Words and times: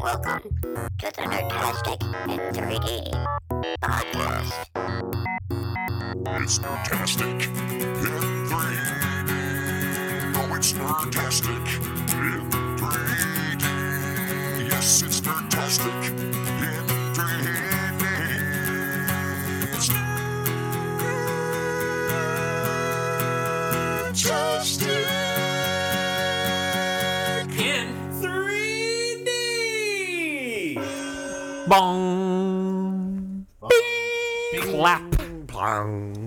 Welcome 0.00 0.42
to 0.98 1.10
the 1.10 1.22
Nerdtastic 1.22 2.00
in 2.28 2.38
3D 2.52 2.84
podcast. 3.82 4.52
It's 6.42 6.58
Nerdtastic 6.58 7.38
in 7.72 7.94
3D. 7.96 8.52
Oh, 10.36 10.54
it's 10.56 10.72
Nerdtastic 10.72 11.66
in 11.84 12.46
3D. 12.78 13.64
Yes, 14.70 15.02
it's 15.02 15.20
Nerdtastic 15.20 16.00
3D. 31.74 33.46
Bong. 33.60 33.70
Clap. 34.62 35.02
Bong, 35.10 35.46
bong. 35.46 36.23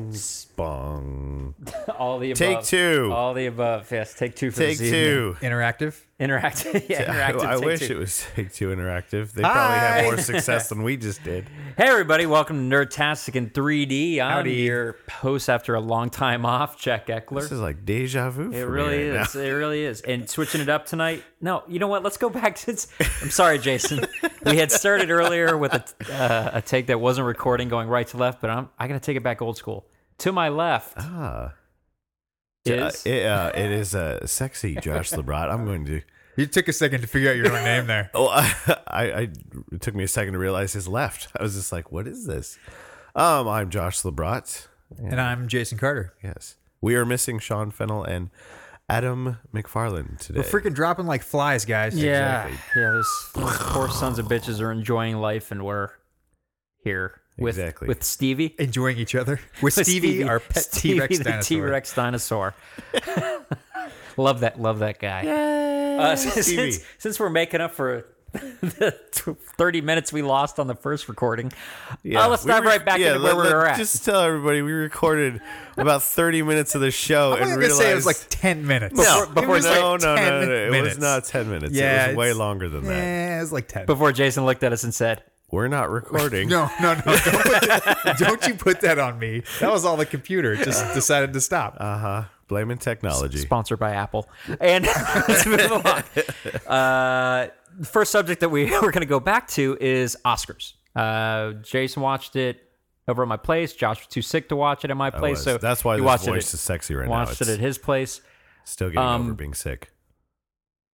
All 2.08 2.20
the 2.20 2.32
above. 2.32 2.38
Take 2.40 2.64
two. 2.64 3.12
All 3.14 3.34
the 3.34 3.48
above. 3.48 3.92
Yes, 3.92 4.14
take 4.14 4.34
two 4.34 4.50
for 4.50 4.60
Take 4.60 4.78
this 4.78 4.88
evening. 4.88 5.04
two. 5.04 5.38
Interactive. 5.42 6.00
Interactive. 6.22 6.88
Yeah, 6.90 7.04
interactive. 7.04 7.42
I, 7.46 7.52
I 7.52 7.56
take 7.56 7.66
wish 7.66 7.80
two. 7.82 7.96
it 7.98 8.00
was 8.00 8.26
Take 8.34 8.54
Two 8.54 8.70
Interactive. 8.70 9.34
They 9.34 9.42
probably 9.42 9.78
Hi. 9.78 9.88
have 9.98 10.04
more 10.06 10.18
success 10.18 10.70
than 10.70 10.84
we 10.84 10.96
just 10.96 11.22
did. 11.24 11.50
Hey, 11.78 11.90
everybody. 11.90 12.26
Welcome 12.26 12.70
to 12.70 12.76
Nerdtastic 12.76 13.36
in 13.36 13.50
3D. 13.52 14.20
I'm 14.20 14.38
Howdy. 14.38 14.54
your 14.54 14.96
host 15.12 15.48
after 15.48 15.76
a 15.76 15.80
long 15.80 16.10
time 16.10 16.44
off, 16.44 16.80
Jack 16.80 17.06
Eckler. 17.08 17.42
This 17.42 17.52
is 17.52 17.60
like 17.60 17.86
deja 17.86 18.32
vu. 18.32 18.52
It 18.52 18.62
for 18.62 18.72
really 18.72 18.98
me 18.98 19.10
right 19.10 19.28
is. 19.28 19.36
It 19.36 19.50
really 19.50 19.84
is. 19.84 20.02
And 20.02 20.28
switching 20.30 20.62
it 20.62 20.70
up 20.70 20.88
tonight. 20.88 21.24
No, 21.40 21.62
you 21.68 21.78
know 21.78 21.88
what? 21.88 22.04
Let's 22.04 22.18
go 22.18 22.30
back 22.30 22.56
to. 22.56 22.72
It's, 22.72 22.88
I'm 23.22 23.30
sorry, 23.30 23.60
Jason. 23.60 24.08
we 24.46 24.58
had 24.58 24.72
started 24.72 25.12
earlier 25.12 25.56
with 25.56 25.74
a, 25.74 25.84
uh, 26.12 26.52
a 26.54 26.62
take 26.64 26.88
that 26.88 27.00
wasn't 27.00 27.28
recording, 27.28 27.68
going 27.70 27.90
right 27.90 28.08
to 28.08 28.18
left, 28.18 28.42
but 28.42 28.50
I'm 28.50 28.70
I 28.80 28.88
gotta 28.88 29.02
take 29.02 29.18
it 29.18 29.24
back 29.24 29.42
old 29.42 29.58
school. 29.58 29.86
To 30.20 30.32
my 30.32 30.50
left. 30.50 30.94
Ah, 30.98 31.54
is 32.70 33.06
Uh, 33.06 33.10
it, 33.10 33.26
uh, 33.26 33.52
it 33.56 33.72
is 33.72 33.96
uh, 33.96 34.26
sexy, 34.28 34.76
Josh 34.76 35.12
Lebrat. 35.12 35.52
I'm 35.52 35.66
going 35.66 35.86
to. 35.86 36.02
You 36.36 36.46
took 36.46 36.68
a 36.68 36.74
second 36.74 37.02
to 37.02 37.08
figure 37.08 37.32
out 37.32 37.36
your 37.36 37.48
own 37.56 37.64
name 37.64 37.88
there. 37.88 38.12
Oh, 38.16 38.28
I, 38.30 38.54
I, 38.88 39.30
it 39.72 39.82
took 39.82 39.96
me 39.96 40.04
a 40.04 40.08
second 40.08 40.34
to 40.34 40.40
realize 40.40 40.74
his 40.74 40.88
left. 40.88 41.30
I 41.40 41.42
was 41.44 41.56
just 41.56 41.72
like, 41.72 41.92
"What 41.92 42.08
is 42.08 42.26
this?" 42.28 42.58
Um, 43.16 43.48
I'm 43.48 43.70
Josh 43.70 44.02
Lebrat. 44.04 44.68
And 44.98 45.20
I'm 45.20 45.48
Jason 45.48 45.78
Carter. 45.78 46.14
Yes, 46.24 46.56
we 46.80 46.96
are 46.96 47.06
missing 47.06 47.40
Sean 47.40 47.72
Fennel 47.72 48.04
and 48.04 48.30
Adam 48.88 49.38
McFarland 49.54 50.20
today. 50.20 50.40
We're 50.40 50.62
freaking 50.62 50.74
dropping 50.76 51.08
like 51.08 51.24
flies, 51.24 51.66
guys. 51.66 51.96
yeah, 51.98 52.46
exactly. 52.46 52.82
yeah. 52.82 52.92
Those, 52.92 53.32
those 53.36 53.58
poor 53.58 53.90
sons 53.90 54.18
of 54.20 54.28
bitches 54.28 54.62
are 54.62 54.72
enjoying 54.72 55.18
life, 55.18 55.52
and 55.52 55.66
we're 55.66 55.90
here 56.84 57.20
with 57.38 57.58
Exactly. 57.58 57.88
with 57.88 58.04
Stevie. 58.04 58.56
Enjoying 58.60 58.98
each 58.98 59.16
other. 59.16 59.40
With 59.62 59.78
With 59.78 59.86
Stevie, 59.88 60.24
our 60.24 60.40
pet 60.40 60.64
Stevie 60.64 60.94
T 60.96 61.00
Rex 61.00 61.20
dinosaur. 61.20 61.42
T 61.44 61.62
Rex 61.62 61.94
dinosaur. 61.96 62.56
love 64.18 64.40
that. 64.42 64.60
Love 64.60 64.80
that 64.80 65.00
guy. 65.00 65.28
Uh, 65.28 66.16
since, 66.16 66.46
Stevie. 66.48 66.78
since, 66.98 67.20
we're 67.20 67.30
making 67.30 67.62
up 67.62 67.74
for 67.74 68.06
the 68.34 68.96
30 69.58 69.82
minutes 69.82 70.12
we 70.14 70.22
lost 70.22 70.60
on 70.60 70.68
the 70.68 70.76
first 70.76 71.08
recording, 71.10 71.52
uh, 72.06 72.28
let's 72.30 72.44
we 72.46 72.50
dive 72.52 72.64
re- 72.64 72.68
right 72.70 72.86
back 72.86 73.00
yeah, 73.00 73.14
into 73.14 73.24
where 73.24 73.34
let- 73.34 73.48
we 73.48 73.54
were 73.54 73.66
at. 73.68 73.78
Just 73.78 74.04
tell 74.06 74.22
everybody 74.22 74.62
we 74.62 74.72
recorded 74.74 75.40
about 75.78 76.04
30 76.04 76.44
minutes 76.44 76.76
of 76.76 76.82
the 76.82 76.92
show 76.92 77.34
I'm 77.34 77.44
and 77.44 77.58
realized 77.58 77.78
say 77.78 77.92
it 77.92 77.96
was 77.96 78.06
like 78.06 78.18
10 78.30 78.68
minutes. 78.68 78.96
no, 78.98 79.26
before- 79.34 79.48
was 79.50 79.66
it's 79.66 79.74
like 79.74 79.82
no, 79.82 79.96
no, 79.98 80.16
no, 80.16 80.42
no, 80.42 80.46
no, 80.70 80.74
It 80.78 80.82
was 80.82 80.98
not 81.00 81.24
10 81.26 81.50
minutes. 81.50 81.74
Yeah, 81.74 82.06
it 82.06 82.08
was 82.10 82.18
way 82.18 82.34
longer 82.34 82.70
than 82.70 82.84
that. 82.86 82.96
Yeah, 82.96 83.38
it 83.38 83.42
was 83.42 83.52
like 83.54 83.68
10. 83.68 83.86
Before 83.86 84.12
Jason 84.12 84.46
looked 84.46 84.64
at 84.64 84.72
us 84.74 84.84
and 84.84 84.94
said, 84.94 85.24
We're 85.50 85.70
not 85.70 85.90
recording. 85.90 86.50
no, 86.50 86.70
no, 86.82 86.94
no. 86.94 87.02
Don't, 87.04 87.24
put 87.24 87.62
that, 87.62 88.16
don't 88.20 88.48
you 88.48 88.54
put 88.56 88.82
that 88.82 89.00
on 89.00 89.18
me. 89.18 89.44
That 89.62 89.72
was 89.72 89.86
all 89.86 89.96
the 89.96 90.06
computer. 90.06 90.54
It 90.54 90.66
just 90.66 90.94
decided 90.94 91.32
to 91.34 91.42
stop. 91.42 91.78
Uh 91.80 91.98
huh. 91.98 92.24
Blaming 92.50 92.78
technology. 92.78 93.38
sponsored 93.40 93.80
by 93.80 93.92
Apple. 93.94 94.28
And 94.60 94.86
let's 95.28 95.46
move 95.46 95.72
along. 95.72 96.04
Uh, 96.66 97.48
the 97.78 97.86
first 97.86 98.12
subject 98.12 98.42
that 98.42 98.50
we 98.50 98.66
we're 98.82 98.92
going 98.92 99.02
to 99.02 99.06
go 99.06 99.20
back 99.20 99.48
to 99.50 99.78
is 99.80 100.18
Oscars. 100.26 100.74
Uh, 100.96 101.54
Jason 101.62 102.02
watched 102.02 102.36
it 102.36 102.62
over 103.08 103.22
at 103.22 103.28
my 103.28 103.38
place. 103.38 103.74
Josh 103.74 104.00
was 104.00 104.08
too 104.08 104.22
sick 104.22 104.50
to 104.50 104.56
watch 104.56 104.84
it 104.84 104.92
at 104.92 104.98
my 104.98 105.10
place, 105.12 105.42
so 105.44 105.58
That's 105.58 105.84
why 105.86 105.96
he 105.96 106.02
this 106.02 106.06
watched 106.06 106.26
voice 106.26 106.50
it. 106.50 106.56
is 106.56 106.62
sexy 106.62 106.96
right 106.96 107.08
watched 107.08 107.42
now. 107.42 107.48
it 107.50 107.54
at 107.54 107.60
his 107.60 107.78
place. 107.78 108.20
still 108.66 108.90
getting 108.90 109.00
um, 109.02 109.22
over 109.26 109.34
being 109.34 109.54
sick. 109.54 109.92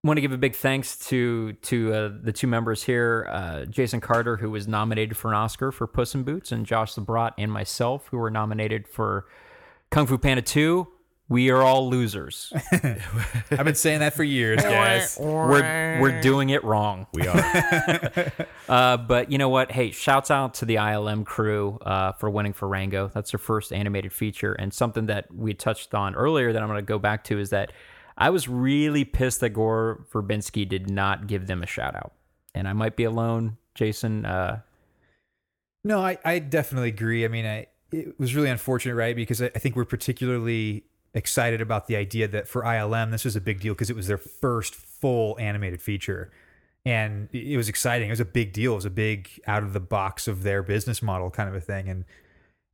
Want 0.03 0.17
to 0.17 0.21
give 0.21 0.33
a 0.33 0.37
big 0.37 0.55
thanks 0.55 0.97
to 1.07 1.53
to 1.53 1.93
uh, 1.93 2.11
the 2.21 2.31
two 2.31 2.47
members 2.47 2.83
here, 2.83 3.27
uh, 3.31 3.65
Jason 3.65 4.01
Carter, 4.01 4.37
who 4.37 4.49
was 4.49 4.67
nominated 4.67 5.15
for 5.15 5.29
an 5.29 5.35
Oscar 5.35 5.71
for 5.71 5.87
Puss 5.87 6.13
in 6.13 6.23
Boots, 6.23 6.51
and 6.51 6.65
Josh 6.65 6.95
LeBrot 6.95 7.33
and 7.37 7.51
myself, 7.51 8.07
who 8.11 8.17
were 8.17 8.29
nominated 8.29 8.87
for 8.87 9.25
Kung 9.91 10.05
Fu 10.07 10.17
Panda 10.17 10.41
2. 10.41 10.87
We 11.29 11.49
are 11.49 11.61
all 11.61 11.89
losers. 11.89 12.51
I've 12.71 13.63
been 13.63 13.75
saying 13.75 13.99
that 13.99 14.13
for 14.13 14.25
years, 14.25 14.61
guys. 14.61 15.17
we're 15.19 15.99
we're 16.01 16.21
doing 16.21 16.49
it 16.49 16.63
wrong. 16.63 17.07
We 17.13 17.27
are. 17.27 18.31
Uh, 18.69 18.95
but 18.95 19.29
you 19.29 19.37
know 19.37 19.49
what? 19.49 19.71
Hey, 19.73 19.91
shouts 19.91 20.31
out 20.31 20.53
to 20.55 20.65
the 20.65 20.75
ILM 20.75 21.25
crew 21.25 21.77
uh, 21.81 22.13
for 22.13 22.29
winning 22.29 22.53
for 22.53 22.65
Rango. 22.65 23.11
That's 23.13 23.31
their 23.31 23.37
first 23.37 23.73
animated 23.73 24.13
feature, 24.13 24.53
and 24.53 24.73
something 24.73 25.07
that 25.07 25.33
we 25.33 25.53
touched 25.53 25.93
on 25.93 26.15
earlier 26.15 26.53
that 26.53 26.61
I'm 26.61 26.69
going 26.69 26.79
to 26.79 26.81
go 26.81 26.97
back 26.97 27.25
to 27.25 27.39
is 27.39 27.49
that 27.49 27.73
I 28.17 28.29
was 28.29 28.47
really 28.47 29.05
pissed 29.05 29.39
that 29.39 29.49
Gore 29.49 30.05
Verbinski 30.11 30.67
did 30.67 30.89
not 30.89 31.27
give 31.27 31.47
them 31.47 31.63
a 31.63 31.67
shout 31.67 31.95
out, 31.95 32.13
and 32.53 32.67
I 32.67 32.73
might 32.73 32.95
be 32.95 33.03
alone, 33.03 33.57
Jason. 33.75 34.25
Uh, 34.25 34.61
No, 35.83 35.99
I, 35.99 36.17
I 36.23 36.39
definitely 36.39 36.89
agree. 36.89 37.25
I 37.25 37.27
mean, 37.27 37.45
I, 37.45 37.67
it 37.91 38.19
was 38.19 38.35
really 38.35 38.49
unfortunate, 38.49 38.95
right? 38.95 39.15
Because 39.15 39.41
I, 39.41 39.47
I 39.47 39.59
think 39.59 39.75
we're 39.75 39.85
particularly 39.85 40.85
excited 41.13 41.61
about 41.61 41.87
the 41.87 41.95
idea 41.95 42.27
that 42.27 42.47
for 42.47 42.63
ILM, 42.63 43.11
this 43.11 43.25
was 43.25 43.35
a 43.35 43.41
big 43.41 43.59
deal 43.59 43.73
because 43.73 43.89
it 43.89 43.95
was 43.95 44.07
their 44.07 44.17
first 44.17 44.73
full 44.75 45.37
animated 45.39 45.81
feature. 45.81 46.31
And 46.85 47.29
it 47.31 47.53
it 47.53 47.57
was 47.57 47.69
exciting. 47.69 48.09
It 48.09 48.11
was 48.11 48.19
a 48.19 48.25
big 48.25 48.53
deal. 48.53 48.73
It 48.73 48.75
was 48.75 48.85
a 48.85 48.89
big 48.89 49.29
out 49.47 49.63
of 49.63 49.73
the 49.73 49.79
box 49.79 50.27
of 50.27 50.43
their 50.43 50.63
business 50.63 51.01
model 51.01 51.29
kind 51.29 51.49
of 51.49 51.55
a 51.55 51.61
thing. 51.61 51.87
And 51.87 52.05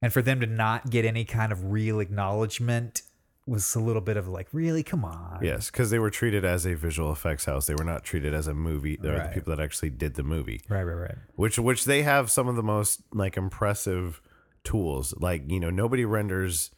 and 0.01 0.13
for 0.13 0.21
them 0.21 0.39
to 0.39 0.47
not 0.47 0.89
get 0.89 1.05
any 1.05 1.25
kind 1.25 1.51
of 1.51 1.71
real 1.71 1.99
acknowledgement 1.99 3.01
was 3.49 3.75
a 3.75 3.79
little 3.79 4.01
bit 4.01 4.17
of 4.17 4.27
like, 4.27 4.47
really? 4.51 4.83
Come 4.83 5.03
on. 5.03 5.39
yes, 5.41 5.69
because 5.69 5.89
they 5.89 5.99
were 5.99 6.09
treated 6.09 6.45
as 6.45 6.65
a 6.65 6.75
visual 6.75 7.11
effects 7.11 7.45
house. 7.45 7.65
They 7.65 7.75
were 7.75 7.83
not 7.83 8.03
treated 8.03 8.33
as 8.33 8.47
a 8.47 8.53
movie. 8.53 8.97
They're 9.01 9.27
the 9.27 9.33
people 9.33 9.55
that 9.55 9.61
actually 9.61 9.89
did 9.89 10.15
the 10.15 10.23
movie. 10.23 10.61
Right, 10.69 10.83
right, 10.83 10.93
right. 10.93 11.17
which 11.35 11.59
which 11.59 11.85
they 11.85 12.03
have 12.03 12.31
some 12.31 12.47
of 12.47 12.55
the 12.55 12.63
most 12.63 13.01
like 13.13 13.35
impressive 13.35 14.21
tools 14.63 15.13
like 15.19 15.49
you 15.49 15.59
know 15.59 15.69
nobody 15.69 16.05
renders 16.05 16.71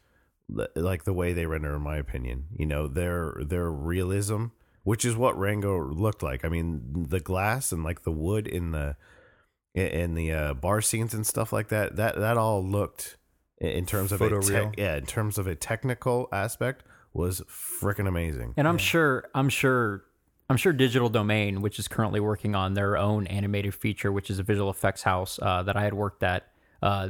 like 0.75 1.03
the 1.03 1.13
way 1.13 1.33
they 1.33 1.45
render 1.45 1.75
in 1.75 1.81
my 1.81 1.97
opinion 1.97 2.45
you 2.55 2.65
know 2.65 2.87
their 2.87 3.35
their 3.41 3.71
realism 3.71 4.47
which 4.83 5.05
is 5.05 5.15
what 5.15 5.37
rango 5.37 5.87
looked 5.87 6.21
like 6.21 6.45
i 6.45 6.49
mean 6.49 7.05
the 7.09 7.19
glass 7.19 7.71
and 7.71 7.83
like 7.83 8.03
the 8.03 8.11
wood 8.11 8.47
in 8.47 8.71
the 8.71 8.95
in 9.73 10.15
the 10.15 10.31
uh, 10.31 10.53
bar 10.53 10.81
scenes 10.81 11.13
and 11.13 11.25
stuff 11.25 11.53
like 11.53 11.69
that 11.69 11.95
that 11.95 12.17
that 12.17 12.37
all 12.37 12.63
looked 12.63 13.17
in 13.61 13.85
terms 13.85 14.11
of 14.11 14.21
a 14.21 14.29
Photoreal. 14.29 14.63
tech 14.65 14.75
yeah 14.77 14.95
in 14.95 15.05
terms 15.05 15.37
of 15.37 15.47
a 15.47 15.55
technical 15.55 16.27
aspect 16.31 16.83
was 17.13 17.41
freaking 17.41 18.07
amazing 18.07 18.53
and 18.57 18.67
I'm 18.67 18.77
sure, 18.77 19.29
I'm 19.35 19.49
sure, 19.49 20.03
I'm 20.49 20.57
sure 20.57 20.73
Digital 20.73 21.09
Domain, 21.09 21.61
which 21.61 21.79
is 21.79 21.87
currently 21.87 22.19
working 22.19 22.55
on 22.55 22.73
their 22.73 22.97
own 22.97 23.27
animated 23.27 23.73
feature, 23.73 24.11
which 24.11 24.29
is 24.29 24.39
a 24.39 24.43
visual 24.43 24.69
effects 24.69 25.03
house 25.03 25.39
uh, 25.41 25.63
that 25.63 25.77
I 25.77 25.83
had 25.83 25.93
worked 25.93 26.23
at, 26.23 26.47
uh, 26.81 27.09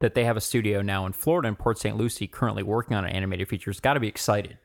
that 0.00 0.14
they 0.14 0.24
have 0.24 0.36
a 0.36 0.40
studio 0.40 0.82
now 0.82 1.06
in 1.06 1.12
Florida 1.12 1.48
in 1.48 1.56
Port 1.56 1.78
St. 1.78 1.96
Lucie, 1.96 2.26
currently 2.26 2.62
working 2.62 2.96
on 2.96 3.04
an 3.04 3.10
animated 3.10 3.48
feature. 3.48 3.70
Has 3.70 3.80
got 3.80 3.94
to 3.94 4.00
be 4.00 4.08
excited 4.08 4.58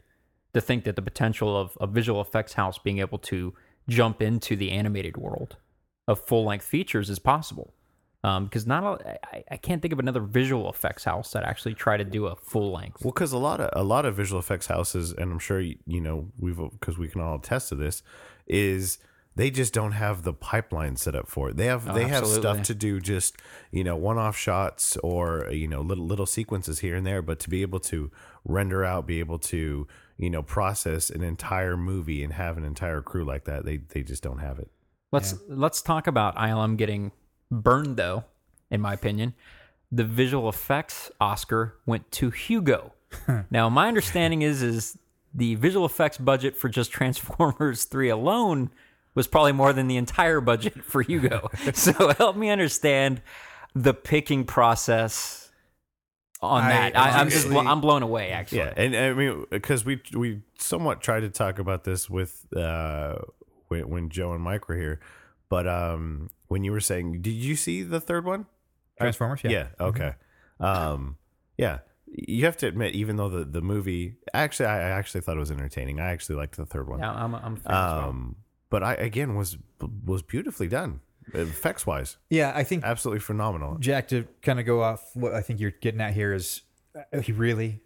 to 0.53 0.61
think 0.61 0.83
that 0.83 0.95
the 0.95 1.01
potential 1.01 1.55
of 1.55 1.77
a 1.79 1.87
visual 1.87 2.19
effects 2.19 2.53
house 2.53 2.77
being 2.77 2.99
able 2.99 3.19
to 3.19 3.53
jump 3.87 4.21
into 4.21 4.55
the 4.55 4.71
animated 4.71 5.15
world 5.15 5.57
of 6.07 6.19
full 6.25 6.43
length 6.45 6.65
features 6.65 7.09
is 7.09 7.19
possible. 7.19 7.73
Um, 8.23 8.45
because 8.45 8.65
not, 8.65 9.01
a, 9.01 9.19
I, 9.25 9.43
I 9.51 9.57
can't 9.57 9.81
think 9.81 9.93
of 9.93 9.99
another 9.99 10.21
visual 10.21 10.69
effects 10.69 11.03
house 11.03 11.31
that 11.33 11.43
actually 11.43 11.75
try 11.75 11.97
to 11.97 12.03
do 12.03 12.25
a 12.25 12.35
full 12.35 12.71
length. 12.71 13.03
Well, 13.03 13.13
because 13.13 13.31
a 13.31 13.37
lot 13.37 13.61
of 13.61 13.69
a 13.73 13.83
lot 13.83 14.05
of 14.05 14.15
visual 14.15 14.39
effects 14.39 14.67
houses, 14.67 15.13
and 15.13 15.31
I'm 15.31 15.39
sure 15.39 15.61
you, 15.61 15.77
you 15.85 16.01
know 16.01 16.31
we've 16.37 16.57
because 16.57 16.97
we 16.97 17.07
can 17.07 17.21
all 17.21 17.35
attest 17.35 17.69
to 17.69 17.75
this, 17.75 18.01
is 18.47 18.97
they 19.37 19.51
just 19.51 19.71
don't 19.71 19.91
have 19.91 20.23
the 20.23 20.33
pipeline 20.33 20.95
set 20.95 21.13
up 21.13 21.27
for 21.27 21.49
it. 21.49 21.57
They 21.57 21.67
have 21.67 21.87
oh, 21.87 21.93
they 21.93 22.07
have 22.07 22.25
stuff 22.25 22.63
to 22.63 22.73
do, 22.73 22.99
just 22.99 23.37
you 23.71 23.83
know 23.83 23.95
one 23.95 24.17
off 24.17 24.35
shots 24.35 24.97
or 25.03 25.47
you 25.51 25.67
know 25.67 25.81
little 25.81 26.05
little 26.05 26.25
sequences 26.25 26.79
here 26.79 26.95
and 26.95 27.05
there, 27.05 27.21
but 27.21 27.39
to 27.41 27.49
be 27.49 27.61
able 27.61 27.79
to 27.81 28.11
render 28.43 28.83
out, 28.83 29.05
be 29.05 29.19
able 29.19 29.37
to 29.39 29.87
you 30.17 30.29
know 30.31 30.41
process 30.41 31.11
an 31.11 31.21
entire 31.21 31.77
movie 31.77 32.23
and 32.23 32.33
have 32.33 32.57
an 32.57 32.65
entire 32.65 33.03
crew 33.03 33.23
like 33.23 33.45
that, 33.45 33.63
they 33.63 33.77
they 33.77 34.01
just 34.01 34.23
don't 34.23 34.39
have 34.39 34.57
it. 34.57 34.71
Let's 35.11 35.35
let's 35.47 35.83
talk 35.83 36.07
about 36.07 36.35
ILM 36.35 36.75
getting 36.75 37.11
burned 37.51 37.97
though. 37.97 38.25
In 38.69 38.81
my 38.81 38.93
opinion, 38.93 39.33
the 39.91 40.03
visual 40.03 40.49
effects 40.49 41.09
Oscar 41.21 41.75
went 41.85 42.11
to 42.13 42.29
Hugo. 42.29 42.93
now, 43.49 43.69
my 43.69 43.87
understanding 43.87 44.41
is 44.41 44.61
is 44.61 44.97
the 45.33 45.55
visual 45.55 45.85
effects 45.85 46.17
budget 46.17 46.57
for 46.57 46.69
just 46.69 46.91
Transformers 46.91 47.83
Three 47.85 48.09
alone 48.09 48.71
was 49.15 49.27
probably 49.27 49.51
more 49.51 49.73
than 49.73 49.87
the 49.87 49.97
entire 49.97 50.41
budget 50.41 50.83
for 50.83 51.01
Hugo. 51.01 51.49
so 51.73 52.13
help 52.13 52.35
me 52.35 52.49
understand 52.49 53.21
the 53.73 53.93
picking 53.93 54.45
process 54.45 55.51
on 56.41 56.63
I- 56.63 56.69
that. 56.69 56.97
I, 56.97 57.19
I'm 57.19 57.29
just 57.29 57.47
I'm 57.47 57.81
blown 57.81 58.03
away 58.03 58.29
actually. 58.29 58.59
Yeah, 58.59 58.73
and 58.75 58.95
I 58.95 59.13
mean, 59.13 59.45
because 59.49 59.85
we 59.85 60.01
we 60.13 60.41
somewhat 60.59 61.01
tried 61.01 61.21
to 61.21 61.29
talk 61.29 61.59
about 61.59 61.83
this 61.83 62.09
with 62.09 62.45
uh 62.55 63.15
when, 63.69 63.89
when 63.89 64.09
Joe 64.09 64.33
and 64.33 64.43
Mike 64.43 64.67
were 64.67 64.77
here, 64.77 64.99
but 65.49 65.67
um 65.67 66.29
when 66.47 66.63
you 66.63 66.71
were 66.71 66.79
saying, 66.79 67.21
did 67.21 67.33
you 67.33 67.55
see 67.55 67.83
the 67.83 67.99
third 67.99 68.25
one? 68.25 68.45
Transformers. 68.99 69.41
Yeah. 69.43 69.51
Yeah. 69.51 69.67
Okay. 69.79 70.13
Um. 70.59 71.17
Yeah. 71.57 71.79
You 72.05 72.45
have 72.45 72.57
to 72.57 72.67
admit, 72.67 72.95
even 72.95 73.17
though 73.17 73.29
the 73.29 73.43
the 73.43 73.61
movie 73.61 74.15
actually, 74.33 74.67
I 74.67 74.77
I 74.77 74.89
actually 74.91 75.21
thought 75.21 75.35
it 75.35 75.39
was 75.39 75.51
entertaining. 75.51 75.99
I 75.99 76.11
actually 76.11 76.35
liked 76.37 76.55
the 76.57 76.65
third 76.65 76.87
one. 76.87 76.99
Yeah, 76.99 77.11
I'm, 77.11 77.35
I'm 77.35 77.53
a 77.53 77.57
fan 77.57 77.63
well. 77.67 78.09
Um. 78.09 78.35
But 78.69 78.83
I 78.83 78.93
again 78.95 79.35
was 79.35 79.57
was 80.05 80.21
beautifully 80.21 80.67
done, 80.67 81.01
effects 81.33 81.85
wise, 81.85 82.17
Yeah, 82.29 82.51
I 82.55 82.63
think 82.63 82.83
absolutely 82.83 83.19
phenomenal. 83.21 83.77
Jack 83.79 84.07
to 84.09 84.25
kind 84.41 84.59
of 84.59 84.65
go 84.65 84.81
off 84.81 85.01
what 85.13 85.33
I 85.33 85.41
think 85.41 85.59
you're 85.59 85.71
getting 85.71 86.01
at 86.01 86.13
here 86.13 86.33
is 86.33 86.63
uh, 86.95 87.19
he 87.21 87.31
really, 87.31 87.81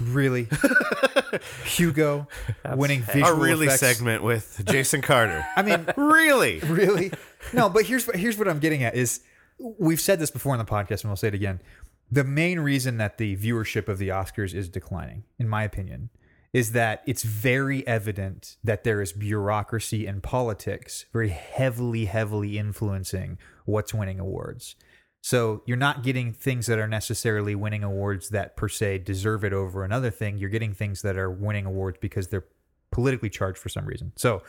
really 0.00 0.48
Hugo 1.64 2.28
winning 2.74 3.02
visual 3.02 3.26
A 3.26 3.34
really 3.34 3.66
effects. 3.66 3.80
segment 3.80 4.22
with 4.22 4.62
Jason 4.66 5.02
Carter. 5.02 5.44
I 5.56 5.62
mean, 5.62 5.86
really? 5.96 6.60
really? 6.60 7.12
No, 7.52 7.68
but 7.68 7.84
here's 7.84 8.06
what 8.06 8.16
here's 8.16 8.36
what 8.36 8.48
I'm 8.48 8.58
getting 8.58 8.82
at 8.82 8.94
is 8.94 9.20
we've 9.58 10.00
said 10.00 10.18
this 10.18 10.30
before 10.30 10.54
in 10.54 10.58
the 10.58 10.64
podcast 10.64 11.02
and 11.02 11.10
we'll 11.10 11.16
say 11.16 11.28
it 11.28 11.34
again. 11.34 11.60
The 12.10 12.24
main 12.24 12.60
reason 12.60 12.96
that 12.98 13.18
the 13.18 13.36
viewership 13.36 13.88
of 13.88 13.98
the 13.98 14.08
Oscars 14.08 14.54
is 14.54 14.68
declining, 14.68 15.24
in 15.38 15.48
my 15.48 15.62
opinion, 15.62 16.08
is 16.54 16.72
that 16.72 17.02
it's 17.06 17.22
very 17.22 17.86
evident 17.86 18.56
that 18.64 18.82
there 18.82 19.02
is 19.02 19.12
bureaucracy 19.12 20.06
and 20.06 20.22
politics 20.22 21.04
very 21.12 21.28
heavily, 21.28 22.06
heavily 22.06 22.58
influencing 22.58 23.36
what's 23.66 23.92
winning 23.92 24.18
awards. 24.18 24.74
So 25.22 25.62
you're 25.66 25.76
not 25.76 26.02
getting 26.02 26.32
things 26.32 26.66
that 26.66 26.78
are 26.78 26.88
necessarily 26.88 27.54
winning 27.54 27.82
awards 27.82 28.28
that 28.30 28.56
per 28.56 28.68
se 28.68 28.98
deserve 28.98 29.44
it 29.44 29.52
over 29.52 29.84
another 29.84 30.10
thing. 30.10 30.38
You're 30.38 30.50
getting 30.50 30.72
things 30.72 31.02
that 31.02 31.16
are 31.16 31.30
winning 31.30 31.66
awards 31.66 31.98
because 32.00 32.28
they're 32.28 32.46
politically 32.90 33.30
charged 33.30 33.58
for 33.58 33.68
some 33.68 33.84
reason. 33.84 34.12
So 34.16 34.42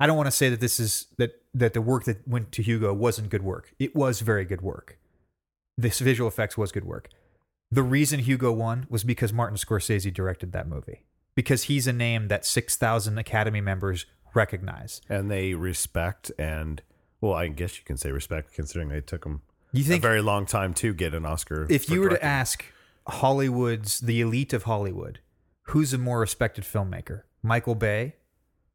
I 0.00 0.06
don't 0.06 0.16
want 0.16 0.26
to 0.26 0.32
say 0.32 0.48
that 0.48 0.60
this 0.60 0.80
is 0.80 1.06
that 1.18 1.42
that 1.54 1.74
the 1.74 1.82
work 1.82 2.04
that 2.04 2.26
went 2.26 2.52
to 2.52 2.62
Hugo 2.62 2.92
wasn't 2.92 3.30
good 3.30 3.42
work. 3.42 3.74
It 3.78 3.94
was 3.94 4.20
very 4.20 4.44
good 4.44 4.62
work. 4.62 4.98
This 5.76 6.00
visual 6.00 6.28
effects 6.28 6.56
was 6.56 6.72
good 6.72 6.84
work. 6.84 7.08
The 7.70 7.82
reason 7.82 8.20
Hugo 8.20 8.50
won 8.50 8.86
was 8.88 9.04
because 9.04 9.32
Martin 9.32 9.58
Scorsese 9.58 10.12
directed 10.12 10.52
that 10.52 10.68
movie. 10.68 11.04
Because 11.34 11.64
he's 11.64 11.86
a 11.86 11.92
name 11.92 12.28
that 12.28 12.44
6,000 12.44 13.18
Academy 13.18 13.60
members 13.60 14.06
recognize. 14.34 15.00
and 15.08 15.30
they 15.30 15.54
respect 15.54 16.32
and 16.38 16.82
well, 17.20 17.34
I 17.34 17.48
guess 17.48 17.78
you 17.78 17.84
can 17.84 17.96
say 17.96 18.12
respect 18.12 18.52
considering 18.52 18.88
they 18.88 19.00
took 19.00 19.24
them 19.24 19.42
You 19.72 19.82
think 19.82 19.88
a 19.88 19.92
think 19.92 20.02
very 20.02 20.22
long 20.22 20.46
time 20.46 20.74
to 20.74 20.94
get 20.94 21.14
an 21.14 21.24
Oscar. 21.26 21.66
if 21.70 21.88
you 21.90 22.00
were 22.00 22.08
to 22.10 22.24
ask 22.24 22.64
Hollywood's 23.06 24.00
the 24.00 24.20
elite 24.20 24.52
of 24.52 24.64
Hollywood, 24.64 25.20
who's 25.64 25.92
a 25.92 25.98
more 25.98 26.20
respected 26.20 26.64
filmmaker, 26.64 27.22
Michael 27.42 27.74
Bay 27.74 28.14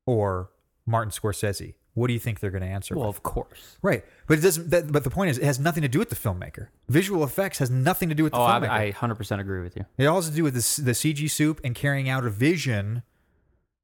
or 0.05 0.49
Martin 0.85 1.11
Scorsese? 1.11 1.75
What 1.95 2.07
do 2.07 2.13
you 2.13 2.19
think 2.19 2.39
they're 2.39 2.49
going 2.49 2.63
to 2.63 2.67
answer? 2.67 2.95
well, 2.95 3.07
with? 3.07 3.17
of 3.17 3.23
course. 3.23 3.77
Right, 3.83 4.03
but 4.27 4.39
it 4.39 4.41
doesn't. 4.41 4.71
That, 4.71 4.91
but 4.91 5.03
the 5.03 5.11
point 5.11 5.29
is, 5.29 5.37
it 5.37 5.43
has 5.45 5.59
nothing 5.59 5.83
to 5.83 5.87
do 5.87 5.99
with 5.99 6.09
the 6.09 6.15
filmmaker. 6.15 6.69
Visual 6.89 7.23
effects 7.23 7.59
has 7.59 7.69
nothing 7.69 8.09
to 8.09 8.15
do 8.15 8.23
with 8.23 8.33
the 8.33 8.39
Oh, 8.39 8.47
filmmaker. 8.47 8.69
I, 8.69 8.85
I 8.87 8.91
100% 8.91 9.39
agree 9.39 9.61
with 9.61 9.75
you. 9.75 9.85
it 9.99 10.07
all 10.07 10.15
has 10.15 10.27
to 10.27 10.35
do 10.35 10.43
with 10.43 10.55
the, 10.55 10.81
the 10.81 10.91
CG 10.93 11.29
soup 11.29 11.61
and 11.63 11.75
carrying 11.75 12.09
out 12.09 12.25
a 12.25 12.31
vision 12.31 13.03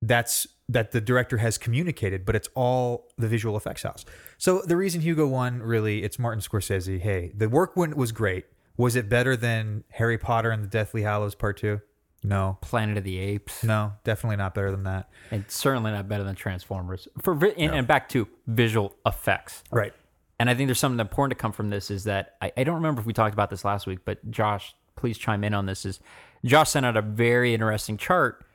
that's 0.02 0.48
that 0.70 0.92
the 0.92 1.02
director 1.02 1.38
has 1.38 1.58
communicated, 1.58 2.26
but 2.26 2.36
it's 2.36 2.48
all 2.54 3.08
the 3.18 3.28
visual 3.28 3.58
effects 3.58 3.84
house. 3.84 4.06
So 4.38 4.62
the 4.62 4.78
reason 4.78 5.02
Hugo 5.02 5.28
won, 5.28 5.62
really, 5.62 6.04
it's 6.04 6.20
Martin 6.20 6.42
Scorsese. 6.42 7.00
Hey, 7.00 7.32
the 7.36 7.50
work 7.50 7.76
went 7.76 7.98
was 7.98 8.12
great. 8.12 8.46
Was 8.78 8.96
it 8.96 9.10
better 9.10 9.36
than 9.36 9.84
Harry 9.90 10.18
Potter 10.18 10.52
and 10.52 10.64
the 10.64 10.68
Deathly 10.68 11.02
Hallows 11.02 11.36
Part 11.36 11.58
Two? 11.58 11.82
No, 12.24 12.58
Planet 12.62 12.98
of 12.98 13.04
the 13.04 13.18
Apes, 13.18 13.64
no, 13.64 13.94
definitely 14.04 14.36
not 14.36 14.54
better 14.54 14.72
than 14.72 14.84
that. 14.84 15.10
and 15.32 15.46
certainly 15.50 15.92
not 15.92 16.08
better 16.08 16.24
than 16.24 16.36
Transformers. 16.36 17.08
For 17.22 17.34
vi- 17.34 17.54
and, 17.58 17.74
and 17.74 17.88
back 17.88 18.10
to 18.10 18.28
visual 18.46 18.96
effects. 19.06 19.64
Right. 19.72 19.94
And 20.38 20.50
I 20.50 20.54
think 20.54 20.68
there's 20.68 20.80
something 20.80 21.00
important 21.00 21.38
to 21.38 21.42
come 21.42 21.54
from 21.54 21.70
this 21.70 21.90
is 21.90 22.04
that 22.06 22.36
I, 22.42 22.52
I 22.58 22.64
don't 22.64 22.76
remember 22.76 23.00
if 23.02 23.08
we 23.08 23.14
talked 23.14 23.34
about 23.34 23.50
this 23.50 23.64
last 23.66 23.88
week, 23.88 24.00
but 24.06 24.30
Josh, 24.30 24.76
please 24.98 25.18
chime 25.18 25.44
in 25.46 25.54
on 25.54 25.66
this. 25.66 25.86
Is 25.86 26.00
Josh 26.46 26.70
sent 26.70 26.86
out 26.86 26.96
a 26.98 27.02
very 27.02 27.54
interesting 27.54 27.96
chart 27.98 28.46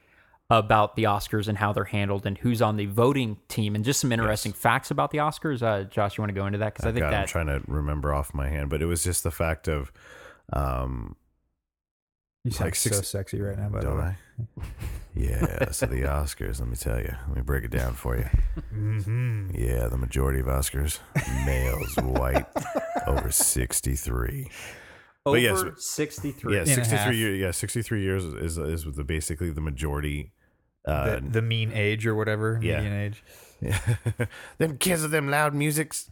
about 0.51 0.95
the 0.95 1.05
Oscars 1.05 1.49
and 1.49 1.57
how 1.57 1.73
they're 1.73 1.85
handled 1.85 2.27
and 2.27 2.37
who's 2.39 2.61
on 2.61 2.77
the 2.77 2.87
voting 2.87 3.39
team 3.49 3.75
and 3.75 3.85
just 3.85 4.01
some 4.01 4.13
interesting 4.13 4.53
facts 4.53 4.91
about 4.91 5.11
the 5.11 5.19
Oscars. 5.19 5.63
Uh, 5.63 5.85
Josh, 5.85 6.17
you 6.19 6.23
want 6.23 6.29
to 6.29 6.35
go 6.35 6.47
into 6.47 6.59
that? 6.59 6.75
Because 6.75 6.87
I 6.87 6.93
think 6.93 7.05
God, 7.05 7.15
I'm 7.15 7.27
trying 7.27 7.47
to 7.47 7.63
remember 7.67 8.13
off 8.13 8.35
my 8.35 8.49
hand, 8.49 8.69
but 8.69 8.83
it 8.83 8.87
was 8.87 9.03
just 9.03 9.23
the 9.25 9.31
fact 9.31 9.69
of, 9.69 9.91
um, 10.53 11.17
You 12.45 12.51
sound 12.51 12.67
Like 12.69 12.75
so 12.75 13.01
sexy 13.01 13.41
right 13.41 13.59
now. 13.59 13.71
By 13.71 13.81
the 13.81 13.87
don't 13.87 13.99
way. 13.99 14.05
I? 14.05 14.63
Yeah. 15.15 15.71
so 15.71 15.87
the 15.87 16.03
Oscars, 16.03 16.61
let 16.61 16.69
me 16.69 16.77
tell 16.77 17.01
you, 17.01 17.15
let 17.29 17.37
me 17.37 17.43
break 17.43 17.65
it 17.65 17.71
down 17.71 17.95
for 17.95 18.17
you. 18.17 18.27
Mm-hmm. 18.75 19.51
Yeah, 19.55 19.89
the 19.89 19.97
majority 19.97 20.41
of 20.41 20.47
Oscars, 20.47 20.99
males, 21.47 21.97
white, 21.97 22.47
over 23.07 23.31
sixty-three. 23.31 24.51
Over 25.27 25.37
but 25.37 25.43
yes, 25.43 25.85
63. 25.85 26.55
Yeah, 26.55 26.61
and 26.61 26.69
a 26.69 26.75
half. 26.75 26.77
sixty-three. 26.87 27.17
Year, 27.17 27.35
yeah, 27.35 27.51
sixty-three 27.51 28.03
years 28.03 28.25
is 28.25 28.59
is 28.59 28.85
the, 28.85 29.05
basically 29.05 29.51
the 29.51 29.61
majority. 29.61 30.33
Uh, 30.87 31.17
The, 31.17 31.21
the 31.31 31.43
mean 31.43 31.73
age 31.73 32.07
or 32.07 32.15
whatever. 32.15 32.61
yeah. 32.63 32.81
Median 32.81 32.93
age. 33.01 33.25
them 34.59 34.77
kids 34.77 35.03
with 35.03 35.11
them 35.13 35.29
loud 35.31 35.55
musics. 35.55 36.11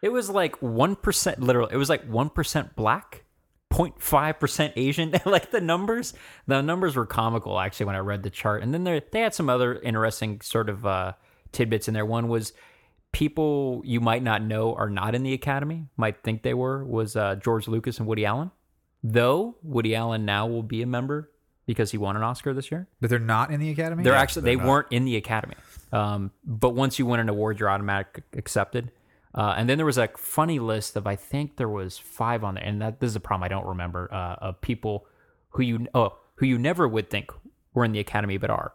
It 0.00 0.12
was 0.12 0.28
like 0.30 0.58
1%, 0.60 1.38
literally, 1.38 1.72
it 1.72 1.76
was 1.78 1.88
like 1.88 2.08
1% 2.10 2.74
black, 2.74 3.24
0.5% 3.72 4.72
Asian. 4.76 5.14
like 5.26 5.50
the 5.50 5.60
numbers, 5.60 6.14
the 6.46 6.62
numbers 6.62 6.96
were 6.96 7.06
comical 7.06 7.58
actually 7.58 7.86
when 7.86 7.96
I 7.96 8.00
read 8.00 8.22
the 8.22 8.30
chart. 8.30 8.62
And 8.62 8.72
then 8.72 8.84
there, 8.84 9.00
they 9.12 9.20
had 9.20 9.34
some 9.34 9.48
other 9.48 9.74
interesting 9.80 10.40
sort 10.40 10.68
of 10.68 10.84
uh, 10.86 11.12
tidbits 11.52 11.88
in 11.88 11.94
there. 11.94 12.04
One 12.06 12.28
was 12.28 12.52
people 13.14 13.80
you 13.84 14.00
might 14.00 14.22
not 14.22 14.42
know 14.42 14.74
are 14.74 14.90
not 14.90 15.14
in 15.14 15.22
the 15.22 15.32
Academy, 15.32 15.86
might 15.96 16.22
think 16.22 16.42
they 16.42 16.52
were, 16.52 16.84
was 16.84 17.16
uh, 17.16 17.36
George 17.36 17.68
Lucas 17.68 17.98
and 17.98 18.06
Woody 18.06 18.26
Allen. 18.26 18.50
Though 19.02 19.56
Woody 19.62 19.94
Allen 19.94 20.24
now 20.24 20.46
will 20.46 20.62
be 20.62 20.82
a 20.82 20.86
member 20.86 21.30
because 21.66 21.90
he 21.90 21.98
won 21.98 22.16
an 22.16 22.22
Oscar 22.22 22.52
this 22.52 22.70
year. 22.70 22.88
But 23.00 23.10
they're 23.10 23.18
not 23.18 23.50
in 23.50 23.60
the 23.60 23.70
Academy. 23.70 24.02
They're 24.02 24.14
actually 24.14 24.42
they're 24.42 24.56
they 24.56 24.62
not. 24.62 24.68
weren't 24.68 24.86
in 24.90 25.04
the 25.04 25.16
academy. 25.16 25.54
Um, 25.92 26.32
but 26.44 26.70
once 26.70 26.98
you 26.98 27.06
win 27.06 27.20
an 27.20 27.28
award, 27.28 27.60
you're 27.60 27.70
automatic 27.70 28.24
accepted. 28.34 28.90
Uh, 29.34 29.54
and 29.56 29.68
then 29.68 29.78
there 29.78 29.86
was 29.86 29.98
a 29.98 30.08
funny 30.16 30.58
list 30.58 30.96
of 30.96 31.06
I 31.06 31.16
think 31.16 31.56
there 31.56 31.68
was 31.68 31.98
five 31.98 32.44
on 32.44 32.54
there, 32.54 32.64
and 32.64 32.82
that 32.82 33.00
this 33.00 33.08
is 33.08 33.16
a 33.16 33.20
problem 33.20 33.44
I 33.44 33.48
don't 33.48 33.66
remember 33.66 34.12
uh, 34.12 34.36
of 34.40 34.60
people 34.60 35.06
who 35.50 35.62
you 35.62 35.86
oh 35.94 36.16
who 36.36 36.46
you 36.46 36.58
never 36.58 36.86
would 36.86 37.10
think 37.10 37.30
were 37.74 37.84
in 37.84 37.92
the 37.92 38.00
academy 38.00 38.38
but 38.38 38.50
are. 38.50 38.72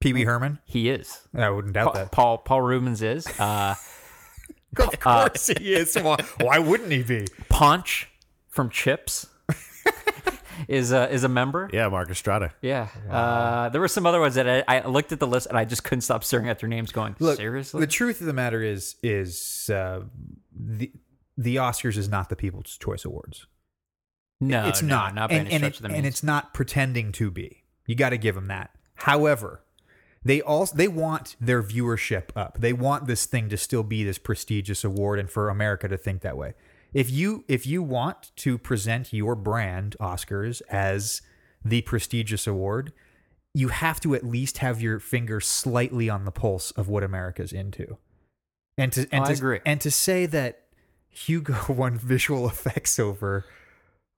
Pee 0.00 0.12
Wee 0.12 0.24
Herman. 0.24 0.58
He 0.64 0.88
is. 0.90 1.20
I 1.34 1.50
wouldn't 1.50 1.74
doubt 1.74 1.92
Pa- 1.92 1.98
that. 1.98 2.12
Paul 2.12 2.38
Paul 2.38 2.62
Reubens 2.62 3.02
is. 3.02 3.26
Uh, 3.38 3.74
Of 4.78 5.00
course 5.00 5.46
he 5.46 5.72
is. 5.74 5.96
Why, 5.96 6.18
why 6.40 6.58
wouldn't 6.58 6.92
he 6.92 7.02
be? 7.02 7.26
Ponch 7.48 8.06
from 8.48 8.68
Chips 8.68 9.26
is 10.68 10.92
a, 10.92 11.10
is 11.10 11.24
a 11.24 11.28
member. 11.28 11.70
Yeah, 11.72 11.88
Mark 11.88 12.10
Estrada. 12.10 12.52
Yeah. 12.60 12.88
Uh, 13.10 13.70
there 13.70 13.80
were 13.80 13.88
some 13.88 14.04
other 14.04 14.20
ones 14.20 14.34
that 14.34 14.46
I, 14.68 14.76
I 14.80 14.86
looked 14.86 15.10
at 15.10 15.20
the 15.20 15.26
list 15.26 15.46
and 15.46 15.56
I 15.56 15.64
just 15.64 15.84
couldn't 15.84 16.02
stop 16.02 16.22
staring 16.22 16.48
at 16.50 16.58
their 16.58 16.68
names, 16.68 16.92
going, 16.92 17.16
Look, 17.18 17.38
seriously. 17.38 17.80
The 17.80 17.86
truth 17.86 18.20
of 18.20 18.26
the 18.26 18.32
matter 18.34 18.62
is, 18.62 18.96
is 19.02 19.70
uh, 19.72 20.02
the 20.54 20.92
the 21.38 21.56
Oscars 21.56 21.96
is 21.96 22.08
not 22.08 22.28
the 22.28 22.36
People's 22.36 22.76
Choice 22.76 23.04
Awards. 23.06 23.46
no, 24.40 24.68
it's 24.68 24.82
no, 24.82 24.88
not, 24.96 25.14
not 25.14 25.30
by 25.30 25.36
and, 25.36 25.46
any 25.48 25.54
and, 25.56 25.60
stretch 25.62 25.74
it- 25.80 25.84
of 25.86 25.90
the 25.90 25.96
and 25.96 26.06
it's 26.06 26.22
not 26.22 26.52
pretending 26.52 27.10
to 27.12 27.30
be. 27.30 27.64
You 27.86 27.94
got 27.94 28.10
to 28.10 28.18
give 28.18 28.34
them 28.34 28.48
that. 28.48 28.70
However, 28.96 29.62
they 30.24 30.40
also 30.42 30.76
they 30.76 30.88
want 30.88 31.36
their 31.40 31.62
viewership 31.62 32.24
up. 32.36 32.58
They 32.60 32.72
want 32.72 33.06
this 33.06 33.26
thing 33.26 33.48
to 33.50 33.56
still 33.56 33.82
be 33.82 34.04
this 34.04 34.18
prestigious 34.18 34.84
award, 34.84 35.18
and 35.18 35.30
for 35.30 35.48
America 35.48 35.88
to 35.88 35.96
think 35.96 36.22
that 36.22 36.36
way. 36.36 36.54
If 36.92 37.10
you 37.10 37.44
if 37.48 37.66
you 37.66 37.82
want 37.82 38.34
to 38.36 38.58
present 38.58 39.12
your 39.12 39.34
brand 39.34 39.96
Oscars 40.00 40.62
as 40.70 41.22
the 41.64 41.82
prestigious 41.82 42.46
award, 42.46 42.92
you 43.54 43.68
have 43.68 44.00
to 44.00 44.14
at 44.14 44.24
least 44.24 44.58
have 44.58 44.80
your 44.80 44.98
finger 44.98 45.40
slightly 45.40 46.08
on 46.08 46.24
the 46.24 46.30
pulse 46.32 46.70
of 46.72 46.88
what 46.88 47.02
America's 47.02 47.52
into. 47.52 47.98
And 48.76 48.92
to 48.92 49.08
and 49.12 49.24
Oh, 49.24 49.24
I 49.24 49.26
to, 49.28 49.32
agree. 49.34 49.60
and 49.66 49.80
to 49.80 49.90
say 49.90 50.26
that 50.26 50.62
Hugo 51.10 51.56
won 51.72 51.96
visual 51.98 52.46
effects 52.46 52.98
over 52.98 53.44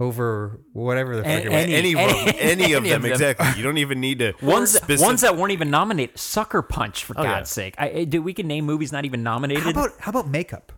over 0.01 0.61
whatever 0.73 1.15
the 1.17 1.23
fuck 1.23 1.45
it 1.45 1.49
was. 1.51 1.55
Any- 1.55 1.75
Any, 1.75 1.93
of 1.93 1.99
them, 1.99 2.29
any- 2.29 2.41
any 2.41 2.73
of 2.73 2.83
them, 2.85 3.05
exactly. 3.05 3.47
You 3.57 3.63
don't 3.63 3.79
even 3.79 4.01
need 4.01 4.19
to 4.21 4.33
Ones, 4.43 4.73
that- 4.73 4.83
specific- 4.83 5.07
ones 5.07 5.21
that 5.21 5.37
weren't 5.37 5.53
even 5.53 5.71
nominated. 5.71 6.19
Sucker 6.19 6.63
Punch, 6.63 7.05
for 7.05 7.15
Oh, 7.19 7.23
yeah. 7.23 7.35
God's 7.37 7.51
sake. 7.51 7.75
I, 7.79 7.91
I, 7.91 8.05
dude, 8.05 8.25
we 8.25 8.33
can 8.35 8.49
name 8.49 8.65
movies 8.65 8.91
not 8.93 9.05
even 9.05 9.23
nominated. 9.23 9.63
How 9.63 9.71
about 9.71 9.91
how 10.01 10.11
about 10.11 10.27
makeup? 10.29 10.73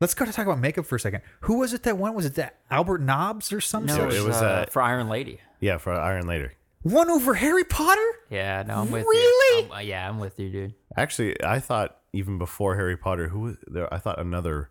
Let's 0.00 0.12
go 0.12 0.24
to 0.24 0.32
talk 0.32 0.44
about 0.44 0.58
makeup 0.58 0.84
for 0.86 0.96
a 0.96 1.00
second. 1.00 1.22
Who 1.42 1.58
was 1.60 1.72
it 1.72 1.84
that 1.84 1.96
won? 1.96 2.14
Was 2.14 2.26
it 2.26 2.34
that 2.34 2.58
Albert 2.70 3.00
Nobbs 3.00 3.52
or 3.52 3.60
something? 3.60 3.94
no, 3.94 4.02
So 4.02 4.08
it 4.08 4.14
it 4.14 4.18
was 4.18 4.24
was, 4.26 4.42
uh, 4.42 4.44
uh, 4.46 4.66
for 4.66 4.82
Iron 4.82 5.08
Lady. 5.08 5.38
Yeah, 5.60 5.78
for 5.78 5.94
Iron 5.94 6.26
Lady. 6.26 6.48
Won 6.82 7.08
over 7.08 7.32
Harry 7.34 7.64
Potter? 7.64 8.00
Yeah, 8.28 8.64
no, 8.66 8.80
I'm 8.80 8.90
with 8.90 9.04
Really? 9.06 9.62
you. 9.62 9.68
I'm- 9.70 9.72
uh, 9.78 9.80
yeah, 9.80 10.06
I'm 10.08 10.18
with 10.18 10.38
you, 10.38 10.50
dude. 10.50 10.74
Actually, 10.96 11.42
I 11.42 11.60
thought 11.60 11.96
even 12.12 12.36
before 12.38 12.74
Harry 12.74 12.96
Potter, 12.96 13.28
who 13.28 13.40
was 13.40 13.56
there? 13.68 13.92
I 13.94 13.98
thought 13.98 14.18
another, 14.20 14.68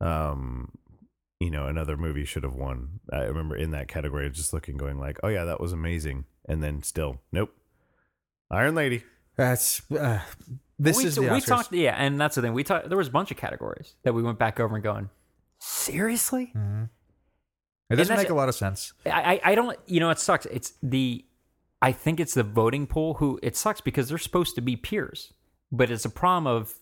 um, 0.00 0.70
you 1.44 1.50
know, 1.50 1.66
another 1.66 1.96
movie 1.96 2.24
should 2.24 2.42
have 2.42 2.54
won. 2.54 3.00
I 3.12 3.24
remember 3.24 3.54
in 3.54 3.70
that 3.72 3.86
category, 3.86 4.28
just 4.30 4.52
looking, 4.54 4.78
going 4.78 4.98
like, 4.98 5.18
"Oh 5.22 5.28
yeah, 5.28 5.44
that 5.44 5.60
was 5.60 5.72
amazing," 5.72 6.24
and 6.48 6.62
then 6.62 6.82
still, 6.82 7.20
nope. 7.32 7.54
Iron 8.50 8.74
Lady. 8.74 9.04
That's 9.36 9.82
uh, 9.92 10.20
this 10.78 10.98
we, 10.98 11.04
is 11.04 11.16
the 11.16 11.22
we 11.22 11.28
Oscars. 11.28 11.46
talked, 11.46 11.72
yeah, 11.72 11.94
and 11.98 12.18
that's 12.18 12.36
the 12.36 12.42
thing. 12.42 12.54
We 12.54 12.64
talked. 12.64 12.88
There 12.88 12.96
was 12.96 13.08
a 13.08 13.10
bunch 13.10 13.30
of 13.30 13.36
categories 13.36 13.94
that 14.04 14.14
we 14.14 14.22
went 14.22 14.38
back 14.38 14.58
over 14.58 14.74
and 14.74 14.82
going, 14.82 15.10
seriously. 15.58 16.52
It 17.90 17.96
doesn't 17.96 18.16
make 18.16 18.30
a 18.30 18.34
lot 18.34 18.48
of 18.48 18.54
sense. 18.54 18.94
I, 19.04 19.34
I 19.44 19.52
I 19.52 19.54
don't 19.54 19.78
you 19.86 20.00
know 20.00 20.08
it 20.10 20.18
sucks. 20.18 20.46
It's 20.46 20.72
the 20.82 21.24
I 21.82 21.92
think 21.92 22.20
it's 22.20 22.34
the 22.34 22.42
voting 22.42 22.86
pool 22.86 23.14
who 23.14 23.38
it 23.42 23.54
sucks 23.54 23.82
because 23.82 24.08
they're 24.08 24.18
supposed 24.18 24.54
to 24.54 24.62
be 24.62 24.76
peers, 24.76 25.34
but 25.70 25.90
it's 25.90 26.06
a 26.06 26.10
problem 26.10 26.46
of 26.46 26.74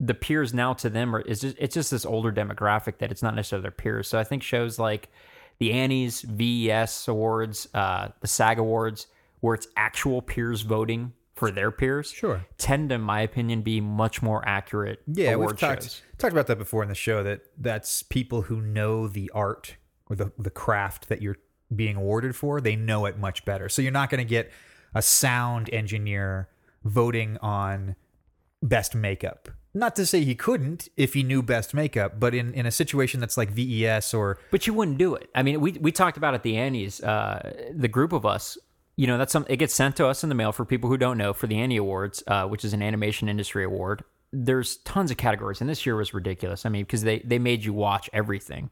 the 0.00 0.14
peers 0.14 0.54
now 0.54 0.72
to 0.72 0.88
them 0.88 1.14
are 1.14 1.20
is 1.20 1.40
just, 1.42 1.56
it's 1.58 1.74
just 1.74 1.90
this 1.90 2.06
older 2.06 2.32
demographic 2.32 2.98
that 2.98 3.10
it's 3.12 3.22
not 3.22 3.34
necessarily 3.34 3.62
their 3.62 3.70
peers. 3.70 4.08
So 4.08 4.18
I 4.18 4.24
think 4.24 4.42
shows 4.42 4.78
like 4.78 5.10
the 5.58 5.72
Annies, 5.72 6.22
VES 6.22 7.06
awards, 7.06 7.68
uh, 7.74 8.08
the 8.20 8.26
SAG 8.26 8.58
awards, 8.58 9.06
where 9.40 9.54
it's 9.54 9.66
actual 9.76 10.22
peers 10.22 10.62
voting 10.62 11.12
for 11.34 11.50
their 11.50 11.70
peers, 11.70 12.10
Sure. 12.10 12.44
tend 12.58 12.90
to, 12.90 12.94
in 12.96 13.00
my 13.02 13.20
opinion, 13.22 13.62
be 13.62 13.80
much 13.80 14.20
more 14.22 14.46
accurate. 14.46 15.00
Yeah, 15.06 15.36
we've 15.36 15.56
talked 15.58 15.82
shows. 15.84 16.02
talked 16.18 16.32
about 16.32 16.46
that 16.48 16.58
before 16.58 16.82
in 16.82 16.88
the 16.90 16.94
show. 16.94 17.22
That 17.22 17.42
that's 17.58 18.02
people 18.02 18.42
who 18.42 18.60
know 18.60 19.06
the 19.08 19.30
art 19.34 19.76
or 20.08 20.16
the 20.16 20.32
the 20.38 20.50
craft 20.50 21.08
that 21.08 21.22
you're 21.22 21.36
being 21.74 21.96
awarded 21.96 22.34
for. 22.36 22.60
They 22.60 22.76
know 22.76 23.06
it 23.06 23.18
much 23.18 23.44
better. 23.46 23.68
So 23.70 23.80
you're 23.80 23.92
not 23.92 24.10
going 24.10 24.18
to 24.18 24.28
get 24.28 24.50
a 24.94 25.00
sound 25.02 25.70
engineer 25.72 26.48
voting 26.84 27.38
on 27.38 27.96
best 28.62 28.94
makeup. 28.94 29.48
Not 29.72 29.94
to 29.96 30.06
say 30.06 30.24
he 30.24 30.34
couldn't 30.34 30.88
if 30.96 31.14
he 31.14 31.22
knew 31.22 31.42
best 31.42 31.74
makeup, 31.74 32.18
but 32.18 32.34
in, 32.34 32.52
in 32.54 32.66
a 32.66 32.72
situation 32.72 33.20
that's 33.20 33.36
like 33.36 33.50
VES 33.50 34.12
or 34.12 34.38
But 34.50 34.66
you 34.66 34.74
wouldn't 34.74 34.98
do 34.98 35.14
it. 35.14 35.30
I 35.34 35.42
mean, 35.42 35.60
we 35.60 35.72
we 35.72 35.92
talked 35.92 36.16
about 36.16 36.34
at 36.34 36.42
the 36.42 36.56
Annies, 36.56 37.00
uh, 37.00 37.70
the 37.72 37.88
group 37.88 38.12
of 38.12 38.26
us. 38.26 38.58
You 38.96 39.06
know, 39.06 39.16
that's 39.16 39.32
some. 39.32 39.46
It 39.48 39.56
gets 39.58 39.72
sent 39.72 39.96
to 39.96 40.06
us 40.06 40.22
in 40.24 40.28
the 40.28 40.34
mail 40.34 40.50
for 40.50 40.64
people 40.64 40.90
who 40.90 40.96
don't 40.96 41.16
know 41.16 41.32
for 41.32 41.46
the 41.46 41.58
Annie 41.58 41.76
Awards, 41.76 42.22
uh, 42.26 42.46
which 42.46 42.64
is 42.64 42.72
an 42.72 42.82
animation 42.82 43.28
industry 43.28 43.64
award. 43.64 44.02
There's 44.32 44.78
tons 44.78 45.10
of 45.10 45.16
categories, 45.16 45.60
and 45.60 45.70
this 45.70 45.86
year 45.86 45.96
was 45.96 46.12
ridiculous. 46.12 46.66
I 46.66 46.68
mean, 46.68 46.82
because 46.82 47.02
they 47.02 47.20
they 47.20 47.38
made 47.38 47.64
you 47.64 47.72
watch 47.72 48.10
everything, 48.12 48.70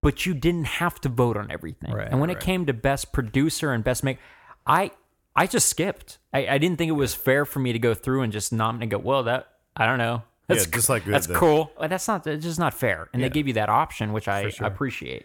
but 0.00 0.26
you 0.26 0.32
didn't 0.32 0.64
have 0.64 1.00
to 1.00 1.08
vote 1.08 1.36
on 1.36 1.50
everything. 1.50 1.92
Right, 1.92 2.08
and 2.08 2.20
when 2.20 2.30
it 2.30 2.40
came 2.40 2.66
to 2.66 2.72
best 2.72 3.12
producer 3.12 3.72
and 3.72 3.82
best 3.82 4.04
make, 4.04 4.18
I 4.64 4.92
I 5.34 5.46
just 5.46 5.68
skipped. 5.68 6.18
I, 6.32 6.46
I 6.46 6.58
didn't 6.58 6.78
think 6.78 6.88
it 6.88 6.92
was 6.92 7.14
fair 7.14 7.44
for 7.44 7.58
me 7.58 7.72
to 7.72 7.78
go 7.78 7.94
through 7.94 8.22
and 8.22 8.32
just 8.32 8.52
nominate 8.52 8.84
and 8.84 8.90
go, 8.90 8.98
well, 8.98 9.24
that 9.24 9.57
I 9.78 9.86
don't 9.86 9.98
know. 9.98 10.22
That's 10.48 10.66
Yeah, 10.66 10.74
just 10.74 10.88
like 10.88 11.04
that's 11.04 11.26
the- 11.26 11.34
cool. 11.34 11.70
But 11.78 11.90
That's 11.90 12.08
not. 12.08 12.26
It's 12.26 12.44
just 12.44 12.58
not 12.58 12.74
fair. 12.74 13.08
And 13.12 13.22
they 13.22 13.28
give 13.30 13.46
you 13.46 13.52
that 13.54 13.68
option, 13.68 14.12
which 14.12 14.28
I 14.28 14.48
sure. 14.50 14.66
appreciate. 14.66 15.24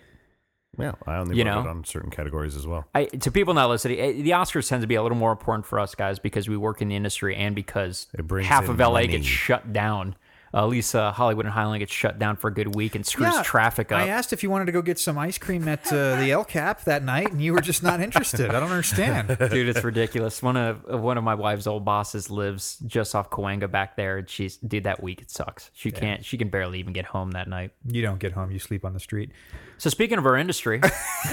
Yeah, 0.77 0.93
I 1.05 1.17
only 1.17 1.37
You 1.37 1.43
know? 1.43 1.59
on 1.59 1.83
certain 1.85 2.09
categories 2.09 2.55
as 2.55 2.65
well. 2.65 2.85
I, 2.95 3.05
to 3.05 3.29
people 3.31 3.53
not 3.53 3.69
listening, 3.69 3.99
eh, 3.99 4.11
the 4.13 4.31
Oscars 4.31 4.67
tend 4.67 4.81
to 4.81 4.87
be 4.87 4.95
a 4.95 5.03
little 5.03 5.17
more 5.17 5.31
important 5.31 5.67
for 5.67 5.79
us 5.79 5.93
guys 5.93 6.17
because 6.17 6.49
we 6.49 6.57
work 6.57 6.81
in 6.81 6.87
the 6.87 6.95
industry 6.95 7.35
and 7.35 7.53
because 7.55 8.07
half 8.43 8.67
of 8.69 8.79
LA 8.79 8.91
money. 8.93 9.07
gets 9.07 9.25
shut 9.27 9.71
down. 9.71 10.15
Uh, 10.53 10.67
Lisa 10.67 11.11
Hollywood 11.11 11.45
and 11.45 11.53
Highland 11.53 11.79
gets 11.79 11.91
shut 11.91 12.19
down 12.19 12.35
for 12.35 12.47
a 12.47 12.53
good 12.53 12.75
week 12.75 12.93
and 12.93 13.03
screws 13.03 13.33
traffic 13.41 13.91
up. 13.91 13.99
I 13.99 14.09
asked 14.09 14.33
if 14.33 14.43
you 14.43 14.51
wanted 14.51 14.65
to 14.65 14.71
go 14.71 14.83
get 14.83 14.99
some 14.99 15.17
ice 15.17 15.39
cream 15.39 15.67
at 15.67 15.91
uh, 15.91 16.17
the 16.17 16.31
El 16.31 16.45
Cap 16.45 16.83
that 16.83 17.03
night, 17.03 17.31
and 17.31 17.41
you 17.41 17.53
were 17.53 17.61
just 17.61 17.81
not 17.81 17.99
interested. 18.01 18.51
I 18.51 18.59
don't 18.59 18.69
understand. 18.69 19.27
Dude, 19.49 19.67
it's 19.67 19.83
ridiculous. 19.83 20.43
One 20.43 20.55
of 20.55 20.83
one 20.83 21.17
of 21.17 21.23
my 21.23 21.33
wife's 21.33 21.65
old 21.65 21.85
bosses 21.85 22.29
lives 22.29 22.77
just 22.85 23.15
off 23.15 23.31
Cahuenga 23.31 23.71
back 23.71 23.95
there, 23.95 24.19
and 24.19 24.29
she's 24.29 24.57
dude. 24.57 24.83
That 24.83 25.01
week 25.01 25.21
it 25.21 25.31
sucks. 25.31 25.71
She 25.73 25.89
can't. 25.89 26.23
She 26.23 26.37
can 26.37 26.49
barely 26.49 26.79
even 26.79 26.93
get 26.93 27.05
home 27.05 27.31
that 27.31 27.47
night. 27.47 27.71
You 27.87 28.03
don't 28.03 28.19
get 28.19 28.33
home; 28.33 28.51
you 28.51 28.59
sleep 28.59 28.85
on 28.85 28.93
the 28.93 28.99
street. 28.99 29.31
So 29.79 29.89
speaking 29.89 30.19
of 30.19 30.25
our 30.25 30.37
industry, 30.37 30.81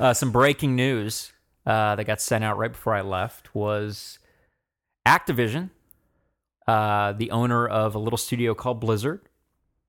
uh, 0.00 0.12
some 0.12 0.30
breaking 0.30 0.76
news 0.76 1.32
uh, 1.64 1.96
that 1.96 2.04
got 2.04 2.20
sent 2.20 2.44
out 2.44 2.58
right 2.58 2.72
before 2.72 2.94
I 2.94 3.00
left 3.00 3.54
was 3.54 4.18
Activision, 5.06 5.70
uh, 6.68 7.12
the 7.12 7.30
owner 7.30 7.66
of 7.66 7.94
a 7.94 7.98
little 7.98 8.18
studio 8.18 8.54
called 8.54 8.78
Blizzard, 8.78 9.22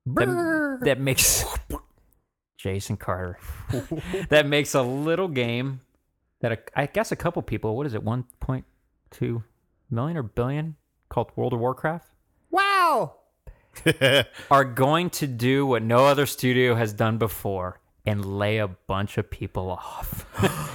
that, 0.06 0.78
that 0.82 0.98
makes 0.98 1.44
Jason 2.56 2.96
Carter, 2.96 3.38
that 4.30 4.46
makes 4.46 4.74
a 4.74 4.82
little 4.82 5.28
game 5.28 5.80
that 6.40 6.52
a, 6.52 6.58
I 6.74 6.86
guess 6.86 7.12
a 7.12 7.16
couple 7.16 7.42
people, 7.42 7.76
what 7.76 7.86
is 7.86 7.94
it, 7.94 8.02
one 8.02 8.24
point 8.40 8.64
two 9.10 9.44
million 9.90 10.16
or 10.16 10.22
billion, 10.22 10.76
called 11.10 11.30
World 11.36 11.52
of 11.52 11.60
Warcraft? 11.60 12.08
Wow! 12.50 13.16
are 14.50 14.64
going 14.64 15.10
to 15.10 15.26
do 15.26 15.66
what 15.66 15.82
no 15.82 16.06
other 16.06 16.26
studio 16.26 16.74
has 16.74 16.92
done 16.92 17.18
before 17.18 17.79
and 18.06 18.24
lay 18.24 18.58
a 18.58 18.68
bunch 18.68 19.18
of 19.18 19.30
people 19.30 19.70
off. 19.70 20.26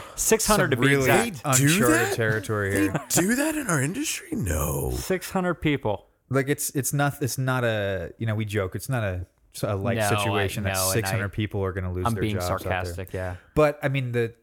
600 0.16 0.72
to 0.72 0.78
be 0.78 0.88
really 0.88 1.10
exact. 1.32 1.58
do 1.58 1.66
uncharted 1.66 1.96
that? 2.08 2.16
territory 2.16 2.88
They 2.88 2.98
do 3.10 3.36
that 3.36 3.56
in 3.56 3.68
our 3.68 3.82
industry? 3.82 4.30
No. 4.32 4.92
600 4.92 5.56
people. 5.56 6.06
like 6.30 6.48
it's 6.50 6.70
it's 6.72 6.94
not 6.94 7.22
it's 7.22 7.38
not 7.38 7.64
a 7.64 8.14
you 8.18 8.26
know 8.26 8.36
we 8.36 8.46
joke 8.46 8.76
it's 8.76 8.90
not 8.90 9.04
a, 9.04 9.26
a 9.64 9.76
light 9.76 9.98
No, 9.98 10.04
I 10.06 10.10
situation 10.10 10.64
that 10.64 10.74
know, 10.76 10.84
and 10.86 10.94
600 10.94 11.26
I- 11.26 11.28
people 11.28 11.64
are 11.64 11.72
going 11.74 11.84
to 11.84 11.90
lose 11.92 12.06
I'm 12.06 12.14
their 12.14 12.22
being 12.22 12.36
jobs 12.36 12.50
out 12.50 12.60
there. 12.64 12.72
sarcastic, 12.86 13.14
yeah. 13.14 13.36
But 13.56 13.80
I 13.84 13.90
mean 13.90 14.12
the 14.14 14.34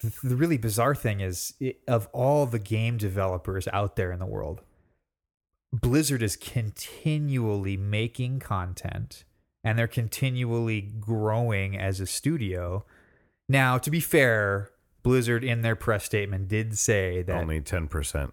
the, 0.00 0.12
the 0.28 0.36
really 0.36 0.56
bizarre 0.58 0.94
thing 0.94 1.20
is 1.20 1.54
it, 1.60 1.80
of 1.86 2.08
all 2.12 2.46
the 2.46 2.58
game 2.58 2.96
developers 2.96 3.68
out 3.72 3.94
there 3.96 4.10
in 4.12 4.18
the 4.18 4.26
world, 4.26 4.62
Blizzard 5.72 6.22
is 6.22 6.36
continually 6.36 7.76
making 7.76 8.40
content 8.40 9.24
and 9.64 9.78
they're 9.78 9.88
continually 9.88 10.80
growing 10.80 11.76
as 11.78 12.00
a 12.00 12.06
studio. 12.06 12.84
Now, 13.48 13.78
to 13.78 13.90
be 13.90 14.00
fair, 14.00 14.70
Blizzard 15.02 15.44
in 15.44 15.62
their 15.62 15.76
press 15.76 16.04
statement 16.04 16.48
did 16.48 16.78
say 16.78 17.22
that 17.22 17.36
Only 17.36 17.60
10%. 17.60 18.32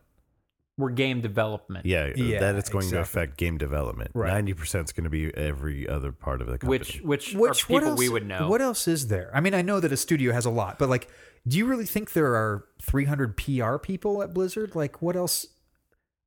We're 0.77 0.91
game 0.91 1.19
development. 1.19 1.86
Yeah, 1.86 2.13
Yeah, 2.15 2.39
that 2.39 2.55
it's 2.55 2.69
going 2.69 2.89
to 2.91 3.01
affect 3.01 3.36
game 3.36 3.57
development. 3.57 4.12
Right. 4.13 4.45
90% 4.45 4.86
is 4.86 4.91
going 4.93 5.03
to 5.03 5.09
be 5.09 5.36
every 5.36 5.89
other 5.89 6.13
part 6.13 6.39
of 6.39 6.48
the 6.48 6.57
company. 6.57 6.69
Which 6.69 7.01
which, 7.01 7.33
Which 7.33 7.63
are 7.63 7.74
what 7.74 7.79
people 7.81 7.89
else, 7.89 8.00
we 8.00 8.07
would 8.07 8.25
know. 8.25 8.48
What 8.48 8.62
else 8.62 8.88
is 8.88 9.07
there? 9.07 9.29
I 9.33 9.41
mean, 9.41 9.53
I 9.53 9.62
know 9.62 9.81
that 9.81 9.91
a 9.91 9.98
studio 9.98 10.31
has 10.31 10.45
a 10.45 10.50
lot, 10.50 10.79
but 10.79 10.88
like, 10.88 11.09
do 11.45 11.57
you 11.57 11.65
really 11.65 11.86
think 11.86 12.13
there 12.13 12.33
are 12.33 12.63
300 12.81 13.36
PR 13.36 13.77
people 13.77 14.24
at 14.24 14.33
Blizzard? 14.33 14.74
Like, 14.74 15.01
what 15.01 15.17
else? 15.17 15.48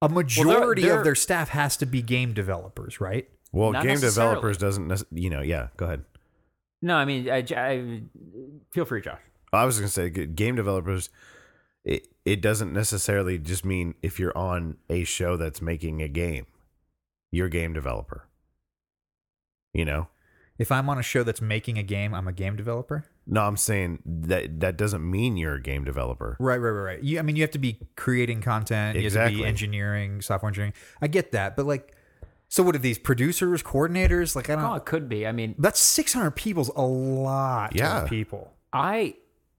A 0.03 0.09
majority 0.11 0.83
they're- 0.83 0.99
of 0.99 1.05
their 1.05 1.15
staff 1.15 1.49
has 1.51 1.77
to 1.79 1.87
be 1.87 2.03
game 2.03 2.35
developers, 2.35 3.01
right? 3.01 3.31
Well, 3.53 3.73
Not 3.73 3.85
game 3.85 4.01
developers 4.01 4.59
doesn't, 4.59 4.89
nec- 4.89 5.07
you 5.13 5.31
know, 5.31 5.43
yeah, 5.43 5.69
go 5.77 5.87
ahead. 5.87 6.05
No, 6.81 6.97
I 6.97 7.05
mean, 7.05 7.31
I, 7.31 7.45
I- 7.57 8.03
feel 8.73 8.85
free, 8.85 9.01
Josh. 9.03 9.21
I 9.53 9.65
was 9.65 9.79
going 9.79 9.87
to 9.89 9.93
say 9.93 10.09
game 10.11 10.57
developers 10.57 11.11
it 11.85 12.09
it 12.25 12.41
doesn't 12.41 12.73
necessarily 12.73 13.39
just 13.39 13.65
mean 13.65 13.95
if 14.03 14.19
you're 14.19 14.37
on 14.39 14.77
a 14.89 15.05
show 15.05 15.37
that's 15.37 15.61
making 15.61 16.01
a 16.01 16.09
game, 16.09 16.47
you're 17.31 17.47
a 17.47 17.51
game 17.51 17.73
developer. 17.73 18.29
You 19.75 19.85
know? 19.85 20.09
If 20.59 20.71
I'm 20.71 20.89
on 20.89 20.99
a 20.99 21.03
show 21.03 21.23
that's 21.25 21.41
making 21.41 21.79
a 21.79 21.83
game, 21.83 22.15
I'm 22.15 22.29
a 22.29 22.33
game 22.33 22.57
developer. 22.57 23.05
No, 23.27 23.43
I'm 23.43 23.57
saying 23.57 24.01
that 24.05 24.61
that 24.61 24.77
doesn't 24.77 25.09
mean 25.09 25.37
you're 25.37 25.55
a 25.55 25.63
game 25.63 25.83
developer. 25.85 26.37
Right, 26.39 26.59
right, 26.59 26.71
right, 26.71 26.83
right. 26.83 27.03
You, 27.03 27.19
I 27.19 27.23
mean, 27.23 27.37
you 27.37 27.43
have 27.43 27.51
to 27.53 27.59
be 27.59 27.79
creating 27.97 28.43
content. 28.43 28.97
You 28.97 29.03
have 29.05 29.13
to 29.13 29.19
Exactly. 29.19 29.41
be 29.43 29.47
engineering, 29.47 30.21
software 30.21 30.49
engineering. 30.51 30.75
I 31.01 31.09
get 31.09 31.33
that, 31.33 31.57
but 31.57 31.67
like, 31.67 31.95
so 32.53 32.63
what 32.63 32.75
are 32.75 32.79
these 32.79 32.99
producers, 32.99 33.63
coordinators? 33.63 34.37
Like, 34.37 34.51
I 34.51 34.57
don't. 34.57 34.65
Oh, 34.65 34.75
it 34.75 34.85
could 34.85 35.09
be. 35.09 35.27
I 35.27 35.33
mean, 35.33 35.55
That's 35.57 35.81
600 35.81 36.33
people's 36.33 36.69
a 36.77 36.83
lot 36.83 37.75
Yeah. 37.75 38.03
of 38.03 38.11
people. 38.11 38.53
I 38.75 39.15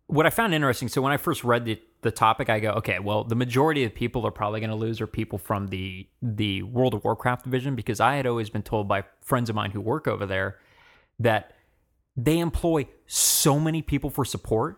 what 0.05 0.27
I 0.27 0.29
found 0.29 0.53
interesting. 0.53 0.89
So 0.89 1.01
when 1.01 1.11
I 1.11 1.17
first 1.17 1.43
read 1.43 1.65
the 1.65 1.81
the 2.01 2.11
topic, 2.11 2.51
I 2.51 2.59
go, 2.59 2.69
okay, 2.73 2.99
well, 2.99 3.23
the 3.23 3.33
majority 3.33 3.83
of 3.83 3.95
people 3.95 4.27
are 4.27 4.31
probably 4.31 4.59
going 4.59 4.69
to 4.69 4.75
lose 4.75 5.01
are 5.01 5.07
people 5.07 5.39
from 5.39 5.69
the 5.69 6.07
the 6.21 6.61
World 6.61 6.93
of 6.93 7.03
Warcraft 7.03 7.45
division 7.45 7.73
because 7.73 7.99
I 7.99 8.15
had 8.15 8.27
always 8.27 8.51
been 8.51 8.61
told 8.61 8.87
by 8.87 9.05
friends 9.21 9.49
of 9.49 9.55
mine 9.55 9.71
who 9.71 9.81
work 9.81 10.07
over 10.07 10.27
there 10.27 10.59
that 11.17 11.53
they 12.15 12.37
employ 12.37 12.87
so 13.07 13.59
many 13.59 13.81
people 13.81 14.11
for 14.11 14.23
support 14.23 14.77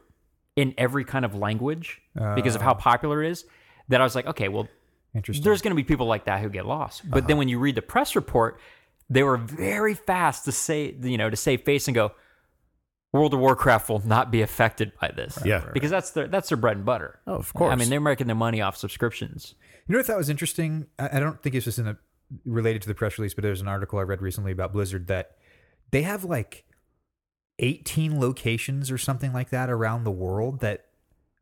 in 0.56 0.74
every 0.78 1.04
kind 1.04 1.26
of 1.26 1.36
language 1.36 2.02
because 2.34 2.56
of 2.56 2.62
how 2.62 2.72
ah. 2.72 2.76
popular 2.76 3.22
it 3.22 3.32
is 3.32 3.44
that 3.90 4.00
I 4.00 4.06
was 4.06 4.16
like, 4.16 4.26
okay, 4.26 4.48
well, 4.48 4.70
Interesting. 5.16 5.44
there's 5.44 5.62
going 5.62 5.72
to 5.72 5.76
be 5.76 5.84
people 5.84 6.08
like 6.08 6.26
that 6.26 6.42
who 6.42 6.50
get 6.50 6.66
lost. 6.66 7.10
But 7.10 7.28
then 7.28 7.34
uh-huh. 7.34 7.38
when 7.40 7.48
you 7.48 7.60
read 7.60 7.76
the 7.76 7.82
press 7.82 8.16
report, 8.16 8.60
they 9.10 9.24
were 9.24 9.38
very 9.38 9.94
fast 9.94 10.46
to 10.46 10.52
say, 10.52 10.96
you 11.02 11.18
know, 11.18 11.30
to 11.30 11.38
save 11.38 11.62
face 11.62 11.88
and 11.88 11.96
go, 11.96 12.12
World 13.14 13.34
of 13.34 13.40
Warcraft 13.40 13.88
will 13.88 14.06
not 14.06 14.30
be 14.30 14.42
affected 14.42 14.92
by 15.00 15.12
this. 15.16 15.40
Yeah. 15.46 15.64
because 15.74 15.90
that's 15.90 16.12
their 16.12 16.28
that's 16.28 16.50
their 16.50 16.58
bread 16.58 16.76
and 16.76 16.86
butter. 16.86 17.20
Oh, 17.26 17.36
of 17.36 17.54
course. 17.54 17.72
I 17.72 17.76
mean, 17.76 17.90
they're 17.90 18.02
making 18.02 18.28
their 18.28 18.36
money 18.36 18.62
off 18.62 18.76
subscriptions. 18.76 19.56
You 19.88 19.94
know 19.94 20.00
what 20.00 20.06
I 20.06 20.08
thought 20.08 20.18
was 20.18 20.30
interesting? 20.30 20.88
I, 21.00 21.18
I 21.18 21.20
don't 21.22 21.42
think 21.42 21.56
it's 21.56 21.64
just 21.64 21.80
in 21.80 21.86
the 21.86 21.98
related 22.44 22.82
to 22.82 22.88
the 22.90 22.96
press 22.96 23.18
release, 23.18 23.34
but 23.34 23.44
there's 23.44 23.62
an 23.62 23.70
article 23.70 24.00
I 24.00 24.02
read 24.02 24.22
recently 24.22 24.52
about 24.52 24.74
Blizzard 24.74 25.08
that 25.08 25.38
they 25.92 26.02
have 26.02 26.26
like 26.26 26.66
18 27.60 28.20
locations 28.20 28.92
or 28.92 28.98
something 28.98 29.32
like 29.32 29.50
that 29.50 29.70
around 29.70 30.04
the 30.04 30.12
world 30.12 30.60
that 30.60 30.88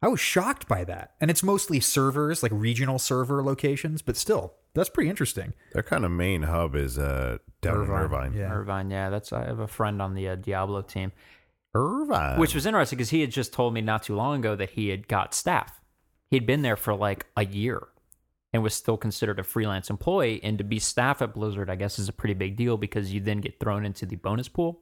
I 0.03 0.09
was 0.09 0.19
shocked 0.19 0.67
by 0.67 0.83
that. 0.83 1.13
And 1.21 1.31
it's 1.31 1.41
mostly 1.41 1.79
servers, 1.79 2.43
like 2.43 2.51
regional 2.53 2.99
server 2.99 3.41
locations, 3.41 4.01
but 4.01 4.17
still, 4.17 4.53
that's 4.73 4.89
pretty 4.89 5.09
interesting. 5.09 5.53
Their 5.71 5.81
kind 5.81 6.03
of 6.03 6.11
main 6.11 6.43
hub 6.43 6.75
is 6.75 6.99
uh, 6.99 7.37
down 7.61 7.85
in 7.85 7.89
Irvine. 7.89 8.33
Yeah. 8.33 8.51
Irvine, 8.51 8.91
yeah, 8.91 9.09
that's 9.09 9.31
I 9.31 9.45
have 9.45 9.59
a 9.59 9.67
friend 9.67 10.01
on 10.01 10.13
the 10.13 10.27
uh, 10.27 10.35
Diablo 10.35 10.81
team, 10.81 11.13
Irvine. 11.73 12.37
which 12.37 12.53
was 12.53 12.65
interesting 12.65 12.97
because 12.97 13.11
he 13.11 13.21
had 13.21 13.31
just 13.31 13.53
told 13.53 13.73
me 13.73 13.79
not 13.79 14.03
too 14.03 14.13
long 14.13 14.39
ago 14.39 14.57
that 14.57 14.71
he 14.71 14.89
had 14.89 15.07
got 15.07 15.33
staff. 15.33 15.79
He'd 16.29 16.45
been 16.45 16.63
there 16.63 16.75
for 16.75 16.93
like 16.93 17.25
a 17.37 17.45
year 17.45 17.87
and 18.51 18.61
was 18.61 18.73
still 18.73 18.97
considered 18.97 19.39
a 19.39 19.43
freelance 19.43 19.89
employee. 19.89 20.41
And 20.43 20.57
to 20.57 20.65
be 20.65 20.79
staff 20.79 21.21
at 21.21 21.33
Blizzard, 21.33 21.69
I 21.69 21.75
guess, 21.75 21.97
is 21.97 22.09
a 22.09 22.13
pretty 22.13 22.33
big 22.33 22.57
deal 22.57 22.75
because 22.75 23.13
you 23.13 23.21
then 23.21 23.39
get 23.39 23.57
thrown 23.57 23.85
into 23.85 24.05
the 24.05 24.17
bonus 24.17 24.49
pool, 24.49 24.81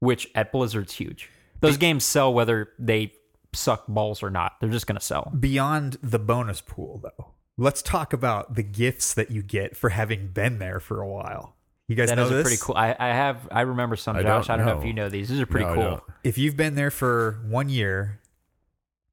which 0.00 0.26
at 0.34 0.52
Blizzard's 0.52 0.94
huge. 0.94 1.28
Those 1.60 1.76
games 1.76 2.04
sell 2.04 2.32
whether 2.32 2.70
they 2.78 3.12
suck 3.52 3.86
balls 3.86 4.22
or 4.22 4.30
not. 4.30 4.56
They're 4.60 4.70
just 4.70 4.86
going 4.86 4.98
to 4.98 5.04
sell. 5.04 5.32
Beyond 5.38 5.98
the 6.02 6.18
bonus 6.18 6.60
pool, 6.60 7.00
though, 7.02 7.32
let's 7.56 7.82
talk 7.82 8.12
about 8.12 8.54
the 8.54 8.62
gifts 8.62 9.14
that 9.14 9.30
you 9.30 9.42
get 9.42 9.76
for 9.76 9.90
having 9.90 10.28
been 10.28 10.58
there 10.58 10.80
for 10.80 11.00
a 11.00 11.08
while. 11.08 11.56
You 11.86 11.96
guys 11.96 12.10
That 12.10 12.16
know 12.16 12.24
is 12.26 12.30
a 12.30 12.34
this? 12.34 12.42
pretty 12.44 12.58
cool. 12.60 12.74
I, 12.76 12.94
I 12.98 13.08
have. 13.08 13.48
I 13.50 13.62
remember 13.62 13.96
some. 13.96 14.14
I 14.16 14.22
Josh, 14.22 14.48
don't 14.48 14.54
I 14.54 14.56
don't 14.58 14.66
know. 14.66 14.74
know. 14.74 14.80
if 14.80 14.86
you 14.86 14.92
know 14.92 15.08
these. 15.08 15.30
These 15.30 15.40
are 15.40 15.46
pretty 15.46 15.64
No, 15.66 15.74
cool. 15.74 16.00
If 16.22 16.36
you've 16.36 16.56
been 16.56 16.74
there 16.74 16.90
for 16.90 17.40
one 17.48 17.70
year, 17.70 18.20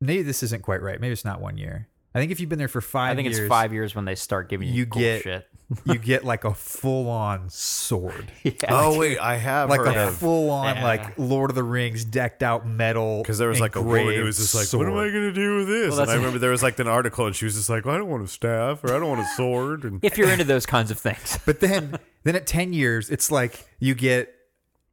maybe 0.01 0.23
this 0.23 0.43
isn't 0.43 0.61
quite 0.61 0.81
right. 0.81 0.99
Maybe 0.99 1.13
it's 1.13 1.23
not 1.23 1.39
one 1.39 1.57
year. 1.57 1.87
I 2.13 2.19
think 2.19 2.31
if 2.33 2.39
you've 2.41 2.49
been 2.49 2.59
there 2.59 2.67
for 2.67 2.81
five 2.81 3.11
I 3.11 3.15
think 3.15 3.27
years, 3.27 3.39
it's 3.39 3.47
five 3.49 3.71
years 3.73 3.95
when 3.95 4.03
they 4.05 4.15
start 4.15 4.49
giving 4.49 4.67
you, 4.67 4.73
you 4.73 4.85
cool 4.87 5.01
get 5.01 5.23
shit. 5.23 5.47
you 5.85 5.95
get 5.97 6.23
like 6.23 6.43
a 6.43 6.53
full 6.53 7.09
on 7.09 7.49
sword. 7.49 8.31
Yeah. 8.43 8.53
Oh 8.69 8.99
wait, 8.99 9.17
I 9.17 9.37
have 9.37 9.69
like 9.69 9.79
heard 9.79 9.95
a 9.95 10.07
of 10.09 10.17
full 10.17 10.51
on 10.51 10.75
Yeah. 10.75 10.83
like 10.83 11.17
Lord 11.17 11.49
of 11.49 11.55
the 11.55 11.63
Rings 11.63 12.05
decked 12.05 12.43
out 12.43 12.67
metal. 12.67 13.23
because 13.23 13.37
there 13.39 13.49
was 13.49 13.59
like 13.59 13.75
a 13.75 13.81
woman 13.81 14.13
who 14.13 14.23
was 14.23 14.37
just 14.37 14.53
like, 14.53 14.71
"What 14.71 14.85
am 14.87 14.93
I 14.93 15.09
going 15.09 15.23
to 15.23 15.33
do 15.33 15.57
with 15.57 15.67
this?" 15.67 15.91
Well, 15.91 16.01
and 16.01 16.11
I 16.11 16.15
remember 16.15 16.37
there 16.37 16.51
was 16.51 16.61
like 16.61 16.77
an 16.79 16.87
article, 16.87 17.25
and 17.25 17.35
she 17.35 17.45
was 17.45 17.55
just 17.55 17.69
like, 17.69 17.85
well, 17.85 17.95
"I 17.95 17.97
don't 17.97 18.09
want 18.09 18.23
a 18.23 18.27
staff, 18.27 18.83
or 18.83 18.93
I 18.93 18.99
don't 18.99 19.09
want 19.09 19.21
a 19.21 19.27
sword." 19.35 19.83
And 19.83 19.99
if 20.03 20.17
you're 20.17 20.29
into 20.29 20.43
those 20.43 20.65
kinds 20.67 20.91
of 20.91 20.99
things. 20.99 21.39
But 21.45 21.59
then 21.59 21.97
then 22.23 22.35
at 22.35 22.45
10 22.45 22.73
years, 22.73 23.09
it's 23.09 23.31
like 23.31 23.65
you 23.79 23.95
get 23.95 24.34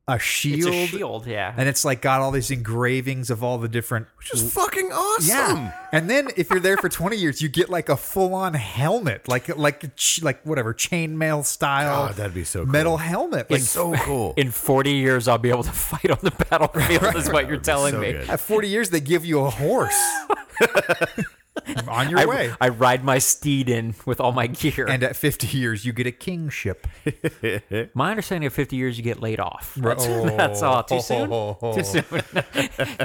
a 0.09 0.19
shield, 0.19 0.75
It's 0.75 0.93
a 0.93 0.97
shield, 0.97 1.27
yeah. 1.29 1.55
and 1.57 1.69
it's 1.69 1.85
like 1.85 2.03
got 2.03 2.21
all 2.21 2.33
these 2.33 2.51
engravings 2.51 3.31
of 3.31 3.45
all 3.45 3.59
the 3.59 3.69
different 3.69 4.09
which 4.19 4.35
is 4.35 4.53
fucking 4.53 4.87
awesome. 4.93 5.29
yeah. 5.29 5.73
And 5.93 6.11
then 6.11 6.29
if 6.37 6.51
you're 6.51 6.59
there 6.59 6.77
for 6.77 6.89
20 6.89 7.17
years, 7.17 7.41
you 7.41 7.49
get 7.49 7.71
like 7.71 7.89
a 7.89 7.97
full 7.97 8.35
on 8.35 8.55
helmet, 8.55 9.29
like 9.29 9.57
like 9.57 9.95
ch- 9.95 10.21
like 10.23 10.43
whatever 10.45 10.75
chainmail 10.75 11.45
style 11.45 12.09
God, 12.09 12.17
that'd 12.17 12.35
be 12.35 12.43
so 12.43 12.65
cool. 12.65 12.73
metal 12.73 12.97
helmet. 12.97 13.49
Like 13.49 13.61
so 13.61 13.93
cool. 13.95 14.35
In 14.37 14.51
40 14.51 14.91
years, 14.93 15.29
I'll 15.29 15.39
be 15.39 15.51
able 15.51 15.63
to 15.63 15.71
fight 15.73 16.11
on 16.11 16.19
the 16.21 16.33
battlefield. 16.51 17.15
Is 17.17 17.31
what 17.31 17.47
you're 17.49 17.59
telling 17.59 17.93
so 17.93 18.01
me. 18.01 18.13
good. 18.13 18.29
at 18.29 18.41
40 18.41 18.69
years, 18.69 18.91
they 18.91 19.01
give 19.01 19.25
you 19.25 19.41
a 19.41 19.51
horse. 19.51 19.99
on 21.89 22.11
your 22.11 22.19
I, 22.21 22.25
way. 22.27 22.53
I 22.61 22.69
ride 22.69 23.05
my 23.05 23.19
steed 23.19 23.69
in 23.69 23.95
with 24.07 24.21
all 24.21 24.33
my 24.33 24.47
gear. 24.47 24.87
And 24.89 25.03
at 25.03 25.17
50 25.17 25.47
years, 25.57 25.85
you 25.85 25.93
get 25.93 26.07
a 26.07 26.13
kingship. 26.13 26.87
my 27.95 28.11
understanding 28.11 28.47
of 28.47 28.53
50 28.53 28.77
years, 28.77 28.97
you 28.97 29.05
get 29.05 29.21
laid 29.21 29.41
off. 29.41 29.75
That's, 29.77 30.07
Oh. 30.07 30.25
that's 30.37 30.63
all. 30.63 30.83
Too 30.83 31.01
soon. 31.01 31.29
Too 31.29 31.85
soon. 31.85 32.05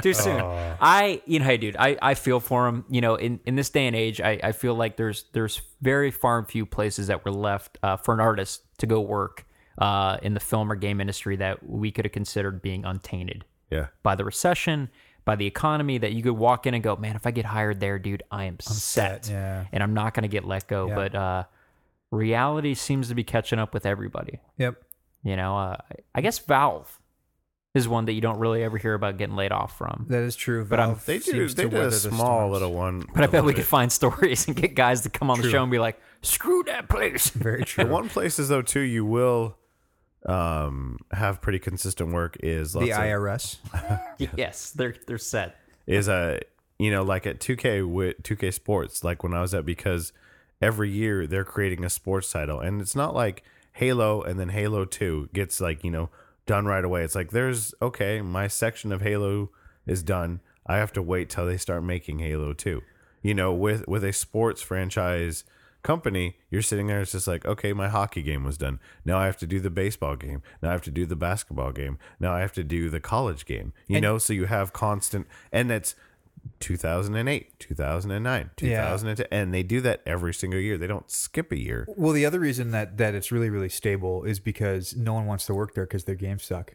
Too 0.02 0.12
soon. 0.14 0.40
I, 0.80 1.22
you 1.26 1.38
know, 1.38 1.44
hey, 1.44 1.56
dude, 1.56 1.76
I, 1.78 1.96
I 2.00 2.14
feel 2.14 2.40
for 2.40 2.66
him. 2.66 2.84
You 2.90 3.00
know, 3.00 3.14
in, 3.14 3.40
in 3.46 3.56
this 3.56 3.70
day 3.70 3.86
and 3.86 3.94
age, 3.96 4.20
I, 4.20 4.38
I 4.42 4.52
feel 4.52 4.74
like 4.74 4.96
there's 4.96 5.24
there's 5.32 5.60
very 5.80 6.10
far 6.10 6.38
and 6.38 6.48
few 6.48 6.66
places 6.66 7.06
that 7.08 7.24
were 7.24 7.30
left 7.30 7.78
uh, 7.82 7.96
for 7.96 8.14
an 8.14 8.20
artist 8.20 8.62
to 8.78 8.86
go 8.86 9.00
work 9.00 9.46
uh, 9.78 10.18
in 10.22 10.34
the 10.34 10.40
film 10.40 10.70
or 10.72 10.76
game 10.76 11.00
industry 11.00 11.36
that 11.36 11.68
we 11.68 11.90
could 11.90 12.04
have 12.04 12.12
considered 12.12 12.60
being 12.62 12.84
untainted 12.84 13.44
Yeah. 13.70 13.86
by 14.02 14.14
the 14.16 14.24
recession, 14.24 14.88
by 15.28 15.36
the 15.36 15.44
economy. 15.46 15.98
That 15.98 16.12
you 16.12 16.22
could 16.22 16.32
walk 16.32 16.66
in 16.66 16.72
and 16.72 16.82
go, 16.82 16.96
man, 16.96 17.14
if 17.14 17.26
I 17.26 17.30
get 17.32 17.44
hired 17.44 17.80
there, 17.80 17.98
dude, 17.98 18.22
I 18.30 18.44
am 18.44 18.58
set, 18.60 19.26
set, 19.26 19.30
yeah. 19.30 19.66
and 19.72 19.82
I'm 19.82 19.92
not 19.92 20.14
going 20.14 20.22
to 20.22 20.28
get 20.28 20.44
let 20.46 20.66
go. 20.66 20.88
Yeah. 20.88 20.94
But 20.94 21.14
uh, 21.14 21.44
reality 22.10 22.72
seems 22.74 23.08
to 23.08 23.14
be 23.14 23.24
catching 23.24 23.58
up 23.58 23.74
with 23.74 23.84
everybody. 23.84 24.40
Yep. 24.56 24.82
You 25.22 25.36
know, 25.36 25.58
uh, 25.58 25.76
I 26.14 26.20
guess 26.22 26.38
Valve 26.38 26.98
is 27.74 27.86
one 27.86 28.06
that 28.06 28.12
you 28.14 28.22
don't 28.22 28.38
really 28.38 28.62
ever 28.62 28.78
hear 28.78 28.94
about 28.94 29.18
getting 29.18 29.36
laid 29.36 29.52
off 29.52 29.76
from. 29.76 30.06
That 30.08 30.22
is 30.22 30.34
true. 30.34 30.64
But 30.64 30.80
I'm- 30.80 30.88
Valve 30.94 31.04
They 31.04 31.18
do. 31.18 31.32
seems 31.32 31.54
They 31.54 31.64
to 31.64 31.68
did 31.68 31.80
a 31.80 31.92
small 31.92 32.50
little 32.50 32.72
one. 32.72 33.04
But 33.14 33.24
I 33.24 33.26
bet 33.26 33.44
we 33.44 33.52
could 33.52 33.58
could 33.58 33.66
find 33.66 33.92
stories 34.00 34.46
and 34.46 34.56
get 34.56 34.74
guys 34.74 35.02
to 35.02 35.10
come 35.10 35.30
on 35.30 35.42
the 35.42 35.50
show 35.50 35.62
and 35.62 35.70
be 35.70 35.78
like, 35.78 36.00
"Screw 36.22 36.62
that 36.64 36.88
place." 36.88 37.28
Very 37.28 37.60
The 37.60 37.64
true. 37.66 37.86
one 37.86 38.08
places 38.08 38.48
though 38.48 38.62
too 38.62 38.80
you 38.80 39.04
will 39.04 39.57
um 40.26 40.98
have 41.12 41.40
pretty 41.40 41.58
consistent 41.58 42.12
work 42.12 42.36
is 42.40 42.72
the 42.72 42.80
lots 42.80 42.90
of- 42.92 42.98
IRS. 42.98 43.56
yes, 44.36 44.70
they're 44.70 44.94
they're 45.06 45.18
set. 45.18 45.56
is 45.86 46.08
a 46.08 46.40
you 46.78 46.90
know 46.90 47.02
like 47.02 47.26
at 47.26 47.40
2K 47.40 47.88
with 47.88 48.22
2K 48.22 48.52
Sports 48.52 49.02
like 49.04 49.22
when 49.22 49.34
I 49.34 49.40
was 49.40 49.54
at 49.54 49.64
because 49.64 50.12
every 50.60 50.90
year 50.90 51.26
they're 51.26 51.44
creating 51.44 51.84
a 51.84 51.90
sports 51.90 52.30
title 52.32 52.60
and 52.60 52.80
it's 52.80 52.96
not 52.96 53.14
like 53.14 53.42
Halo 53.72 54.22
and 54.22 54.38
then 54.40 54.48
Halo 54.48 54.84
2 54.84 55.30
gets 55.32 55.60
like 55.60 55.84
you 55.84 55.90
know 55.90 56.10
done 56.46 56.66
right 56.66 56.84
away 56.84 57.04
it's 57.04 57.14
like 57.14 57.30
there's 57.30 57.74
okay 57.80 58.20
my 58.20 58.48
section 58.48 58.90
of 58.92 59.00
Halo 59.02 59.50
is 59.86 60.02
done 60.02 60.40
I 60.66 60.76
have 60.78 60.92
to 60.94 61.02
wait 61.02 61.30
till 61.30 61.46
they 61.46 61.56
start 61.58 61.84
making 61.84 62.18
Halo 62.18 62.52
2 62.52 62.82
you 63.22 63.34
know 63.34 63.52
with 63.52 63.86
with 63.86 64.02
a 64.04 64.12
sports 64.12 64.62
franchise 64.62 65.44
company 65.88 66.36
you're 66.50 66.60
sitting 66.60 66.86
there 66.86 67.00
it's 67.00 67.12
just 67.12 67.26
like 67.26 67.46
okay 67.46 67.72
my 67.72 67.88
hockey 67.88 68.20
game 68.20 68.44
was 68.44 68.58
done. 68.58 68.78
Now 69.06 69.16
I 69.18 69.24
have 69.24 69.38
to 69.38 69.46
do 69.46 69.58
the 69.58 69.70
baseball 69.70 70.16
game. 70.16 70.42
Now 70.60 70.68
I 70.68 70.72
have 70.72 70.82
to 70.82 70.90
do 70.90 71.06
the 71.06 71.16
basketball 71.16 71.72
game. 71.72 71.98
Now 72.20 72.34
I 72.34 72.40
have 72.40 72.52
to 72.60 72.62
do 72.62 72.90
the 72.90 73.00
college 73.00 73.46
game 73.46 73.72
you 73.86 73.98
know? 73.98 74.18
So 74.18 74.34
you 74.34 74.44
have 74.44 74.74
constant 74.74 75.26
and 75.50 75.70
it's 75.70 75.94
2008 76.60 77.58
2009 77.58 78.50
2010 78.56 79.26
and 79.30 79.54
they 79.54 79.62
do 79.62 79.80
that 79.80 80.02
every 80.04 80.34
single 80.34 80.60
year. 80.60 80.76
They 80.76 80.86
don't 80.86 81.10
skip 81.10 81.50
a 81.52 81.58
year. 81.58 81.86
Well, 81.96 82.12
the 82.12 82.26
other 82.26 82.40
reason 82.40 82.70
that 82.72 82.98
that 82.98 83.14
it's 83.14 83.32
really 83.32 83.48
really 83.48 83.70
stable 83.70 84.24
is 84.24 84.40
because 84.40 84.94
no 84.94 85.14
one 85.14 85.24
wants 85.24 85.46
to 85.46 85.54
work 85.54 85.74
there 85.74 85.86
because 85.86 86.04
their 86.04 86.16
games 86.26 86.44
suck. 86.44 86.74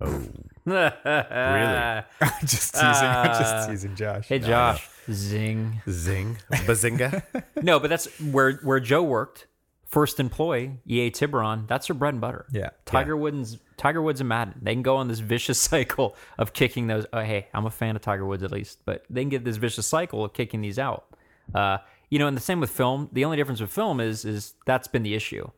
oh 0.00 0.28
really? 0.70 2.04
I'm 2.20 2.46
just 2.46 2.74
teasing. 2.74 2.84
I'm 2.84 3.30
Uh, 3.30 3.38
just 3.38 3.68
teasing 3.68 3.94
Josh. 3.96 4.28
Hey 4.28 4.38
Josh, 4.38 4.88
zing. 5.10 5.80
zing 5.88 6.36
bazinga 6.50 7.22
No, 7.62 7.78
but 7.80 7.90
that's 7.90 8.06
where 8.20 8.52
where 8.62 8.80
Joe 8.80 9.02
worked. 9.02 9.46
First 9.86 10.20
employee, 10.20 10.78
EA 10.86 11.10
Tiburon. 11.10 11.66
That's 11.66 11.88
her 11.88 11.94
bread 11.94 12.14
and 12.14 12.20
butter. 12.20 12.46
Yeah. 12.52 12.70
Tiger 12.84 13.16
Woods, 13.16 13.58
Tiger 13.76 14.00
Woods 14.00 14.20
and 14.20 14.28
Madden. 14.28 14.54
They 14.62 14.72
can 14.72 14.82
go 14.82 14.96
on 14.98 15.08
this 15.08 15.18
vicious 15.18 15.58
cycle 15.58 16.14
of 16.38 16.52
kicking 16.52 16.86
those. 16.86 17.06
Oh, 17.12 17.20
hey, 17.22 17.48
I'm 17.52 17.66
a 17.66 17.70
fan 17.72 17.96
of 17.96 18.02
Tiger 18.02 18.24
Woods 18.24 18.44
at 18.44 18.52
least, 18.52 18.82
but 18.84 19.04
they 19.10 19.22
can 19.22 19.30
get 19.30 19.44
this 19.44 19.56
vicious 19.56 19.88
cycle 19.88 20.24
of 20.24 20.32
kicking 20.32 20.60
these 20.60 20.78
out. 20.78 21.06
Uh, 21.52 21.78
you 22.08 22.20
know, 22.20 22.28
and 22.28 22.36
the 22.36 22.40
same 22.40 22.60
with 22.60 22.70
film. 22.70 23.08
The 23.12 23.24
only 23.24 23.36
difference 23.36 23.60
with 23.60 23.70
film 23.72 23.98
is 24.00 24.24
is 24.24 24.54
that's 24.64 24.86
been 24.86 25.02
the 25.02 25.14
issue. 25.14 25.50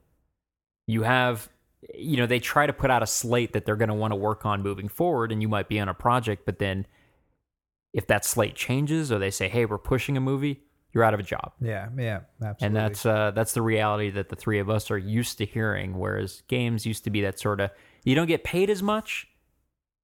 You 0.87 1.03
have, 1.03 1.51
you 1.95 2.17
know, 2.17 2.27
they 2.27 2.39
try 2.39 2.67
to 2.67 2.73
put 2.73 2.91
out 2.91 3.03
a 3.03 3.07
slate 3.07 3.53
that 3.55 3.65
they're 3.67 3.77
going 3.77 3.89
to 3.89 3.95
want 3.95 4.13
to 4.13 4.17
work 4.17 4.47
on 4.47 4.63
moving 4.63 4.89
forward, 4.89 5.33
and 5.33 5.43
you 5.43 5.49
might 5.49 5.69
be 5.69 5.81
on 5.81 5.89
a 5.89 5.95
project, 5.95 6.45
but 6.47 6.59
then 6.59 6.87
if 7.93 8.07
that 8.07 8.25
slate 8.25 8.55
changes 8.55 9.11
or 9.13 9.19
they 9.19 9.31
say, 9.31 9.49
hey, 9.49 9.65
we're 9.67 9.79
pushing 9.79 10.17
a 10.17 10.21
movie, 10.21 10.63
you're 10.93 11.05
out 11.05 11.15
of 11.15 11.21
a 11.21 11.23
job 11.23 11.53
Yeah, 11.61 11.89
yeah, 11.99 12.21
absolutely. 12.43 12.67
and 12.67 12.77
that's 12.77 13.07
uh, 13.07 13.31
that's 13.31 13.53
the 13.55 13.63
reality 13.63 14.11
that 14.11 14.29
the 14.29 14.37
three 14.37 14.59
of 14.59 14.69
us 14.69 14.91
are 14.91 14.99
used 14.99 15.39
to 15.39 15.47
hearing. 15.47 15.99
Whereas 15.99 16.43
games 16.49 16.85
used 16.87 17.05
to 17.05 17.11
be 17.11 17.23
that 17.23 17.39
sort 17.39 17.61
of 17.61 17.71
you 18.05 18.15
don't 18.15 18.27
get 18.27 18.45
paid 18.45 18.69
as 18.71 18.83
much, 18.83 19.27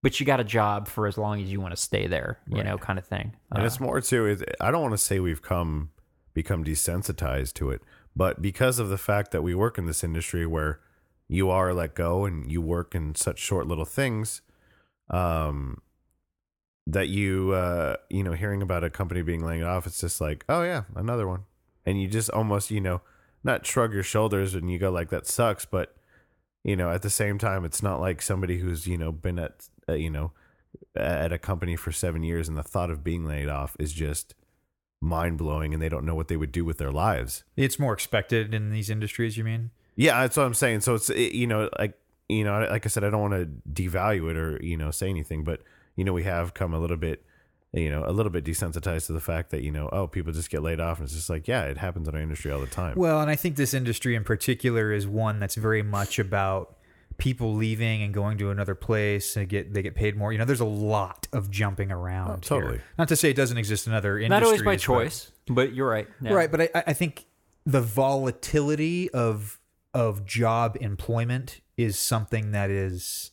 but 0.03 0.19
you 0.19 0.25
got 0.27 0.41
a 0.41 0.45
job 0.45 0.89
for 0.89 1.07
as 1.07 1.19
long 1.19 1.43
as 1.43 1.51
you 1.53 1.61
want 1.61 1.75
to 1.75 1.81
stay 1.81 2.07
there, 2.07 2.39
you 2.49 2.63
know, 2.65 2.79
kind 2.79 2.99
of 2.99 3.07
thing. 3.07 3.35
and 3.53 3.63
Uh, 3.63 3.67
it's 3.67 3.81
more 3.81 4.01
too 4.01 4.27
is 4.27 4.43
i 4.61 4.71
don't 4.71 4.81
want 4.83 4.95
to 4.95 4.99
say 4.99 5.21
we've 5.21 5.43
come 5.43 5.91
become 6.35 6.65
desensitized 6.65 7.53
to 7.55 7.69
it 7.71 7.83
but 8.17 8.41
because 8.41 8.79
of 8.79 8.89
the 8.89 8.99
fact 8.99 9.31
that 9.33 9.43
we 9.43 9.55
work 9.55 9.77
in 9.79 9.87
this 9.87 10.03
industry 10.05 10.47
where 10.47 10.81
you 11.29 11.51
are 11.51 11.75
let 11.75 11.95
go 11.95 12.25
and 12.25 12.51
you 12.51 12.61
work 12.61 12.95
in 12.95 13.15
such 13.15 13.39
short 13.39 13.67
little 13.67 13.85
things 13.85 14.41
um 15.11 15.81
that 16.87 17.09
you 17.09 17.53
uh 17.53 17.97
you 18.09 18.23
know 18.23 18.33
hearing 18.33 18.63
about 18.63 18.85
a 18.85 18.91
company 18.91 19.23
being 19.23 19.45
laid 19.45 19.63
off 19.63 19.87
it's 19.87 20.01
just 20.01 20.21
like 20.21 20.45
oh 20.49 20.63
yeah 20.63 20.83
another 20.95 21.27
one 21.29 21.45
and 21.85 22.01
you 22.01 22.09
just 22.09 22.31
almost 22.31 22.71
you 22.71 22.81
know 22.81 23.01
not 23.45 23.67
shrug 23.67 23.93
your 23.93 24.03
shoulders 24.03 24.55
and 24.55 24.71
you 24.71 24.79
go 24.79 24.91
like 24.91 25.11
that 25.11 25.27
sucks 25.27 25.65
but 25.65 25.95
you 26.65 26.77
know 26.77 26.91
at 26.91 27.03
the 27.03 27.11
same 27.11 27.39
time 27.39 27.65
it's 27.65 27.83
not 27.83 28.01
like 28.01 28.21
somebody 28.21 28.59
who's 28.59 28.87
you 28.87 28.97
know 28.97 29.13
been 29.13 29.39
at 29.39 29.69
uh, 29.89 29.93
you 29.93 30.11
know 30.11 30.33
at 30.97 31.33
a 31.33 31.39
company 31.39 31.77
for 31.77 31.93
seven 31.93 32.23
years 32.23 32.49
and 32.49 32.57
the 32.57 32.63
thought 32.63 32.91
of 32.91 33.05
being 33.05 33.25
laid 33.25 33.49
off 33.49 33.77
is 33.79 33.93
just 33.93 34.35
mind 35.01 35.39
blowing 35.39 35.73
and 35.73 35.83
they 35.83 35.89
don't 35.89 36.05
know 36.05 36.15
what 36.15 36.29
they 36.29 36.37
would 36.37 36.53
do 36.53 36.65
with 36.65 36.79
their 36.79 36.91
lives. 36.91 37.45
it's 37.57 37.79
more 37.79 37.93
expected 37.93 38.53
in 38.53 38.71
these 38.71 38.91
industries. 38.91 39.37
You 39.37 39.45
mean? 39.45 39.71
Yeah, 39.99 40.21
that's 40.21 40.37
what 40.37 40.47
I'm 40.47 40.55
saying. 40.55 40.81
So 40.83 40.95
it's, 40.95 41.11
it, 41.11 41.33
you 41.33 41.49
know, 41.49 41.69
like, 41.79 41.99
you 42.29 42.45
know, 42.45 42.61
like 42.71 42.87
I 42.87 42.89
said, 42.89 43.03
I 43.03 43.11
don't 43.11 43.21
want 43.21 43.35
to 43.35 43.83
devalue 43.83 44.31
it 44.31 44.37
or, 44.37 44.63
you 44.63 44.77
know, 44.77 44.93
say 44.93 45.09
anything, 45.09 45.43
but, 45.43 45.61
you 45.97 46.05
know, 46.05 46.13
we 46.13 46.23
have 46.23 46.55
come 46.55 46.73
a 46.73 46.79
little 46.79 46.97
bit, 46.97 47.25
you 47.73 47.91
know, 47.91 48.05
a 48.07 48.13
little 48.13 48.31
bit 48.31 48.45
desensitized 48.45 49.07
to 49.07 49.13
the 49.13 49.21
fact 49.21 49.51
that, 49.51 49.63
you 49.63 49.73
know, 49.73 49.89
oh, 49.91 50.07
people 50.07 50.33
just 50.33 50.51
get 50.51 50.63
laid 50.63 50.79
off. 50.79 50.99
And 50.99 51.07
it's 51.07 51.15
just 51.15 51.29
like, 51.29 51.49
yeah, 51.49 51.65
it 51.65 51.79
happens 51.79 52.07
in 52.07 52.15
our 52.15 52.21
industry 52.21 52.53
all 52.53 52.61
the 52.61 52.67
time. 52.69 52.95
Well, 52.97 53.21
and 53.21 53.29
I 53.29 53.35
think 53.35 53.57
this 53.57 53.75
industry 53.75 54.15
in 54.15 54.23
particular 54.23 54.93
is 54.93 55.07
one 55.07 55.41
that's 55.41 55.57
very 55.57 55.83
much 55.83 56.21
about 56.21 56.77
people 57.17 57.55
leaving 57.55 58.03
and 58.03 58.15
going 58.15 58.39
to 58.39 58.51
another 58.51 58.77
place 58.77 59.37
and 59.37 59.49
get 59.49 59.75
they 59.75 59.83
get 59.83 59.97
paid 59.97 60.17
more. 60.17 60.31
You 60.31 60.39
know, 60.39 60.45
there's 60.45 60.61
a 60.61 60.65
lot 60.65 61.27
of 61.33 61.51
jumping 61.51 61.91
around. 61.91 62.31
Oh, 62.31 62.37
totally. 62.37 62.75
here. 62.75 62.85
Not 62.97 63.09
to 63.09 63.17
say 63.17 63.31
it 63.31 63.37
doesn't 63.37 63.59
exist 63.59 63.89
in 63.89 63.93
other 63.93 64.19
industries. 64.19 64.31
Not 64.31 64.45
always 64.45 64.63
by 64.63 64.75
but- 64.75 64.81
choice, 64.81 65.33
but 65.49 65.75
you're 65.75 65.89
right. 65.89 66.07
Yeah. 66.23 66.35
Right, 66.35 66.51
but 66.51 66.61
I, 66.61 66.71
I 66.87 66.93
think 66.93 67.27
the 67.67 67.81
volatility 67.81 69.11
of 69.11 69.59
of 69.95 70.25
job 70.27 70.77
employment 70.81 71.61
is 71.77 71.99
something 71.99 72.53
that 72.53 72.71
is 72.71 73.31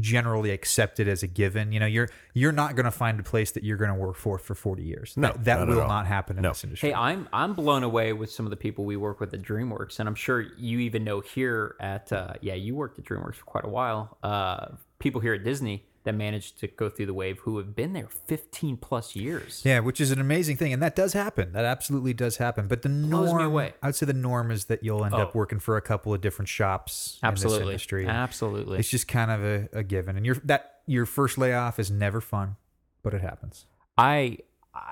generally 0.00 0.50
accepted 0.50 1.06
as 1.06 1.22
a 1.22 1.26
given. 1.28 1.70
You 1.70 1.78
know, 1.78 1.86
you're 1.86 2.08
you're 2.34 2.50
not 2.52 2.74
going 2.74 2.84
to 2.86 2.90
find 2.90 3.20
a 3.20 3.22
place 3.22 3.52
that 3.52 3.62
you're 3.62 3.76
going 3.76 3.90
to 3.90 3.94
work 3.94 4.16
for 4.16 4.38
for 4.38 4.54
40 4.54 4.82
years. 4.82 5.14
No, 5.16 5.28
that, 5.28 5.44
that 5.44 5.58
not 5.60 5.68
will 5.68 5.86
not 5.86 6.06
happen 6.06 6.36
in 6.38 6.42
No. 6.42 6.48
this 6.50 6.64
industry. 6.64 6.88
Hey, 6.88 6.94
I'm 6.94 7.28
I'm 7.32 7.54
blown 7.54 7.82
away 7.84 8.12
with 8.12 8.30
some 8.30 8.46
of 8.46 8.50
the 8.50 8.56
people 8.56 8.84
we 8.84 8.96
work 8.96 9.20
with 9.20 9.32
at 9.34 9.42
DreamWorks, 9.42 10.00
and 10.00 10.08
I'm 10.08 10.14
sure 10.14 10.40
you 10.58 10.80
even 10.80 11.04
know 11.04 11.20
here 11.20 11.76
at 11.78 12.12
uh, 12.12 12.34
yeah, 12.40 12.54
you 12.54 12.74
worked 12.74 12.98
at 12.98 13.04
DreamWorks 13.04 13.36
for 13.36 13.44
quite 13.44 13.64
a 13.64 13.68
while. 13.68 14.16
Uh, 14.22 14.68
people 14.98 15.20
here 15.20 15.34
at 15.34 15.44
Disney 15.44 15.84
that 16.04 16.14
managed 16.14 16.58
to 16.60 16.66
go 16.66 16.88
through 16.88 17.06
the 17.06 17.14
wave 17.14 17.38
who 17.40 17.58
have 17.58 17.76
been 17.76 17.92
there 17.92 18.08
15 18.26 18.76
plus 18.76 19.14
years. 19.14 19.62
Yeah, 19.64 19.78
which 19.80 20.00
is 20.00 20.10
an 20.10 20.20
amazing 20.20 20.56
thing, 20.56 20.72
and 20.72 20.82
that 20.82 20.96
does 20.96 21.12
happen. 21.12 21.52
That 21.52 21.64
absolutely 21.64 22.12
does 22.12 22.38
happen. 22.38 22.66
But 22.68 22.82
the 22.82 22.88
norm. 22.88 23.40
I 23.40 23.46
would 23.86 23.94
say, 23.94 24.06
the 24.06 24.12
norm 24.12 24.50
is 24.50 24.64
that 24.66 24.82
you'll 24.82 25.04
end 25.04 25.14
up 25.14 25.28
Oh. 25.34 25.38
working 25.38 25.58
for 25.60 25.76
a 25.76 25.80
couple 25.82 26.12
of 26.12 26.20
different 26.20 26.48
shops 26.48 27.18
in 27.22 27.28
this 27.30 27.44
Absolutely, 27.44 27.66
industry. 27.72 28.06
absolutely. 28.06 28.78
It's 28.78 28.88
just 28.90 29.06
kind 29.08 29.30
of 29.30 29.44
a, 29.44 29.68
a 29.72 29.82
given, 29.82 30.16
and 30.16 30.26
your 30.26 30.34
that 30.44 30.80
your 30.86 31.06
first 31.06 31.38
layoff 31.38 31.78
is 31.78 31.90
never 31.90 32.20
fun, 32.20 32.56
but 33.02 33.14
it 33.14 33.20
happens. 33.20 33.66
I- 33.96 34.38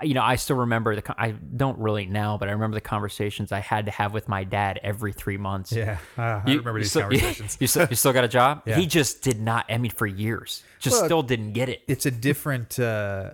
you 0.03 0.13
know, 0.15 0.23
I 0.23 0.37
still 0.37 0.57
remember 0.57 0.95
the. 0.95 1.15
I 1.21 1.31
don't 1.31 1.79
really 1.79 2.05
now, 2.07 2.37
but 2.37 2.49
I 2.49 2.53
remember 2.53 2.75
the 2.75 2.81
conversations 2.83 3.51
I 3.51 3.61
had 3.61 3.87
to 3.87 3.91
have 3.93 4.13
with 4.13 4.29
my 4.29 4.45
dad 4.45 4.79
every 4.83 5.13
three 5.13 5.39
months. 5.39 5.73
Yeah, 5.73 5.99
uh, 6.19 6.23
I 6.23 6.43
You- 6.51 6.59
remember 6.59 6.79
you 6.79 6.85
these 6.85 6.91
still, 6.91 7.03
conversations. 7.11 7.57
You 7.61 7.67
still, 7.67 7.87
you 7.89 7.97
still 7.97 8.13
got 8.13 8.25
a 8.25 8.29
job? 8.29 8.63
Yeah. 8.67 8.77
He 8.77 8.87
just 8.87 9.23
did 9.23 9.41
not. 9.41 9.65
I 9.71 9.79
mean, 9.79 9.91
for 9.91 10.07
years, 10.07 10.63
just 10.81 10.97
Well, 10.97 11.05
still 11.07 11.23
didn't 11.23 11.53
get 11.55 11.69
it. 11.71 11.83
it's 11.89 12.05
a 12.07 12.11
different 12.11 12.79
uh 12.79 13.31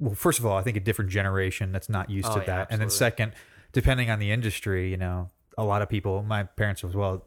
well 0.00 0.14
first 0.16 0.40
of 0.40 0.44
all 0.46 0.58
i 0.58 0.62
think 0.62 0.76
a 0.76 0.80
different 0.80 1.08
generation 1.12 1.70
that's 1.70 1.88
not 1.88 2.10
used 2.10 2.26
Oh, 2.28 2.34
to 2.34 2.40
yeah, 2.40 2.46
that 2.46 2.66
and 2.72 2.80
then 2.80 2.90
second 2.90 3.32
depending 3.72 4.10
on 4.10 4.18
the 4.18 4.32
industry 4.32 4.90
you 4.90 4.96
know 4.96 5.30
a 5.56 5.62
lot 5.64 5.82
of 5.82 5.88
people 5.88 6.24
my 6.24 6.42
parents 6.42 6.82
as 6.82 6.96
well 6.96 7.24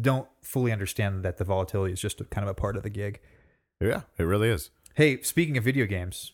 don't 0.00 0.28
fully 0.40 0.70
understand 0.70 1.24
that 1.24 1.38
the 1.38 1.44
volatility 1.44 1.92
is 1.92 2.00
just 2.00 2.20
a, 2.20 2.24
kind 2.24 2.44
of 2.44 2.50
a 2.50 2.54
part 2.54 2.76
of 2.76 2.84
the 2.84 2.90
gig 2.90 3.20
Yeah, 3.80 4.02
it 4.18 4.22
really 4.22 4.48
is. 4.48 4.70
hey 4.94 5.20
speaking 5.22 5.56
of 5.58 5.64
video 5.64 5.84
games 5.86 6.30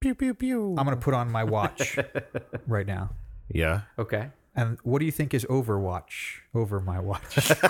Pew 0.00 0.14
pew 0.14 0.34
pew. 0.34 0.74
i'm 0.78 0.86
going 0.86 0.96
to 0.96 1.02
put 1.02 1.14
on 1.14 1.30
my 1.30 1.44
watch 1.44 1.98
right 2.66 2.86
now 2.86 3.10
yeah. 3.52 3.82
Okay. 3.98 4.30
and 4.56 4.78
what 4.82 5.00
do 5.00 5.04
you 5.04 5.12
think 5.12 5.34
is 5.34 5.44
overwatch 5.46 6.38
over 6.54 6.80
my 6.80 6.98
watch 6.98 7.52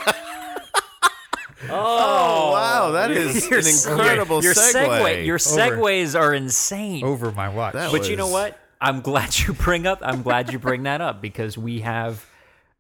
oh, 1.65 1.71
oh, 1.71 2.53
wow, 2.53 2.91
that 2.93 3.11
is 3.11 3.45
an 3.47 3.93
incredible 3.93 4.43
your, 4.43 4.55
your 4.55 4.55
segue. 4.55 5.27
Your 5.27 5.35
Over. 5.35 5.77
segues 5.77 6.19
are 6.19 6.33
insane. 6.33 7.05
over 7.05 7.33
my 7.33 7.51
watch 7.51 7.75
That 7.75 7.93
but 7.93 8.09
you 8.09 8.17
know 8.17 8.29
what? 8.29 8.59
I'm 8.81 9.03
glad 9.03 9.39
you 9.39 9.53
bring 9.53 9.87
up. 9.87 9.99
I'm 10.01 10.23
glad 10.23 10.53
you 10.53 10.59
bring 10.59 10.85
that 10.85 11.03
up 11.03 11.21
because 11.21 11.59
we 11.59 11.81
have 11.81 12.25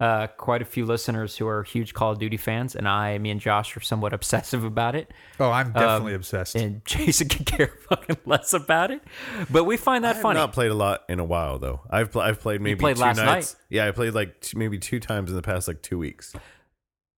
uh, 0.00 0.26
quite 0.38 0.62
a 0.62 0.64
few 0.64 0.86
listeners 0.86 1.36
who 1.36 1.46
are 1.46 1.62
huge 1.62 1.92
Call 1.94 2.12
of 2.12 2.18
Duty 2.18 2.36
fans, 2.38 2.74
and 2.74 2.88
I, 2.88 3.18
me 3.18 3.30
and 3.30 3.38
Josh 3.40 3.76
are 3.76 3.80
somewhat 3.80 4.12
obsessive 4.18 4.64
about 4.64 4.94
it. 4.94 5.12
oh 5.38 5.50
i'm 5.50 5.72
definitely 5.72 6.12
Um, 6.14 6.16
obsessed 6.16 6.56
And 6.56 6.82
Jason 6.86 7.28
can 7.28 7.44
care 7.44 7.66
fucking 7.88 8.16
less 8.24 8.52
about 8.54 8.90
it, 8.90 9.02
but 9.50 9.64
we 9.64 9.76
find 9.76 10.04
that 10.04 10.14
funny. 10.14 10.18
I've 10.18 10.22
funny. 10.22 10.38
not 10.38 10.52
played 10.52 10.70
a 10.70 10.74
lot 10.74 11.02
in 11.08 11.20
a 11.20 11.24
while 11.24 11.58
though. 11.58 11.80
I've 11.90 12.10
pl- 12.12 12.22
I've 12.22 12.40
played 12.40 12.60
maybe 12.60 12.80
played 12.80 12.96
two 12.96 13.02
last 13.02 13.16
nights. 13.18 13.56
Yeah, 13.68 13.86
I 13.86 13.90
played 13.90 14.14
like 14.14 14.40
t- 14.40 14.56
maybe 14.58 14.78
two 14.78 15.00
times 15.00 15.28
in 15.30 15.36
the 15.36 15.42
past 15.42 15.68
like 15.68 15.82
two 15.82 15.98
weeks. 15.98 16.32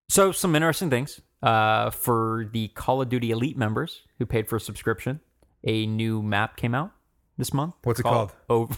So 0.09 0.31
some 0.31 0.55
interesting 0.55 0.89
things 0.89 1.21
uh, 1.41 1.89
for 1.89 2.49
the 2.51 2.67
Call 2.69 3.01
of 3.01 3.09
Duty 3.09 3.31
Elite 3.31 3.57
members 3.57 4.01
who 4.19 4.25
paid 4.25 4.47
for 4.47 4.57
a 4.57 4.59
subscription. 4.59 5.21
A 5.63 5.85
new 5.85 6.21
map 6.21 6.57
came 6.57 6.75
out 6.75 6.91
this 7.37 7.53
month. 7.53 7.75
What's 7.83 7.99
it 7.99 8.03
called? 8.03 8.33
Over, 8.49 8.75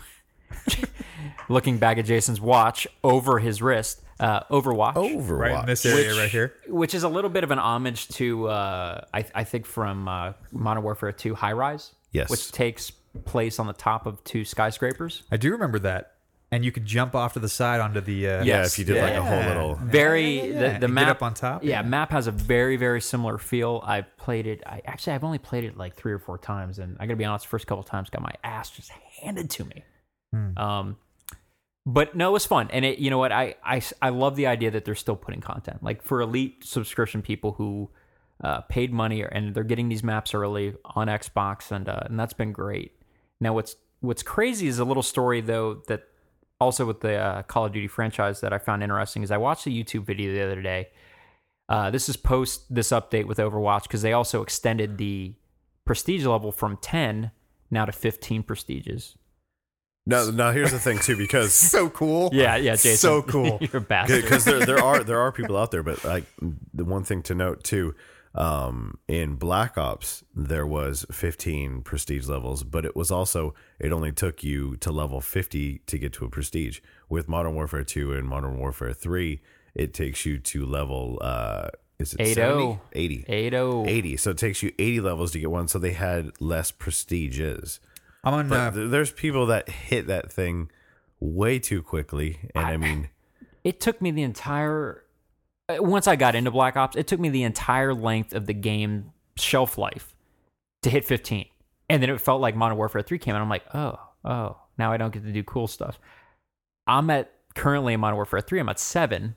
looking 1.50 1.78
back 1.78 1.98
at 1.98 2.06
Jason's 2.06 2.42
watch 2.42 2.88
over 3.04 3.40
his 3.40 3.62
wrist, 3.62 4.02
uh, 4.20 4.42
Overwatch, 4.52 4.96
Overwatch. 4.96 5.30
right 5.40 5.60
in 5.62 5.66
this 5.66 5.86
area 5.86 6.16
right 6.16 6.30
here 6.30 6.54
which 6.68 6.94
is 6.94 7.04
a 7.04 7.10
little 7.10 7.30
bit 7.30 7.44
of 7.44 7.52
an 7.52 7.60
homage 7.60 8.08
to 8.10 8.48
uh, 8.48 9.02
I, 9.14 9.26
I 9.36 9.44
think 9.44 9.66
from 9.66 10.08
uh, 10.08 10.34
Modern 10.52 10.84
Warfare 10.84 11.12
2 11.12 11.36
High 11.36 11.52
Rise, 11.54 11.92
Yes. 12.12 12.30
which 12.30 12.52
takes 12.52 12.92
place 13.26 13.60
on 13.60 13.68
the 13.68 13.74
top 13.74 14.06
of 14.06 14.24
two 14.24 14.44
skyscrapers. 14.46 15.24
i 15.32 15.38
do 15.38 15.52
remember 15.52 15.80
that 15.80 16.12
and 16.52 16.64
you 16.64 16.72
could 16.72 16.86
jump 16.86 17.14
off 17.16 17.34
to 17.34 17.40
the 17.40 17.50
side 17.50 17.82
onto 17.82 18.00
the 18.00 18.30
uh, 18.30 18.44
Yeah, 18.44 18.64
if 18.66 18.78
you 18.80 18.86
did 18.86 19.02
like 19.02 19.16
a 19.16 19.22
whole 19.22 19.40
little. 19.40 19.76
very 19.84 20.38
yeah, 20.38 20.44
yeah. 20.44 20.52
the, 20.52 20.60
the 20.60 20.66
And 20.66 20.80
get 20.82 20.90
map 20.92 21.08
up 21.10 21.24
on 21.24 21.34
top, 21.34 21.64
Yeah, 21.64 21.82
yeah. 21.82 21.88
map 21.88 22.12
has 22.12 22.28
a 22.28 22.32
very 22.32 22.78
very 22.78 23.02
similar 23.02 23.38
feel. 23.38 23.82
I've 23.86 24.16
played 24.18 24.48
it. 24.48 24.62
I 24.66 24.82
actually 24.86 25.14
I've 25.14 25.24
only 25.26 25.40
played 25.40 25.66
it 25.66 25.76
like 25.76 25.96
three 25.96 26.14
or 26.14 26.20
four 26.20 26.38
times, 26.38 26.80
and 26.80 26.96
I 27.00 27.06
gotta 27.08 27.18
be 27.18 27.26
honest, 27.26 27.48
first 27.48 27.68
couple 27.68 27.84
times 27.84 28.10
got 28.10 28.22
my 28.22 28.32
ass 28.46 28.70
just 28.70 28.92
handed 29.22 29.50
to 29.52 29.66
me. 29.66 29.84
Hmm. 30.36 30.58
Um, 30.58 30.98
but 31.86 32.16
no, 32.16 32.30
it 32.30 32.34
was 32.34 32.46
fun, 32.46 32.70
and 32.72 32.84
it 32.84 33.00
you 33.00 33.10
know 33.10 33.18
what 33.18 33.32
I 33.32 33.56
I 33.64 33.82
I 34.02 34.10
love 34.10 34.36
the 34.36 34.48
idea 34.48 34.72
that 34.72 34.86
they're 34.86 34.96
still 34.96 35.16
putting 35.16 35.42
content 35.42 35.84
like 35.84 36.02
for 36.02 36.22
elite 36.22 36.64
subscription 36.64 37.22
people 37.22 37.54
who. 37.54 37.90
Uh, 38.44 38.60
paid 38.68 38.92
money 38.92 39.24
and 39.24 39.56
they're 39.56 39.64
getting 39.64 39.88
these 39.88 40.04
maps 40.04 40.34
early 40.34 40.74
on 40.94 41.08
Xbox 41.08 41.72
and 41.72 41.88
uh, 41.88 42.02
and 42.04 42.20
that's 42.20 42.34
been 42.34 42.52
great. 42.52 42.92
Now 43.40 43.54
what's 43.54 43.78
what's 44.02 44.24
crazy 44.24 44.68
is 44.68 44.78
a 44.78 44.84
little 44.84 45.02
story 45.02 45.40
though 45.40 45.76
that 45.88 46.04
also 46.60 46.86
with 46.86 47.02
the 47.02 47.16
uh, 47.16 47.44
Call 47.44 47.66
of 47.66 47.74
Duty 47.74 47.88
franchise 47.88 48.42
that 48.42 48.54
I 48.54 48.58
found 48.58 48.84
interesting 48.84 49.24
is 49.24 49.32
I 49.32 49.38
watched 49.38 49.68
a 49.68 49.70
YouTube 49.70 50.06
video 50.06 50.34
the 50.34 50.44
other 50.44 50.62
day. 50.62 50.90
Uh, 51.68 51.90
this 51.90 52.08
is 52.08 52.16
post 52.16 52.74
this 52.74 52.90
update 52.90 53.26
with 53.26 53.40
Overwatch 53.40 53.84
because 53.84 54.02
they 54.02 54.14
also 54.14 54.42
extended 54.42 54.98
the 54.98 55.34
prestige 55.84 56.26
level 56.26 56.52
from 56.52 56.78
10 56.78 57.32
now 57.72 57.86
to 57.86 57.92
15 57.92 58.44
prestiges. 58.44 59.18
No, 60.08 60.30
now 60.30 60.52
here's 60.52 60.72
the 60.72 60.80
thing 60.80 61.00
too, 61.00 61.18
because 61.18 61.54
so 61.76 61.90
cool 61.90 62.30
Yeah, 62.32 62.56
yeah, 62.58 62.74
Jason. 62.74 62.98
so 62.98 63.22
cool 63.34 63.58
You're 63.62 63.78
a 63.78 63.82
bastard. 63.82 64.22
because 64.24 64.46
there 64.46 64.66
there 64.66 64.84
are 64.84 65.04
there 65.04 65.20
are 65.20 65.32
people 65.32 65.58
out 65.58 65.72
there, 65.72 65.84
but 65.84 66.04
like 66.04 66.26
the 66.74 66.86
one 66.86 67.04
thing 67.04 67.22
to 67.24 67.36
note 67.36 67.64
too, 67.64 67.96
um, 68.36 68.98
in 69.08 69.36
Black 69.36 69.78
Ops 69.78 70.24
there 70.36 70.68
was 70.68 71.06
15 71.12 71.82
prestige 71.82 72.28
levels, 72.28 72.64
but 72.64 72.86
it 72.86 72.96
was 72.96 73.10
also 73.10 73.54
it 73.80 73.92
only 73.92 74.12
took 74.12 74.44
you 74.44 74.76
to 74.78 74.92
level 74.92 75.22
50 75.22 75.80
to 75.88 75.98
get 75.98 76.14
to 76.14 76.26
a 76.26 76.30
prestige. 76.30 76.80
With 77.10 77.28
Modern 77.30 77.56
Warfare 77.56 77.84
2 77.84 78.14
and 78.14 78.28
Modern 78.28 78.58
Warfare 78.58 78.94
3, 78.94 79.40
it 79.76 79.94
takes 79.94 80.26
you 80.26 80.38
to 80.40 80.66
level 80.66 81.18
uh, 81.22 81.70
is 81.98 82.14
it 82.14 82.22
80. 82.38 82.80
80. 82.94 83.26
80. 83.28 83.84
80. 83.88 84.18
So 84.18 84.32
it 84.32 84.38
takes 84.38 84.62
you 84.62 84.72
80 84.78 85.00
levels 85.02 85.32
to 85.32 85.40
get 85.40 85.50
one. 85.50 85.68
So 85.68 85.80
they 85.80 85.94
had 85.94 86.32
less 86.42 86.72
prestiges. 86.72 87.80
I'm 88.26 88.34
on 88.34 88.50
But 88.50 88.78
uh, 88.78 88.88
there's 88.88 89.12
people 89.12 89.46
that 89.48 89.70
hit 89.70 90.08
that 90.08 90.32
thing 90.32 90.70
way 91.20 91.60
too 91.60 91.82
quickly, 91.82 92.50
and 92.54 92.66
I 92.66 92.78
mean. 92.78 93.10
It 93.64 93.80
took 93.80 94.00
me 94.00 94.12
the 94.12 94.22
entire 94.22 95.06
uh, 95.68 95.78
once 95.80 96.08
I 96.08 96.16
got 96.16 96.36
into 96.36 96.52
Black 96.52 96.78
Ops, 96.78 96.96
it 96.96 97.08
took 97.08 97.20
me 97.20 97.30
the 97.30 97.44
entire 97.44 97.94
length 97.94 98.34
of 98.34 98.46
the 98.46 98.54
game 98.54 99.12
shelf 99.38 99.78
life 99.78 100.16
to 100.84 100.90
hit 100.90 101.06
15. 101.06 101.46
And 101.90 102.02
then 102.02 102.10
it 102.10 102.22
felt 102.22 102.42
like 102.42 102.56
Modern 102.56 102.78
Warfare 102.78 103.02
3 103.02 103.18
came 103.18 103.36
out. 103.36 103.42
I'm 103.42 103.50
like, 103.50 103.66
oh, 103.74 104.00
oh, 104.24 104.58
now 104.78 104.92
I 104.92 104.98
don't 104.98 105.14
get 105.14 105.24
to 105.24 105.32
do 105.32 105.44
cool 105.44 105.68
stuff. 105.68 106.00
I'm 106.88 107.10
at 107.10 107.32
currently 107.56 107.94
in 107.94 108.00
Modern 108.00 108.18
Warfare 108.18 108.42
3, 108.42 108.60
I'm 108.60 108.70
at 108.70 108.80
seven, 108.80 109.36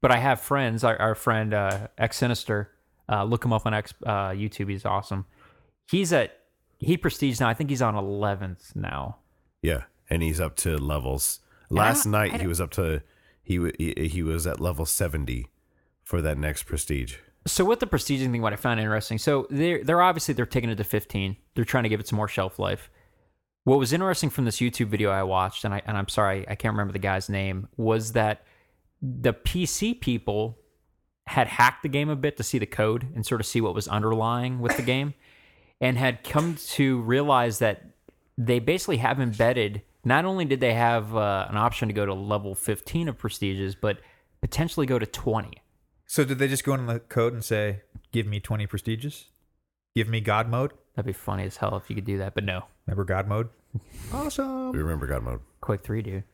but 0.00 0.10
I 0.10 0.18
have 0.18 0.40
friends. 0.40 0.84
Our, 0.84 0.96
our 0.98 1.14
friend 1.14 1.52
uh, 1.52 1.88
X 1.98 2.16
Sinister, 2.16 2.70
uh, 3.08 3.24
look 3.24 3.44
him 3.44 3.52
up 3.52 3.66
on 3.66 3.74
X 3.74 3.92
uh, 4.06 4.30
YouTube. 4.30 4.70
He's 4.70 4.84
awesome. 4.84 5.26
He's 5.90 6.12
at 6.12 6.37
he 6.78 6.96
prestige 6.96 7.40
now. 7.40 7.48
I 7.48 7.54
think 7.54 7.70
he's 7.70 7.82
on 7.82 7.94
11th 7.94 8.74
now. 8.74 9.18
Yeah, 9.62 9.84
and 10.08 10.22
he's 10.22 10.40
up 10.40 10.56
to 10.56 10.78
levels. 10.78 11.40
Last 11.70 12.06
night 12.06 12.40
he 12.40 12.46
was 12.46 12.60
up 12.60 12.70
to 12.72 13.02
he, 13.42 13.72
he 13.78 14.08
he 14.08 14.22
was 14.22 14.46
at 14.46 14.60
level 14.60 14.86
seventy 14.86 15.48
for 16.02 16.22
that 16.22 16.38
next 16.38 16.64
prestige. 16.64 17.16
So 17.46 17.64
with 17.64 17.80
the 17.80 17.86
prestiging 17.86 18.30
thing, 18.30 18.42
what 18.42 18.52
I 18.52 18.56
found 18.56 18.80
interesting, 18.80 19.18
so 19.18 19.46
they're 19.50 19.82
they're 19.84 20.02
obviously 20.02 20.34
they're 20.34 20.46
taking 20.46 20.70
it 20.70 20.76
to 20.76 20.84
15. 20.84 21.36
They're 21.54 21.64
trying 21.64 21.84
to 21.84 21.88
give 21.88 22.00
it 22.00 22.08
some 22.08 22.16
more 22.16 22.28
shelf 22.28 22.58
life. 22.58 22.90
What 23.64 23.78
was 23.78 23.92
interesting 23.92 24.30
from 24.30 24.44
this 24.44 24.58
YouTube 24.58 24.88
video 24.88 25.10
I 25.10 25.22
watched, 25.22 25.64
and 25.64 25.74
I 25.74 25.82
and 25.86 25.96
I'm 25.96 26.08
sorry 26.08 26.48
I 26.48 26.54
can't 26.54 26.72
remember 26.72 26.92
the 26.92 26.98
guy's 26.98 27.28
name, 27.28 27.68
was 27.76 28.12
that 28.12 28.44
the 29.02 29.32
PC 29.32 30.00
people 30.00 30.58
had 31.26 31.46
hacked 31.46 31.82
the 31.82 31.88
game 31.88 32.08
a 32.08 32.16
bit 32.16 32.36
to 32.38 32.42
see 32.42 32.58
the 32.58 32.66
code 32.66 33.06
and 33.14 33.24
sort 33.24 33.40
of 33.40 33.46
see 33.46 33.60
what 33.60 33.74
was 33.74 33.86
underlying 33.88 34.60
with 34.60 34.76
the 34.76 34.82
game, 34.82 35.12
and 35.80 35.96
had 35.96 36.24
come 36.24 36.56
to 36.56 37.00
realize 37.00 37.58
that 37.60 37.84
they 38.36 38.58
basically 38.58 38.98
have 38.98 39.20
embedded. 39.20 39.82
Not 40.04 40.24
only 40.24 40.44
did 40.44 40.60
they 40.60 40.74
have 40.74 41.14
uh, 41.14 41.46
an 41.48 41.56
option 41.56 41.88
to 41.88 41.94
go 41.94 42.06
to 42.06 42.14
level 42.14 42.54
15 42.54 43.08
of 43.08 43.18
prestiges, 43.18 43.74
but 43.74 43.98
potentially 44.40 44.86
go 44.86 44.98
to 44.98 45.06
20. 45.06 45.60
so 46.06 46.24
did 46.24 46.38
they 46.38 46.48
just 46.48 46.64
go 46.64 46.74
in 46.74 46.86
the 46.86 47.00
code 47.00 47.32
and 47.32 47.44
say 47.44 47.82
give 48.12 48.26
me 48.26 48.38
20 48.40 48.66
prestiges 48.68 49.26
give 49.96 50.08
me 50.08 50.20
god 50.20 50.48
mode 50.48 50.72
That'd 50.94 51.06
be 51.06 51.12
funny 51.12 51.44
as 51.44 51.56
hell 51.56 51.76
if 51.76 51.88
you 51.90 51.94
could 51.96 52.04
do 52.04 52.18
that, 52.18 52.34
but 52.34 52.44
no. 52.44 52.64
remember 52.86 53.04
god 53.04 53.26
mode 53.28 53.48
awesome. 54.12 54.72
We 54.72 54.78
remember 54.78 55.06
God 55.06 55.22
mode. 55.22 55.40
Quake 55.60 55.82
3, 55.82 56.02
dude. 56.02 56.24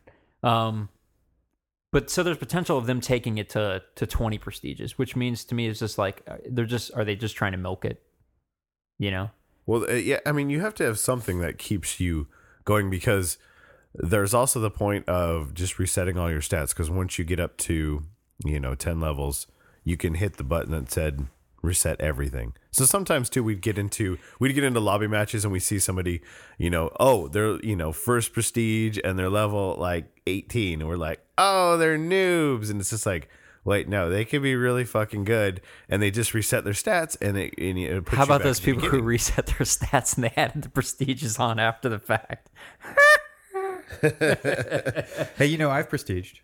Um, 0.43 0.89
but 1.91 2.11
so 2.11 2.23
there's 2.23 2.37
potential 2.37 2.79
of 2.79 2.87
them 2.87 3.01
taking 3.01 3.39
it 3.39 3.49
to 3.51 3.83
to 3.97 4.07
20 4.07 4.39
prestiges, 4.39 4.99
which 4.99 5.17
means 5.17 5.45
to 5.47 5.55
me 5.55 5.67
it's 5.67 5.81
just 5.81 5.99
like 5.99 6.23
uh, 6.29 6.37
they're 6.49 6.65
just 6.65 6.93
are 6.95 7.05
they 7.05 7.17
just 7.17 7.37
trying 7.37 7.53
to 7.53 7.59
milk 7.59 7.85
it? 7.85 8.03
You 8.99 9.11
know? 9.11 9.31
Well, 9.67 9.85
uh, 9.89 9.95
yeah, 9.95 10.21
I 10.27 10.33
mean, 10.33 10.51
you 10.51 10.61
have 10.61 10.75
to 10.75 10.85
have 10.85 10.99
something 10.99 11.41
that 11.41 11.59
keeps 11.59 12.01
you 12.01 12.29
going 12.65 12.91
because 12.91 13.39
there's 13.95 14.35
also 14.35 14.61
the 14.61 14.71
point 14.71 15.09
of 15.09 15.55
just 15.55 15.79
resetting 15.79 16.19
all 16.19 16.31
your 16.31 16.41
stats. 16.41 16.71
Because 16.71 16.91
once 16.91 17.19
you 17.19 17.25
get 17.25 17.41
up 17.41 17.57
to, 17.59 18.03
you 18.45 18.61
know, 18.61 18.75
10 18.75 19.01
levels, 19.01 19.47
you 19.85 19.97
can 19.97 20.15
hit 20.15 20.37
the 20.37 20.45
button 20.45 20.73
that 20.73 20.91
said 20.91 21.27
reset 21.63 22.01
everything. 22.01 22.53
So 22.73 22.85
sometimes 22.85 23.31
too, 23.31 23.43
we'd 23.43 23.63
get 23.63 23.79
into, 23.79 24.19
we'd 24.39 24.53
get 24.53 24.65
into 24.65 24.81
lobby 24.81 25.07
matches 25.07 25.45
and 25.45 25.53
we 25.53 25.61
see 25.61 25.79
somebody, 25.79 26.21
you 26.59 26.69
know, 26.69 26.91
oh, 27.01 27.29
they're, 27.29 27.59
you 27.65 27.75
know, 27.75 27.93
first 27.93 28.33
prestige 28.33 28.99
and 29.03 29.19
they're 29.19 29.31
level 29.31 29.77
like 29.79 30.07
18. 30.27 30.81
And 30.81 30.89
we're 30.89 30.97
like, 30.97 31.21
oh, 31.39 31.79
they're 31.79 31.99
noobs. 31.99 32.71
And 32.71 32.81
it's 32.81 32.91
just 32.91 33.07
like, 33.07 33.29
wait, 33.65 33.89
no, 33.89 34.09
they 34.11 34.25
could 34.25 34.43
be 34.43 34.55
really 34.55 34.85
fucking 34.85 35.25
good. 35.25 35.61
And 35.89 36.03
they 36.03 36.11
just 36.11 36.35
reset 36.35 36.65
their 36.65 36.73
stats 36.75 37.17
and 37.21 37.37
it, 37.37 37.55
and 37.59 37.79
it 37.79 38.05
puts 38.05 38.17
How 38.17 38.25
about 38.25 38.41
back 38.41 38.45
those 38.45 38.61
people 38.61 38.83
who 38.89 39.01
reset 39.03 39.47
their 39.47 39.55
stats 39.61 40.15
and 40.17 40.25
they 40.25 40.33
added 40.37 40.63
the 40.63 40.69
prestiges 40.69 41.39
on 41.41 41.59
after 41.59 41.89
the 41.89 41.99
fact? 41.99 42.51
Hey, 44.01 45.47
you 45.47 45.57
know 45.57 45.71
I've 45.71 45.89
prestiged 45.89 46.41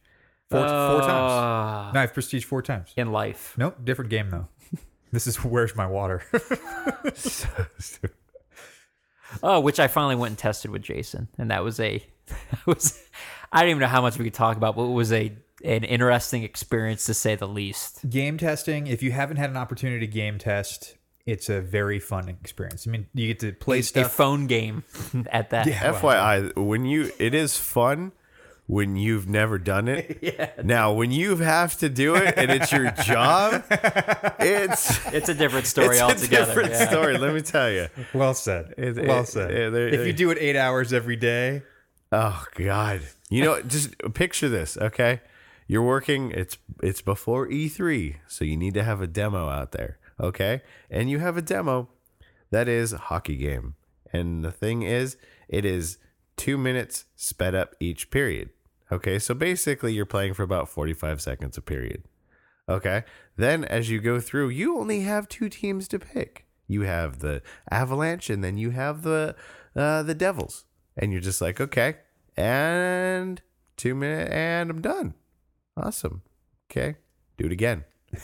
four, 0.51 0.61
four 0.61 1.01
times. 1.01 1.33
Uh, 1.33 1.93
No, 1.93 2.01
I've 2.01 2.13
prestiged 2.15 2.45
four 2.45 2.63
times. 2.63 2.93
in 2.97 3.13
life. 3.13 3.55
Nope, 3.59 3.79
different 3.85 4.11
game 4.11 4.31
though. 4.31 4.49
This 5.13 5.27
is 5.27 5.37
where's 5.45 5.75
my 5.75 5.87
water. 5.87 6.23
Oh, 9.43 9.61
which 9.61 9.79
I 9.81 9.87
finally 9.89 10.17
went 10.17 10.31
and 10.33 10.39
tested 10.39 10.71
with 10.71 10.83
Jason, 10.83 11.29
and 11.39 11.51
that 11.51 11.63
was 11.65 11.79
a 11.81 12.05
that 12.27 12.67
was 12.67 13.01
I 13.53 13.61
don't 13.61 13.71
even 13.71 13.81
know 13.81 13.87
how 13.87 14.03
much 14.03 14.19
we 14.19 14.25
could 14.25 14.35
talk 14.35 14.57
about, 14.57 14.77
but 14.77 14.83
it 14.85 14.93
was 14.93 15.13
a 15.13 15.33
an 15.65 15.85
interesting 15.85 16.43
experience 16.43 17.05
to 17.07 17.15
say 17.15 17.35
the 17.37 17.49
least. 17.49 18.09
game 18.09 18.39
testing. 18.39 18.87
If 18.87 19.03
you 19.03 19.13
haven't 19.13 19.37
had 19.37 19.51
an 19.51 19.57
opportunity 19.57 20.01
to 20.07 20.13
game 20.13 20.39
test, 20.39 20.97
it's 21.27 21.49
a 21.49 21.61
very 21.61 21.99
fun 22.01 22.29
experience. 22.29 22.87
I 22.87 22.91
mean, 22.91 23.07
you 23.15 23.29
get 23.29 23.41
to 23.41 23.53
play 23.53 23.81
A 23.81 23.83
stuff. 23.83 24.13
phone 24.13 24.47
game 24.47 24.85
at 25.31 25.51
that. 25.51 25.67
Yeah. 25.67 25.93
FYI, 26.01 26.57
when 26.57 26.85
you 26.85 27.11
it 27.19 27.35
is 27.35 27.57
fun 27.57 28.13
when 28.67 28.95
you've 28.95 29.29
never 29.29 29.59
done 29.59 29.89
it. 29.89 30.19
yeah. 30.23 30.51
Now, 30.63 30.93
when 30.93 31.11
you 31.11 31.35
have 31.37 31.77
to 31.79 31.89
do 31.89 32.15
it 32.15 32.35
and 32.37 32.51
it's 32.53 32.71
your 32.71 32.91
job, 32.93 33.65
it's 34.39 35.07
It's 35.13 35.29
a 35.29 35.35
different 35.35 35.67
story 35.67 35.97
it's 35.97 36.01
altogether. 36.03 36.43
a 36.45 36.47
different 36.47 36.71
yeah. 36.71 36.89
story. 36.89 37.19
Let 37.19 37.35
me 37.35 37.41
tell 37.43 37.71
you. 37.71 37.89
Well 38.15 38.35
said. 38.35 38.75
It- 38.79 38.97
well 39.07 39.23
it- 39.23 39.27
said. 39.27 39.51
it- 39.51 39.73
there- 39.73 39.89
if 39.89 40.07
you 40.07 40.13
do 40.13 40.31
it 40.31 40.39
eight 40.41 40.57
hours 40.57 40.93
every 40.93 41.17
day, 41.17 41.63
Oh 42.13 42.45
God! 42.57 43.03
You 43.29 43.45
know, 43.45 43.63
just 43.63 43.95
picture 44.15 44.49
this. 44.49 44.77
Okay, 44.77 45.21
you're 45.71 45.85
working. 45.85 46.33
It's 46.33 46.59
it's 46.83 47.01
before 47.01 47.47
E3, 47.47 48.17
so 48.27 48.45
you 48.45 48.57
need 48.57 48.75
to 48.75 48.83
have 48.83 49.01
a 49.01 49.07
demo 49.07 49.49
out 49.49 49.71
there. 49.71 49.99
Okay, 50.19 50.63
and 50.91 51.09
you 51.09 51.21
have 51.21 51.37
a 51.37 51.43
demo 51.43 51.89
that 52.51 52.67
is 52.67 52.91
hockey 52.91 53.37
game, 53.37 53.77
and 54.13 54.45
the 54.45 54.51
thing 54.51 54.83
is, 54.83 55.17
it 55.49 55.65
is 55.65 55.99
two 56.37 56.59
minutes 56.59 57.05
sped 57.15 57.55
up 57.55 57.77
each 57.79 58.11
period. 58.11 58.51
Okay, 58.91 59.21
so 59.21 59.33
basically, 59.33 59.93
you're 59.93 60.07
playing 60.07 60.35
for 60.35 60.43
about 60.43 60.69
45 60.69 61.21
seconds 61.21 61.57
a 61.57 61.63
period. 61.63 62.03
Okay. 62.69 63.05
Then 63.37 63.65
as 63.65 63.91
you 63.91 64.01
go 64.01 64.19
through, 64.19 64.49
you 64.49 64.77
only 64.77 65.03
have 65.03 65.29
two 65.29 65.49
teams 65.49 65.87
to 65.89 66.01
pick. 66.01 66.47
You 66.67 66.83
have 66.83 67.21
the 67.21 67.43
Avalanche 67.71 68.29
and 68.29 68.43
then 68.43 68.57
you 68.59 68.71
have 68.71 69.03
the 69.03 69.37
uh, 69.77 70.03
the 70.03 70.15
Devils. 70.15 70.65
And 70.97 71.13
you're 71.13 71.21
just 71.21 71.41
like, 71.41 71.61
okay. 71.61 71.97
And 72.37 73.41
two 73.77 73.95
minute 73.95 74.33
and 74.33 74.71
I'm 74.71 74.81
done. 74.81 75.15
Awesome. 75.77 76.23
Okay. 76.71 76.97
Do 77.39 77.47
it 77.47 77.53
again. 77.53 77.85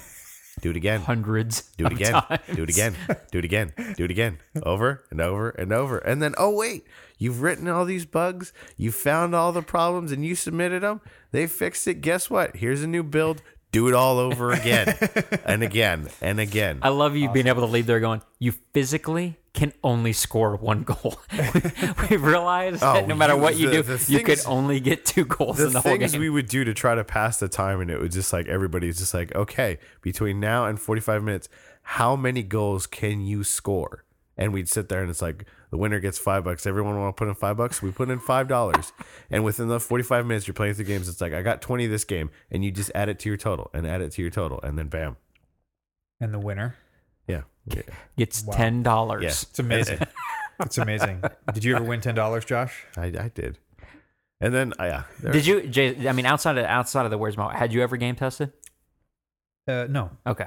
Do 0.62 0.70
it 0.70 0.76
again. 0.76 1.00
Hundreds. 1.02 1.70
Do 1.76 1.84
it 1.84 1.92
of 1.92 1.98
again. 1.98 2.12
times. 2.12 2.40
Do 2.54 2.62
it 2.62 2.70
again. 2.70 2.96
Do 3.30 3.38
it 3.38 3.44
again. 3.44 3.72
Do 3.96 4.04
it 4.04 4.10
again. 4.10 4.38
Over 4.62 5.04
and 5.10 5.20
over 5.20 5.50
and 5.50 5.70
over. 5.70 5.98
And 5.98 6.22
then, 6.22 6.34
oh, 6.38 6.50
wait, 6.50 6.86
you've 7.18 7.42
written 7.42 7.68
all 7.68 7.84
these 7.84 8.06
bugs. 8.06 8.54
You 8.76 8.90
found 8.90 9.34
all 9.34 9.52
the 9.52 9.60
problems 9.60 10.12
and 10.12 10.24
you 10.24 10.34
submitted 10.34 10.82
them. 10.82 11.02
They 11.30 11.46
fixed 11.46 11.86
it. 11.88 12.00
Guess 12.00 12.30
what? 12.30 12.56
Here's 12.56 12.82
a 12.82 12.86
new 12.86 13.02
build. 13.02 13.42
Do 13.70 13.88
it 13.88 13.94
all 13.94 14.18
over 14.18 14.52
again 14.52 14.96
and 15.44 15.62
again 15.62 16.08
and 16.22 16.40
again. 16.40 16.78
I 16.80 16.88
love 16.88 17.16
you 17.16 17.30
being 17.30 17.48
able 17.48 17.60
to 17.60 17.70
leave 17.70 17.84
there 17.84 18.00
going, 18.00 18.22
you 18.38 18.52
physically 18.72 19.36
can 19.56 19.72
only 19.82 20.12
score 20.12 20.54
one 20.54 20.84
goal. 20.84 21.18
we 22.10 22.16
realized 22.16 22.82
Oh, 22.84 22.92
that 22.94 23.08
no 23.08 23.16
matter 23.16 23.34
you- 23.34 23.40
what 23.40 23.56
you 23.56 23.66
the- 23.70 23.82
do, 23.82 23.82
the 23.82 24.12
you 24.12 24.20
could 24.22 24.38
only 24.46 24.78
get 24.78 25.04
two 25.04 25.24
goals 25.24 25.56
the 25.56 25.66
in 25.66 25.72
the 25.72 25.80
whole 25.80 25.96
things 25.96 26.12
game. 26.12 26.20
we 26.20 26.30
would 26.30 26.46
do 26.48 26.62
to 26.62 26.72
try 26.74 26.94
to 26.94 27.02
pass 27.02 27.38
the 27.40 27.48
time, 27.48 27.80
and 27.80 27.90
it 27.90 27.98
was 27.98 28.14
just 28.14 28.32
like 28.32 28.46
everybody's 28.46 28.98
just 28.98 29.12
like, 29.14 29.34
okay, 29.34 29.78
between 30.02 30.38
now 30.38 30.66
and 30.66 30.78
45 30.80 31.24
minutes, 31.24 31.48
how 31.82 32.14
many 32.14 32.42
goals 32.44 32.86
can 32.86 33.20
you 33.22 33.42
score? 33.42 34.04
And 34.36 34.52
we'd 34.52 34.68
sit 34.68 34.90
there 34.90 35.00
and 35.00 35.08
it's 35.08 35.22
like 35.22 35.46
the 35.70 35.78
winner 35.78 35.98
gets 35.98 36.18
five 36.18 36.44
bucks. 36.44 36.66
Everyone 36.66 36.98
want 36.98 37.16
to 37.16 37.18
put 37.18 37.26
in 37.26 37.34
five 37.34 37.56
bucks. 37.56 37.80
We 37.80 37.90
put 37.90 38.10
in 38.10 38.18
five 38.18 38.46
dollars, 38.48 38.92
and 39.30 39.44
within 39.44 39.68
the 39.68 39.80
forty-five 39.80 40.26
minutes 40.26 40.46
you're 40.46 40.52
playing 40.54 40.74
through 40.74 40.84
games, 40.84 41.08
it's 41.08 41.22
like 41.22 41.32
I 41.32 41.40
got 41.40 41.62
twenty 41.62 41.86
this 41.86 42.04
game, 42.04 42.28
and 42.50 42.62
you 42.62 42.70
just 42.70 42.90
add 42.94 43.08
it 43.08 43.18
to 43.20 43.30
your 43.30 43.38
total 43.38 43.70
and 43.72 43.86
add 43.86 44.02
it 44.02 44.12
to 44.12 44.20
your 44.22 44.30
total, 44.30 44.60
and 44.62 44.78
then 44.78 44.88
bam, 44.88 45.16
and 46.20 46.34
the 46.34 46.38
winner. 46.38 46.76
Yeah, 47.68 47.82
yeah. 47.88 47.94
Gets 48.16 48.42
ten 48.42 48.82
dollars. 48.82 49.22
Yeah. 49.22 49.28
It's 49.28 49.58
amazing. 49.58 49.98
it's 50.60 50.78
amazing. 50.78 51.22
Did 51.52 51.64
you 51.64 51.76
ever 51.76 51.84
win 51.84 52.00
ten 52.00 52.14
dollars, 52.14 52.44
Josh? 52.44 52.84
I, 52.96 53.06
I 53.06 53.30
did. 53.34 53.58
And 54.40 54.52
then 54.52 54.72
uh, 54.78 54.84
yeah, 54.84 55.02
there- 55.20 55.32
Did 55.32 55.46
you, 55.46 55.66
Jay? 55.66 56.08
I 56.08 56.12
mean, 56.12 56.26
outside 56.26 56.58
of 56.58 56.64
outside 56.66 57.04
of 57.06 57.10
the 57.10 57.18
where's 57.18 57.36
my 57.36 57.56
had 57.56 57.72
you 57.72 57.82
ever 57.82 57.96
game 57.96 58.16
tested? 58.16 58.52
Uh, 59.66 59.86
no. 59.88 60.10
Okay, 60.26 60.46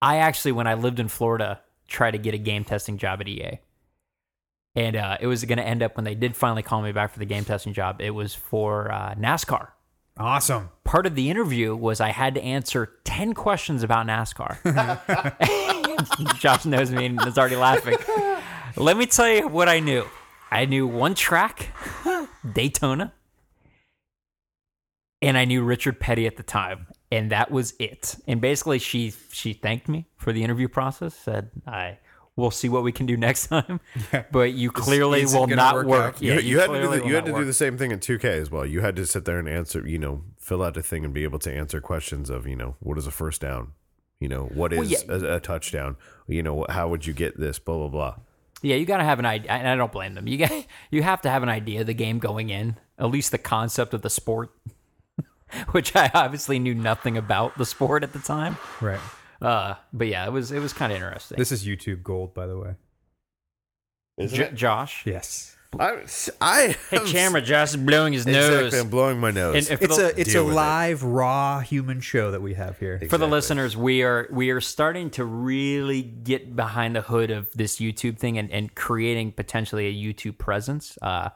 I 0.00 0.18
actually 0.18 0.52
when 0.52 0.66
I 0.66 0.74
lived 0.74 1.00
in 1.00 1.08
Florida 1.08 1.60
tried 1.88 2.12
to 2.12 2.18
get 2.18 2.32
a 2.32 2.38
game 2.38 2.64
testing 2.64 2.96
job 2.98 3.20
at 3.20 3.28
EA, 3.28 3.58
and 4.76 4.96
uh, 4.96 5.18
it 5.20 5.26
was 5.26 5.44
going 5.44 5.58
to 5.58 5.64
end 5.66 5.82
up 5.82 5.96
when 5.96 6.04
they 6.04 6.14
did 6.14 6.36
finally 6.36 6.62
call 6.62 6.80
me 6.80 6.92
back 6.92 7.12
for 7.12 7.18
the 7.18 7.26
game 7.26 7.44
testing 7.44 7.72
job. 7.72 8.00
It 8.00 8.10
was 8.10 8.34
for 8.34 8.90
uh, 8.92 9.14
NASCAR. 9.16 9.68
Awesome. 10.16 10.70
Part 10.84 11.06
of 11.06 11.14
the 11.14 11.28
interview 11.28 11.74
was 11.74 12.00
I 12.00 12.10
had 12.10 12.34
to 12.36 12.42
answer 12.42 12.92
ten 13.04 13.34
questions 13.34 13.82
about 13.82 14.06
NASCAR. 14.06 14.58
Josh 16.38 16.64
knows 16.64 16.90
me 16.90 17.06
and 17.06 17.26
is 17.26 17.38
already 17.38 17.56
laughing. 17.56 17.96
Let 18.76 18.96
me 18.96 19.06
tell 19.06 19.28
you 19.28 19.48
what 19.48 19.68
I 19.68 19.80
knew. 19.80 20.04
I 20.50 20.66
knew 20.66 20.86
one 20.86 21.14
track, 21.14 21.70
Daytona, 22.52 23.12
and 25.22 25.38
I 25.38 25.44
knew 25.44 25.62
Richard 25.62 25.98
Petty 25.98 26.26
at 26.26 26.36
the 26.36 26.42
time, 26.42 26.88
and 27.10 27.30
that 27.30 27.50
was 27.50 27.74
it. 27.78 28.16
And 28.26 28.40
basically, 28.40 28.78
she 28.78 29.14
she 29.30 29.54
thanked 29.54 29.88
me 29.88 30.06
for 30.16 30.32
the 30.32 30.42
interview 30.44 30.68
process. 30.68 31.14
Said 31.14 31.50
I. 31.66 31.98
We'll 32.34 32.50
see 32.50 32.70
what 32.70 32.82
we 32.82 32.92
can 32.92 33.04
do 33.04 33.18
next 33.18 33.48
time, 33.48 33.78
but 34.32 34.54
you 34.54 34.70
clearly 34.70 35.26
will 35.26 35.46
not 35.46 35.74
work 35.74 35.86
work. 35.86 36.14
out? 36.14 36.22
You, 36.22 36.32
Yeah, 36.32 36.40
you 36.40 36.60
had 36.60 36.70
to 36.70 36.80
do 36.80 36.88
the, 36.88 37.06
you 37.06 37.14
had 37.14 37.26
not 37.26 37.32
to 37.34 37.40
do 37.40 37.44
the 37.44 37.52
same 37.52 37.76
thing 37.76 37.90
in 37.90 37.98
2K 37.98 38.24
as 38.24 38.50
well. 38.50 38.64
You 38.64 38.80
had 38.80 38.96
to 38.96 39.04
sit 39.04 39.26
there 39.26 39.38
and 39.38 39.46
answer, 39.46 39.86
you 39.86 39.98
know, 39.98 40.22
fill 40.38 40.62
out 40.62 40.78
a 40.78 40.82
thing 40.82 41.04
and 41.04 41.12
be 41.12 41.24
able 41.24 41.38
to 41.40 41.52
answer 41.52 41.78
questions 41.82 42.30
of, 42.30 42.46
you 42.46 42.56
know, 42.56 42.76
what 42.80 42.96
is 42.96 43.06
a 43.06 43.10
first 43.10 43.42
down? 43.42 43.72
You 44.22 44.28
know, 44.28 44.44
what 44.54 44.72
is 44.72 44.78
Well, 44.78 45.18
yeah. 45.20 45.32
a, 45.32 45.36
a 45.36 45.40
touchdown? 45.40 45.96
You 46.28 46.42
know, 46.44 46.64
how 46.68 46.88
would 46.88 47.06
you 47.06 47.12
get 47.12 47.38
this? 47.40 47.58
Blah 47.58 47.76
blah 47.76 47.88
blah. 47.88 48.14
Yeah, 48.62 48.76
you 48.76 48.86
got 48.86 48.98
to 48.98 49.04
have 49.04 49.18
an 49.18 49.26
idea, 49.26 49.50
and 49.50 49.66
I 49.66 49.74
don't 49.74 49.90
blame 49.90 50.14
them. 50.14 50.28
You 50.28 50.38
got 50.38 50.52
you 50.92 51.02
have 51.02 51.20
to 51.22 51.30
have 51.30 51.42
an 51.42 51.48
idea 51.48 51.80
of 51.80 51.86
the 51.88 51.94
game 51.94 52.20
going 52.20 52.50
in, 52.50 52.76
at 52.98 53.06
least 53.10 53.32
the 53.32 53.38
concept 53.38 53.92
of 53.94 54.02
the 54.02 54.10
sport, 54.10 54.50
which 55.72 55.96
I 55.96 56.10
obviously 56.14 56.58
knew 56.60 56.74
nothing 56.74 57.16
about 57.16 57.58
the 57.58 57.66
sport 57.66 58.04
at 58.04 58.12
the 58.12 58.20
time. 58.20 58.56
Right. 58.80 59.00
Uh, 59.40 59.74
but 59.92 60.06
yeah, 60.06 60.24
it 60.24 60.30
was 60.30 60.52
it 60.52 60.60
was 60.60 60.72
kind 60.72 60.92
of 60.92 60.96
interesting. 60.96 61.36
This 61.38 61.50
is 61.50 61.66
YouTube 61.66 62.04
Gold, 62.04 62.32
by 62.34 62.46
the 62.46 62.56
way. 62.56 62.74
J- 64.26 64.52
Josh, 64.54 65.04
Yes. 65.06 65.56
I, 65.80 66.04
I 66.40 66.76
hey 66.90 66.98
camera, 67.06 67.40
Josh 67.40 67.70
is 67.70 67.76
blowing 67.78 68.12
his 68.12 68.26
Exactly, 68.26 68.60
nose. 68.62 68.74
I'm 68.74 68.90
blowing 68.90 69.18
my 69.18 69.30
nose. 69.30 69.70
And- 69.70 69.80
and 69.80 69.82
It's 69.90 69.96
the, 69.96 70.04
a 70.06 70.08
it's 70.20 70.30
a 70.30 70.32
Deal 70.34 70.44
with 70.44 70.52
it. 70.52 70.56
live 70.56 71.02
raw 71.02 71.60
human 71.60 72.00
show 72.00 72.30
that 72.30 72.42
we 72.42 72.54
have 72.54 72.78
here. 72.78 73.00
for 73.08 73.16
the 73.16 73.26
listeners, 73.26 73.74
we 73.76 74.02
are 74.02 74.28
we 74.30 74.50
are 74.50 74.60
starting 74.60 75.08
to 75.12 75.24
really 75.24 76.02
get 76.02 76.54
behind 76.54 76.94
the 76.94 77.00
hood 77.02 77.30
of 77.30 77.50
this 77.54 77.76
YouTube 77.78 78.18
thing 78.18 78.36
and, 78.36 78.50
and 78.50 78.74
creating 78.74 79.32
potentially 79.32 79.86
a 79.86 79.92
YouTube 80.12 80.36
presence. 80.36 80.98
Uh, 81.00 81.30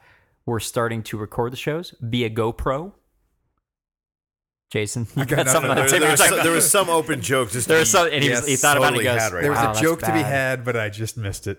we're 0.45 0.61
starting 0.61 1.03
to 1.05 1.17
record 1.17 1.53
the 1.53 1.57
shows 1.57 1.95
via 2.01 2.29
GoPro. 2.29 2.93
Jason, 4.71 5.07
you 5.17 5.25
got 5.25 5.45
got 5.45 5.49
something 5.49 5.71
on 5.71 5.77
nothing. 5.77 5.93
there, 5.93 6.01
there 6.01 6.11
was 6.11 6.21
some, 6.29 6.43
there 6.43 6.53
was 6.53 6.71
some 6.79 6.89
open 6.91 7.23
joke. 7.23 7.51
Just 7.53 7.69
There 7.69 7.79
was 7.79 7.91
some, 7.91 8.09
and 8.13 8.23
he, 8.23 8.31
was, 8.31 8.47
he 8.47 8.57
thought 8.57 8.77
about 8.77 8.93
it. 8.95 8.99
He 9.01 9.05
totally 9.05 9.19
goes, 9.21 9.33
right 9.33 9.43
There 9.43 9.51
was 9.53 9.59
"Wow, 9.59 9.65
a 9.65 9.67
that's 9.69 9.81
joke 9.81 10.01
to 10.01 10.13
be 10.13 10.19
had, 10.19 10.65
but 10.65 10.77
I 10.77 10.89
just 10.91 11.17
missed 11.17 11.47
it. 11.47 11.59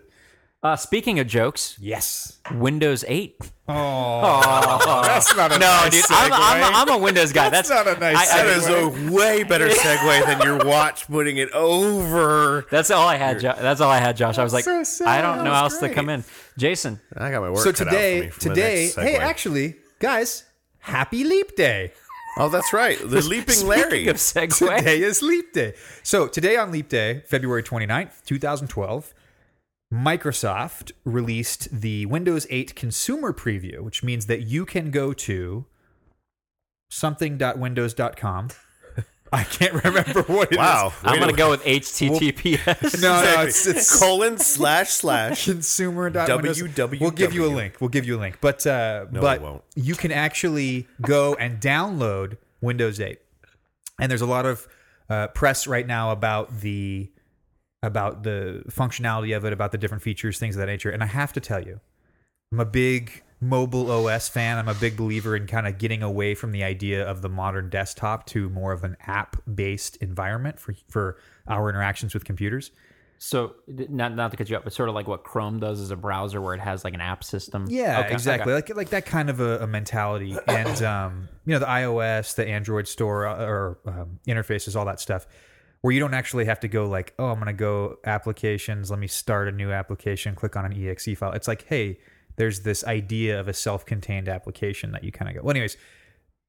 Uh, 0.63 0.75
speaking 0.75 1.19
of 1.19 1.27
jokes, 1.27 1.77
Yes. 1.79 2.39
Windows 2.51 3.05
8. 3.07 3.51
Oh, 3.69 5.01
that's 5.05 5.35
not 5.35 5.51
a 5.51 5.59
No, 5.59 5.65
nice 5.67 5.91
dude, 5.91 6.03
I'm, 6.09 6.33
I'm, 6.33 6.61
a, 6.61 6.77
I'm 6.77 6.99
a 6.99 7.03
Windows 7.03 7.31
guy. 7.31 7.49
That's, 7.49 7.69
That's 7.69 7.85
not 7.85 7.95
a 7.95 7.99
nice 7.99 8.17
I- 8.31 8.39
I- 8.41 8.43
That 8.43 8.57
is 8.57 8.67
a 8.67 9.13
way 9.13 9.43
better 9.43 9.67
segue 9.69 10.25
than 10.25 10.41
your 10.41 10.65
watch 10.65 11.07
putting 11.07 11.37
it 11.37 11.51
over. 11.51 12.65
That's 12.71 12.89
all 12.89 13.07
I 13.07 13.17
had. 13.17 13.39
Jo- 13.39 13.53
that's 13.59 13.81
all 13.81 13.91
I 13.91 13.99
had, 13.99 14.17
Josh. 14.17 14.37
I 14.39 14.43
was 14.43 14.53
like, 14.53 14.63
so. 14.63 15.05
I 15.05 15.21
don't 15.21 15.43
know 15.43 15.51
how 15.53 15.65
was 15.65 15.73
else 15.73 15.81
to 15.81 15.93
come 15.93 16.09
in. 16.09 16.23
Jason, 16.57 16.99
I 17.15 17.29
got 17.29 17.41
my 17.41 17.49
work. 17.51 17.59
so 17.59 17.71
cut 17.71 17.81
out 17.81 17.89
for 17.89 17.91
today, 17.91 18.21
me 18.21 18.29
from 18.29 18.49
the 18.49 18.55
today, 18.55 18.87
hey, 18.95 19.15
actually, 19.17 19.75
guys, 19.99 20.43
happy 20.79 21.23
Leap 21.23 21.55
Day. 21.55 21.93
Oh, 22.39 22.49
that's 22.49 22.73
right. 22.73 22.97
The 22.99 23.21
Leaping 23.27 23.65
Larry. 23.67 24.07
Of 24.07 24.15
segue, 24.17 24.77
Today 24.77 25.01
is 25.01 25.21
Leap 25.21 25.53
Day. 25.53 25.73
So 26.03 26.27
today 26.27 26.55
on 26.57 26.71
Leap 26.71 26.89
Day, 26.89 27.21
February 27.27 27.63
29th, 27.63 28.23
2012, 28.25 29.13
Microsoft 29.93 30.91
released 31.05 31.69
the 31.71 32.05
Windows 32.07 32.45
8 32.49 32.75
consumer 32.75 33.31
preview, 33.33 33.79
which 33.79 34.03
means 34.03 34.25
that 34.25 34.41
you 34.41 34.65
can 34.65 34.91
go 34.91 35.13
to 35.13 35.65
something.windows.com. 36.89 38.49
I 39.33 39.43
can't 39.43 39.83
remember 39.83 40.21
what 40.23 40.49
it 40.49 40.53
is. 40.53 40.57
Wow. 40.57 40.93
I'm 41.03 41.19
going 41.19 41.29
to 41.31 41.35
go 41.35 41.49
with 41.49 41.61
HTTPS. 41.65 43.01
No, 43.01 43.09
no, 43.11 43.19
Exactly. 43.19 43.47
it's, 43.47 43.67
it's 43.67 43.99
colon 43.99 44.37
slash 44.37 44.89
slash. 44.89 45.45
consumer.windows. 45.45 46.61
www. 46.61 46.99
We'll 47.01 47.11
give 47.11 47.33
you 47.33 47.45
a 47.45 47.51
link. 47.53 47.75
We'll 47.81 47.89
give 47.89 48.05
you 48.05 48.17
a 48.17 48.19
link. 48.21 48.37
But 48.39 48.65
uh, 48.65 49.05
No, 49.11 49.19
but 49.21 49.41
won't. 49.41 49.63
you 49.75 49.95
can 49.95 50.13
actually 50.13 50.87
go 51.01 51.35
and 51.35 51.59
download 51.59 52.37
Windows 52.61 53.01
8. 53.01 53.19
And 53.99 54.09
there's 54.09 54.21
a 54.21 54.25
lot 54.27 54.45
of 54.45 54.65
uh, 55.09 55.27
press 55.27 55.67
right 55.67 55.85
now 55.85 56.11
about 56.11 56.61
the 56.61 57.11
about 57.83 58.23
the 58.23 58.63
functionality 58.69 59.35
of 59.35 59.45
it, 59.45 59.53
about 59.53 59.71
the 59.71 59.77
different 59.77 60.03
features, 60.03 60.39
things 60.39 60.55
of 60.55 60.59
that 60.59 60.67
nature. 60.67 60.89
And 60.89 61.03
I 61.03 61.07
have 61.07 61.33
to 61.33 61.39
tell 61.39 61.63
you, 61.63 61.79
I'm 62.51 62.59
a 62.59 62.65
big 62.65 63.23
mobile 63.39 63.91
OS 63.91 64.29
fan. 64.29 64.57
I'm 64.57 64.67
a 64.67 64.73
big 64.73 64.97
believer 64.97 65.35
in 65.35 65.47
kind 65.47 65.67
of 65.67 65.77
getting 65.77 66.01
away 66.01 66.33
from 66.33 66.51
the 66.51 66.63
idea 66.63 67.07
of 67.07 67.21
the 67.21 67.29
modern 67.29 67.69
desktop 67.69 68.25
to 68.27 68.49
more 68.49 68.71
of 68.71 68.83
an 68.83 68.97
app-based 69.05 69.97
environment 69.97 70.59
for 70.59 70.73
for 70.89 71.17
our 71.47 71.69
interactions 71.69 72.13
with 72.13 72.25
computers. 72.25 72.71
So, 73.19 73.55
not 73.67 74.15
not 74.15 74.31
to 74.31 74.37
cut 74.37 74.49
you 74.49 74.55
up, 74.55 74.63
but 74.63 74.73
sort 74.73 74.89
of 74.89 74.95
like 74.95 75.07
what 75.07 75.23
Chrome 75.23 75.59
does 75.59 75.79
as 75.81 75.89
a 75.89 75.95
browser, 75.95 76.39
where 76.39 76.53
it 76.53 76.59
has 76.61 76.83
like 76.83 76.93
an 76.93 77.01
app 77.01 77.23
system. 77.23 77.65
Yeah, 77.67 78.01
Okay, 78.01 78.13
exactly. 78.13 78.53
okay. 78.53 78.73
Like 78.73 78.77
like 78.77 78.89
that 78.89 79.05
kind 79.07 79.29
of 79.29 79.39
a, 79.39 79.59
a 79.59 79.67
mentality, 79.67 80.35
and 80.47 80.81
um, 80.83 81.27
you 81.45 81.53
know, 81.53 81.59
the 81.59 81.65
iOS, 81.65 82.35
the 82.35 82.47
Android 82.47 82.87
store, 82.87 83.25
uh, 83.27 83.43
or 83.45 83.79
um, 83.87 84.19
interfaces, 84.27 84.75
all 84.75 84.85
that 84.85 84.99
stuff, 84.99 85.25
where 85.81 85.93
you 85.93 85.99
don't 85.99 86.13
actually 86.13 86.45
have 86.45 86.59
to 86.61 86.67
go 86.67 86.87
like, 86.87 87.13
oh, 87.19 87.27
I'm 87.27 87.39
gonna 87.39 87.53
go 87.53 87.97
applications. 88.05 88.89
Let 88.89 88.99
me 88.99 89.07
start 89.07 89.47
a 89.47 89.51
new 89.51 89.71
application. 89.71 90.35
Click 90.35 90.55
on 90.55 90.65
an 90.65 90.87
exe 90.87 91.17
file. 91.17 91.31
It's 91.31 91.47
like, 91.47 91.65
hey, 91.67 91.99
there's 92.37 92.61
this 92.61 92.83
idea 92.83 93.39
of 93.39 93.47
a 93.47 93.53
self-contained 93.53 94.29
application 94.29 94.91
that 94.91 95.03
you 95.03 95.11
kind 95.11 95.29
of 95.29 95.35
go. 95.35 95.41
Well, 95.43 95.51
anyways, 95.51 95.77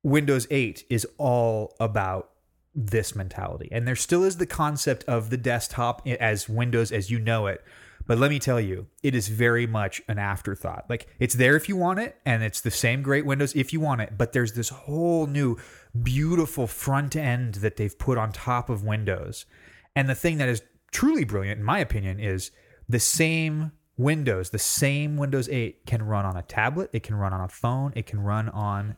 Windows 0.03 0.47
8 0.51 0.85
is 0.91 1.07
all 1.19 1.75
about 1.81 2.31
this 2.75 3.17
mentality. 3.17 3.69
And 3.73 3.89
there 3.89 3.97
still 3.97 4.23
is 4.23 4.37
the 4.37 4.47
concept 4.47 5.05
of 5.05 5.31
the 5.31 5.37
desktop 5.37 6.07
as 6.07 6.49
Windows 6.49 6.93
as 6.93 7.11
you 7.11 7.19
know 7.19 7.47
it. 7.47 7.65
But 8.07 8.19
let 8.19 8.31
me 8.31 8.39
tell 8.39 8.61
you, 8.61 8.87
it 9.03 9.15
is 9.15 9.29
very 9.29 9.67
much 9.67 10.01
an 10.09 10.19
afterthought. 10.19 10.87
Like 10.89 11.09
it's 11.19 11.35
there 11.35 11.57
if 11.57 11.69
you 11.69 11.77
want 11.77 11.99
it, 11.99 12.17
and 12.25 12.43
it's 12.43 12.61
the 12.61 12.71
same 12.71 13.03
great 13.03 13.27
Windows 13.27 13.55
if 13.55 13.73
you 13.73 13.81
want 13.81 14.01
it. 14.01 14.17
But 14.17 14.33
there's 14.33 14.55
this 14.55 14.71
whole 14.71 15.27
new 15.27 15.59
beautiful 16.03 16.67
front 16.67 17.17
end 17.17 17.57
that 17.57 17.77
they've 17.77 17.99
put 17.99 18.19
on 18.19 18.33
top 18.33 18.71
of 18.71 18.85
Windows. 18.85 19.47
And 19.97 20.09
the 20.09 20.15
thing 20.15 20.39
that 20.39 20.49
is 20.49 20.63
truly 20.91 21.25
brilliant, 21.25 21.59
in 21.59 21.65
my 21.65 21.79
opinion, 21.79 22.21
is 22.21 22.51
the 22.89 23.01
same 23.01 23.73
Windows, 23.97 24.51
the 24.51 24.59
same 24.59 25.17
Windows 25.17 25.49
8 25.49 25.85
can 25.87 26.03
run 26.03 26.25
on 26.25 26.37
a 26.37 26.43
tablet, 26.43 26.91
it 26.93 27.03
can 27.03 27.17
run 27.17 27.33
on 27.33 27.41
a 27.41 27.49
phone, 27.49 27.93
it 27.97 28.07
can 28.07 28.21
run 28.21 28.49
on 28.51 28.97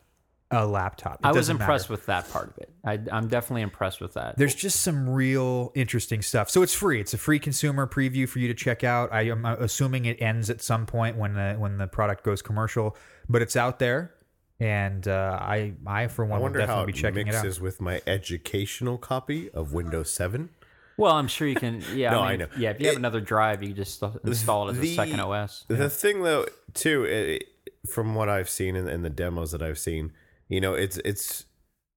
a 0.51 0.65
laptop. 0.65 1.15
It 1.15 1.25
I 1.25 1.31
was 1.31 1.49
impressed 1.49 1.85
matter. 1.85 1.93
with 1.93 2.05
that 2.07 2.29
part 2.31 2.49
of 2.49 2.57
it. 2.57 2.73
I, 2.83 2.99
I'm 3.11 3.27
definitely 3.27 3.61
impressed 3.61 4.01
with 4.01 4.13
that. 4.13 4.37
There's 4.37 4.53
just 4.53 4.81
some 4.81 5.09
real 5.09 5.71
interesting 5.75 6.21
stuff. 6.21 6.49
So 6.49 6.61
it's 6.61 6.73
free. 6.73 6.99
It's 6.99 7.13
a 7.13 7.17
free 7.17 7.39
consumer 7.39 7.87
preview 7.87 8.27
for 8.27 8.39
you 8.39 8.47
to 8.49 8.53
check 8.53 8.83
out. 8.83 9.11
I 9.13 9.23
am 9.23 9.45
uh, 9.45 9.55
assuming 9.55 10.05
it 10.05 10.21
ends 10.21 10.49
at 10.49 10.61
some 10.61 10.85
point 10.85 11.17
when 11.17 11.33
the 11.33 11.53
when 11.53 11.77
the 11.77 11.87
product 11.87 12.23
goes 12.23 12.41
commercial, 12.41 12.97
but 13.29 13.41
it's 13.41 13.55
out 13.55 13.79
there, 13.79 14.13
and 14.61 15.07
uh, 15.07 15.37
I 15.41 15.73
I 15.87 16.07
for 16.07 16.23
one 16.25 16.39
will 16.39 16.43
wonder 16.43 16.59
how 16.61 16.67
definitely 16.67 16.91
it 16.91 16.95
be 16.95 16.99
checking 17.01 17.27
it 17.27 17.35
out. 17.35 17.43
mixes 17.43 17.59
with 17.59 17.81
my 17.81 18.01
educational 18.05 18.97
copy 18.97 19.49
of 19.51 19.73
Windows 19.73 20.11
7. 20.13 20.49
well, 20.97 21.13
I'm 21.15 21.27
sure 21.27 21.47
you 21.47 21.55
can. 21.55 21.81
Yeah, 21.95 22.11
No, 22.11 22.19
I, 22.21 22.31
I 22.33 22.35
know. 22.35 22.47
Yeah, 22.57 22.69
if 22.71 22.79
you 22.79 22.85
have 22.87 22.95
It- 22.95 22.99
another 22.99 23.21
drive, 23.21 23.61
you 23.63 23.69
can 23.69 23.77
just 23.77 24.01
install 24.23 24.69
it 24.69 24.77
as 24.77 24.83
a 24.83 24.95
second 24.95 25.19
OS. 25.19 25.65
The 25.67 25.89
thing, 25.89 26.21
though, 26.23 26.45
too, 26.75 27.03
it, 27.05 27.45
from 27.89 28.13
what 28.13 28.29
I've 28.29 28.49
seen 28.49 28.75
in, 28.75 28.87
in 28.87 29.01
the 29.01 29.09
demos 29.09 29.51
that 29.51 29.63
I've 29.63 29.79
seen, 29.79 30.13
you 30.47 30.61
know, 30.61 30.73
it's 30.75 30.97
it's 31.03 31.45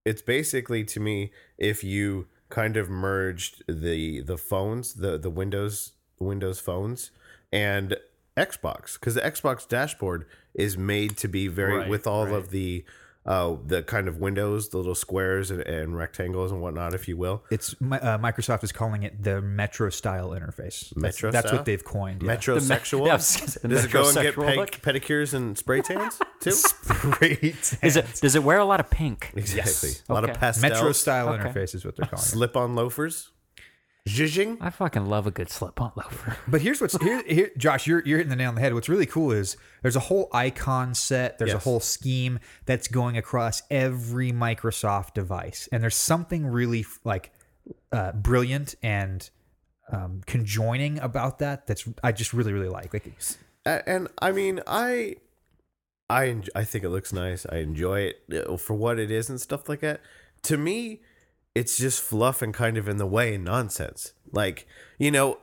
it's 0.06 0.22
basically 0.22 0.84
to 0.84 1.00
me 1.00 1.32
if 1.58 1.84
you 1.84 2.28
kind 2.48 2.76
of 2.76 2.88
merged 2.88 3.62
the 3.68 4.20
the 4.22 4.38
phones, 4.38 4.94
the 4.94 5.18
the 5.18 5.30
Windows 5.30 5.92
Windows 6.18 6.60
phones, 6.60 7.10
and 7.52 7.96
Xbox, 8.36 8.94
because 8.94 9.14
the 9.14 9.20
Xbox 9.20 9.68
dashboard 9.68 10.24
is 10.54 10.78
made 10.78 11.16
to 11.18 11.28
be 11.28 11.48
very 11.48 11.78
Right, 11.78 11.88
with 11.88 12.06
all 12.06 12.26
right. 12.26 12.34
of 12.34 12.50
the 12.50 12.84
uh 13.26 13.56
the 13.66 13.82
kind 13.82 14.06
of 14.06 14.18
windows, 14.18 14.68
the 14.68 14.76
little 14.76 14.94
squares 14.94 15.50
and, 15.50 15.62
and 15.62 15.96
rectangles 15.96 16.52
and 16.52 16.60
whatnot, 16.60 16.92
if 16.92 17.08
you 17.08 17.16
will. 17.16 17.42
It's 17.50 17.72
uh, 17.72 18.18
Microsoft 18.18 18.62
is 18.64 18.70
calling 18.70 19.02
it 19.02 19.22
the 19.22 19.40
Metro 19.40 19.88
style 19.88 20.30
interface. 20.30 20.94
Metro 20.94 21.30
that's 21.30 21.46
style? 21.46 21.56
what 21.58 21.64
they've 21.64 21.82
coined. 21.82 22.22
yeah. 22.22 22.36
Metrosexual. 22.36 23.06
yeah, 23.06 23.12
I 23.12 23.16
was 23.16 23.36
gonna 23.36 23.48
say 23.50 23.60
the 23.62 23.68
Does 23.68 23.84
it 23.86 23.90
go 23.90 24.04
and 24.06 24.14
get 24.14 24.34
metrosexual 24.34 24.80
pedicures 24.82 25.32
and 25.32 25.56
spray 25.56 25.80
tans 25.90 26.20
too? 26.40 26.52
Great. 27.12 27.78
Is 27.82 27.96
it? 27.96 28.06
Does 28.20 28.34
it 28.34 28.44
wear 28.44 28.58
a 28.58 28.64
lot 28.66 28.80
of 28.80 28.90
pink? 28.90 29.32
Exactly. 29.34 29.90
A 30.08 30.12
lot 30.12 30.24
of 30.24 30.30
Okay. 30.30 30.38
pastels. 30.40 30.70
Metro 30.70 30.92
style 30.92 31.28
Okay. 31.30 31.44
interface 31.48 31.74
is 31.74 31.84
what 31.84 31.96
they're 31.96 32.06
calling 32.06 32.22
it. 32.22 32.26
Slip 32.26 32.56
on 32.58 32.74
loafers. 32.74 33.30
Zhizhing. 34.08 34.58
I 34.60 34.68
fucking 34.68 35.06
love 35.06 35.26
a 35.26 35.30
good 35.30 35.48
slip-on 35.48 35.92
loafer. 35.96 36.36
But 36.48 36.60
here's 36.60 36.80
what's 36.80 36.96
here, 37.02 37.22
here 37.26 37.50
Josh, 37.56 37.86
you're 37.86 38.02
you're 38.04 38.18
hitting 38.18 38.28
the 38.30 38.36
nail 38.36 38.50
on 38.50 38.54
the 38.54 38.60
head. 38.60 38.74
What's 38.74 38.88
really 38.88 39.06
cool 39.06 39.32
is 39.32 39.56
there's 39.80 39.96
a 39.96 40.00
whole 40.00 40.28
icon 40.32 40.94
set, 40.94 41.38
there's 41.38 41.50
a 41.56 41.58
whole 41.60 41.80
scheme 41.80 42.38
that's 42.66 42.86
going 42.86 43.16
across 43.16 43.62
every 43.70 44.30
Microsoft 44.30 45.14
device. 45.14 45.68
And 45.72 45.82
there's 45.82 45.96
something 45.96 46.46
really 46.46 46.84
like 47.04 47.32
uh, 47.92 48.12
brilliant 48.12 48.74
and 48.82 49.28
um, 49.90 50.20
conjoining 50.26 50.98
about 50.98 51.38
that 51.38 51.66
that's 51.66 51.88
I 52.02 52.12
just 52.12 52.34
really 52.34 52.52
really 52.52 52.68
like. 52.68 52.92
Like 52.92 53.06
A- 53.64 53.88
And 53.88 54.08
I 54.18 54.32
mean, 54.32 54.60
I, 54.66 55.16
I, 56.10 56.28
en- 56.28 56.44
I 56.54 56.64
think 56.64 56.84
it 56.84 56.90
looks 56.90 57.10
nice. 57.14 57.46
I 57.50 57.56
enjoy 57.56 58.00
it 58.28 58.46
uh, 58.46 58.58
for 58.58 58.74
what 58.74 58.98
it 58.98 59.10
is 59.10 59.30
and 59.30 59.40
stuff 59.40 59.66
like 59.66 59.80
that. 59.80 60.02
To 60.42 60.58
me, 60.58 61.00
it's 61.54 61.76
just 61.76 62.02
fluff 62.02 62.42
and 62.42 62.52
kind 62.52 62.76
of 62.76 62.88
in 62.88 62.96
the 62.96 63.06
way 63.06 63.34
and 63.34 63.44
nonsense. 63.44 64.12
Like 64.32 64.66
you 64.98 65.10
know, 65.10 65.38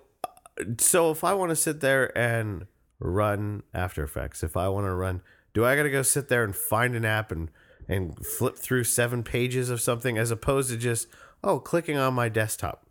so 0.80 1.12
if 1.12 1.24
I 1.24 1.34
want 1.34 1.50
to 1.50 1.56
sit 1.56 1.82
there 1.82 2.16
and 2.18 2.66
run 3.00 3.64
After 3.74 4.04
Effects, 4.04 4.44
if 4.44 4.56
I 4.56 4.70
want 4.70 4.86
to 4.86 4.94
run, 4.94 5.22
do 5.54 5.66
I 5.66 5.76
got 5.76 5.84
to 5.84 5.90
go 5.90 6.02
sit 6.02 6.30
there 6.30 6.44
and 6.44 6.56
find 6.56 6.96
an 6.96 7.06
app 7.06 7.32
and 7.32 7.50
and 7.88 8.26
flip 8.26 8.58
through 8.58 8.84
seven 8.86 9.24
pages 9.24 9.70
of 9.70 9.82
something 9.82 10.18
as 10.18 10.32
opposed 10.32 10.70
to 10.70 10.78
just 10.78 11.08
oh 11.44 11.60
clicking 11.60 11.98
on 11.98 12.14
my 12.14 12.30
desktop? 12.30 12.86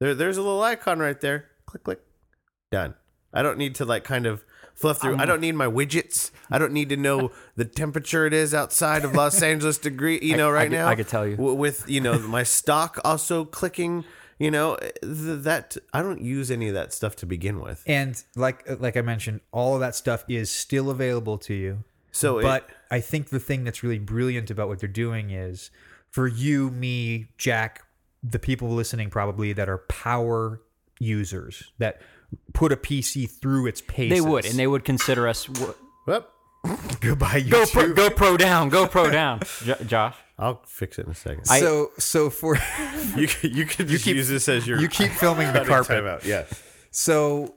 There, 0.00 0.14
there's 0.14 0.38
a 0.38 0.42
little 0.42 0.62
icon 0.62 0.98
right 0.98 1.20
there. 1.20 1.48
Click, 1.66 1.84
click, 1.84 2.00
done. 2.70 2.94
I 3.32 3.42
don't 3.42 3.58
need 3.58 3.74
to 3.76 3.84
like 3.84 4.04
kind 4.04 4.26
of 4.26 4.44
fluff 4.80 5.00
through. 5.00 5.16
I 5.18 5.26
don't 5.26 5.40
need 5.40 5.54
my 5.54 5.66
widgets. 5.66 6.30
I 6.50 6.58
don't 6.58 6.72
need 6.72 6.88
to 6.88 6.96
know 6.96 7.30
the 7.56 7.64
temperature 7.64 8.26
it 8.26 8.32
is 8.32 8.54
outside 8.54 9.04
of 9.04 9.14
Los 9.14 9.40
Angeles 9.50 9.78
degree. 9.78 10.18
You 10.22 10.36
know, 10.36 10.48
I 10.48 10.52
right 10.52 10.68
could- 10.70 10.76
now 10.76 10.88
I 10.88 10.94
could 10.96 11.08
tell 11.08 11.26
you. 11.26 11.36
W- 11.36 11.54
with 11.54 11.88
you 11.88 12.00
know 12.00 12.18
my 12.18 12.42
stock 12.58 12.98
also 13.04 13.44
clicking. 13.44 14.04
You 14.38 14.50
know 14.50 14.76
th- 14.76 14.94
that 15.02 15.76
I 15.92 16.00
don't 16.00 16.22
use 16.22 16.50
any 16.50 16.68
of 16.68 16.74
that 16.74 16.94
stuff 16.94 17.14
to 17.16 17.26
begin 17.26 17.60
with. 17.60 17.82
and 17.86 18.22
like 18.36 18.64
like 18.80 18.96
I 18.96 19.02
mentioned, 19.02 19.42
all 19.52 19.74
of 19.74 19.80
that 19.80 19.94
stuff 19.94 20.24
is 20.28 20.50
still 20.50 20.88
available 20.88 21.36
to 21.38 21.52
you. 21.54 21.84
So, 22.10 22.38
it- 22.38 22.42
but 22.44 22.68
I 22.90 23.00
think 23.00 23.28
the 23.28 23.38
thing 23.38 23.64
that's 23.64 23.82
really 23.82 23.98
brilliant 23.98 24.50
about 24.50 24.68
what 24.68 24.78
they're 24.80 24.88
doing 24.88 25.30
is 25.30 25.70
for 26.10 26.26
you, 26.26 26.70
me, 26.70 27.28
Jack, 27.36 27.82
the 28.22 28.38
people 28.38 28.70
listening 28.70 29.10
probably 29.10 29.52
that 29.52 29.68
are 29.68 29.78
power 29.78 30.62
users 30.98 31.70
that 31.78 32.00
put 32.52 32.72
a 32.72 32.76
PC 32.76 33.28
through 33.30 33.66
its 33.66 33.80
paces. 33.80 34.10
They 34.10 34.20
would, 34.20 34.44
and 34.44 34.54
they 34.58 34.66
would 34.66 34.84
consider 34.84 35.26
us. 35.28 35.46
w- 35.46 35.74
Whoop. 36.06 36.30
goodbye 37.00 37.40
Go 37.40 37.62
YouTube. 37.64 37.72
pro, 37.72 37.92
go 37.94 38.10
pro 38.10 38.36
down, 38.36 38.68
go 38.68 38.86
pro 38.86 39.10
down. 39.10 39.40
Jo- 39.64 39.76
Josh, 39.86 40.16
I'll 40.38 40.60
fix 40.66 40.98
it 40.98 41.06
in 41.06 41.12
a 41.12 41.14
second. 41.14 41.44
I- 41.48 41.60
so 41.60 41.90
so 41.98 42.28
for 42.30 42.56
you 43.16 43.26
can- 43.28 43.54
you 43.54 43.64
can 43.64 43.86
just 43.88 44.04
keep- 44.04 44.16
use 44.16 44.28
this 44.28 44.48
as 44.48 44.66
your 44.66 44.78
you 44.80 44.88
keep 44.88 45.10
filming 45.12 45.46
the 45.48 45.52
cutting 45.60 45.68
carpet. 45.68 46.04
timeout. 46.04 46.24
Yeah. 46.24 46.44
So 46.90 47.54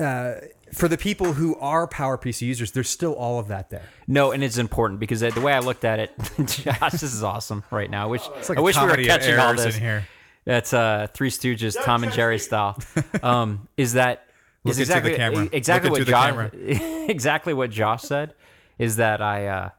uh, 0.00 0.34
for 0.72 0.88
the 0.88 0.96
people 0.98 1.34
who 1.34 1.54
are 1.56 1.86
power 1.86 2.16
PC 2.18 2.42
users, 2.42 2.72
there's 2.72 2.88
still 2.88 3.12
all 3.14 3.38
of 3.38 3.48
that 3.48 3.70
there. 3.70 3.82
no, 4.08 4.32
and 4.32 4.42
it's 4.42 4.56
important 4.58 4.98
because 4.98 5.20
the 5.20 5.40
way 5.40 5.52
I 5.52 5.58
looked 5.60 5.84
at 5.84 5.98
it, 6.00 6.12
Josh, 6.46 6.92
this 6.92 7.02
is 7.02 7.22
awesome 7.22 7.62
right 7.70 7.90
now. 7.90 8.04
I 8.04 8.06
wish 8.06 8.22
like 8.48 8.56
I 8.58 8.60
a 8.60 8.62
wish 8.62 8.76
we 8.76 8.82
were 8.82 8.88
comedy 8.88 9.08
of 9.08 9.20
catching 9.20 9.38
all 9.38 9.48
errors 9.48 9.64
this. 9.64 9.76
in 9.76 9.80
here. 9.82 10.08
That's 10.50 10.74
uh, 10.74 11.06
Three 11.14 11.30
Stooges, 11.30 11.80
Tom 11.84 12.02
and 12.02 12.12
Jerry 12.12 12.40
style. 12.40 12.76
Um, 13.22 13.68
is 13.76 13.92
that 13.92 14.26
Look 14.64 14.72
is 14.72 14.80
into 14.80 15.00
the 15.00 15.10
exactly 15.10 15.16
camera. 15.16 15.48
exactly 15.52 15.90
Look 15.90 15.92
what 15.92 16.00
into 16.00 16.10
the 16.10 16.70
Josh 16.72 17.08
exactly 17.08 17.54
what 17.54 17.70
Josh 17.70 18.02
said 18.02 18.34
is 18.76 18.96
that 18.96 19.22
I 19.22 19.46
uh, 19.46 19.70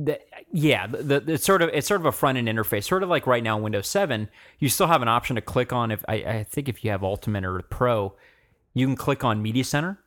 that, 0.00 0.22
yeah 0.50 0.88
the, 0.88 1.20
the 1.20 1.34
it's 1.34 1.44
sort 1.44 1.62
of 1.62 1.70
it's 1.72 1.86
sort 1.86 2.00
of 2.00 2.06
a 2.06 2.12
front 2.12 2.38
end 2.38 2.48
interface 2.48 2.84
sort 2.84 3.04
of 3.04 3.08
like 3.08 3.26
right 3.28 3.42
now 3.42 3.56
in 3.56 3.62
Windows 3.62 3.88
7 3.88 4.28
you 4.58 4.68
still 4.68 4.88
have 4.88 5.00
an 5.00 5.08
option 5.08 5.36
to 5.36 5.42
click 5.42 5.72
on 5.72 5.90
if 5.90 6.04
I, 6.08 6.14
I 6.14 6.44
think 6.44 6.68
if 6.68 6.84
you 6.84 6.90
have 6.90 7.04
Ultimate 7.04 7.44
or 7.44 7.62
Pro 7.62 8.12
you 8.74 8.86
can 8.86 8.96
click 8.96 9.24
on 9.24 9.40
Media 9.40 9.64
Center 9.64 10.00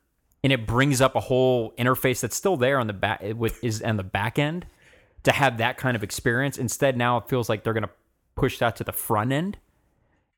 and 0.43 0.51
it 0.51 0.67
brings 0.67 0.99
up 0.99 1.15
a 1.15 1.21
whole 1.21 1.71
interface 1.79 2.19
that's 2.19 2.35
still 2.35 2.57
there 2.57 2.77
on 2.77 2.87
the 2.87 2.93
back 2.93 3.21
with 3.35 3.63
is 3.63 3.81
on 3.81 3.97
the 3.97 4.03
back 4.03 4.37
end 4.37 4.65
to 5.23 5.31
have 5.31 5.57
that 5.57 5.77
kind 5.77 5.95
of 5.95 6.03
experience. 6.03 6.57
Instead, 6.57 6.97
now 6.97 7.17
it 7.17 7.29
feels 7.29 7.47
like 7.47 7.63
they're 7.63 7.73
going 7.73 7.83
to 7.83 7.89
push 8.35 8.59
that 8.59 8.75
to 8.75 8.83
the 8.83 8.91
front 8.91 9.31
end, 9.31 9.57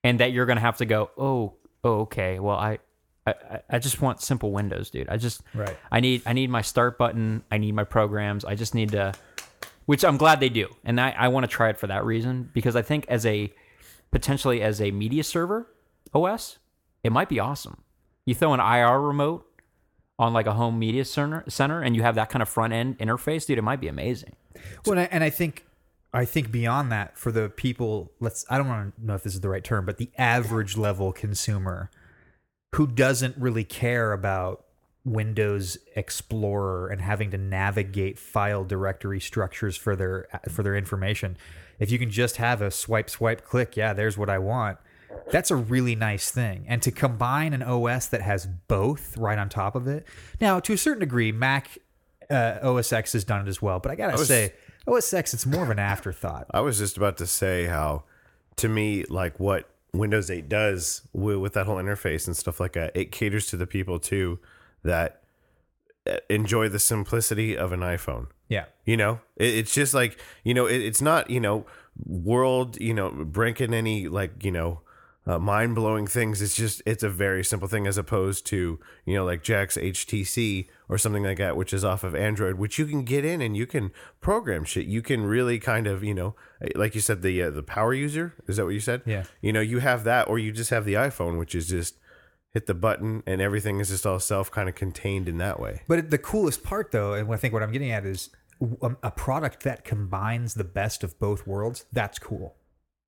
and 0.05 0.19
that 0.19 0.31
you're 0.31 0.45
going 0.45 0.57
to 0.57 0.61
have 0.61 0.77
to 0.77 0.85
go, 0.85 1.09
oh, 1.17 1.53
oh, 1.83 2.01
okay. 2.01 2.39
Well, 2.39 2.55
I, 2.55 2.79
I, 3.27 3.33
I- 3.69 3.79
just 3.79 4.01
want 4.01 4.21
simple 4.21 4.51
windows, 4.51 4.89
dude. 4.89 5.09
I 5.09 5.17
just, 5.17 5.41
Right. 5.53 5.75
I 5.91 5.99
need, 5.99 6.21
I 6.25 6.33
need 6.33 6.49
my 6.49 6.61
start 6.61 6.97
button. 6.97 7.43
I 7.51 7.57
need 7.57 7.73
my 7.73 7.83
programs. 7.83 8.45
I 8.45 8.55
just 8.55 8.73
need 8.75 8.89
to, 8.91 9.13
which 9.85 10.03
I'm 10.05 10.17
glad 10.17 10.39
they 10.39 10.49
do, 10.49 10.67
and 10.83 10.99
I, 11.01 11.09
I 11.11 11.27
want 11.29 11.43
to 11.43 11.47
try 11.47 11.69
it 11.69 11.77
for 11.77 11.87
that 11.87 12.05
reason 12.05 12.49
because 12.53 12.75
I 12.75 12.81
think 12.81 13.05
as 13.07 13.25
a 13.25 13.51
potentially 14.11 14.61
as 14.61 14.79
a 14.81 14.91
media 14.91 15.23
server 15.23 15.67
OS, 16.13 16.57
it 17.03 17.11
might 17.11 17.29
be 17.29 17.39
awesome. 17.39 17.83
You 18.25 18.33
throw 18.35 18.53
an 18.53 18.59
IR 18.59 18.99
remote 18.99 19.45
on 20.17 20.33
like 20.33 20.47
a 20.47 20.53
home 20.53 20.79
media 20.79 21.03
center, 21.05 21.43
center 21.47 21.81
and 21.81 21.95
you 21.95 22.01
have 22.03 22.15
that 22.15 22.29
kind 22.29 22.41
of 22.41 22.49
front 22.49 22.73
end 22.73 22.97
interface, 22.99 23.45
dude, 23.45 23.57
it 23.57 23.63
might 23.63 23.81
be 23.81 23.87
amazing. 23.87 24.35
Well, 24.85 24.93
and 24.93 25.01
I, 25.01 25.03
and 25.11 25.23
I 25.23 25.29
think 25.29 25.64
I 26.15 26.25
think 26.25 26.51
beyond 26.51 26.91
that, 26.91 27.17
for 27.17 27.31
the 27.31 27.49
people, 27.49 28.11
let's 28.19 28.45
I 28.49 28.57
don't 28.57 28.67
want 28.67 28.95
to 28.95 29.05
know 29.05 29.15
if 29.15 29.23
this 29.23 29.33
is 29.35 29.41
the 29.41 29.49
right 29.49 29.63
term, 29.63 29.85
but 29.85 29.97
the 29.97 30.09
average 30.17 30.77
level 30.77 31.11
consumer 31.11 31.91
who 32.75 32.87
doesn't 32.87 33.37
really 33.37 33.63
care 33.63 34.11
about 34.13 34.65
Windows 35.03 35.77
Explorer 35.95 36.87
and 36.87 37.01
having 37.01 37.31
to 37.31 37.37
navigate 37.37 38.17
file 38.17 38.63
directory 38.63 39.19
structures 39.19 39.77
for 39.77 39.95
their 39.95 40.27
for 40.49 40.63
their 40.63 40.75
information. 40.75 41.37
If 41.79 41.91
you 41.91 41.99
can 41.99 42.09
just 42.09 42.37
have 42.37 42.61
a 42.61 42.71
swipe, 42.71 43.09
swipe, 43.09 43.45
click, 43.45 43.75
yeah, 43.77 43.93
there's 43.93 44.17
what 44.17 44.29
I 44.29 44.39
want. 44.39 44.77
That's 45.31 45.51
a 45.51 45.55
really 45.55 45.95
nice 45.95 46.31
thing. 46.31 46.65
And 46.67 46.81
to 46.81 46.91
combine 46.91 47.53
an 47.53 47.61
OS 47.63 48.07
that 48.07 48.21
has 48.21 48.45
both 48.45 49.17
right 49.17 49.37
on 49.37 49.49
top 49.49 49.75
of 49.75 49.87
it. 49.87 50.05
Now, 50.41 50.59
to 50.61 50.73
a 50.73 50.77
certain 50.77 50.99
degree, 50.99 51.31
Mac 51.31 51.77
uh, 52.29 52.59
OS 52.61 52.91
X 52.91 53.13
has 53.13 53.23
done 53.23 53.45
it 53.45 53.49
as 53.49 53.61
well. 53.61 53.79
But 53.79 53.91
I 53.91 53.95
gotta 53.95 54.17
was- 54.17 54.27
say, 54.27 54.53
OS 54.87 55.13
X, 55.13 55.33
it's 55.33 55.45
more 55.45 55.63
of 55.63 55.69
an 55.69 55.79
afterthought. 55.79 56.47
I 56.51 56.61
was 56.61 56.77
just 56.77 56.97
about 56.97 57.17
to 57.17 57.27
say 57.27 57.65
how, 57.65 58.03
to 58.57 58.69
me, 58.69 59.03
like 59.05 59.39
what 59.39 59.69
Windows 59.93 60.29
8 60.29 60.47
does 60.47 61.01
with, 61.13 61.37
with 61.37 61.53
that 61.53 61.65
whole 61.65 61.77
interface 61.77 62.27
and 62.27 62.35
stuff 62.35 62.59
like 62.59 62.73
that, 62.73 62.95
it 62.95 63.11
caters 63.11 63.47
to 63.47 63.57
the 63.57 63.67
people 63.67 63.99
too 63.99 64.39
that 64.83 65.21
uh, 66.07 66.17
enjoy 66.29 66.69
the 66.69 66.79
simplicity 66.79 67.57
of 67.57 67.71
an 67.71 67.79
iPhone. 67.79 68.27
Yeah. 68.47 68.65
You 68.85 68.97
know, 68.97 69.21
it, 69.35 69.55
it's 69.55 69.73
just 69.73 69.93
like 69.93 70.19
you 70.43 70.53
know, 70.53 70.67
it, 70.67 70.81
it's 70.81 71.01
not 71.01 71.29
you 71.29 71.39
know, 71.39 71.65
world 72.05 72.79
you 72.79 72.93
know 72.93 73.09
breaking 73.09 73.73
any 73.73 74.07
like 74.07 74.43
you 74.43 74.51
know. 74.51 74.81
Uh, 75.27 75.39
mind 75.39 75.73
blowing 75.73 76.05
things. 76.05 76.41
It's 76.41 76.55
just 76.55 76.83
it's 76.85 77.01
a 77.01 77.09
very 77.09 77.43
simple 77.43 77.67
thing 77.67 77.87
as 77.87 77.97
opposed 77.97 78.45
to 78.47 78.79
you 79.05 79.15
know 79.15 79.25
like 79.25 79.41
Jack's 79.41 79.75
HTC 79.75 80.67
or 80.87 80.97
something 80.99 81.23
like 81.23 81.39
that, 81.39 81.57
which 81.57 81.73
is 81.73 81.83
off 81.83 82.03
of 82.03 82.13
Android, 82.13 82.55
which 82.55 82.77
you 82.77 82.85
can 82.85 83.03
get 83.03 83.25
in 83.25 83.41
and 83.41 83.57
you 83.57 83.65
can 83.65 83.91
program 84.21 84.63
shit. 84.65 84.85
You 84.85 85.01
can 85.01 85.25
really 85.25 85.57
kind 85.57 85.87
of 85.87 86.03
you 86.03 86.13
know 86.13 86.35
like 86.75 86.93
you 86.93 87.01
said 87.01 87.23
the 87.23 87.41
uh, 87.41 87.49
the 87.49 87.63
power 87.63 87.93
user 87.93 88.35
is 88.47 88.57
that 88.57 88.65
what 88.65 88.75
you 88.75 88.79
said? 88.79 89.01
Yeah. 89.05 89.23
You 89.41 89.51
know 89.51 89.61
you 89.61 89.79
have 89.79 90.03
that, 90.03 90.27
or 90.27 90.37
you 90.37 90.51
just 90.51 90.69
have 90.69 90.85
the 90.85 90.93
iPhone, 90.93 91.39
which 91.39 91.55
is 91.55 91.67
just 91.67 91.97
hit 92.55 92.67
the 92.67 92.73
button 92.73 93.21
and 93.27 93.41
everything 93.41 93.81
is 93.81 93.89
just 93.89 94.05
all 94.05 94.19
self 94.19 94.49
kind 94.49 94.69
of 94.69 94.75
contained 94.75 95.27
in 95.27 95.37
that 95.37 95.59
way. 95.59 95.81
But 95.87 96.09
the 96.09 96.17
coolest 96.17 96.63
part, 96.63 96.91
though, 96.91 97.13
and 97.13 97.31
I 97.31 97.35
think 97.35 97.53
what 97.53 97.61
I'm 97.61 97.71
getting 97.71 97.91
at 97.91 98.05
is 98.05 98.29
um, 98.81 98.97
a 99.03 99.11
product 99.11 99.63
that 99.63 99.83
combines 99.83 100.53
the 100.53 100.63
best 100.63 101.03
of 101.03 101.19
both 101.19 101.45
worlds. 101.45 101.85
That's 101.91 102.17
cool. 102.17 102.55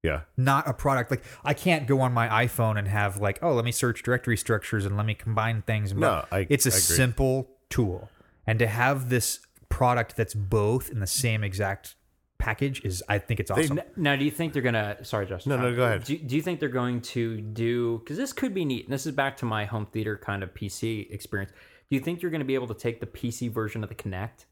Yeah. 0.07 0.21
Not 0.37 0.67
a 0.67 0.73
product 0.73 1.11
like 1.11 1.23
I 1.43 1.53
can't 1.53 1.85
go 1.87 2.01
on 2.01 2.13
my 2.13 2.27
iPhone 2.45 2.77
and 2.79 2.87
have 2.87 3.19
like, 3.21 3.39
oh, 3.41 3.53
let 3.53 3.65
me 3.65 3.71
search 3.71 4.03
directory 4.03 4.37
structures 4.37 4.85
and 4.85 4.97
let 4.97 5.05
me 5.05 5.13
combine 5.13 5.61
things. 5.61 5.93
No, 5.93 6.25
I- 6.31 6.47
it's 6.49 6.65
a 6.65 6.69
I 6.69 6.71
agree. 6.71 6.79
simple 6.81 7.49
tool, 7.69 8.09
and 8.45 8.57
to 8.59 8.67
have 8.67 9.09
this 9.09 9.39
product 9.69 10.15
that's 10.15 10.33
both 10.33 10.89
in 10.89 10.99
the 10.99 11.07
same 11.07 11.43
exact 11.43 11.95
package 12.37 12.83
is, 12.85 13.03
I 13.09 13.17
think 13.17 13.39
it's 13.39 13.49
awesome. 13.51 13.79
N- 13.79 13.85
Now, 13.95 14.15
do 14.15 14.23
you 14.23 14.31
think 14.31 14.53
they're 14.53 14.61
gonna? 14.61 15.03
Sorry, 15.03 15.25
Justin. 15.25 15.49
No, 15.51 15.57
no, 15.57 15.75
go 15.75 15.83
ahead. 15.83 16.03
Do, 16.03 16.17
do 16.17 16.35
you 16.35 16.41
think 16.41 16.59
they're 16.59 16.69
going 16.69 17.01
to 17.01 17.41
do? 17.41 17.99
Because 17.99 18.15
this 18.17 18.31
could 18.31 18.53
be 18.53 18.63
neat. 18.63 18.85
And 18.85 18.93
this 18.93 19.05
is 19.05 19.13
back 19.13 19.35
to 19.37 19.45
my 19.45 19.65
home 19.65 19.85
theater 19.87 20.15
kind 20.17 20.43
of 20.43 20.53
PC 20.53 21.11
experience. 21.11 21.51
Do 21.89 21.95
you 21.95 21.99
think 22.01 22.21
you're 22.21 22.31
going 22.31 22.39
to 22.41 22.45
be 22.45 22.55
able 22.55 22.67
to 22.67 22.73
take 22.73 22.99
the 22.99 23.07
PC 23.07 23.51
version 23.51 23.81
of 23.83 23.89
the 23.89 23.95
Kinect 23.95 24.45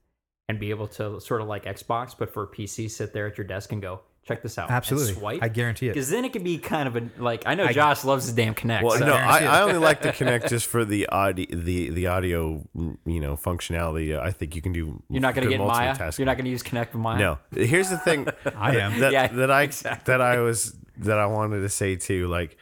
and 0.49 0.59
be 0.59 0.69
able 0.69 0.87
to 0.87 1.19
sort 1.21 1.41
of 1.41 1.47
like 1.47 1.65
Xbox, 1.65 2.15
but 2.17 2.33
for 2.33 2.43
a 2.43 2.47
PC, 2.47 2.89
sit 2.89 3.13
there 3.13 3.27
at 3.27 3.37
your 3.37 3.45
desk 3.45 3.71
and 3.71 3.81
go, 3.81 4.01
check 4.25 4.41
this 4.41 4.57
out. 4.57 4.69
and 4.69 4.75
Absolutely. 4.75 5.13
swipe. 5.13 5.43
I 5.43 5.47
guarantee 5.49 5.87
it. 5.87 5.93
Because 5.93 6.09
then 6.09 6.25
it 6.25 6.33
could 6.33 6.43
be 6.43 6.57
kind 6.57 6.87
of 6.87 6.95
a 6.95 7.09
like. 7.17 7.43
I 7.45 7.55
know 7.55 7.67
Josh 7.67 8.03
loves 8.03 8.25
his 8.25 8.33
damn 8.33 8.55
Kinect. 8.55 8.81
Well, 8.83 8.97
so- 8.97 9.05
no, 9.05 9.13
I. 9.13 9.43
I 9.45 9.61
only 9.61 9.77
like 9.77 10.01
the 10.01 10.09
Kinect 10.09 10.49
just 10.49 10.65
for 10.67 10.83
the 10.83 11.07
audio, 11.07 11.45
the 11.49 11.89
the 11.89 12.07
audio, 12.07 12.67
you 12.75 13.19
know, 13.19 13.35
functionality. 13.37 14.19
I 14.19 14.31
think 14.31 14.55
you 14.55 14.61
can 14.61 14.71
do. 14.73 15.01
you're 15.09 15.21
not 15.21 15.35
going 15.35 15.47
to 15.47 15.53
good 15.53 15.59
get 15.59 15.67
Maya. 15.67 15.95
multitasking. 15.95 16.19
You're 16.19 16.25
not 16.25 16.37
going 16.37 16.45
to 16.45 16.51
use 16.51 16.63
Kinect 16.63 16.93
with 16.93 17.01
Maya. 17.01 17.19
No, 17.19 17.37
here's 17.51 17.89
the 17.89 17.97
thing. 17.97 18.27
I 18.57 18.77
am. 18.77 18.99
that 18.99 19.11
Yeah, 19.11 19.27
that 19.27 19.51
I 19.51 19.63
exactly. 19.63 20.11
that 20.11 20.21
I 20.21 20.39
was 20.39 20.75
that 20.97 21.19
I 21.19 21.25
wanted 21.27 21.61
to 21.61 21.69
say 21.69 21.95
too. 21.95 22.27
Like, 22.27 22.57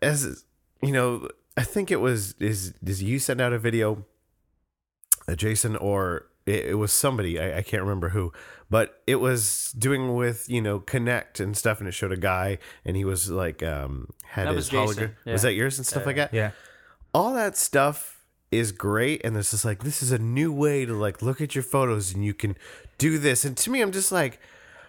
as 0.00 0.44
you 0.82 0.92
know, 0.92 1.28
I 1.56 1.62
think 1.64 1.90
it 1.90 2.00
was 2.00 2.34
is 2.40 2.74
is 2.84 3.02
you 3.02 3.18
send 3.18 3.40
out 3.40 3.52
a 3.52 3.58
video, 3.58 4.04
uh, 5.28 5.34
Jason, 5.34 5.76
or 5.76 6.26
it, 6.46 6.66
it 6.66 6.74
was 6.74 6.92
somebody 6.92 7.38
I, 7.40 7.58
I 7.58 7.62
can't 7.62 7.82
remember 7.82 8.10
who, 8.10 8.32
but 8.70 9.00
it 9.06 9.16
was 9.16 9.72
doing 9.78 10.14
with 10.16 10.48
you 10.48 10.60
know 10.60 10.80
Kinect 10.80 11.40
and 11.40 11.56
stuff, 11.56 11.78
and 11.80 11.88
it 11.88 11.92
showed 11.92 12.12
a 12.12 12.16
guy 12.16 12.58
and 12.84 12.96
he 12.96 13.04
was 13.04 13.30
like 13.30 13.62
um 13.62 14.08
had 14.24 14.46
That 14.48 14.54
his 14.56 14.72
was 14.72 14.96
hologram. 14.96 15.14
yeah. 15.24 15.32
Was 15.32 15.42
that 15.42 15.54
yours 15.54 15.78
and 15.78 15.86
stuff 15.86 16.06
like 16.06 16.16
that? 16.16 16.32
yeah. 16.34 16.50
all 17.14 17.34
that 17.34 17.56
stuff 17.56 18.24
is 18.50 18.70
great 18.72 19.20
and 19.24 19.34
this 19.34 19.54
is 19.54 19.64
like 19.64 19.82
this 19.82 20.02
is 20.02 20.12
a 20.12 20.18
new 20.18 20.52
way 20.52 20.84
to 20.84 20.92
like 20.94 21.22
look 21.22 21.40
at 21.40 21.54
your 21.54 21.64
photos 21.64 22.12
and 22.12 22.22
you 22.22 22.34
can 22.34 22.54
do 22.98 23.16
this 23.18 23.46
and 23.46 23.56
to 23.56 23.70
me 23.70 23.80
i'm 23.80 23.90
just 23.92 24.12
like 24.12 24.38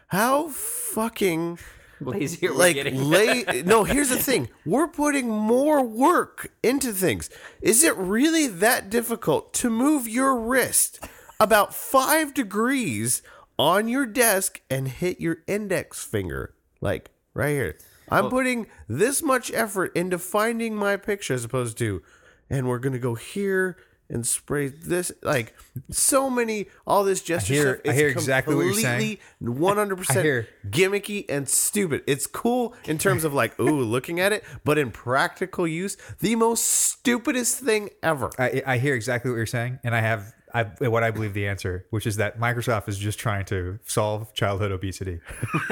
how 0.08 0.49
fucking 0.49 1.58
Lazy 2.01 2.45
are 2.49 2.54
like 2.54 2.76
getting? 2.76 3.01
late 3.01 3.66
no 3.66 3.86
here's 3.86 4.10
the 4.10 4.18
thing 4.18 4.49
we're 4.66 4.89
putting 4.89 5.30
more 5.30 5.82
work 5.82 6.51
into 6.62 6.91
things 6.91 7.30
is 7.62 7.86
it 7.86 7.95
really 7.95 8.47
that 8.47 8.89
difficult 8.89 9.54
to 9.54 9.70
move 9.70 10.10
your 10.10 10.38
wrist 10.38 10.99
about 11.43 11.73
five 11.73 12.33
degrees 12.33 13.21
on 13.59 13.87
your 13.87 14.05
desk 14.05 14.61
and 14.69 14.87
hit 14.87 15.19
your 15.19 15.37
index 15.45 16.03
finger 16.03 16.53
like 16.81 17.11
right 17.33 17.49
here 17.51 17.77
i'm 18.09 18.29
putting 18.29 18.65
this 18.87 19.21
much 19.21 19.51
effort 19.53 19.95
into 19.95 20.17
finding 20.17 20.75
my 20.75 20.95
picture 20.97 21.33
as 21.33 21.43
opposed 21.43 21.77
to 21.77 22.01
and 22.49 22.67
we're 22.67 22.79
gonna 22.79 22.97
go 22.97 23.15
here 23.15 23.77
and 24.09 24.27
spray 24.27 24.67
this 24.67 25.11
like 25.23 25.55
so 25.89 26.29
many 26.29 26.67
all 26.85 27.03
this 27.03 27.21
gesture 27.21 27.53
hear- 27.53 27.75
stuff 27.79 27.91
I 27.91 27.95
hear 27.95 28.07
exactly 28.09 28.53
what 28.55 28.65
you're 28.65 28.73
saying. 28.73 29.17
completely 29.39 29.65
100% 29.65 30.17
I 30.17 30.21
hear- 30.21 30.47
gimmicky 30.69 31.25
and 31.29 31.47
stupid. 31.49 32.03
It's 32.05 32.27
cool 32.27 32.75
in 32.85 32.97
terms 32.97 33.23
of 33.23 33.33
like, 33.33 33.57
ooh, 33.59 33.81
looking 33.81 34.19
at 34.19 34.31
it, 34.31 34.43
but 34.63 34.77
in 34.77 34.91
practical 34.91 35.65
use, 35.65 35.97
the 36.19 36.35
most 36.35 36.65
stupidest 36.65 37.59
thing 37.59 37.89
ever. 38.03 38.29
I, 38.37 38.61
I 38.67 38.77
hear 38.77 38.93
exactly 38.93 39.31
what 39.31 39.37
you're 39.37 39.45
saying, 39.45 39.79
and 39.83 39.95
I 39.95 40.01
have 40.01 40.33
I, 40.54 40.64
what 40.64 41.04
I 41.04 41.10
believe 41.10 41.34
the 41.34 41.47
answer, 41.47 41.88
which 41.89 42.06
is 42.06 42.18
that 42.18 42.39
Microsoft 42.39 42.88
is 42.88 42.99
just 42.99 43.18
trying 43.18 43.45
to 43.45 43.80
solve 43.86 44.34
childhood 44.36 44.72
obesity. 44.72 45.20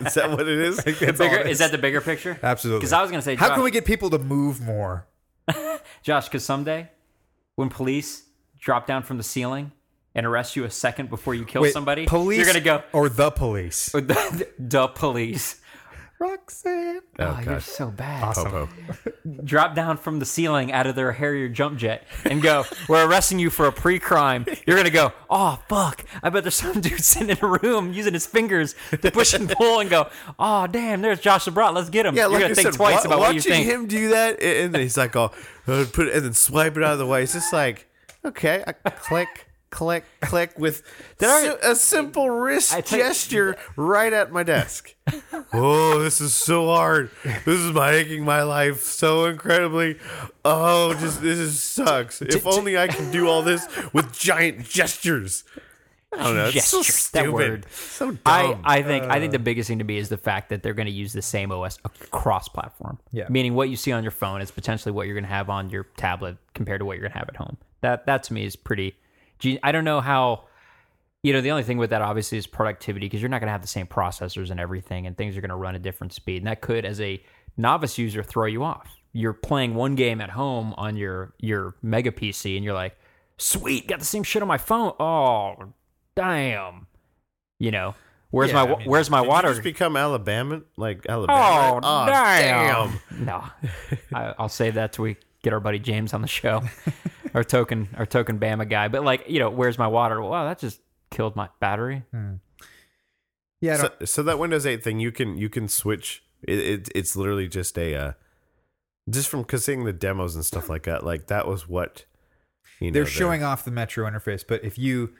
Is 0.00 0.14
that 0.14 0.30
what 0.30 0.48
it 0.48 0.58
is? 0.58 0.76
That's 0.84 1.02
all 1.02 1.28
Bigger, 1.28 1.40
it 1.40 1.48
is 1.48 1.58
that 1.58 1.70
the 1.70 1.78
bigger 1.78 2.00
picture? 2.00 2.38
Absolutely. 2.42 2.80
Because 2.80 2.92
I 2.94 3.02
was 3.02 3.10
going 3.10 3.18
to 3.18 3.24
say, 3.24 3.34
how 3.34 3.48
Josh, 3.48 3.56
can 3.56 3.64
we 3.64 3.70
get 3.70 3.84
people 3.84 4.08
to 4.10 4.18
move 4.18 4.60
more? 4.60 5.06
Josh, 6.02 6.28
because 6.28 6.44
someday 6.44 6.88
when 7.56 7.68
police 7.68 8.24
drop 8.58 8.86
down 8.86 9.02
from 9.02 9.18
the 9.18 9.22
ceiling 9.22 9.72
and 10.14 10.24
arrest 10.24 10.56
you 10.56 10.64
a 10.64 10.70
second 10.70 11.10
before 11.10 11.34
you 11.34 11.44
kill 11.44 11.62
Wait, 11.62 11.72
somebody, 11.72 12.06
police, 12.06 12.38
you're 12.38 12.46
going 12.46 12.54
to 12.54 12.60
go, 12.60 12.82
or 12.92 13.08
the 13.08 13.30
police. 13.30 13.90
the, 13.92 14.48
the 14.58 14.88
police. 14.88 15.60
Roxanne. 16.22 17.00
Oh, 17.18 17.24
oh 17.24 17.36
you're 17.38 17.54
God. 17.54 17.62
so 17.62 17.90
bad. 17.90 18.22
Awesome. 18.22 18.68
Drop 19.44 19.74
down 19.74 19.96
from 19.96 20.20
the 20.20 20.24
ceiling 20.24 20.70
out 20.70 20.86
of 20.86 20.94
their 20.94 21.10
Harrier 21.12 21.48
jump 21.48 21.78
jet 21.78 22.06
and 22.24 22.40
go, 22.40 22.64
We're 22.88 23.06
arresting 23.08 23.40
you 23.40 23.50
for 23.50 23.66
a 23.66 23.72
pre 23.72 23.98
crime. 23.98 24.46
You're 24.66 24.76
going 24.76 24.86
to 24.86 24.92
go, 24.92 25.12
Oh, 25.28 25.60
fuck. 25.68 26.04
I 26.22 26.30
bet 26.30 26.44
there's 26.44 26.54
some 26.54 26.80
dude 26.80 27.02
sitting 27.02 27.30
in 27.30 27.38
a 27.42 27.58
room 27.58 27.92
using 27.92 28.12
his 28.12 28.26
fingers 28.26 28.76
to 28.90 29.10
push 29.10 29.34
and 29.34 29.48
pull 29.48 29.80
and 29.80 29.90
go, 29.90 30.08
Oh, 30.38 30.66
damn, 30.68 31.02
there's 31.02 31.18
Josh 31.20 31.46
Labrat. 31.46 31.74
Let's 31.74 31.90
get 31.90 32.06
him. 32.06 32.14
Yeah, 32.14 32.22
you're 32.22 32.30
like 32.30 32.40
going 32.40 32.48
to 32.50 32.54
think 32.54 32.68
said, 32.68 32.74
twice 32.74 33.04
wa- 33.04 33.14
about 33.14 33.18
what 33.18 33.34
you 33.34 33.38
watching 33.38 33.64
him 33.64 33.86
do 33.86 34.10
that, 34.10 34.40
and 34.40 34.62
and 34.62 34.74
then 34.74 34.80
he's 34.80 34.96
like, 34.96 35.16
"Oh, 35.16 35.32
put 35.66 36.06
it," 36.06 36.14
and 36.14 36.24
then 36.24 36.34
swipe 36.34 36.76
it 36.76 36.82
out 36.82 36.92
of 36.92 36.98
the 36.98 37.06
way. 37.06 37.22
It's 37.24 37.32
just 37.32 37.52
like, 37.52 37.88
okay, 38.24 38.62
I 38.66 38.72
click, 38.72 39.48
click, 39.72 40.04
click 40.20 40.56
with 40.56 40.84
si- 41.18 41.56
a 41.62 41.74
simple 41.74 42.30
wrist 42.30 42.72
I 42.72 42.80
tell 42.82 42.98
you- 42.98 43.04
gesture 43.06 43.56
right 43.74 44.12
at 44.12 44.30
my 44.30 44.44
desk. 44.44 44.94
oh, 45.52 45.98
this 45.98 46.20
is 46.20 46.32
so 46.32 46.66
hard. 46.66 47.10
This 47.24 47.58
is 47.58 47.72
making 47.72 48.24
my 48.24 48.42
life 48.44 48.82
so 48.82 49.24
incredibly. 49.24 49.98
Oh, 50.44 50.94
just 50.94 51.20
this 51.20 51.38
is 51.38 51.60
sucks. 51.60 52.22
If 52.22 52.46
only 52.46 52.78
I 52.78 52.86
can 52.86 53.10
do 53.10 53.26
all 53.28 53.42
this 53.42 53.66
with 53.92 54.12
giant 54.12 54.64
gestures. 54.64 55.42
I 56.12 56.24
don't 56.24 56.36
know. 56.36 56.44
It's 56.48 56.66
so 56.66 56.82
Gestures, 56.82 57.08
that 57.10 57.20
stupid. 57.22 57.32
word. 57.32 57.66
So 57.72 58.10
dumb. 58.10 58.20
I, 58.26 58.58
I 58.64 58.82
think 58.82 59.04
I 59.06 59.18
think 59.18 59.32
the 59.32 59.38
uh. 59.38 59.42
biggest 59.42 59.68
thing 59.68 59.78
to 59.78 59.84
me 59.84 59.96
is 59.96 60.10
the 60.10 60.18
fact 60.18 60.50
that 60.50 60.62
they're 60.62 60.74
going 60.74 60.86
to 60.86 60.92
use 60.92 61.14
the 61.14 61.22
same 61.22 61.50
OS 61.50 61.78
across 61.84 62.48
platform. 62.48 62.98
Yeah. 63.12 63.26
Meaning 63.30 63.54
what 63.54 63.70
you 63.70 63.76
see 63.76 63.92
on 63.92 64.02
your 64.04 64.10
phone 64.12 64.42
is 64.42 64.50
potentially 64.50 64.92
what 64.92 65.06
you're 65.06 65.14
going 65.14 65.24
to 65.24 65.30
have 65.30 65.48
on 65.48 65.70
your 65.70 65.84
tablet 65.96 66.36
compared 66.54 66.80
to 66.80 66.84
what 66.84 66.92
you're 66.98 67.02
going 67.08 67.12
to 67.12 67.18
have 67.18 67.30
at 67.30 67.36
home. 67.36 67.56
That 67.80 68.04
that 68.06 68.24
to 68.24 68.34
me 68.34 68.44
is 68.44 68.56
pretty. 68.56 68.94
I 69.62 69.72
don't 69.72 69.84
know 69.84 70.00
how 70.00 70.44
you 71.22 71.32
know, 71.32 71.40
the 71.40 71.52
only 71.52 71.62
thing 71.62 71.78
with 71.78 71.90
that 71.90 72.02
obviously 72.02 72.36
is 72.36 72.46
productivity 72.48 73.06
because 73.06 73.22
you're 73.22 73.28
not 73.28 73.40
going 73.40 73.46
to 73.46 73.52
have 73.52 73.62
the 73.62 73.68
same 73.68 73.86
processors 73.86 74.50
and 74.50 74.58
everything, 74.58 75.06
and 75.06 75.16
things 75.16 75.36
are 75.36 75.40
going 75.40 75.50
to 75.50 75.56
run 75.56 75.74
at 75.76 75.82
different 75.82 76.12
speed. 76.12 76.38
And 76.38 76.48
that 76.48 76.60
could, 76.60 76.84
as 76.84 77.00
a 77.00 77.22
novice 77.56 77.96
user, 77.96 78.22
throw 78.22 78.46
you 78.46 78.64
off. 78.64 78.92
You're 79.12 79.32
playing 79.32 79.74
one 79.74 79.94
game 79.94 80.20
at 80.20 80.30
home 80.30 80.74
on 80.76 80.96
your 80.96 81.34
your 81.38 81.76
mega 81.82 82.10
PC, 82.10 82.56
and 82.56 82.64
you're 82.64 82.74
like, 82.74 82.96
"Sweet, 83.36 83.86
got 83.86 83.98
the 84.00 84.04
same 84.04 84.22
shit 84.24 84.42
on 84.42 84.48
my 84.48 84.58
phone." 84.58 84.94
Oh, 84.98 85.54
damn! 86.16 86.86
You 87.60 87.70
know, 87.70 87.94
where's 88.30 88.50
Yeah, 88.50 88.64
my 88.64 88.72
I 88.72 88.78
mean, 88.78 88.88
where's 88.88 89.10
my 89.10 89.20
water? 89.20 89.48
just 89.50 89.62
become 89.62 89.96
Alabama, 89.96 90.62
like 90.76 91.06
Alabama. 91.08 91.74
Oh, 91.74 91.80
oh 91.82 92.06
damn. 92.06 92.98
damn! 93.10 93.24
No, 93.26 93.44
I, 94.14 94.34
I'll 94.38 94.48
save 94.48 94.74
that 94.74 94.94
till 94.94 95.04
we 95.04 95.18
get 95.42 95.52
our 95.52 95.60
buddy 95.60 95.78
James 95.78 96.14
on 96.14 96.22
the 96.22 96.26
show, 96.28 96.62
our 97.34 97.44
token 97.44 97.88
our 97.96 98.06
token 98.06 98.38
Bama 98.38 98.68
guy. 98.68 98.88
But 98.88 99.04
like, 99.04 99.28
you 99.28 99.38
know, 99.38 99.50
where's 99.50 99.78
my 99.78 99.86
water? 99.86 100.20
Wow, 100.20 100.44
that 100.44 100.58
just 100.58 100.80
killed 101.10 101.36
my 101.36 101.48
battery. 101.60 102.04
Yeah, 103.60 103.76
So, 103.76 103.90
so 104.04 104.22
that 104.24 104.38
Windows 104.38 104.66
8 104.66 104.82
thing, 104.82 104.98
you 104.98 105.12
can 105.12 105.36
you 105.36 105.48
can 105.48 105.68
switch. 105.68 106.24
It, 106.42 106.58
it 106.58 106.88
it's 106.94 107.14
literally 107.14 107.46
just 107.48 107.78
a 107.78 107.94
uh, 107.94 108.12
just 109.08 109.28
from 109.28 109.44
cause 109.44 109.64
seeing 109.64 109.84
the 109.84 109.92
demos 109.92 110.34
and 110.34 110.44
stuff 110.44 110.68
like 110.68 110.82
that. 110.84 111.04
Like 111.04 111.28
that 111.28 111.46
was 111.46 111.68
what 111.68 112.04
you 112.80 112.90
know. 112.90 112.94
they're 112.94 113.04
the- 113.04 113.10
showing 113.10 113.42
off 113.44 113.64
the 113.64 113.70
Metro 113.70 114.08
interface, 114.10 114.44
but 114.46 114.64
if 114.64 114.78
you 114.78 115.14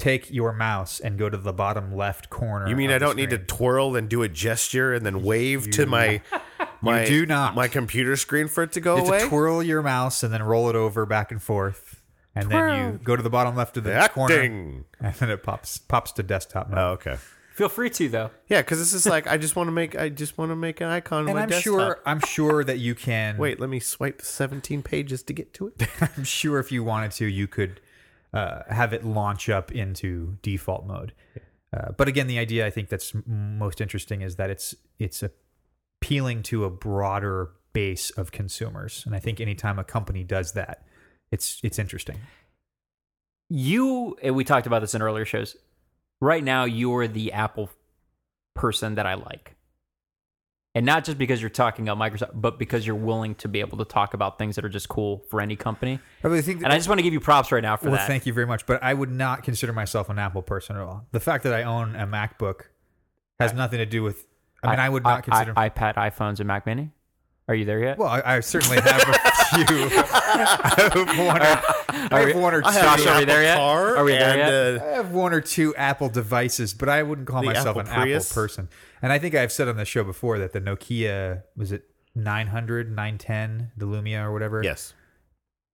take 0.00 0.30
your 0.30 0.52
mouse 0.52 0.98
and 1.00 1.18
go 1.18 1.28
to 1.28 1.36
the 1.36 1.52
bottom 1.52 1.94
left 1.94 2.30
corner, 2.30 2.68
You 2.68 2.76
mean 2.76 2.90
of 2.90 2.96
I 2.96 2.98
the 2.98 3.04
don't 3.06 3.16
need 3.16 3.30
to 3.30 3.36
screen- 3.36 3.46
twirl 3.46 3.96
and 3.96 4.08
do 4.08 4.22
a 4.22 4.28
gesture 4.28 4.92
and 4.94 5.04
then 5.06 5.22
wave 5.22 5.70
to 5.72 5.86
my 5.86 6.20
my 6.80 7.04
do 7.04 7.26
not. 7.26 7.54
my 7.54 7.68
computer 7.68 8.16
screen 8.16 8.48
for 8.48 8.62
it 8.64 8.72
to 8.72 8.80
go 8.80 8.96
You 8.96 9.00
have 9.02 9.08
away? 9.08 9.18
to 9.20 9.28
twirl 9.28 9.62
your 9.62 9.82
mouse 9.82 10.22
and 10.22 10.32
then 10.32 10.42
roll 10.42 10.68
it 10.70 10.76
over 10.76 11.06
back 11.06 11.30
and 11.30 11.42
forth, 11.42 12.00
and 12.34 12.50
then 12.50 12.92
you 12.92 13.00
go 13.02 13.16
to 13.16 13.22
the 13.22 13.30
bottom 13.30 13.54
left 13.56 13.76
of 13.76 13.84
the 13.84 14.10
corner, 14.12 14.34
Acting. 14.34 14.84
and 15.00 15.14
then 15.14 15.30
it 15.30 15.42
pops 15.42 15.78
pops 15.78 16.12
to 16.12 16.22
desktop 16.22 16.68
mode. 16.70 16.78
Oh, 16.78 16.88
okay. 16.92 17.16
Feel 17.52 17.68
free 17.68 17.90
to 17.90 18.08
though. 18.08 18.30
Yeah, 18.48 18.62
because 18.62 18.78
this 18.78 18.94
is 18.94 19.04
like 19.04 19.26
I 19.26 19.36
just 19.36 19.54
want 19.54 19.66
to 19.66 19.72
make 19.72 19.94
I 19.94 20.08
just 20.08 20.38
want 20.38 20.50
to 20.50 20.56
make 20.56 20.80
an 20.80 20.88
icon 20.88 21.24
on 21.24 21.28
and 21.28 21.36
my 21.36 21.42
I'm 21.42 21.48
desktop. 21.50 21.62
sure 21.64 22.00
I'm 22.06 22.20
sure 22.20 22.64
that 22.64 22.78
you 22.78 22.94
can. 22.94 23.36
Wait, 23.38 23.60
let 23.60 23.68
me 23.68 23.80
swipe 23.80 24.22
17 24.22 24.82
pages 24.82 25.22
to 25.24 25.34
get 25.34 25.52
to 25.54 25.66
it. 25.68 25.86
I'm 26.16 26.24
sure 26.24 26.58
if 26.58 26.72
you 26.72 26.82
wanted 26.82 27.10
to, 27.12 27.26
you 27.26 27.46
could 27.46 27.80
uh, 28.32 28.62
have 28.68 28.92
it 28.92 29.04
launch 29.04 29.48
up 29.48 29.72
into 29.72 30.38
default 30.42 30.86
mode. 30.86 31.12
Uh, 31.76 31.92
but 31.96 32.08
again, 32.08 32.26
the 32.26 32.38
idea 32.38 32.66
I 32.66 32.70
think 32.70 32.88
that's 32.88 33.12
most 33.26 33.80
interesting 33.80 34.22
is 34.22 34.36
that 34.36 34.50
it's 34.50 34.74
it's 34.98 35.22
appealing 36.02 36.42
to 36.44 36.64
a 36.64 36.70
broader 36.70 37.50
base 37.72 38.10
of 38.10 38.32
consumers, 38.32 39.04
and 39.06 39.14
I 39.14 39.20
think 39.20 39.40
anytime 39.40 39.78
a 39.78 39.84
company 39.84 40.24
does 40.24 40.52
that, 40.52 40.84
it's 41.30 41.60
it's 41.62 41.78
interesting. 41.78 42.18
You 43.48 44.16
and 44.22 44.34
we 44.34 44.44
talked 44.44 44.66
about 44.66 44.80
this 44.80 44.94
in 44.94 45.02
earlier 45.02 45.24
shows. 45.24 45.56
Right 46.20 46.44
now, 46.44 46.64
you're 46.64 47.08
the 47.08 47.32
Apple 47.32 47.70
person 48.54 48.96
that 48.96 49.06
I 49.06 49.14
like. 49.14 49.56
And 50.74 50.86
not 50.86 51.04
just 51.04 51.18
because 51.18 51.40
you're 51.40 51.50
talking 51.50 51.88
about 51.88 51.98
Microsoft, 51.98 52.30
but 52.34 52.56
because 52.56 52.86
you're 52.86 52.94
willing 52.94 53.34
to 53.36 53.48
be 53.48 53.58
able 53.58 53.78
to 53.78 53.84
talk 53.84 54.14
about 54.14 54.38
things 54.38 54.54
that 54.54 54.64
are 54.64 54.68
just 54.68 54.88
cool 54.88 55.24
for 55.28 55.40
any 55.40 55.56
company. 55.56 55.98
I 56.22 56.28
really 56.28 56.42
think. 56.42 56.60
that, 56.60 56.66
And 56.66 56.72
I 56.72 56.76
just 56.76 56.88
want 56.88 57.00
to 57.00 57.02
give 57.02 57.12
you 57.12 57.18
props 57.18 57.50
right 57.50 57.62
now 57.62 57.76
for 57.76 57.86
well, 57.86 57.96
that. 57.96 58.06
thank 58.06 58.24
you 58.24 58.32
very 58.32 58.46
much. 58.46 58.66
But 58.66 58.80
I 58.82 58.94
would 58.94 59.10
not 59.10 59.42
consider 59.42 59.72
myself 59.72 60.08
an 60.08 60.18
Apple 60.20 60.42
person 60.42 60.76
at 60.76 60.82
all. 60.82 61.06
The 61.10 61.18
fact 61.18 61.42
that 61.42 61.52
I 61.52 61.64
own 61.64 61.96
a 61.96 62.06
MacBook 62.06 62.66
has 63.40 63.52
nothing 63.52 63.78
to 63.78 63.86
do 63.86 64.04
with. 64.04 64.26
I 64.62 64.70
mean, 64.70 64.78
I, 64.78 64.88
would 64.88 65.02
not 65.02 65.24
consider. 65.24 65.54
I, 65.56 65.70
iPad, 65.70 65.94
iPhones, 65.96 66.38
and 66.38 66.46
Mac 66.46 66.66
Mini. 66.66 66.92
Are 67.48 67.54
you 67.54 67.64
there 67.64 67.80
yet? 67.82 67.98
well, 67.98 68.08
I, 68.08 68.36
I 68.36 68.40
certainly 68.40 68.80
have 68.80 69.02
a 69.08 69.66
few. 69.66 69.88
I 69.90 70.74
have 70.94 71.18
one 71.18 71.42
or, 71.42 71.62
I 72.10 72.20
have 72.20 72.36
one 72.36 72.54
or 72.54 72.62
two. 72.62 72.68
Have 72.70 72.98
Josh, 72.98 73.06
are 73.06 73.18
we 73.18 73.24
there 73.24 73.38
Apple 73.38 73.42
yet? 73.44 73.56
Car 73.56 73.96
Are 73.96 74.04
we 74.04 74.12
there 74.12 74.30
and, 74.30 74.38
yet? 74.38 74.82
uh, 74.82 74.84
I 74.84 74.96
have 74.96 75.10
one 75.12 75.32
or 75.32 75.40
two 75.40 75.74
Apple 75.76 76.08
devices, 76.08 76.74
but 76.74 76.88
I 76.88 77.02
wouldn't 77.02 77.26
call 77.28 77.40
The 77.40 77.46
myself 77.48 77.76
Apple 77.76 77.80
an 77.80 77.86
Prius? 77.86 78.30
Apple 78.30 78.42
person. 78.42 78.68
And 79.02 79.12
I 79.12 79.18
think 79.18 79.34
I've 79.34 79.52
said 79.52 79.68
on 79.68 79.76
the 79.76 79.84
show 79.84 80.04
before 80.04 80.38
that 80.38 80.52
the 80.52 80.60
Nokia 80.60 81.42
was 81.56 81.72
it 81.72 81.84
900, 82.14 82.88
910, 82.90 83.72
the 83.76 83.86
Lumia 83.86 84.24
or 84.24 84.32
whatever. 84.32 84.62
yes. 84.62 84.94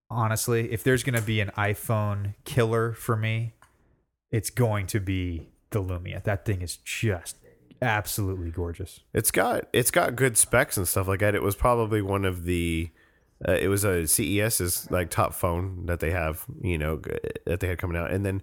Honestly, 0.09 0.71
if 0.71 0.83
there's 0.83 1.03
going 1.03 1.15
to 1.19 1.21
be 1.21 1.41
an 1.41 1.51
iPhone 1.57 2.35
killer 2.45 2.93
for 2.93 3.17
me, 3.17 3.55
it's 4.31 4.49
going 4.49 4.87
to 4.87 5.01
be 5.01 5.49
the 5.71 5.83
Lumia. 5.83 6.23
That 6.23 6.45
thing 6.45 6.61
is 6.61 6.77
just 6.77 7.35
absolutely 7.81 8.49
gorgeous. 8.51 9.01
It's 9.13 9.31
got 9.31 9.67
it's 9.73 9.91
got 9.91 10.15
good 10.15 10.37
specs 10.37 10.77
and 10.77 10.87
stuff 10.87 11.09
like 11.09 11.19
that. 11.19 11.35
It 11.35 11.43
was 11.43 11.55
probably 11.57 12.01
one 12.01 12.23
of 12.23 12.45
the 12.45 12.89
uh, 13.47 13.53
it 13.53 13.67
was 13.67 13.83
a 13.83 14.07
CES's 14.07 14.89
like 14.89 15.09
top 15.09 15.33
phone 15.33 15.85
that 15.87 15.99
they 15.99 16.11
have, 16.11 16.45
you 16.61 16.77
know, 16.77 17.01
that 17.45 17.59
they 17.59 17.67
had 17.67 17.77
coming 17.77 17.97
out. 17.97 18.11
And 18.11 18.25
then 18.25 18.41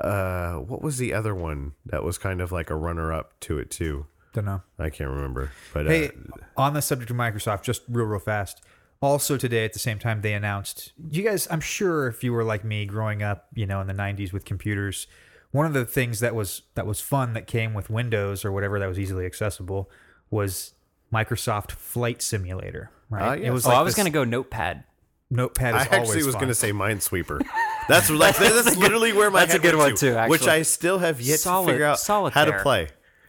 uh 0.00 0.54
what 0.54 0.82
was 0.82 0.98
the 0.98 1.14
other 1.14 1.32
one 1.32 1.72
that 1.84 2.02
was 2.02 2.18
kind 2.18 2.40
of 2.40 2.50
like 2.50 2.70
a 2.70 2.74
runner 2.74 3.12
up 3.12 3.38
to 3.40 3.58
it 3.58 3.70
too? 3.70 4.06
Don't 4.32 4.44
know. 4.44 4.62
I 4.78 4.90
can't 4.90 5.10
remember. 5.10 5.52
But 5.72 5.86
Hey, 5.86 6.08
uh, 6.08 6.10
on 6.56 6.74
the 6.74 6.82
subject 6.82 7.10
of 7.10 7.16
Microsoft, 7.16 7.62
just 7.62 7.82
real, 7.88 8.04
real 8.04 8.20
fast. 8.20 8.62
Also 9.00 9.36
today, 9.36 9.64
at 9.64 9.72
the 9.72 9.78
same 9.78 9.98
time, 9.98 10.22
they 10.22 10.32
announced. 10.32 10.92
You 11.10 11.22
guys, 11.22 11.46
I'm 11.50 11.60
sure 11.60 12.08
if 12.08 12.24
you 12.24 12.32
were 12.32 12.44
like 12.44 12.64
me, 12.64 12.84
growing 12.86 13.22
up, 13.22 13.46
you 13.54 13.66
know, 13.66 13.80
in 13.80 13.86
the 13.86 13.92
'90s 13.94 14.32
with 14.32 14.44
computers, 14.44 15.06
one 15.52 15.66
of 15.66 15.72
the 15.72 15.84
things 15.84 16.20
that 16.20 16.34
was 16.34 16.62
that 16.74 16.86
was 16.86 17.00
fun 17.00 17.32
that 17.34 17.46
came 17.46 17.74
with 17.74 17.88
Windows 17.90 18.44
or 18.44 18.52
whatever 18.52 18.78
that 18.78 18.88
was 18.88 18.98
easily 18.98 19.24
accessible 19.26 19.90
was 20.30 20.74
Microsoft 21.12 21.72
Flight 21.72 22.20
Simulator. 22.20 22.90
Right? 23.10 23.22
Ah, 23.22 23.32
yes. 23.34 23.46
It 23.46 23.50
was 23.50 23.66
oh, 23.66 23.70
like 23.70 23.78
I 23.78 23.82
was 23.82 23.94
this- 23.94 23.96
going 24.02 24.12
to 24.12 24.16
go 24.16 24.24
Notepad. 24.24 24.84
Notepad. 25.30 25.74
Is 25.74 25.80
I 25.80 25.84
actually 25.84 25.98
always 25.98 26.26
was 26.26 26.34
fun. 26.34 26.40
going 26.42 26.48
to 26.48 26.54
say 26.54 26.72
Minesweeper. 26.72 27.40
That's 27.88 28.10
like 28.10 28.36
that's 28.38 28.76
literally 28.76 29.12
where 29.12 29.30
my 29.30 29.40
that's 29.40 29.54
a 29.54 29.58
good 29.60 29.76
went 29.76 29.92
one 29.92 29.96
to, 29.96 30.24
too, 30.24 30.28
which. 30.30 30.48
I 30.48 30.62
still 30.62 30.98
have 30.98 31.20
yet 31.20 31.38
Solid- 31.38 31.66
to 31.66 31.72
figure 31.72 31.86
out 31.86 32.00
how 32.32 32.44
to 32.44 32.60
play. 32.60 32.88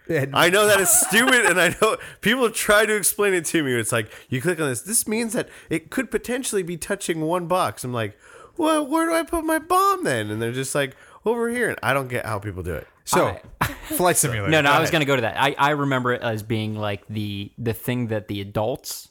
And- 0.09 0.36
I 0.36 0.49
know 0.49 0.65
that 0.65 0.80
is 0.80 0.89
stupid, 0.89 1.45
and 1.45 1.61
I 1.61 1.75
know 1.80 1.97
people 2.21 2.49
try 2.49 2.86
to 2.88 2.95
explain 2.95 3.36
it 3.36 3.45
to 3.45 3.61
me. 3.61 3.73
It's 3.73 3.91
like 3.91 4.11
you 4.30 4.41
click 4.41 4.59
on 4.59 4.67
this. 4.69 4.82
This 4.82 5.07
means 5.07 5.34
that 5.34 5.47
it 5.69 5.91
could 5.91 6.09
potentially 6.09 6.63
be 6.63 6.75
touching 6.75 7.21
one 7.21 7.45
box. 7.47 7.84
I'm 7.84 7.93
like, 7.93 8.17
well, 8.57 8.88
where 8.88 9.05
do 9.05 9.13
I 9.13 9.21
put 9.21 9.43
my 9.43 9.59
bomb 9.59 10.03
then? 10.03 10.32
And 10.32 10.41
they're 10.41 10.51
just 10.51 10.73
like 10.73 10.95
over 11.23 11.49
here, 11.49 11.69
and 11.69 11.78
I 11.84 11.93
don't 11.93 12.07
get 12.07 12.25
how 12.25 12.39
people 12.39 12.63
do 12.63 12.73
it. 12.73 12.88
so, 13.05 13.38
Flight 13.84 14.17
Simulator. 14.17 14.49
No, 14.49 14.61
no, 14.61 14.71
I 14.71 14.80
was 14.80 14.89
going 14.89 15.01
to 15.01 15.05
go 15.05 15.15
to 15.17 15.21
that. 15.21 15.39
I, 15.39 15.55
I 15.57 15.69
remember 15.71 16.13
it 16.13 16.21
as 16.23 16.41
being 16.41 16.73
like 16.75 17.05
the 17.07 17.51
the 17.59 17.73
thing 17.73 18.07
that 18.07 18.28
the 18.28 18.41
adults 18.41 19.09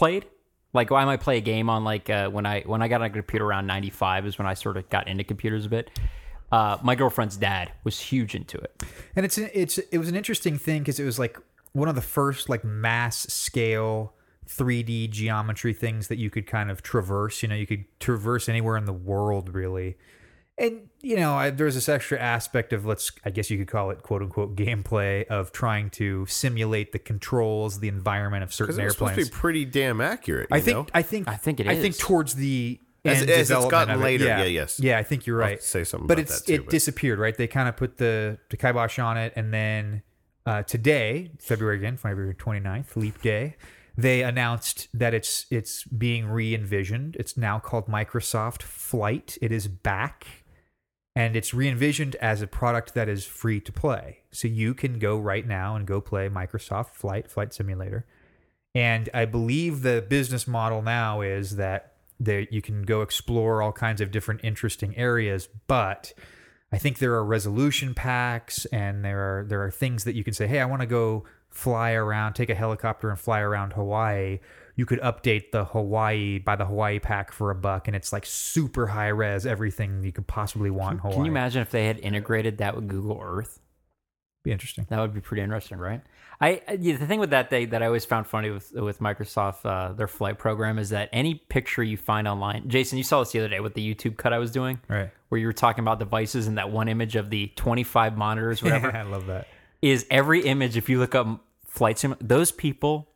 played. 0.00 0.24
Like 0.72 0.90
I 0.90 1.04
might 1.04 1.20
play 1.20 1.36
a 1.36 1.40
game 1.42 1.68
on 1.68 1.84
like 1.84 2.08
uh, 2.08 2.30
when 2.30 2.46
I 2.46 2.62
when 2.62 2.80
I 2.80 2.88
got 2.88 3.02
on 3.02 3.08
a 3.08 3.10
computer 3.10 3.44
around 3.44 3.66
ninety 3.66 3.90
five 3.90 4.24
is 4.26 4.38
when 4.38 4.46
I 4.46 4.54
sort 4.54 4.76
of 4.76 4.88
got 4.88 5.08
into 5.08 5.24
computers 5.24 5.66
a 5.66 5.68
bit. 5.68 5.90
Uh, 6.50 6.78
my 6.82 6.94
girlfriend's 6.94 7.36
dad 7.36 7.70
was 7.84 8.00
huge 8.00 8.34
into 8.34 8.56
it. 8.58 8.82
and 9.14 9.24
it's 9.26 9.36
it's 9.36 9.78
it 9.78 9.98
was 9.98 10.08
an 10.08 10.16
interesting 10.16 10.58
thing 10.58 10.80
because 10.80 10.98
it 10.98 11.04
was 11.04 11.18
like 11.18 11.38
one 11.72 11.88
of 11.88 11.94
the 11.94 12.02
first 12.02 12.48
like 12.48 12.64
mass 12.64 13.26
scale 13.32 14.14
3D 14.48 15.10
geometry 15.10 15.72
things 15.72 16.08
that 16.08 16.18
you 16.18 16.30
could 16.30 16.46
kind 16.46 16.70
of 16.70 16.82
traverse. 16.82 17.42
You 17.42 17.48
know, 17.48 17.54
you 17.54 17.66
could 17.66 17.84
traverse 17.98 18.48
anywhere 18.48 18.76
in 18.76 18.86
the 18.86 18.92
world 18.92 19.54
really. 19.54 19.96
And 20.56 20.88
you 21.02 21.16
know, 21.16 21.34
I, 21.34 21.50
there's 21.50 21.74
this 21.74 21.88
extra 21.88 22.18
aspect 22.18 22.72
of 22.72 22.84
let's 22.86 23.10
I 23.24 23.30
guess 23.30 23.50
you 23.50 23.58
could 23.58 23.68
call 23.68 23.90
it 23.90 24.02
quote 24.02 24.22
unquote 24.22 24.56
gameplay 24.56 25.26
of 25.26 25.52
trying 25.52 25.90
to 25.90 26.26
simulate 26.26 26.92
the 26.92 26.98
controls, 26.98 27.80
the 27.80 27.88
environment 27.88 28.42
of 28.42 28.50
Because 28.50 28.56
certain 28.76 28.80
it 28.80 28.84
was 28.84 28.92
supposed 28.94 29.14
to 29.16 29.24
be 29.24 29.30
pretty 29.30 29.64
damn 29.64 30.00
accurate. 30.00 30.48
You 30.50 30.56
I 30.56 30.60
think 30.60 30.76
know? 30.76 30.86
I 30.94 31.02
think 31.02 31.28
I 31.28 31.36
think 31.36 31.60
it 31.60 31.66
I 31.68 31.80
think 31.80 31.96
towards 31.98 32.34
the 32.34 32.78
As- 33.04 33.22
end 33.22 33.30
as 33.30 33.38
it's 33.38 33.48
development 33.48 33.70
gotten 33.70 33.94
of 33.94 34.00
it, 34.00 34.04
later, 34.04 34.24
yeah, 34.26 34.38
yeah, 34.40 34.44
yes. 34.44 34.78
yeah. 34.80 34.98
I 34.98 35.02
think 35.02 35.26
you're 35.26 35.42
I'll 35.42 35.48
right. 35.50 35.62
say 35.62 35.84
something 35.84 36.06
but 36.06 36.18
about 36.18 36.22
it's 36.30 36.40
that 36.40 36.46
too, 36.46 36.54
it 36.54 36.64
but- 36.64 36.70
disappeared, 36.70 37.18
right? 37.18 37.36
They 37.36 37.46
kind 37.46 37.68
of 37.68 37.76
put 37.76 37.96
the 37.96 38.38
the 38.50 38.56
kibosh 38.56 38.98
on 38.98 39.16
it, 39.16 39.32
and 39.36 39.54
then 39.54 40.02
uh, 40.46 40.62
today, 40.64 41.30
February 41.38 41.76
again, 41.78 41.96
February 41.96 42.34
29th, 42.34 42.96
Leap 42.96 43.20
Day, 43.22 43.56
they 43.96 44.22
announced 44.22 44.88
that 44.94 45.14
it's 45.14 45.46
it's 45.50 45.84
being 45.84 46.26
re 46.28 46.54
envisioned. 46.54 47.16
It's 47.16 47.36
now 47.36 47.58
called 47.58 47.86
Microsoft 47.86 48.62
Flight. 48.62 49.38
It 49.42 49.52
is 49.52 49.66
back. 49.68 50.26
And 51.16 51.34
it's 51.34 51.52
re 51.52 51.68
envisioned 51.68 52.14
as 52.16 52.40
a 52.40 52.46
product 52.46 52.94
that 52.94 53.08
is 53.08 53.26
free 53.26 53.60
to 53.60 53.72
play. 53.72 54.20
So 54.30 54.46
you 54.48 54.74
can 54.74 54.98
go 54.98 55.18
right 55.18 55.46
now 55.46 55.74
and 55.74 55.86
go 55.86 56.00
play 56.00 56.28
Microsoft 56.28 56.90
Flight, 56.90 57.30
Flight 57.30 57.52
Simulator. 57.52 58.06
And 58.74 59.08
I 59.12 59.24
believe 59.24 59.82
the 59.82 60.04
business 60.08 60.46
model 60.46 60.82
now 60.82 61.20
is 61.20 61.56
that 61.56 61.94
there 62.20 62.46
you 62.50 62.62
can 62.62 62.82
go 62.82 63.02
explore 63.02 63.62
all 63.62 63.72
kinds 63.72 64.00
of 64.00 64.10
different 64.10 64.42
interesting 64.44 64.96
areas, 64.96 65.48
but 65.66 66.12
I 66.70 66.78
think 66.78 66.98
there 66.98 67.14
are 67.14 67.24
resolution 67.24 67.94
packs 67.94 68.66
and 68.66 69.04
there 69.04 69.40
are 69.40 69.44
there 69.44 69.64
are 69.64 69.70
things 69.70 70.04
that 70.04 70.14
you 70.14 70.22
can 70.22 70.34
say, 70.34 70.46
"Hey, 70.46 70.60
I 70.60 70.66
want 70.66 70.82
to 70.82 70.86
go 70.86 71.24
fly 71.48 71.92
around, 71.92 72.34
take 72.34 72.50
a 72.50 72.54
helicopter 72.54 73.08
and 73.08 73.18
fly 73.18 73.40
around 73.40 73.72
Hawaii." 73.72 74.38
You 74.76 74.86
could 74.86 75.00
update 75.00 75.50
the 75.52 75.64
Hawaii 75.64 76.38
by 76.38 76.56
the 76.56 76.64
Hawaii 76.66 76.98
pack 76.98 77.32
for 77.32 77.50
a 77.50 77.54
buck 77.54 77.86
and 77.88 77.96
it's 77.96 78.12
like 78.12 78.24
super 78.26 78.86
high 78.86 79.08
res 79.08 79.44
everything 79.46 80.02
you 80.02 80.12
could 80.12 80.26
possibly 80.26 80.70
want 80.70 80.92
in 80.94 80.98
Hawaii. 80.98 81.16
Can 81.16 81.24
you 81.24 81.30
imagine 81.30 81.62
if 81.62 81.70
they 81.70 81.86
had 81.86 81.98
integrated 81.98 82.58
that 82.58 82.74
with 82.76 82.88
Google 82.88 83.20
Earth? 83.22 83.60
Be 84.42 84.52
interesting. 84.52 84.86
That 84.88 84.98
would 85.00 85.12
be 85.12 85.20
pretty 85.20 85.42
interesting, 85.42 85.76
right? 85.76 86.00
I 86.40 86.62
the 86.78 86.94
thing 86.96 87.20
with 87.20 87.28
that 87.30 87.50
they 87.50 87.66
that 87.66 87.82
I 87.82 87.86
always 87.86 88.06
found 88.06 88.26
funny 88.26 88.48
with 88.48 88.72
with 88.72 88.98
Microsoft 89.00 89.66
uh, 89.66 89.92
their 89.92 90.08
flight 90.08 90.38
program 90.38 90.78
is 90.78 90.88
that 90.88 91.10
any 91.12 91.34
picture 91.34 91.82
you 91.82 91.98
find 91.98 92.26
online, 92.26 92.66
Jason, 92.70 92.96
you 92.96 93.04
saw 93.04 93.18
this 93.20 93.32
the 93.32 93.40
other 93.40 93.48
day 93.50 93.60
with 93.60 93.74
the 93.74 93.94
YouTube 93.94 94.16
cut 94.16 94.32
I 94.32 94.38
was 94.38 94.50
doing, 94.50 94.80
Right. 94.88 95.10
where 95.28 95.38
you 95.38 95.46
were 95.46 95.52
talking 95.52 95.84
about 95.84 95.98
devices 95.98 96.46
and 96.46 96.56
that 96.56 96.70
one 96.70 96.88
image 96.88 97.16
of 97.16 97.28
the 97.28 97.48
twenty 97.56 97.82
five 97.84 98.16
monitors, 98.16 98.62
whatever, 98.62 98.90
I 98.96 99.02
love 99.02 99.26
that. 99.26 99.48
is 99.82 100.06
every 100.10 100.40
image. 100.46 100.78
If 100.78 100.88
you 100.88 100.98
look 100.98 101.14
up 101.14 101.44
flight 101.66 101.98
sim, 101.98 102.16
those 102.22 102.50
people, 102.50 103.09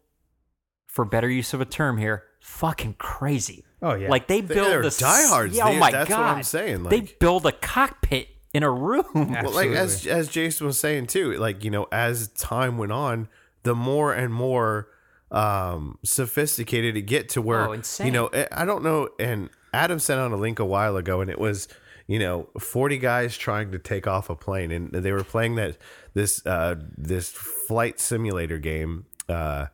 for 0.94 1.04
better 1.04 1.28
use 1.28 1.52
of 1.52 1.60
a 1.60 1.64
term 1.64 1.98
here, 1.98 2.22
fucking 2.40 2.94
crazy. 2.98 3.64
Oh, 3.82 3.94
yeah. 3.94 4.08
like 4.08 4.28
they 4.28 4.40
They- 4.40 4.54
build 4.54 4.68
they're 4.68 4.82
this. 4.82 4.98
diehards. 4.98 5.56
Yeah, 5.56 5.66
oh 5.68 5.74
my 5.74 5.90
that's 5.90 6.08
what 6.08 6.16
god, 6.16 6.36
I'm 6.36 6.42
saying, 6.44 6.84
they 6.84 7.00
build 7.18 7.44
a 7.46 7.52
cockpit 7.52 8.28
in 8.52 8.62
a 8.62 8.70
room. 8.70 9.04
Well, 9.42 9.50
like 9.50 9.70
as 9.70 10.06
as 10.06 10.28
Jason 10.28 10.66
was 10.68 10.78
saying 10.78 11.08
too, 11.08 11.32
like 11.34 11.64
you 11.64 11.70
know, 11.70 11.88
as 11.90 12.28
time 12.28 12.78
went 12.78 12.92
on, 12.92 13.28
the 13.64 13.74
more 13.74 14.14
and 14.14 14.32
more 14.32 14.88
um 15.32 15.98
sophisticated 16.04 16.96
it 16.96 17.02
get 17.02 17.28
to 17.30 17.42
where 17.42 17.68
Oh, 17.68 17.82
you 18.04 18.10
know, 18.12 18.30
I 18.32 18.46
I 18.52 18.64
don't 18.64 18.84
know. 18.84 19.08
And 19.18 19.50
Adam 19.72 19.98
sent 19.98 20.20
out 20.20 20.30
a 20.30 20.36
link 20.36 20.60
a 20.60 20.64
while 20.64 20.96
ago, 20.96 21.20
and 21.20 21.28
it 21.28 21.40
was 21.40 21.66
you 22.06 22.18
know, 22.20 22.48
forty 22.60 22.98
guys 22.98 23.36
trying 23.36 23.72
to 23.72 23.78
take 23.78 24.06
off 24.06 24.30
a 24.30 24.36
plane, 24.36 24.70
and 24.70 24.92
they 24.92 25.10
were 25.10 25.24
playing 25.24 25.56
that 25.56 25.76
this 26.14 26.44
uh 26.46 26.76
this 26.96 27.30
flight 27.30 27.98
simulator 27.98 28.58
game. 28.58 29.06
Uh, 29.28 29.66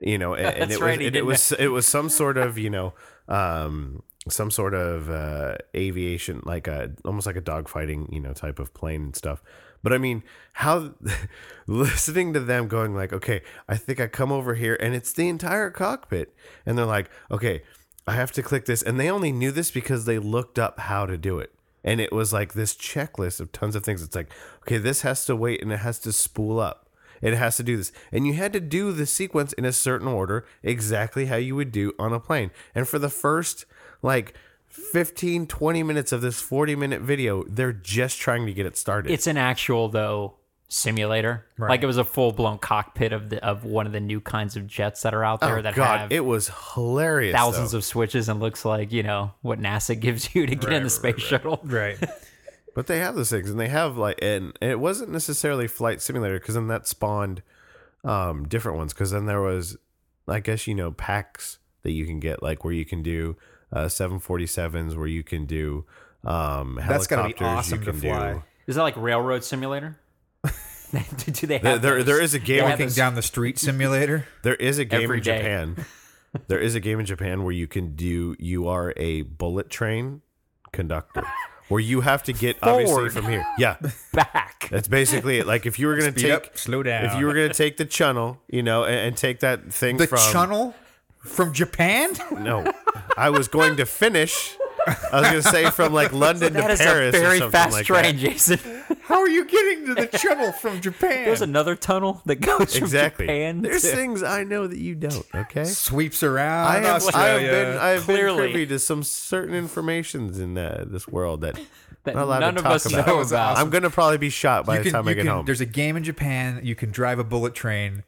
you 0.00 0.18
know, 0.18 0.34
and, 0.36 0.56
and 0.56 0.72
it 0.72 0.80
right, 0.80 0.98
was 0.98 1.06
it, 1.06 1.16
it 1.16 1.26
was 1.26 1.52
it 1.52 1.68
was 1.68 1.86
some 1.86 2.08
sort 2.08 2.36
of 2.36 2.58
you 2.58 2.70
know 2.70 2.94
um 3.28 4.02
some 4.28 4.50
sort 4.50 4.74
of 4.74 5.10
uh 5.10 5.56
aviation 5.74 6.42
like 6.44 6.66
a 6.66 6.92
almost 7.04 7.26
like 7.26 7.36
a 7.36 7.42
dogfighting 7.42 8.12
you 8.12 8.20
know 8.20 8.32
type 8.32 8.58
of 8.58 8.74
plane 8.74 9.02
and 9.02 9.16
stuff. 9.16 9.42
But 9.82 9.94
i 9.94 9.98
mean 9.98 10.22
how 10.54 10.92
listening 11.66 12.34
to 12.34 12.40
them 12.40 12.68
going 12.68 12.94
like 12.94 13.14
okay 13.14 13.40
i 13.66 13.76
think 13.76 13.98
i 13.98 14.06
come 14.06 14.30
over 14.30 14.54
here 14.54 14.76
and 14.78 14.94
it's 14.94 15.12
the 15.12 15.28
entire 15.28 15.70
cockpit. 15.70 16.34
And 16.66 16.76
they're 16.76 16.84
like 16.86 17.10
okay 17.30 17.62
i 18.06 18.12
have 18.12 18.32
to 18.32 18.42
click 18.42 18.66
this 18.66 18.82
and 18.82 19.00
they 19.00 19.10
only 19.10 19.32
knew 19.32 19.52
this 19.52 19.70
because 19.70 20.04
they 20.04 20.18
looked 20.18 20.58
up 20.58 20.80
how 20.80 21.06
to 21.06 21.16
do 21.16 21.38
it. 21.38 21.54
And 21.82 21.98
it 21.98 22.12
was 22.12 22.30
like 22.30 22.52
this 22.52 22.74
checklist 22.74 23.40
of 23.40 23.52
tons 23.52 23.74
of 23.74 23.82
things. 23.82 24.02
It's 24.02 24.14
like 24.14 24.30
okay 24.62 24.76
this 24.76 25.00
has 25.00 25.24
to 25.26 25.34
wait 25.34 25.62
and 25.62 25.72
it 25.72 25.78
has 25.78 25.98
to 26.00 26.12
spool 26.12 26.60
up 26.60 26.89
it 27.20 27.34
has 27.34 27.56
to 27.58 27.62
do 27.62 27.76
this. 27.76 27.92
And 28.12 28.26
you 28.26 28.34
had 28.34 28.52
to 28.52 28.60
do 28.60 28.92
the 28.92 29.06
sequence 29.06 29.52
in 29.52 29.64
a 29.64 29.72
certain 29.72 30.08
order, 30.08 30.46
exactly 30.62 31.26
how 31.26 31.36
you 31.36 31.56
would 31.56 31.72
do 31.72 31.92
on 31.98 32.12
a 32.12 32.20
plane. 32.20 32.50
And 32.74 32.88
for 32.88 32.98
the 32.98 33.10
first 33.10 33.66
like 34.02 34.34
15, 34.68 35.46
20 35.46 35.82
minutes 35.82 36.12
of 36.12 36.20
this 36.22 36.40
40 36.40 36.76
minute 36.76 37.02
video, 37.02 37.44
they're 37.44 37.72
just 37.72 38.18
trying 38.18 38.46
to 38.46 38.52
get 38.52 38.66
it 38.66 38.76
started. 38.76 39.12
It's 39.12 39.26
an 39.26 39.36
actual 39.36 39.88
though 39.88 40.34
simulator. 40.70 41.44
Right. 41.58 41.70
Like 41.70 41.82
it 41.82 41.86
was 41.86 41.98
a 41.98 42.04
full 42.04 42.32
blown 42.32 42.58
cockpit 42.58 43.12
of 43.12 43.28
the 43.28 43.44
of 43.44 43.64
one 43.64 43.86
of 43.86 43.92
the 43.92 44.00
new 44.00 44.20
kinds 44.20 44.56
of 44.56 44.66
jets 44.66 45.02
that 45.02 45.12
are 45.12 45.24
out 45.24 45.40
there 45.40 45.58
oh, 45.58 45.62
that 45.62 45.74
God, 45.74 46.00
have 46.00 46.12
it 46.12 46.24
was 46.24 46.50
hilarious. 46.74 47.34
thousands 47.34 47.72
though. 47.72 47.78
of 47.78 47.84
switches 47.84 48.28
and 48.28 48.40
looks 48.40 48.64
like 48.64 48.92
you 48.92 49.02
know 49.02 49.32
what 49.42 49.60
NASA 49.60 49.98
gives 50.00 50.34
you 50.34 50.46
to 50.46 50.54
get 50.54 50.72
in 50.72 50.84
the 50.84 50.90
space 50.90 51.20
shuttle. 51.20 51.60
Right. 51.64 51.98
But 52.74 52.86
they 52.86 52.98
have 53.00 53.14
those 53.16 53.30
things, 53.30 53.50
and 53.50 53.58
they 53.58 53.68
have 53.68 53.96
like, 53.96 54.18
and 54.22 54.56
it 54.60 54.78
wasn't 54.78 55.10
necessarily 55.10 55.66
flight 55.66 56.00
simulator 56.00 56.38
because 56.38 56.54
then 56.54 56.68
that 56.68 56.86
spawned 56.86 57.42
um 58.04 58.46
different 58.48 58.78
ones. 58.78 58.92
Because 58.94 59.10
then 59.10 59.26
there 59.26 59.40
was, 59.42 59.76
I 60.28 60.40
guess 60.40 60.66
you 60.66 60.74
know, 60.74 60.92
packs 60.92 61.58
that 61.82 61.92
you 61.92 62.06
can 62.06 62.20
get, 62.20 62.42
like 62.42 62.64
where 62.64 62.72
you 62.74 62.84
can 62.84 63.02
do 63.02 63.36
uh 63.72 63.86
747s, 63.86 64.96
where 64.96 65.06
you 65.06 65.22
can 65.22 65.46
do 65.46 65.84
um 66.24 66.78
That's 66.86 67.06
gotta 67.06 67.28
be 67.34 67.44
awesome 67.44 67.80
you 67.80 67.84
to 67.86 67.92
fly. 67.92 68.32
do. 68.34 68.42
Is 68.66 68.76
that 68.76 68.82
like 68.82 68.96
railroad 68.96 69.42
simulator? 69.44 69.98
do, 70.92 71.32
do 71.32 71.46
they 71.46 71.58
There, 71.58 71.72
have 71.72 71.82
there, 71.82 71.96
those? 71.96 72.06
there 72.06 72.20
is 72.20 72.34
a 72.34 72.38
game. 72.38 72.64
Walking 72.64 72.86
those- 72.86 72.96
down 72.96 73.14
the 73.14 73.22
street 73.22 73.58
simulator. 73.58 74.26
There 74.42 74.54
is 74.56 74.78
a 74.78 74.84
game 74.84 75.02
Every 75.02 75.18
in 75.18 75.22
day. 75.24 75.38
Japan. 75.38 75.84
there 76.48 76.58
is 76.60 76.74
a 76.74 76.80
game 76.80 76.98
in 77.00 77.06
Japan 77.06 77.42
where 77.42 77.52
you 77.52 77.66
can 77.66 77.94
do. 77.96 78.36
You 78.38 78.68
are 78.68 78.92
a 78.96 79.22
bullet 79.22 79.70
train 79.70 80.22
conductor, 80.72 81.22
where 81.70 81.80
you 81.80 82.00
have 82.00 82.22
to 82.24 82.32
get 82.32 82.58
obviously 82.62 83.08
from 83.10 83.26
here. 83.26 83.46
Yeah, 83.56 83.76
back. 84.12 84.68
that's 84.70 84.88
basically 84.88 85.38
it. 85.38 85.46
Like 85.46 85.66
if 85.66 85.78
you 85.78 85.86
were 85.86 85.96
gonna 85.96 86.10
Speed 86.10 86.22
take, 86.22 86.32
up, 86.32 86.58
slow 86.58 86.82
down. 86.82 87.04
if 87.06 87.14
you 87.18 87.26
were 87.26 87.32
gonna 87.32 87.54
take 87.54 87.76
the 87.76 87.84
channel, 87.84 88.40
you 88.48 88.62
know, 88.62 88.84
and, 88.84 88.96
and 88.96 89.16
take 89.16 89.40
that 89.40 89.72
thing 89.72 89.96
from 89.96 90.02
the 90.02 90.06
from 90.08 90.32
channel 90.32 90.74
from 91.18 91.52
Japan. 91.52 92.12
No, 92.32 92.70
I 93.16 93.30
was 93.30 93.48
going 93.48 93.76
to 93.76 93.86
finish. 93.86 94.56
I 95.12 95.20
was 95.20 95.28
gonna 95.28 95.42
say 95.42 95.70
from 95.70 95.92
like 95.92 96.12
London 96.26 96.52
That 96.54 96.66
to 96.66 96.72
is 96.72 96.78
Paris. 96.80 97.14
a 97.14 97.18
very 97.20 97.40
fast 97.50 97.72
like 97.72 97.86
train, 97.86 98.02
that. 98.02 98.16
Jason. 98.16 98.58
How 99.02 99.20
are 99.20 99.28
you 99.28 99.44
getting 99.44 99.86
to 99.86 99.94
the 99.94 100.06
tunnel 100.06 100.52
from 100.52 100.80
Japan? 100.80 101.24
There's 101.24 101.42
another 101.42 101.74
tunnel 101.76 102.22
that 102.26 102.36
goes 102.36 102.74
from 102.76 102.84
Exactly. 102.84 103.26
Japan. 103.26 103.62
There's 103.62 103.82
to- 103.82 103.88
things 103.88 104.22
I 104.22 104.44
know 104.44 104.66
that 104.66 104.78
you 104.78 104.94
don't. 104.94 105.26
Okay. 105.34 105.64
sweeps 105.64 106.22
around 106.22 106.66
I 106.68 106.78
have, 106.80 107.14
I 107.14 107.26
have 107.28 107.40
been 107.40 107.76
I 107.78 107.88
have 107.90 108.06
been 108.06 108.36
privy 108.36 108.66
to 108.66 108.78
some 108.78 109.02
certain 109.02 109.54
informations 109.54 110.38
in 110.38 110.56
uh, 110.56 110.84
this 110.86 111.08
world 111.08 111.40
that, 111.40 111.58
that 112.04 112.14
not 112.14 112.40
none 112.40 112.54
to 112.54 112.58
of 112.60 112.64
talk 112.64 112.72
us 112.74 112.86
about. 112.92 113.06
know 113.06 113.20
about. 113.20 113.58
I'm 113.58 113.70
gonna 113.70 113.90
probably 113.90 114.18
be 114.18 114.30
shot 114.30 114.64
by 114.66 114.74
You 114.74 114.78
the 114.80 114.84
can- 114.84 114.92
time 114.92 115.08
I 115.08 115.14
get 115.14 115.22
can- 115.24 115.26
home. 115.32 115.44
There's 115.46 115.60
a 115.60 115.66
game 115.66 115.96
in 115.96 116.04
Japan. 116.04 116.60
You 116.62 116.74
can 116.74 116.90
drive 116.90 117.18
a 117.18 117.24
bullet 117.24 117.54
train. 117.54 118.04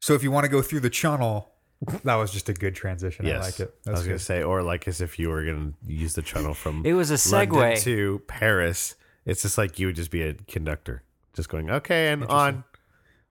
So 0.00 0.14
if 0.14 0.22
you 0.22 0.30
want 0.30 0.44
to 0.44 0.50
go 0.50 0.60
through 0.62 0.80
the 0.80 0.90
channel, 0.90 1.50
that 2.04 2.14
was 2.16 2.32
just 2.32 2.48
a 2.48 2.54
good 2.54 2.74
transition. 2.74 3.26
Yes, 3.26 3.42
I 3.42 3.46
like 3.46 3.60
it. 3.60 3.74
I 3.86 3.90
was 3.90 4.04
gonna 4.04 4.18
say, 4.18 4.42
or 4.42 4.62
like 4.62 4.88
as 4.88 5.00
if 5.00 5.18
you 5.18 5.28
were 5.28 5.44
gonna 5.44 5.72
use 5.86 6.14
the 6.14 6.22
channel 6.22 6.54
from 6.54 6.82
It 6.84 6.94
was 6.94 7.10
a 7.10 7.34
London 7.34 7.56
segue. 7.58 7.82
to 7.82 8.22
Paris. 8.26 8.94
It's 9.24 9.42
just 9.42 9.58
like 9.58 9.78
you 9.78 9.86
would 9.88 9.96
just 9.96 10.10
be 10.10 10.22
a 10.22 10.34
conductor, 10.34 11.02
just 11.34 11.48
going 11.48 11.70
okay 11.70 12.08
and 12.08 12.24
on, 12.24 12.64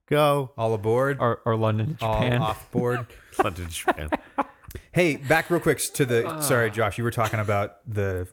go 0.07 0.51
All 0.57 0.73
aboard. 0.73 1.17
or, 1.19 1.41
or 1.45 1.55
London, 1.55 1.95
to 1.97 2.05
all 2.05 2.21
Japan. 2.21 2.41
off 2.41 2.69
board. 2.71 3.07
London 3.43 3.67
to 3.67 3.71
Japan. 3.71 4.09
Hey, 4.91 5.15
back 5.15 5.49
real 5.49 5.59
quick 5.59 5.79
to 5.93 6.05
the. 6.05 6.41
Sorry, 6.41 6.69
Josh. 6.69 6.97
You 6.97 7.03
were 7.03 7.11
talking 7.11 7.39
about 7.39 7.77
the 7.91 8.27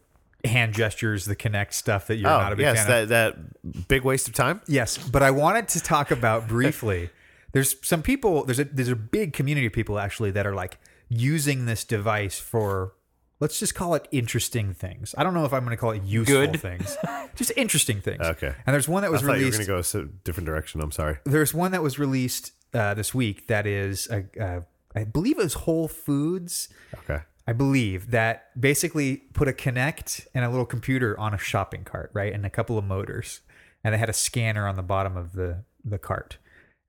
hand 0.44 0.74
gestures, 0.74 1.24
the 1.24 1.36
Kinect 1.36 1.72
stuff 1.72 2.08
that 2.08 2.16
you're 2.16 2.28
oh 2.30 2.38
not 2.38 2.52
a 2.52 2.56
big 2.56 2.64
yes, 2.64 2.84
fan 2.84 3.02
of. 3.02 3.08
that 3.08 3.34
that 3.34 3.88
big 3.88 4.02
waste 4.02 4.28
of 4.28 4.34
time. 4.34 4.60
Yes, 4.66 4.98
but 4.98 5.22
I 5.22 5.30
wanted 5.30 5.68
to 5.68 5.80
talk 5.80 6.10
about 6.10 6.48
briefly. 6.48 7.10
There's 7.52 7.76
some 7.86 8.02
people. 8.02 8.44
There's 8.44 8.58
a 8.58 8.64
there's 8.64 8.88
a 8.88 8.96
big 8.96 9.32
community 9.32 9.66
of 9.66 9.72
people 9.72 9.98
actually 9.98 10.30
that 10.32 10.46
are 10.46 10.54
like 10.54 10.78
using 11.08 11.66
this 11.66 11.84
device 11.84 12.38
for. 12.38 12.94
Let's 13.40 13.58
just 13.58 13.74
call 13.74 13.96
it 13.96 14.06
interesting 14.12 14.72
things. 14.72 15.16
I 15.18 15.24
don't 15.24 15.34
know 15.34 15.44
if 15.44 15.52
I'm 15.52 15.64
going 15.64 15.76
to 15.76 15.80
call 15.80 15.90
it 15.90 16.04
useful 16.04 16.46
Good. 16.46 16.60
things. 16.60 16.96
Just 17.34 17.50
interesting 17.56 18.00
things. 18.00 18.20
Okay. 18.20 18.54
And 18.64 18.72
there's 18.72 18.88
one 18.88 19.02
that 19.02 19.10
was 19.10 19.20
I 19.24 19.26
thought 19.26 19.32
you 19.38 19.46
were 19.46 19.50
released. 19.50 19.68
gonna 19.68 19.82
go 19.82 19.98
a 19.98 20.04
different 20.22 20.46
direction. 20.46 20.80
I'm 20.80 20.92
sorry. 20.92 21.18
There's 21.24 21.52
one 21.52 21.72
that 21.72 21.82
was 21.82 21.98
released 21.98 22.52
uh, 22.72 22.94
this 22.94 23.12
week 23.12 23.48
that 23.48 23.66
is, 23.66 24.08
uh, 24.08 24.22
uh, 24.40 24.60
I 24.94 25.02
believe 25.02 25.40
it 25.40 25.42
was 25.42 25.54
Whole 25.54 25.88
Foods. 25.88 26.68
Okay. 27.00 27.22
I 27.44 27.52
believe 27.52 28.12
that 28.12 28.58
basically 28.60 29.16
put 29.32 29.48
a 29.48 29.52
Kinect 29.52 30.28
and 30.34 30.44
a 30.44 30.48
little 30.48 30.64
computer 30.66 31.18
on 31.18 31.34
a 31.34 31.38
shopping 31.38 31.82
cart, 31.82 32.10
right, 32.14 32.32
and 32.32 32.46
a 32.46 32.50
couple 32.50 32.78
of 32.78 32.84
motors, 32.84 33.40
and 33.82 33.92
they 33.92 33.98
had 33.98 34.08
a 34.08 34.12
scanner 34.14 34.68
on 34.68 34.76
the 34.76 34.82
bottom 34.82 35.16
of 35.16 35.32
the 35.32 35.64
the 35.84 35.98
cart, 35.98 36.38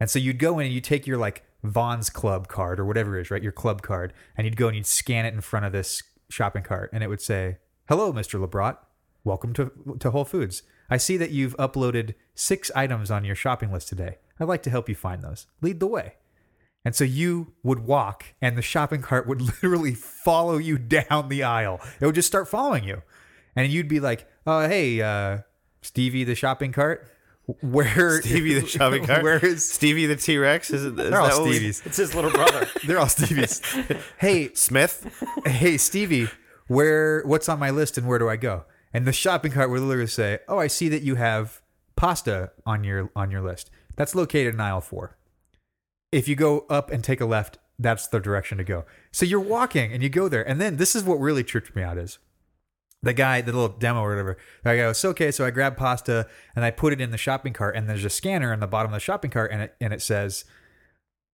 and 0.03 0.09
so 0.09 0.19
you'd 0.19 0.37
go 0.37 0.59
in 0.59 0.65
and 0.65 0.75
you 0.75 0.81
take 0.81 1.07
your 1.07 1.17
like 1.17 1.45
Vons 1.63 2.09
Club 2.09 2.49
card 2.49 2.77
or 2.77 2.83
whatever 2.83 3.17
it 3.17 3.21
is, 3.21 3.31
right, 3.31 3.41
your 3.41 3.53
club 3.53 3.81
card, 3.81 4.11
and 4.35 4.43
you'd 4.43 4.57
go 4.57 4.67
and 4.67 4.75
you'd 4.75 4.85
scan 4.85 5.25
it 5.25 5.33
in 5.33 5.39
front 5.39 5.65
of 5.65 5.71
this 5.71 6.03
shopping 6.27 6.61
cart, 6.61 6.89
and 6.91 7.01
it 7.01 7.07
would 7.07 7.21
say, 7.21 7.59
"Hello, 7.87 8.11
Mr. 8.11 8.37
Lebrat, 8.37 8.79
welcome 9.23 9.53
to 9.53 9.71
to 9.97 10.11
Whole 10.11 10.25
Foods. 10.25 10.63
I 10.89 10.97
see 10.97 11.15
that 11.15 11.31
you've 11.31 11.55
uploaded 11.55 12.15
six 12.35 12.69
items 12.75 13.11
on 13.11 13.23
your 13.23 13.35
shopping 13.35 13.71
list 13.71 13.87
today. 13.87 14.17
I'd 14.41 14.49
like 14.49 14.61
to 14.63 14.69
help 14.69 14.89
you 14.89 14.95
find 14.95 15.21
those. 15.21 15.47
Lead 15.61 15.79
the 15.79 15.87
way." 15.87 16.15
And 16.83 16.93
so 16.93 17.05
you 17.05 17.53
would 17.63 17.79
walk, 17.79 18.25
and 18.41 18.57
the 18.57 18.61
shopping 18.61 19.01
cart 19.01 19.25
would 19.25 19.39
literally 19.63 19.93
follow 19.93 20.57
you 20.57 20.77
down 20.77 21.29
the 21.29 21.43
aisle. 21.43 21.79
It 22.01 22.05
would 22.05 22.15
just 22.15 22.27
start 22.27 22.49
following 22.49 22.83
you. 22.83 23.03
And 23.55 23.71
you'd 23.71 23.87
be 23.87 24.01
like, 24.01 24.27
oh, 24.45 24.67
hey, 24.67 25.01
uh, 25.01 25.43
Stevie 25.81 26.23
the 26.23 26.35
shopping 26.35 26.71
cart, 26.71 27.07
where 27.61 28.21
Stevie 28.21 28.59
the 28.59 28.65
shopping 28.67 29.05
cart. 29.05 29.23
Where 29.23 29.43
is 29.45 29.69
Stevie 29.69 30.05
the 30.05 30.15
T 30.15 30.37
Rex? 30.37 30.69
Is 30.71 30.85
it? 30.85 30.99
Is 30.99 31.09
They're 31.09 31.19
all 31.19 31.27
that 31.43 31.49
we- 31.49 31.59
Stevies. 31.59 31.85
It's 31.85 31.97
his 31.97 32.15
little 32.15 32.31
brother. 32.31 32.67
They're 32.87 32.99
all 32.99 33.05
Stevies. 33.07 34.01
hey, 34.17 34.53
Smith. 34.53 35.23
hey, 35.45 35.77
Stevie, 35.77 36.29
where? 36.67 37.21
What's 37.25 37.49
on 37.49 37.59
my 37.59 37.69
list, 37.69 37.97
and 37.97 38.07
where 38.07 38.19
do 38.19 38.29
I 38.29 38.35
go? 38.37 38.65
And 38.93 39.05
the 39.05 39.13
shopping 39.13 39.51
cart 39.51 39.69
would 39.69 39.81
literally 39.81 40.07
say, 40.07 40.39
"Oh, 40.47 40.57
I 40.59 40.67
see 40.67 40.87
that 40.89 41.01
you 41.01 41.15
have 41.15 41.61
pasta 41.95 42.51
on 42.65 42.83
your 42.83 43.09
on 43.15 43.31
your 43.31 43.41
list. 43.41 43.69
That's 43.95 44.15
located 44.15 44.53
in 44.53 44.59
aisle 44.61 44.81
four. 44.81 45.17
If 46.11 46.27
you 46.27 46.35
go 46.35 46.65
up 46.69 46.91
and 46.91 47.03
take 47.03 47.21
a 47.21 47.25
left, 47.25 47.57
that's 47.79 48.07
the 48.07 48.19
direction 48.19 48.57
to 48.59 48.63
go. 48.63 48.85
So 49.11 49.25
you're 49.25 49.39
walking 49.39 49.91
and 49.91 50.01
you 50.03 50.09
go 50.09 50.27
there, 50.27 50.47
and 50.47 50.61
then 50.61 50.77
this 50.77 50.95
is 50.95 51.03
what 51.03 51.15
really 51.19 51.43
tripped 51.43 51.75
me 51.75 51.81
out 51.83 51.97
is 51.97 52.19
the 53.03 53.13
guy, 53.13 53.41
the 53.41 53.51
little 53.51 53.77
demo 53.77 54.01
or 54.01 54.09
whatever. 54.09 54.37
I 54.65 54.77
go, 54.77 54.93
so 54.93 55.09
okay, 55.09 55.29
so 55.29 55.45
I 55.45 55.51
grab 55.51 55.77
pasta 55.77 56.27
and 56.55 56.65
I 56.65 56.71
put 56.71 56.93
it 56.93 57.01
in 57.01 57.11
the 57.11 57.17
shopping 57.17 57.53
cart, 57.53 57.75
and 57.75 57.87
there's 57.87 58.05
a 58.05 58.09
scanner 58.09 58.51
in 58.53 58.61
the 58.61 58.67
bottom 58.67 58.91
of 58.91 58.95
the 58.95 59.01
shopping 59.01 59.29
cart, 59.29 59.51
and 59.51 59.61
it 59.61 59.75
and 59.79 59.93
it 59.93 60.01
says, 60.01 60.45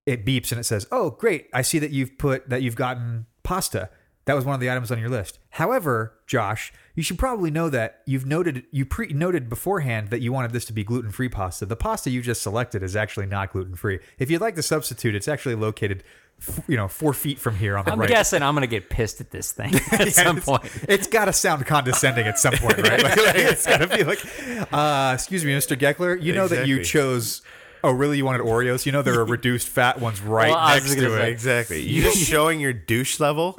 it 0.05 0.25
beeps 0.25 0.51
and 0.51 0.59
it 0.59 0.65
says, 0.65 0.87
"Oh, 0.91 1.11
great! 1.11 1.47
I 1.53 1.61
see 1.61 1.79
that 1.79 1.91
you've 1.91 2.17
put 2.17 2.49
that 2.49 2.63
you've 2.63 2.75
gotten 2.75 3.27
pasta. 3.43 3.89
That 4.29 4.35
was 4.35 4.45
one 4.45 4.53
of 4.53 4.61
the 4.61 4.69
items 4.69 4.91
on 4.91 4.99
your 4.99 5.09
list. 5.09 5.39
However, 5.49 6.13
Josh, 6.27 6.71
you 6.93 7.01
should 7.01 7.17
probably 7.17 7.49
know 7.49 7.67
that 7.71 8.03
you've 8.05 8.27
noted 8.27 8.63
you 8.69 8.85
pre 8.85 9.07
noted 9.07 9.49
beforehand 9.49 10.09
that 10.09 10.21
you 10.21 10.31
wanted 10.31 10.51
this 10.51 10.65
to 10.65 10.73
be 10.73 10.83
gluten 10.83 11.09
free 11.09 11.29
pasta. 11.29 11.65
The 11.65 11.75
pasta 11.75 12.11
you 12.11 12.21
just 12.21 12.43
selected 12.43 12.83
is 12.83 12.95
actually 12.95 13.25
not 13.25 13.51
gluten 13.51 13.73
free. 13.73 13.97
If 14.19 14.29
you'd 14.29 14.39
like 14.39 14.53
to 14.57 14.61
substitute, 14.61 15.15
it's 15.15 15.27
actually 15.27 15.55
located, 15.55 16.03
f- 16.39 16.61
you 16.67 16.77
know, 16.77 16.87
four 16.87 17.15
feet 17.15 17.39
from 17.39 17.55
here 17.55 17.75
on 17.75 17.85
the 17.85 17.89
right. 17.89 17.93
I'm 17.93 17.99
right. 18.01 18.07
guessing 18.07 18.43
I'm 18.43 18.53
gonna 18.53 18.67
get 18.67 18.91
pissed 18.91 19.19
at 19.19 19.31
this 19.31 19.51
thing 19.51 19.73
at 19.93 20.13
some 20.13 20.37
it's, 20.37 20.45
point. 20.45 20.63
It's 20.87 21.07
got 21.07 21.25
to 21.25 21.33
sound 21.33 21.65
condescending 21.65 22.27
at 22.27 22.37
some 22.37 22.53
point, 22.53 22.77
right? 22.77 23.01
Like, 23.03 23.17
like, 23.17 23.35
it's 23.35 23.65
got 23.65 23.77
to 23.77 23.87
be 23.87 24.03
like, 24.03 24.23
uh, 24.71 25.13
"Excuse 25.15 25.43
me, 25.43 25.53
Mr. 25.53 25.75
Geckler, 25.75 26.21
you 26.21 26.33
know 26.33 26.47
that 26.47 26.67
you 26.67 26.81
Exactly. 26.81 27.01
chose. 27.01 27.41
Oh, 27.83 27.91
really? 27.91 28.17
You 28.17 28.25
wanted 28.25 28.41
Oreos? 28.41 28.85
You 28.85 28.91
know 28.91 29.01
there 29.01 29.19
are 29.19 29.25
reduced 29.37 29.67
fat 29.69 29.99
ones 29.99 30.21
right 30.21 30.49
Well, 30.49 30.57
I 30.57 30.75
was 30.75 30.83
next 30.85 30.95
gonna 30.95 31.07
to 31.09 31.15
say- 31.15 31.27
it. 31.27 31.31
Exactly. 31.31 31.81
You 31.89 32.03
just 32.03 32.17
showing 32.29 32.59
your 32.59 32.73
douche 32.73 33.19
level 33.19 33.57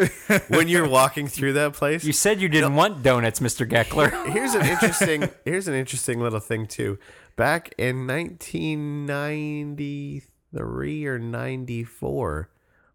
when 0.49 0.69
you're 0.69 0.89
walking 0.89 1.27
through 1.29 1.55
that 1.55 1.73
place. 1.73 2.05
You 2.05 2.13
said 2.13 2.41
you 2.41 2.49
didn't 2.49 2.75
want 2.75 3.03
donuts, 3.03 3.41
Mr. 3.41 3.69
Geckler. 3.69 4.11
here's 4.33 4.55
an 4.55 4.67
interesting 4.67 5.29
here's 5.45 5.69
an 5.69 5.75
interesting 5.75 6.21
little 6.21 6.41
thing 6.41 6.67
too. 6.67 6.99
Back 7.37 7.73
in 7.79 8.07
1993 8.07 11.07
or 11.07 11.19
94, 11.19 12.51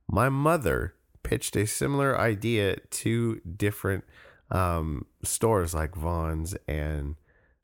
my 0.07 0.29
mother 0.29 0.93
pitched 1.23 1.55
a 1.55 1.65
similar 1.65 2.19
idea 2.19 2.75
to 2.91 3.41
different 3.57 4.03
um, 4.51 5.05
stores 5.23 5.73
like 5.73 5.95
Vons 5.95 6.55
and 6.67 7.15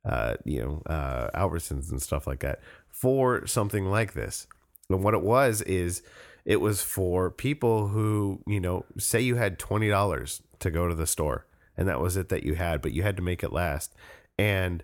uh, 0.03 0.33
you 0.45 0.59
know 0.59 0.81
uh, 0.91 1.29
Albertsons 1.37 1.91
and 1.91 2.01
stuff 2.01 2.25
like 2.25 2.39
that 2.39 2.59
for 3.01 3.47
something 3.47 3.85
like 3.85 4.13
this. 4.13 4.47
And 4.89 5.03
what 5.03 5.13
it 5.13 5.23
was 5.23 5.61
is 5.63 6.03
it 6.45 6.61
was 6.61 6.81
for 6.81 7.31
people 7.31 7.87
who 7.87 8.41
you 8.45 8.59
know 8.59 8.85
say 8.97 9.21
you 9.21 9.35
had 9.35 9.57
twenty 9.57 9.89
dollars 9.89 10.41
to 10.59 10.69
go 10.69 10.87
to 10.87 10.95
the 10.95 11.07
store 11.07 11.45
and 11.77 11.87
that 11.87 11.99
was 11.99 12.17
it 12.17 12.29
that 12.29 12.43
you 12.43 12.53
had, 12.55 12.81
but 12.81 12.93
you 12.93 13.03
had 13.03 13.15
to 13.17 13.23
make 13.23 13.43
it 13.43 13.51
last. 13.51 13.95
And 14.37 14.83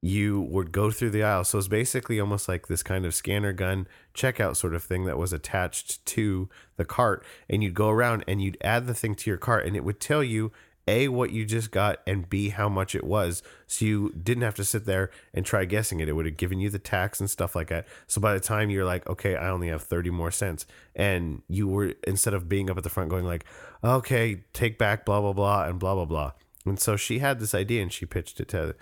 you 0.00 0.40
would 0.40 0.72
go 0.72 0.90
through 0.90 1.10
the 1.10 1.22
aisle. 1.22 1.44
So 1.44 1.58
it's 1.58 1.68
basically 1.68 2.18
almost 2.18 2.48
like 2.48 2.66
this 2.66 2.82
kind 2.82 3.06
of 3.06 3.14
scanner 3.14 3.52
gun 3.52 3.86
checkout 4.14 4.56
sort 4.56 4.74
of 4.74 4.82
thing 4.82 5.04
that 5.04 5.16
was 5.16 5.32
attached 5.32 6.04
to 6.06 6.48
the 6.76 6.84
cart. 6.84 7.24
And 7.48 7.62
you'd 7.62 7.74
go 7.74 7.88
around 7.88 8.24
and 8.26 8.42
you'd 8.42 8.58
add 8.62 8.88
the 8.88 8.94
thing 8.94 9.14
to 9.14 9.30
your 9.30 9.36
cart 9.36 9.64
and 9.64 9.76
it 9.76 9.84
would 9.84 10.00
tell 10.00 10.24
you 10.24 10.50
A, 10.88 11.08
what 11.08 11.30
you 11.30 11.44
just 11.44 11.70
got, 11.70 12.00
and 12.06 12.28
B, 12.28 12.48
how 12.48 12.68
much 12.68 12.94
it 12.94 13.04
was. 13.04 13.42
So 13.66 13.84
you 13.84 14.12
didn't 14.20 14.42
have 14.42 14.54
to 14.56 14.64
sit 14.64 14.84
there 14.84 15.10
and 15.32 15.46
try 15.46 15.64
guessing 15.64 16.00
it. 16.00 16.08
It 16.08 16.12
would 16.14 16.26
have 16.26 16.36
given 16.36 16.58
you 16.58 16.70
the 16.70 16.78
tax 16.78 17.20
and 17.20 17.30
stuff 17.30 17.54
like 17.54 17.68
that. 17.68 17.86
So 18.06 18.20
by 18.20 18.34
the 18.34 18.40
time 18.40 18.70
you're 18.70 18.84
like, 18.84 19.08
okay, 19.08 19.36
I 19.36 19.48
only 19.50 19.68
have 19.68 19.82
30 19.82 20.10
more 20.10 20.30
cents. 20.30 20.66
And 20.96 21.42
you 21.48 21.68
were, 21.68 21.94
instead 22.06 22.34
of 22.34 22.48
being 22.48 22.68
up 22.68 22.76
at 22.76 22.82
the 22.82 22.90
front 22.90 23.10
going 23.10 23.24
like, 23.24 23.44
okay, 23.84 24.42
take 24.52 24.78
back 24.78 25.04
blah, 25.04 25.20
blah, 25.20 25.32
blah, 25.32 25.64
and 25.64 25.78
blah, 25.78 25.94
blah, 25.94 26.04
blah. 26.04 26.32
And 26.64 26.78
so 26.78 26.96
she 26.96 27.18
had 27.18 27.40
this 27.40 27.54
idea 27.54 27.82
and 27.82 27.92
she 27.92 28.06
pitched 28.06 28.40
it 28.40 28.48
to 28.48 28.74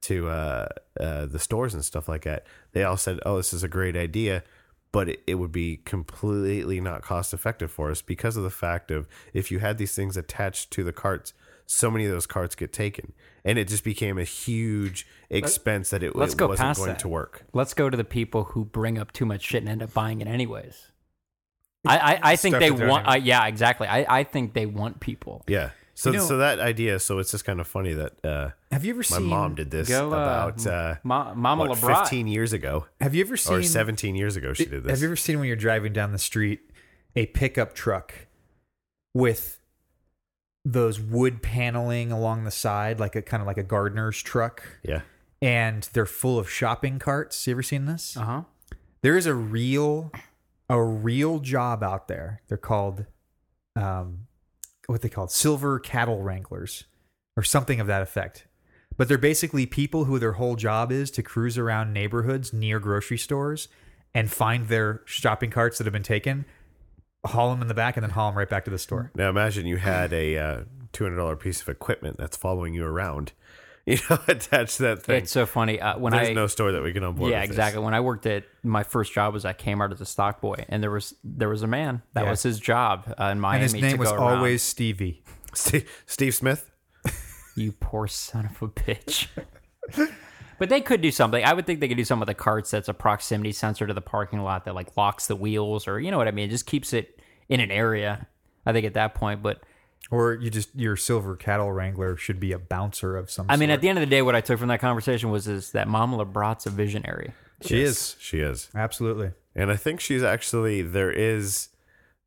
to 0.00 0.28
uh, 0.28 0.68
uh, 1.00 1.26
the 1.26 1.38
stores 1.38 1.74
and 1.74 1.84
stuff 1.84 2.08
like 2.08 2.22
that. 2.22 2.46
They 2.72 2.84
all 2.84 2.96
said, 2.96 3.18
"Oh, 3.26 3.36
this 3.36 3.52
is 3.52 3.62
a 3.62 3.68
great 3.68 3.96
idea," 3.96 4.44
but 4.92 5.08
it, 5.08 5.22
it 5.26 5.34
would 5.36 5.52
be 5.52 5.78
completely 5.78 6.80
not 6.80 7.02
cost 7.02 7.34
effective 7.34 7.70
for 7.70 7.90
us 7.90 8.02
because 8.02 8.36
of 8.36 8.44
the 8.44 8.50
fact 8.50 8.90
of 8.90 9.08
if 9.32 9.50
you 9.50 9.58
had 9.58 9.78
these 9.78 9.94
things 9.94 10.16
attached 10.16 10.70
to 10.72 10.84
the 10.84 10.92
carts, 10.92 11.34
so 11.70 11.90
many 11.90 12.06
of 12.06 12.10
those 12.10 12.26
carts 12.26 12.54
get 12.54 12.72
taken, 12.72 13.12
and 13.44 13.58
it 13.58 13.68
just 13.68 13.84
became 13.84 14.16
a 14.18 14.24
huge 14.24 15.06
expense 15.28 15.90
that 15.90 16.02
it, 16.02 16.16
let's 16.16 16.32
it 16.32 16.38
go 16.38 16.48
wasn't 16.48 16.66
past 16.66 16.78
going 16.78 16.88
that. 16.92 16.98
to 17.00 17.08
work. 17.08 17.44
Let's 17.52 17.74
go 17.74 17.90
to 17.90 17.96
the 17.96 18.04
people 18.04 18.44
who 18.44 18.64
bring 18.64 18.96
up 18.98 19.12
too 19.12 19.26
much 19.26 19.42
shit 19.42 19.62
and 19.62 19.68
end 19.68 19.82
up 19.82 19.92
buying 19.92 20.22
it 20.22 20.26
anyways. 20.28 20.92
I, 21.86 21.98
I, 21.98 22.20
I 22.32 22.36
think 22.36 22.54
Stuff 22.54 22.60
they 22.60 22.70
that 22.70 22.78
they're 22.78 22.88
want. 22.88 23.04
not 23.06 23.12
Uh, 23.16 23.18
yeah, 23.20 23.46
exactly. 23.46 23.86
I, 23.86 24.20
I 24.20 24.24
think 24.24 24.54
they 24.54 24.64
want 24.66 25.00
people. 25.00 25.44
Yeah. 25.46 25.70
So 25.94 26.10
You 26.10 26.18
know- 26.18 26.24
so 26.24 26.38
that 26.38 26.58
idea. 26.58 26.98
So 27.00 27.18
it's 27.18 27.30
just 27.32 27.44
kind 27.44 27.60
of 27.60 27.66
funny 27.66 27.92
that 27.92 28.24
uh, 28.24 28.50
Have 28.72 28.84
you 28.84 28.92
ever 28.94 28.98
my 29.10 29.18
seen? 29.18 29.26
mom 29.26 29.54
did 29.54 29.70
this 29.70 29.88
Go, 29.88 30.06
uh, 30.06 30.08
about 30.08 30.66
uh, 30.66 30.94
Ma- 31.04 31.34
Mama 31.34 31.66
what, 31.66 31.78
LeBron. 31.78 32.00
15 32.00 32.26
years 32.28 32.52
ago 32.52 32.86
Have 33.00 33.14
you 33.14 33.20
ever 33.24 33.36
seen? 33.36 33.56
or 33.58 33.62
17 33.62 34.14
years 34.16 34.36
ago. 34.36 34.52
She 34.54 34.64
did 34.66 34.84
this. 34.84 34.90
Have 34.90 35.00
you 35.00 35.08
ever 35.08 35.16
seen 35.16 35.38
when 35.38 35.46
you're 35.48 35.56
driving 35.56 35.92
down 35.92 36.12
the 36.12 36.18
street 36.18 36.60
a 37.14 37.26
pickup 37.26 37.74
truck 37.74 38.14
with 39.14 39.57
those 40.64 41.00
wood 41.00 41.42
paneling 41.42 42.12
along 42.12 42.44
the 42.44 42.50
side, 42.50 43.00
like 43.00 43.16
a 43.16 43.22
kind 43.22 43.40
of 43.40 43.46
like 43.46 43.58
a 43.58 43.62
gardener's 43.62 44.20
truck, 44.22 44.62
yeah. 44.82 45.02
and 45.40 45.88
they're 45.92 46.06
full 46.06 46.38
of 46.38 46.50
shopping 46.50 46.98
carts? 46.98 47.46
You 47.46 47.52
ever 47.52 47.62
seen 47.62 47.86
this? 47.86 48.16
Uh 48.16 48.24
huh. 48.24 48.42
there 49.02 49.16
is 49.16 49.26
a 49.26 49.34
real 49.34 50.12
a 50.68 50.82
real 50.82 51.38
job 51.38 51.82
out 51.82 52.08
there 52.08 52.42
they're 52.48 52.58
called 52.58 53.06
um 53.76 54.26
what 54.86 55.02
they 55.02 55.08
called 55.08 55.30
silver 55.30 55.78
cattle 55.78 56.22
wranglers 56.22 56.84
or 57.36 57.42
something 57.42 57.80
of 57.80 57.86
that 57.86 58.02
effect 58.02 58.46
but 58.96 59.08
they're 59.08 59.16
basically 59.16 59.64
people 59.64 60.04
who 60.04 60.18
their 60.18 60.32
whole 60.32 60.56
job 60.56 60.90
is 60.90 61.10
to 61.10 61.22
cruise 61.22 61.56
around 61.56 61.92
neighborhoods 61.92 62.52
near 62.52 62.78
grocery 62.80 63.16
stores 63.16 63.68
and 64.14 64.30
find 64.30 64.68
their 64.68 65.02
shopping 65.04 65.50
carts 65.50 65.78
that 65.78 65.84
have 65.84 65.92
been 65.92 66.02
taken 66.02 66.44
haul 67.24 67.50
them 67.50 67.60
in 67.62 67.68
the 67.68 67.74
back 67.74 67.96
and 67.96 68.02
then 68.04 68.10
haul 68.10 68.30
them 68.30 68.38
right 68.38 68.48
back 68.48 68.64
to 68.64 68.70
the 68.70 68.78
store 68.78 69.10
Now 69.14 69.28
imagine 69.28 69.66
you 69.66 69.76
had 69.78 70.12
a 70.12 70.36
uh, 70.38 70.60
two 70.92 71.04
hundred 71.04 71.16
dollar 71.16 71.36
piece 71.36 71.60
of 71.60 71.68
equipment 71.68 72.16
that's 72.18 72.36
following 72.36 72.74
you 72.74 72.84
around, 72.84 73.32
you 73.86 73.98
know, 74.08 74.18
attached 74.28 74.76
to 74.78 74.82
that 74.84 75.02
thing. 75.02 75.16
It's 75.22 75.30
so 75.32 75.44
funny 75.46 75.80
uh, 75.80 75.98
when 75.98 76.12
There's 76.12 76.28
I 76.28 76.32
no 76.32 76.46
store 76.46 76.72
that 76.72 76.82
we 76.82 76.92
can 76.92 77.02
onboard. 77.04 77.30
yeah 77.30 77.40
with 77.40 77.48
this. 77.50 77.56
exactly 77.56 77.82
when 77.82 77.94
I 77.94 78.00
worked 78.00 78.26
at 78.26 78.44
my 78.62 78.82
first 78.82 79.12
job 79.12 79.34
was 79.34 79.44
at 79.44 79.58
Kmart 79.58 79.92
as 79.92 80.00
a 80.00 80.06
stock 80.06 80.40
boy 80.40 80.64
and 80.68 80.82
there 80.82 80.90
was 80.90 81.14
there 81.24 81.48
was 81.48 81.62
a 81.62 81.66
man 81.66 82.02
that 82.14 82.24
Yeah. 82.24 82.30
was 82.30 82.42
his 82.42 82.58
job 82.60 83.12
uh, 83.20 83.24
in 83.26 83.40
Miami 83.40 83.56
and 83.56 83.62
his 83.64 83.72
to 83.74 83.80
name 83.80 83.98
was 83.98 84.10
go 84.10 84.16
around. 84.16 84.36
always 84.38 84.62
stevie 84.62 85.22
Steve, 85.54 85.90
Steve 86.06 86.34
Smith. 86.34 86.70
You 87.56 87.72
poor 87.72 88.06
son 88.06 88.46
of 88.46 88.62
a 88.62 88.68
bitch. 88.68 89.26
but 90.58 90.68
they 90.68 90.80
could 90.80 91.00
do 91.00 91.10
something. 91.10 91.44
I 91.44 91.52
would 91.52 91.66
think 91.66 91.80
they 91.80 91.88
could 91.88 91.96
do 91.96 92.04
something 92.04 92.20
with 92.20 92.36
the 92.36 92.42
carts 92.42 92.70
that's 92.70 92.88
a 92.88 92.94
proximity 92.94 93.52
sensor 93.52 93.86
to 93.86 93.94
the 93.94 94.00
parking 94.00 94.42
lot 94.42 94.64
that 94.64 94.74
like 94.74 94.96
locks 94.96 95.26
the 95.26 95.36
wheels 95.36 95.88
or 95.88 96.00
you 96.00 96.10
know 96.10 96.18
what 96.18 96.28
I 96.28 96.32
mean. 96.32 96.48
It 96.48 96.52
just 96.52 96.66
keeps 96.66 96.92
it 96.92 97.20
in 97.48 97.60
an 97.60 97.70
area. 97.70 98.26
I 98.66 98.72
think 98.72 98.84
at 98.84 98.94
that 98.94 99.14
point, 99.14 99.42
but 99.42 99.62
or 100.10 100.34
you 100.34 100.50
just 100.50 100.74
your 100.74 100.96
silver 100.96 101.36
cattle 101.36 101.70
wrangler 101.72 102.16
should 102.16 102.40
be 102.40 102.52
a 102.52 102.58
bouncer 102.58 103.16
of 103.16 103.30
some 103.30 103.46
I 103.48 103.56
mean, 103.56 103.68
sort. 103.68 103.76
at 103.76 103.80
the 103.82 103.88
end 103.88 103.98
of 103.98 104.02
the 104.02 104.10
day, 104.10 104.22
what 104.22 104.34
I 104.34 104.40
took 104.40 104.58
from 104.58 104.68
that 104.68 104.80
conversation 104.80 105.30
was 105.30 105.48
is 105.48 105.72
that 105.72 105.88
Mama 105.88 106.24
LeBrat's 106.24 106.66
a 106.66 106.70
visionary. 106.70 107.32
she 107.62 107.82
Yes, 107.82 107.90
is 107.90 108.16
She 108.20 108.40
is. 108.40 108.68
absolutely 108.74 109.32
And 109.54 109.70
I 109.70 109.76
think 109.76 110.00
she's 110.00 110.22
actually 110.22 110.82
there 110.82 111.10
is 111.10 111.68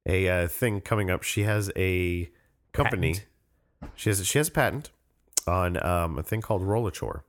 a 0.06 0.28
uh, 0.28 0.48
thing 0.48 0.82
coming 0.82 1.10
up. 1.10 1.24
She 1.24 1.44
has 1.44 1.72
a 1.76 2.30
company. 2.74 3.14
Patent? 3.14 3.92
She 3.96 4.10
has 4.10 4.26
she 4.26 4.38
has 4.38 4.48
a 4.48 4.52
patent 4.52 4.90
on 5.48 5.84
um, 5.84 6.18
a 6.18 6.24
thing 6.24 6.42
called 6.42 6.62
Rollachore. 6.62 7.22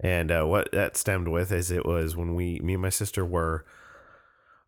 And 0.00 0.30
uh, 0.30 0.44
what 0.44 0.70
that 0.72 0.96
stemmed 0.96 1.28
with 1.28 1.50
is 1.52 1.70
it 1.70 1.86
was 1.86 2.16
when 2.16 2.34
we 2.34 2.60
me 2.60 2.74
and 2.74 2.82
my 2.82 2.90
sister 2.90 3.24
were 3.24 3.64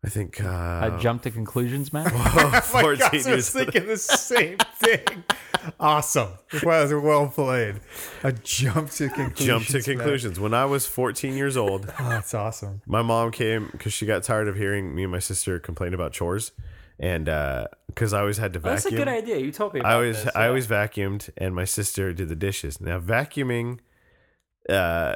I 0.03 0.07
think 0.07 0.41
uh, 0.41 0.47
I 0.47 0.97
jumped 1.01 1.25
to 1.25 1.31
conclusions, 1.31 1.91
man. 1.91 2.09
Oh 2.15 2.49
my 2.51 2.61
14 2.61 2.97
gosh, 2.97 3.27
I 3.27 3.35
was 3.35 3.49
thinking 3.49 3.85
the 3.87 3.97
same 3.97 4.57
thing. 4.75 5.23
awesome. 5.79 6.29
Well, 6.63 7.01
well 7.01 7.27
played. 7.27 7.81
A 8.23 8.31
jump 8.31 8.91
to 8.91 9.09
conclusions. 9.09 9.45
jump 9.45 9.65
to 9.67 9.73
man. 9.73 9.83
conclusions. 9.83 10.39
When 10.39 10.53
I 10.53 10.65
was 10.65 10.85
14 10.87 11.33
years 11.33 11.57
old, 11.57 11.93
Oh, 11.99 12.09
that's 12.09 12.33
awesome. 12.33 12.81
my 12.85 13.01
mom 13.01 13.31
came 13.31 13.67
because 13.71 13.91
she 13.91 14.05
got 14.05 14.23
tired 14.23 14.47
of 14.47 14.55
hearing 14.55 14.95
me 14.95 15.03
and 15.03 15.11
my 15.11 15.19
sister 15.19 15.59
complain 15.59 15.93
about 15.93 16.13
chores, 16.13 16.53
and 16.97 17.25
because 17.87 18.13
I 18.13 18.21
always 18.21 18.37
had 18.37 18.53
to 18.53 18.59
vacuum. 18.59 18.75
That's 18.75 18.85
a 18.85 18.91
good 18.91 19.07
idea. 19.09 19.37
You 19.37 19.51
told 19.51 19.73
me. 19.73 19.81
About 19.81 19.91
I 19.91 19.95
always 19.95 20.23
this, 20.23 20.33
I 20.35 20.47
always 20.47 20.65
vacuumed, 20.65 21.29
and 21.37 21.53
my 21.53 21.65
sister 21.65 22.13
did 22.13 22.29
the 22.29 22.35
dishes. 22.37 22.79
Now 22.79 22.99
vacuuming 23.01 23.79
uh, 24.69 25.15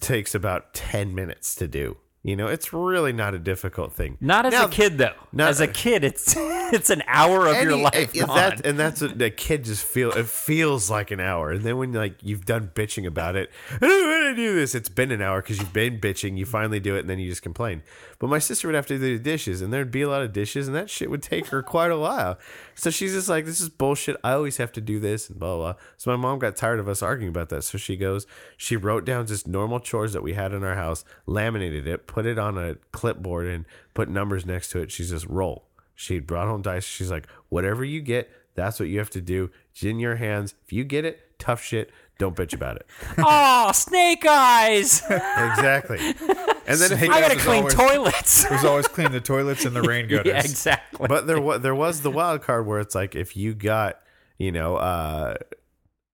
takes 0.00 0.34
about 0.34 0.74
10 0.74 1.14
minutes 1.14 1.54
to 1.56 1.68
do. 1.68 1.96
You 2.26 2.36
know, 2.36 2.46
it's 2.46 2.72
really 2.72 3.12
not 3.12 3.34
a 3.34 3.38
difficult 3.38 3.92
thing. 3.92 4.16
Not 4.18 4.46
as 4.46 4.52
Now- 4.54 4.64
a 4.64 4.68
kid 4.70 4.96
though. 4.96 5.12
not- 5.30 5.50
as 5.50 5.60
a 5.60 5.66
kid, 5.84 6.02
it's 6.04 6.34
it's 6.36 6.88
an 6.88 7.02
hour 7.06 7.46
of 7.46 7.62
your 7.62 7.76
life 7.76 8.16
uh, 8.16 8.26
gone. 8.26 8.36
that, 8.36 8.66
and 8.66 8.78
that's 8.78 9.02
what 9.02 9.18
the 9.18 9.28
kid 9.30 9.64
just 9.64 9.84
feel. 9.84 10.10
It 10.10 10.26
feels 10.26 10.90
like 10.90 11.10
an 11.10 11.20
hour, 11.20 11.50
and 11.50 11.62
then 11.62 11.76
when 11.76 11.92
like 11.92 12.16
you've 12.22 12.46
done 12.46 12.70
bitching 12.74 13.06
about 13.06 13.36
it, 13.36 13.50
I 13.70 13.76
don't 13.78 14.08
want 14.10 14.36
to 14.36 14.42
do 14.42 14.54
this. 14.54 14.74
It's 14.74 14.88
been 14.88 15.10
an 15.12 15.20
hour 15.20 15.42
because 15.42 15.58
you've 15.58 15.74
been 15.74 16.00
bitching. 16.00 16.38
You 16.38 16.46
finally 16.46 16.80
do 16.80 16.96
it, 16.96 17.00
and 17.00 17.10
then 17.10 17.18
you 17.18 17.28
just 17.28 17.42
complain. 17.42 17.82
But 18.18 18.28
my 18.30 18.38
sister 18.38 18.68
would 18.68 18.74
have 18.74 18.86
to 18.86 18.98
do 18.98 19.18
the 19.18 19.22
dishes, 19.22 19.60
and 19.60 19.70
there'd 19.70 19.90
be 19.90 20.00
a 20.00 20.08
lot 20.08 20.22
of 20.22 20.32
dishes, 20.32 20.66
and 20.66 20.74
that 20.74 20.88
shit 20.88 21.10
would 21.10 21.22
take 21.22 21.48
her 21.48 21.62
quite 21.62 21.90
a 21.90 21.98
while. 21.98 22.38
So 22.74 22.88
she's 22.88 23.12
just 23.12 23.28
like, 23.28 23.44
"This 23.44 23.60
is 23.60 23.68
bullshit. 23.68 24.16
I 24.24 24.32
always 24.32 24.56
have 24.56 24.72
to 24.72 24.80
do 24.80 24.98
this," 24.98 25.28
and 25.28 25.38
blah 25.38 25.56
blah. 25.56 25.72
blah. 25.74 25.80
So 25.98 26.10
my 26.10 26.16
mom 26.16 26.38
got 26.38 26.56
tired 26.56 26.80
of 26.80 26.88
us 26.88 27.02
arguing 27.02 27.28
about 27.28 27.50
that. 27.50 27.64
So 27.64 27.76
she 27.76 27.96
goes, 27.96 28.26
she 28.56 28.76
wrote 28.76 29.04
down 29.04 29.26
just 29.26 29.46
normal 29.46 29.78
chores 29.80 30.14
that 30.14 30.22
we 30.22 30.32
had 30.32 30.54
in 30.54 30.64
our 30.64 30.74
house, 30.74 31.04
laminated 31.26 31.86
it, 31.86 32.06
put 32.14 32.26
it 32.26 32.38
on 32.38 32.56
a 32.56 32.76
clipboard, 32.92 33.48
and 33.48 33.64
put 33.92 34.08
numbers 34.08 34.46
next 34.46 34.70
to 34.70 34.78
it. 34.78 34.92
She's 34.92 35.10
just 35.10 35.26
roll. 35.26 35.66
She 35.96 36.20
brought 36.20 36.46
home 36.46 36.62
dice. 36.62 36.84
She's 36.84 37.10
like, 37.10 37.26
whatever 37.48 37.84
you 37.84 38.00
get, 38.00 38.30
that's 38.54 38.78
what 38.78 38.88
you 38.88 39.00
have 39.00 39.10
to 39.10 39.20
do. 39.20 39.50
It's 39.72 39.82
in 39.82 39.98
your 39.98 40.14
hands. 40.14 40.54
If 40.64 40.72
you 40.72 40.84
get 40.84 41.04
it, 41.04 41.20
tough 41.40 41.60
shit. 41.60 41.90
Don't 42.18 42.36
bitch 42.36 42.54
about 42.54 42.76
it. 42.76 42.86
oh, 43.18 43.72
snake 43.72 44.24
eyes! 44.24 45.02
exactly. 45.10 45.98
And 45.98 46.78
then 46.78 46.96
Snake 46.96 47.10
I 47.10 47.20
gotta 47.20 47.36
clean 47.36 47.64
always. 47.64 47.74
toilets. 47.74 48.44
There's 48.48 48.64
always 48.64 48.86
clean 48.86 49.10
the 49.10 49.20
toilets 49.20 49.64
and 49.64 49.74
the 49.74 49.82
rain 49.82 50.06
gutters. 50.08 50.32
yeah, 50.32 50.38
exactly. 50.38 51.08
but 51.08 51.26
there 51.26 51.40
was 51.40 51.62
there 51.62 51.74
was 51.74 52.02
the 52.02 52.12
wild 52.12 52.42
card 52.42 52.64
where 52.64 52.78
it's 52.78 52.94
like 52.94 53.16
if 53.16 53.36
you 53.36 53.54
got 53.54 53.98
you 54.38 54.52
know, 54.52 54.76
uh, 54.76 55.34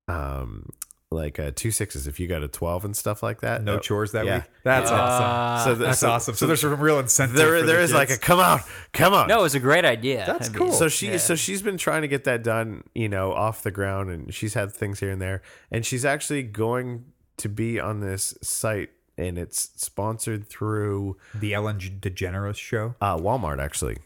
um, 0.09 0.71
like 1.13 1.41
uh, 1.41 1.51
two 1.57 1.73
sixes 1.73 2.07
if 2.07 2.21
you 2.21 2.29
got 2.29 2.43
a 2.45 2.49
twelve 2.49 2.85
and 2.85 2.97
stuff 2.97 3.21
like 3.23 3.41
that. 3.41 3.65
No 3.65 3.77
Uh, 3.77 3.81
chores 3.81 4.13
that 4.13 4.27
yeah. 4.27 4.37
week. 4.37 4.45
That's 4.63 4.91
Uh, 4.91 4.95
awesome. 4.95 5.65
So 5.73 5.75
the- 5.79 5.85
That's 5.87 5.99
so- 5.99 6.11
awesome. 6.11 6.35
So, 6.35 6.39
so 6.41 6.47
there's 6.47 6.61
some 6.61 6.79
real 6.81 7.01
incentive. 7.01 7.37
There, 7.37 7.59
for 7.61 7.67
there 7.67 7.79
the 7.79 7.83
is 7.83 7.93
like 7.93 8.11
a 8.11 8.17
come 8.17 8.39
on, 8.39 8.61
come 8.93 9.13
on. 9.13 9.27
No, 9.27 9.41
it 9.41 9.43
was 9.43 9.55
a 9.57 9.61
great 9.61 9.85
idea. 9.85 10.25
That's 10.27 10.49
I 10.49 10.53
mean, 10.53 10.59
cool. 10.59 10.73
So 10.73 10.89
she 10.89 11.09
Yeah. 11.09 11.17
so 11.17 11.35
she's 11.35 11.63
been 11.63 11.77
trying 11.79 12.03
to 12.03 12.09
get 12.09 12.23
that 12.25 12.45
done, 12.45 12.85
you 12.95 13.09
know, 13.09 13.33
off 13.33 13.63
the 13.65 13.73
ground 13.73 14.11
and 14.11 14.33
she's 14.33 14.55
had 14.55 14.73
things 14.73 15.01
here 15.01 15.11
and 15.11 15.21
there. 15.21 15.43
And 15.73 15.85
she's 15.85 16.05
actually 16.05 16.45
going 16.45 17.07
to 17.39 17.49
be 17.49 17.81
on 17.81 17.99
this 18.01 18.37
site 18.43 18.91
and 19.19 19.37
it's 19.37 19.71
sponsored 19.77 20.49
through 20.49 21.17
the 21.35 21.55
Ellen 21.55 21.79
DeGeneres 21.79 22.57
show. 22.57 22.95
uh, 23.01 23.17
Walmart 23.17 23.61
actually. 23.61 23.99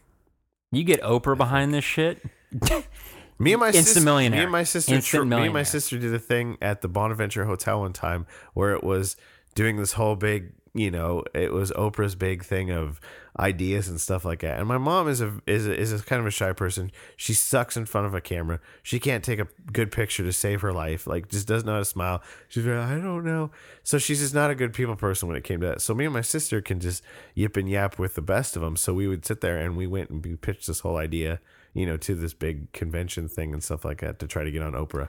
You 0.73 0.85
get 0.85 1.03
Oprah 1.03 1.37
behind 1.37 1.75
this 1.75 1.85
shit. 1.85 2.23
Me 3.39 3.53
and 3.53 3.61
my 3.61 3.67
Instant 3.69 3.87
sister, 3.87 4.01
millionaire. 4.05 4.41
Me 4.41 4.43
and 4.45 4.53
my 4.53 4.63
sister. 4.65 4.95
Instant 4.95 5.27
me 5.29 5.45
and 5.45 5.53
my 5.53 5.63
sister 5.63 5.99
did 5.99 6.15
a 6.15 6.19
thing 6.19 6.57
at 6.63 6.83
the 6.83 6.89
Bonaventure 6.89 7.45
Hotel 7.45 7.81
one 7.81 7.93
time 7.93 8.27
where 8.55 8.73
it 8.75 8.85
was 8.85 9.17
doing 9.55 9.77
this 9.77 9.93
whole 9.93 10.17
big, 10.17 10.53
you 10.73 10.91
know, 10.91 11.25
it 11.35 11.53
was 11.53 11.71
Oprah's 11.73 12.15
big 12.15 12.45
thing 12.45 12.71
of 12.71 13.01
ideas 13.39 13.89
and 13.89 14.01
stuff 14.01 14.25
like 14.25 14.41
that. 14.41 14.59
And 14.59 14.69
my 14.69 14.79
mom 14.79 15.09
is 15.09 15.21
a 15.21 15.41
is 15.47 15.67
a, 15.67 15.77
is 15.77 15.93
a 15.93 16.03
kind 16.05 16.21
of 16.21 16.27
a 16.27 16.31
shy 16.31 16.53
person. 16.53 16.93
She 17.17 17.35
sucks 17.35 17.77
in 17.77 17.87
front 17.87 18.07
of 18.07 18.15
a 18.15 18.21
camera. 18.21 18.61
She 18.83 19.01
can't 19.01 19.25
take 19.25 19.41
a 19.41 19.49
good 19.73 19.91
picture 19.91 20.23
to 20.23 20.33
save 20.33 20.61
her 20.61 20.73
life. 20.73 21.07
Like 21.07 21.29
just 21.29 21.49
doesn't 21.49 21.67
know 21.67 21.73
how 21.73 21.79
to 21.81 21.85
smile. 21.85 22.23
She's 22.49 22.65
like, 22.65 22.79
I 22.79 22.95
don't 22.95 23.25
know. 23.25 23.51
So 23.83 23.99
she's 23.99 24.21
just 24.21 24.35
not 24.35 24.51
a 24.51 24.55
good 24.55 24.73
people 24.73 24.95
person 24.95 25.27
when 25.27 25.37
it 25.37 25.45
came 25.45 25.61
to 25.61 25.67
that. 25.67 25.81
So 25.81 25.95
me 25.95 26.05
and 26.05 26.15
my 26.15 26.21
sister 26.21 26.61
can 26.61 26.79
just 26.79 27.03
yip 27.35 27.57
and 27.57 27.69
yap 27.69 27.99
with 27.99 28.15
the 28.15 28.23
best 28.23 28.55
of 28.55 28.63
them. 28.63 28.77
So 28.77 28.95
we 28.95 29.09
would 29.09 29.27
sit 29.27 29.41
there 29.41 29.59
and 29.59 29.77
we 29.77 29.89
went 29.89 30.11
and 30.11 30.25
we 30.25 30.37
pitched 30.37 30.69
this 30.69 30.81
whole 30.81 30.97
idea 30.97 31.41
you 31.75 31.85
know, 31.87 31.97
to 31.99 32.15
this 32.15 32.33
big 32.35 32.73
convention 32.73 33.29
thing 33.29 33.53
and 33.53 33.63
stuff 33.63 33.85
like 33.85 34.01
that 34.01 34.19
to 34.21 34.27
try 34.27 34.45
to 34.45 34.51
get 34.51 34.63
on 34.63 34.73
Oprah. 34.73 35.09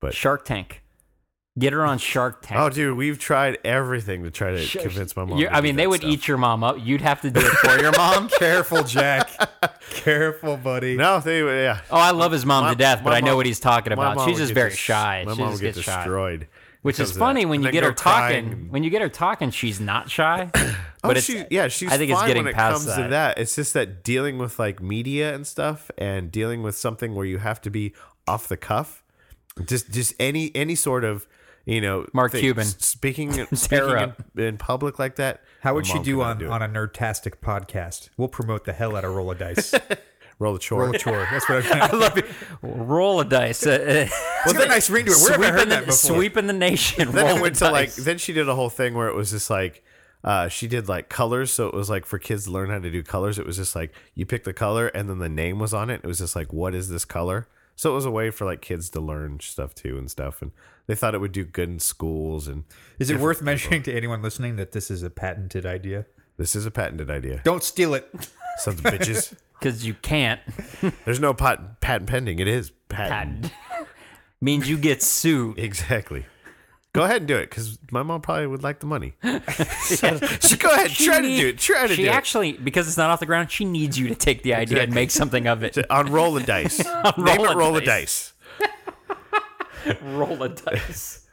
But 0.00 0.14
Shark 0.14 0.44
Tank. 0.44 0.82
Get 1.58 1.72
her 1.72 1.84
on 1.86 1.96
Shark 1.98 2.42
Tank. 2.46 2.60
Oh, 2.60 2.68
dude, 2.68 2.96
we've 2.98 3.18
tried 3.18 3.56
everything 3.64 4.24
to 4.24 4.30
try 4.30 4.50
to 4.50 4.58
Sh- 4.58 4.76
convince 4.78 5.16
my 5.16 5.24
mom. 5.24 5.42
I 5.50 5.62
mean, 5.62 5.76
they 5.76 5.86
would 5.86 6.00
stuff. 6.02 6.10
eat 6.12 6.28
your 6.28 6.36
mom 6.36 6.62
up. 6.62 6.76
You'd 6.78 7.00
have 7.00 7.22
to 7.22 7.30
do 7.30 7.40
it 7.40 7.46
for 7.46 7.78
your 7.80 7.92
mom. 7.92 8.28
Careful, 8.38 8.84
Jack. 8.84 9.30
Careful, 9.90 10.58
buddy. 10.58 10.96
No, 10.98 11.18
they 11.20 11.42
would. 11.42 11.50
Yeah, 11.52 11.80
Oh, 11.90 11.96
I 11.96 12.10
love 12.10 12.30
his 12.32 12.44
mom 12.44 12.64
My- 12.64 12.70
to 12.72 12.76
death, 12.76 13.00
but 13.02 13.10
my 13.10 13.16
I 13.16 13.20
know 13.20 13.36
what 13.36 13.46
he's 13.46 13.58
talking 13.60 13.92
about. 13.94 14.28
She's 14.28 14.36
just 14.36 14.52
very 14.52 14.70
des- 14.70 14.76
shy. 14.76 15.24
My 15.26 15.32
she 15.34 15.40
mom 15.40 15.50
just 15.52 15.62
would 15.62 15.66
get 15.68 15.74
gets 15.76 15.86
shy. 15.86 15.96
destroyed. 15.96 16.48
Which 16.82 17.00
is 17.00 17.16
funny 17.16 17.46
when 17.46 17.62
you 17.62 17.72
get 17.72 17.82
her 17.82 17.92
talking. 17.92 18.68
When 18.70 18.84
you 18.84 18.90
get 18.90 19.00
her 19.02 19.08
talking, 19.08 19.50
she's 19.50 19.80
not 19.80 20.10
shy. 20.10 20.50
Oh, 21.06 21.08
But 21.08 21.16
it's, 21.18 21.26
she, 21.26 21.44
yeah, 21.50 21.68
she's. 21.68 21.90
I 21.90 21.96
think 21.98 22.10
it's 22.12 22.20
getting 22.22 22.44
when 22.44 22.52
it 22.52 22.54
past 22.54 22.74
comes 22.74 22.86
that. 22.96 23.02
to 23.04 23.08
that. 23.08 23.38
It's 23.38 23.54
just 23.56 23.72
that 23.74 24.02
dealing 24.04 24.38
with 24.38 24.58
like 24.58 24.82
media 24.82 25.34
and 25.34 25.46
stuff, 25.46 25.90
and 25.98 26.30
dealing 26.30 26.62
with 26.62 26.76
something 26.76 27.14
where 27.14 27.26
you 27.26 27.38
have 27.38 27.60
to 27.62 27.70
be 27.70 27.94
off 28.26 28.48
the 28.48 28.56
cuff. 28.56 29.02
Just, 29.64 29.90
just 29.90 30.14
any 30.20 30.50
any 30.54 30.74
sort 30.74 31.02
of, 31.04 31.26
you 31.64 31.80
know, 31.80 32.06
Mark 32.12 32.32
thing- 32.32 32.40
Cuban. 32.42 32.64
speaking 32.66 33.32
Tear 33.32 33.46
speaking 33.54 34.12
in, 34.36 34.42
in 34.44 34.58
public 34.58 34.98
like 34.98 35.16
that. 35.16 35.40
How 35.62 35.74
would 35.74 35.86
she 35.86 35.98
do 36.00 36.20
on, 36.22 36.42
it. 36.42 36.48
on 36.48 36.60
a 36.62 36.68
Nerdtastic 36.68 37.36
podcast? 37.42 38.10
We'll 38.16 38.28
promote 38.28 38.64
the 38.64 38.72
hell 38.74 38.94
out 38.96 39.04
of 39.04 39.14
Roll 39.14 39.30
a 39.30 39.34
Dice. 39.34 39.74
roll 40.38 40.52
the 40.52 40.58
chore? 40.58 40.82
Roll 40.84 40.94
a 40.94 40.98
chore. 40.98 41.26
That's 41.30 41.48
what 41.48 41.64
I'm. 41.74 41.82
I'm 41.94 41.98
love 42.00 42.18
it. 42.18 42.26
Roll 42.60 43.20
a 43.20 43.24
dice. 43.24 43.66
Uh, 43.66 44.06
It's 44.44 44.52
got 44.52 44.66
a 44.66 44.68
nice 44.68 44.90
ring 44.90 45.06
to 45.06 45.12
it. 45.12 45.16
Where 45.22 45.32
have 45.32 45.40
I 45.40 45.46
heard 45.46 45.52
sweeping, 45.60 45.68
that 45.70 45.80
the, 45.80 45.86
before? 45.86 46.16
sweeping 46.16 46.46
the 46.46 46.52
nation. 46.52 47.12
then 47.12 47.36
it 47.38 47.40
went 47.40 47.56
a 47.56 47.58
to 47.60 47.70
like 47.70 47.94
then 47.94 48.18
she 48.18 48.34
did 48.34 48.46
a 48.48 48.54
whole 48.54 48.68
thing 48.68 48.92
where 48.94 49.08
it 49.08 49.14
was 49.14 49.30
just 49.30 49.48
like 49.48 49.82
uh, 50.26 50.48
she 50.48 50.66
did 50.66 50.88
like 50.88 51.08
colors 51.08 51.52
so 51.52 51.66
it 51.68 51.74
was 51.74 51.88
like 51.88 52.04
for 52.04 52.18
kids 52.18 52.44
to 52.44 52.50
learn 52.50 52.68
how 52.68 52.78
to 52.78 52.90
do 52.90 53.02
colors 53.02 53.38
it 53.38 53.46
was 53.46 53.56
just 53.56 53.74
like 53.76 53.92
you 54.14 54.26
pick 54.26 54.44
the 54.44 54.52
color 54.52 54.88
and 54.88 55.08
then 55.08 55.18
the 55.20 55.28
name 55.28 55.58
was 55.58 55.72
on 55.72 55.88
it 55.88 56.00
it 56.02 56.06
was 56.06 56.18
just 56.18 56.34
like 56.36 56.52
what 56.52 56.74
is 56.74 56.88
this 56.88 57.04
color 57.04 57.46
so 57.76 57.92
it 57.92 57.94
was 57.94 58.04
a 58.04 58.10
way 58.10 58.30
for 58.30 58.44
like 58.44 58.60
kids 58.60 58.90
to 58.90 59.00
learn 59.00 59.38
stuff 59.40 59.74
too 59.74 59.96
and 59.96 60.10
stuff 60.10 60.42
and 60.42 60.50
they 60.88 60.94
thought 60.94 61.14
it 61.14 61.20
would 61.20 61.32
do 61.32 61.44
good 61.44 61.68
in 61.68 61.78
schools 61.78 62.46
and 62.48 62.64
Is 62.98 63.08
it 63.10 63.18
worth 63.20 63.40
mentioning 63.42 63.82
to 63.84 63.92
anyone 63.94 64.20
listening 64.22 64.56
that 64.56 64.72
this 64.72 64.90
is 64.90 65.02
a 65.02 65.10
patented 65.10 65.64
idea? 65.64 66.06
this 66.36 66.54
is 66.56 66.66
a 66.66 66.70
patented 66.70 67.10
idea 67.10 67.40
Don't 67.44 67.62
steal 67.62 67.94
it. 67.94 68.12
sons 68.58 68.78
of 68.80 68.84
bitches 68.84 69.34
because 69.58 69.86
you 69.86 69.94
can't. 69.94 70.40
there's 71.04 71.20
no 71.20 71.32
patent 71.34 71.80
patent 71.80 72.08
pending 72.10 72.38
it 72.40 72.48
is 72.48 72.70
patent, 72.88 73.42
Patent. 73.42 73.52
Means 74.40 74.68
you 74.68 74.76
get 74.76 75.02
sued. 75.02 75.58
exactly 75.58 76.26
go 76.96 77.04
ahead 77.04 77.18
and 77.18 77.28
do 77.28 77.36
it 77.36 77.50
because 77.50 77.78
my 77.90 78.02
mom 78.02 78.20
probably 78.20 78.46
would 78.46 78.62
like 78.62 78.80
the 78.80 78.86
money 78.86 79.14
so, 79.82 80.16
so 80.40 80.56
go 80.56 80.72
ahead 80.72 80.90
She 80.90 81.06
try 81.06 81.20
to 81.20 81.28
do 81.28 81.48
it 81.48 81.58
try 81.58 81.82
to 81.82 81.88
do 81.88 81.92
it. 81.92 81.96
She 81.96 82.02
do 82.04 82.08
actually, 82.08 82.52
because 82.52 82.88
it's 82.88 82.96
not 82.96 83.10
off 83.10 83.20
the 83.20 83.26
ground, 83.26 83.50
she 83.50 83.64
needs 83.64 83.98
you 83.98 84.08
to 84.08 84.14
take 84.14 84.42
the 84.42 84.54
idea 84.54 84.82
and 84.82 84.92
make 84.94 85.10
something 85.10 85.46
of 85.46 85.62
it. 85.62 85.76
it 85.76 85.90
on 85.90 86.10
roll 86.10 86.32
the 86.32 86.42
dice 86.42 86.78
name 86.84 86.92
Roll 87.16 87.44
it 87.44 87.52
a 87.52 87.56
roll 87.56 87.72
the 87.72 87.80
dice. 87.80 88.32
dice 89.84 89.96
Roll 90.02 90.42
a 90.42 90.48
dice. 90.48 91.26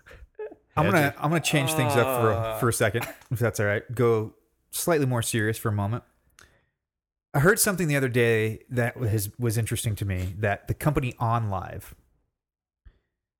I'm 0.75 0.85
gonna 0.85 1.13
I'm 1.17 1.29
gonna 1.29 1.39
change 1.41 1.73
things 1.73 1.93
up 1.93 2.21
for 2.21 2.31
a, 2.31 2.35
uh. 2.35 2.57
for 2.59 2.69
a 2.69 2.73
second, 2.73 3.07
if 3.31 3.39
that's 3.39 3.59
all 3.59 3.65
right. 3.65 3.83
Go 3.93 4.33
slightly 4.71 5.05
more 5.05 5.21
serious 5.21 5.57
for 5.57 5.69
a 5.69 5.73
moment. 5.73 6.03
I 7.33 7.39
heard 7.39 7.59
something 7.59 7.87
the 7.87 7.95
other 7.95 8.09
day 8.09 8.63
that 8.69 8.97
was 8.97 9.29
was 9.39 9.57
interesting 9.57 9.95
to 9.97 10.05
me. 10.05 10.35
That 10.37 10.67
the 10.67 10.73
company 10.73 11.13
OnLive, 11.13 11.93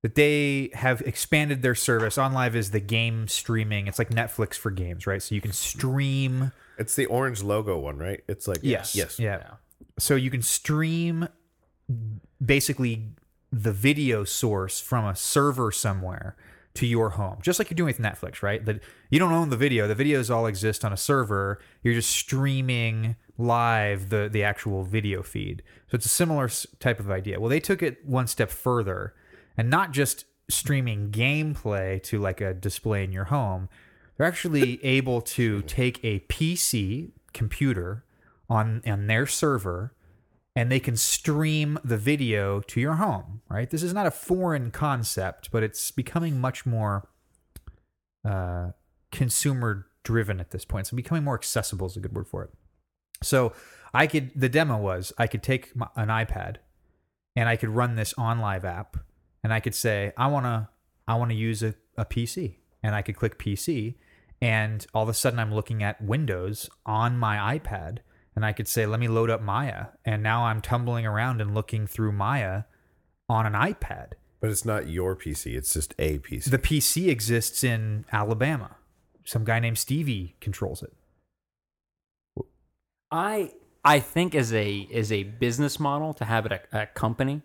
that 0.04 0.16
they 0.16 0.70
have 0.74 1.02
expanded 1.02 1.62
their 1.62 1.74
service. 1.76 2.18
OnLive 2.18 2.56
is 2.56 2.72
the 2.72 2.80
game 2.80 3.28
streaming. 3.28 3.88
It's 3.88 3.98
like 3.98 4.10
Netflix 4.10 4.56
for 4.56 4.70
games, 4.70 5.08
right? 5.08 5.22
So 5.22 5.34
you 5.34 5.42
can 5.42 5.54
stream. 5.54 6.52
It's 6.78 6.96
the 6.96 7.06
orange 7.08 7.42
logo 7.42 7.80
one, 7.80 7.98
right? 7.98 8.22
It's 8.28 8.48
like 8.48 8.60
Yes. 8.62 8.96
yes. 8.96 9.18
Yeah. 9.18 9.56
So 9.98 10.16
you 10.16 10.30
can 10.30 10.42
stream 10.42 11.28
basically 12.44 13.14
the 13.52 13.72
video 13.72 14.24
source 14.24 14.80
from 14.82 15.06
a 15.06 15.16
server 15.16 15.72
somewhere 15.72 16.36
to 16.74 16.88
your 16.88 17.12
home, 17.12 17.38
just 17.42 17.60
like 17.60 17.70
you're 17.70 17.76
doing 17.76 17.88
with 17.88 18.00
Netflix, 18.00 18.42
right? 18.42 18.66
That 18.66 18.82
you 19.12 19.20
don't 19.20 19.32
own 19.32 19.52
the 19.52 19.58
video; 19.58 19.88
the 19.88 19.96
videos 19.96 20.34
all 20.34 20.48
exist 20.48 20.84
on 20.84 20.92
a 20.92 20.98
server. 20.98 21.60
You're 21.84 21.94
just 21.94 22.10
streaming 22.10 23.16
live 23.38 24.10
the 24.10 24.28
the 24.32 24.44
actual 24.44 24.84
video 24.84 25.22
feed. 25.22 25.62
So 25.92 25.96
it's 25.96 26.08
a 26.08 26.10
similar 26.10 26.50
type 26.80 27.00
of 27.00 27.12
idea. 27.12 27.40
Well, 27.40 27.50
they 27.50 27.60
took 27.60 27.84
it 27.84 28.04
one 28.04 28.26
step 28.26 28.50
further, 28.50 29.14
and 29.58 29.70
not 29.70 29.92
just 29.92 30.26
streaming 30.50 31.12
gameplay 31.12 32.02
to 32.04 32.20
like 32.20 32.42
a 32.42 32.54
display 32.54 33.04
in 33.04 33.12
your 33.12 33.26
home. 33.26 33.70
They're 34.18 34.28
actually 34.28 34.84
able 34.86 35.22
to 35.22 35.62
take 35.64 36.04
a 36.04 36.20
PC 36.22 37.12
computer 37.34 38.04
on 38.50 38.82
on 38.86 39.08
their 39.08 39.26
server 39.26 39.94
and 40.56 40.72
they 40.72 40.80
can 40.80 40.96
stream 40.96 41.80
the 41.84 41.98
video 41.98 42.60
to 42.62 42.80
your 42.80 42.94
home 42.94 43.42
right 43.50 43.70
this 43.70 43.84
is 43.84 43.94
not 43.94 44.06
a 44.06 44.12
foreign 44.12 44.70
concept 44.72 45.50
but 45.52 45.64
it's 45.64 45.92
becoming 45.92 46.40
much 46.40 46.66
more 46.66 47.08
uh, 48.26 48.70
consumer 49.12 49.88
driven 50.04 50.40
at 50.40 50.52
this 50.52 50.66
point 50.66 50.88
so 50.88 50.96
becoming 50.96 51.24
more 51.24 51.36
accessible 51.36 51.88
is 51.88 51.98
a 51.98 52.00
good 52.00 52.14
word 52.14 52.28
for 52.28 52.44
it 52.44 52.52
so 53.22 53.54
i 53.94 54.06
could 54.06 54.32
the 54.36 54.50
demo 54.50 54.78
was 54.78 55.14
i 55.18 55.26
could 55.26 55.42
take 55.42 55.76
my, 55.76 55.88
an 55.96 56.10
ipad 56.10 56.58
and 57.36 57.50
i 57.50 57.56
could 57.56 57.70
run 57.70 57.96
this 57.96 58.14
OnLive 58.14 58.64
app 58.64 58.98
and 59.44 59.54
i 59.54 59.60
could 59.60 59.76
say 59.76 60.12
i 60.18 60.28
want 60.28 60.46
to 60.46 60.68
i 61.08 61.16
want 61.16 61.30
to 61.32 61.36
use 61.36 61.64
a, 61.64 61.74
a 61.98 62.06
pc 62.06 62.56
and 62.82 62.96
i 62.96 63.02
could 63.02 63.16
click 63.16 63.38
pc 63.38 63.96
and 64.42 64.86
all 64.94 65.04
of 65.04 65.10
a 65.10 65.14
sudden 65.14 65.40
i'm 65.40 65.54
looking 65.54 65.84
at 65.84 66.02
windows 66.02 66.70
on 66.86 67.18
my 67.18 67.58
ipad 67.58 68.00
and 68.36 68.46
i 68.46 68.52
could 68.52 68.68
say 68.68 68.86
let 68.86 69.00
me 69.00 69.08
load 69.08 69.30
up 69.30 69.42
maya 69.42 69.88
and 70.06 70.24
now 70.24 70.46
i'm 70.46 70.62
tumbling 70.62 71.06
around 71.06 71.42
and 71.42 71.54
looking 71.54 71.88
through 71.88 72.12
maya 72.12 72.64
on 73.30 73.46
an 73.46 73.54
ipad 73.54 74.14
But 74.42 74.52
it's 74.52 74.66
not 74.66 74.90
your 74.90 75.16
PC. 75.16 75.56
It's 75.56 75.74
just 75.74 75.94
a 75.98 76.20
PC. 76.20 76.50
the 76.50 76.60
pc 76.60 77.08
exists 77.08 77.64
in 77.64 78.06
alabama 78.12 78.76
some 79.24 79.46
guy 79.46 79.60
named 79.60 79.78
stevie 79.78 80.36
controls 80.42 80.84
it 80.84 80.94
I 83.14 83.52
I 83.86 84.00
think 84.00 84.34
as 84.34 84.52
a 84.54 84.88
as 84.92 85.12
a 85.12 85.24
business 85.24 85.80
model 85.80 86.14
to 86.16 86.26
have 86.26 86.48
it 86.48 86.52
a, 86.52 86.82
a 86.82 86.86
company 86.88 87.44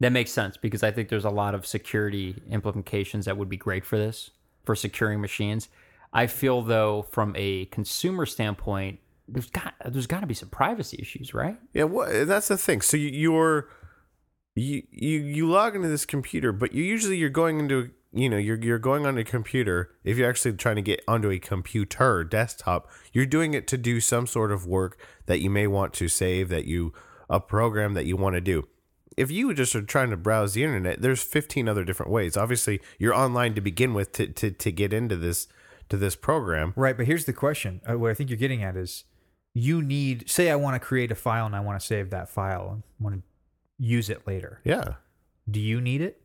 that 0.00 0.12
makes 0.12 0.30
sense 0.30 0.56
because 0.56 0.82
I 0.82 0.90
think 0.90 1.08
there's 1.08 1.24
a 1.24 1.30
lot 1.30 1.54
of 1.54 1.66
security 1.66 2.42
implications 2.50 3.24
that 3.24 3.36
would 3.36 3.48
be 3.48 3.56
great 3.56 3.84
for 3.84 3.96
this 3.96 4.30
for 4.64 4.74
securing 4.74 5.20
machines. 5.20 5.68
I 6.12 6.26
feel 6.26 6.62
though 6.62 7.06
from 7.10 7.34
a 7.36 7.66
consumer 7.66 8.26
standpoint, 8.26 9.00
there's 9.28 9.50
got 9.50 9.74
there's 9.84 10.06
got 10.06 10.20
to 10.20 10.26
be 10.26 10.34
some 10.34 10.48
privacy 10.50 10.98
issues, 11.00 11.34
right? 11.34 11.58
yeah, 11.72 11.84
what, 11.84 12.26
that's 12.26 12.48
the 12.48 12.56
thing. 12.56 12.80
So 12.80 12.96
you, 12.96 13.08
you're 13.08 13.68
you 14.54 14.82
you 14.90 15.20
you 15.20 15.48
log 15.48 15.74
into 15.74 15.88
this 15.88 16.06
computer, 16.06 16.52
but 16.52 16.72
you 16.72 16.82
usually 16.82 17.16
you're 17.16 17.28
going 17.28 17.58
into 17.58 17.90
you 18.12 18.28
know 18.28 18.36
you're 18.36 18.62
you're 18.62 18.78
going 18.78 19.06
on 19.06 19.18
a 19.18 19.24
computer. 19.24 19.90
If 20.04 20.16
you're 20.16 20.28
actually 20.28 20.52
trying 20.54 20.76
to 20.76 20.82
get 20.82 21.02
onto 21.08 21.30
a 21.30 21.38
computer 21.38 22.22
desktop, 22.24 22.88
you're 23.12 23.26
doing 23.26 23.54
it 23.54 23.66
to 23.68 23.78
do 23.78 24.00
some 24.00 24.26
sort 24.26 24.52
of 24.52 24.66
work 24.66 24.98
that 25.26 25.40
you 25.40 25.50
may 25.50 25.66
want 25.66 25.92
to 25.94 26.08
save, 26.08 26.48
that 26.50 26.66
you 26.66 26.92
a 27.28 27.40
program 27.40 27.94
that 27.94 28.06
you 28.06 28.16
want 28.16 28.34
to 28.34 28.40
do. 28.40 28.68
If 29.16 29.30
you 29.30 29.52
just 29.54 29.74
are 29.74 29.82
trying 29.82 30.10
to 30.10 30.16
browse 30.16 30.54
the 30.54 30.62
internet, 30.62 31.00
there's 31.00 31.22
15 31.22 31.68
other 31.68 31.84
different 31.84 32.12
ways. 32.12 32.36
Obviously, 32.36 32.80
you're 32.98 33.14
online 33.14 33.54
to 33.54 33.60
begin 33.60 33.94
with 33.94 34.12
to 34.12 34.26
to, 34.26 34.50
to 34.50 34.72
get 34.72 34.92
into 34.92 35.16
this 35.16 35.48
to 35.88 35.96
this 35.96 36.16
program. 36.16 36.72
Right, 36.76 36.96
but 36.96 37.06
here's 37.06 37.24
the 37.24 37.32
question. 37.32 37.80
Uh, 37.88 37.98
what 37.98 38.10
I 38.10 38.14
think 38.14 38.30
you're 38.30 38.38
getting 38.38 38.62
at 38.62 38.76
is 38.76 39.04
you 39.54 39.80
need 39.80 40.28
say 40.28 40.50
I 40.50 40.56
want 40.56 40.74
to 40.74 40.86
create 40.86 41.10
a 41.10 41.14
file 41.14 41.46
and 41.46 41.56
I 41.56 41.60
want 41.60 41.80
to 41.80 41.86
save 41.86 42.10
that 42.10 42.28
file. 42.28 42.82
I 43.00 43.02
want 43.02 43.16
to 43.16 43.22
use 43.78 44.10
it 44.10 44.26
later. 44.26 44.60
Yeah. 44.64 44.94
Do 45.50 45.60
you 45.60 45.80
need 45.80 46.00
it? 46.02 46.20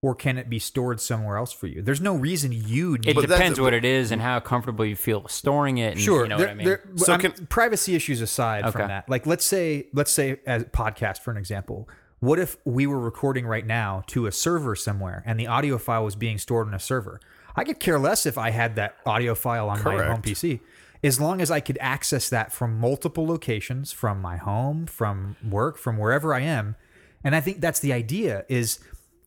Or 0.00 0.14
can 0.14 0.38
it 0.38 0.48
be 0.48 0.60
stored 0.60 1.00
somewhere 1.00 1.36
else 1.38 1.52
for 1.52 1.66
you? 1.66 1.82
There's 1.82 2.00
no 2.00 2.14
reason 2.14 2.52
you 2.52 2.92
need 2.98 3.08
It 3.08 3.14
But 3.16 3.22
depends 3.28 3.58
what 3.60 3.74
it 3.74 3.84
is 3.84 4.12
and 4.12 4.22
how 4.22 4.38
comfortable 4.38 4.84
you 4.84 4.94
feel 4.94 5.26
storing 5.26 5.78
it. 5.78 5.94
And, 5.94 6.00
Sure. 6.00 6.22
you 6.22 6.28
know 6.28 6.38
there- 6.38 6.46
what 6.46 6.52
I 6.52 6.54
mean. 6.54 6.66
there- 6.66 6.82
So 6.94 7.12
I'm- 7.12 7.20
can- 7.20 7.46
privacy 7.46 7.96
issues 7.96 8.20
aside 8.20 8.62
Okay. 8.62 8.70
from 8.78 8.88
that, 8.88 9.08
like 9.08 9.26
let's 9.26 9.44
say 9.44 9.88
let's 9.92 10.12
say 10.12 10.38
as 10.46 10.62
podcast 10.66 11.18
for 11.22 11.32
an 11.32 11.36
example, 11.36 11.88
what 12.20 12.38
if 12.38 12.56
we 12.64 12.86
were 12.86 13.00
recording 13.00 13.44
right 13.44 13.66
now 13.66 14.04
to 14.08 14.26
a 14.26 14.32
server 14.32 14.76
somewhere 14.76 15.24
and 15.26 15.38
the 15.38 15.48
audio 15.48 15.78
file 15.78 16.04
was 16.04 16.14
being 16.14 16.38
stored 16.38 16.68
on 16.68 16.74
a 16.74 16.78
server? 16.80 17.18
I 17.56 17.64
could 17.64 17.80
care 17.80 17.98
less 17.98 18.24
if 18.24 18.38
I 18.38 18.50
had 18.50 18.76
that 18.76 18.94
audio 19.04 19.34
file 19.34 19.68
on 19.68 19.82
my 19.82 20.04
home 20.04 20.22
PC, 20.22 20.60
as 21.02 21.20
long 21.20 21.40
as 21.40 21.50
I 21.50 21.58
could 21.58 21.78
access 21.80 22.28
that 22.28 22.52
from 22.52 22.78
multiple 22.78 23.26
locations, 23.26 23.90
from 23.90 24.20
my 24.22 24.36
home, 24.36 24.86
from 24.86 25.34
work, 25.48 25.76
from 25.76 25.96
wherever 25.98 26.32
I 26.32 26.40
am. 26.40 26.76
And 27.24 27.34
I 27.34 27.40
think 27.40 27.60
that's 27.60 27.80
the 27.80 27.92
idea. 27.92 28.44
Is 28.48 28.78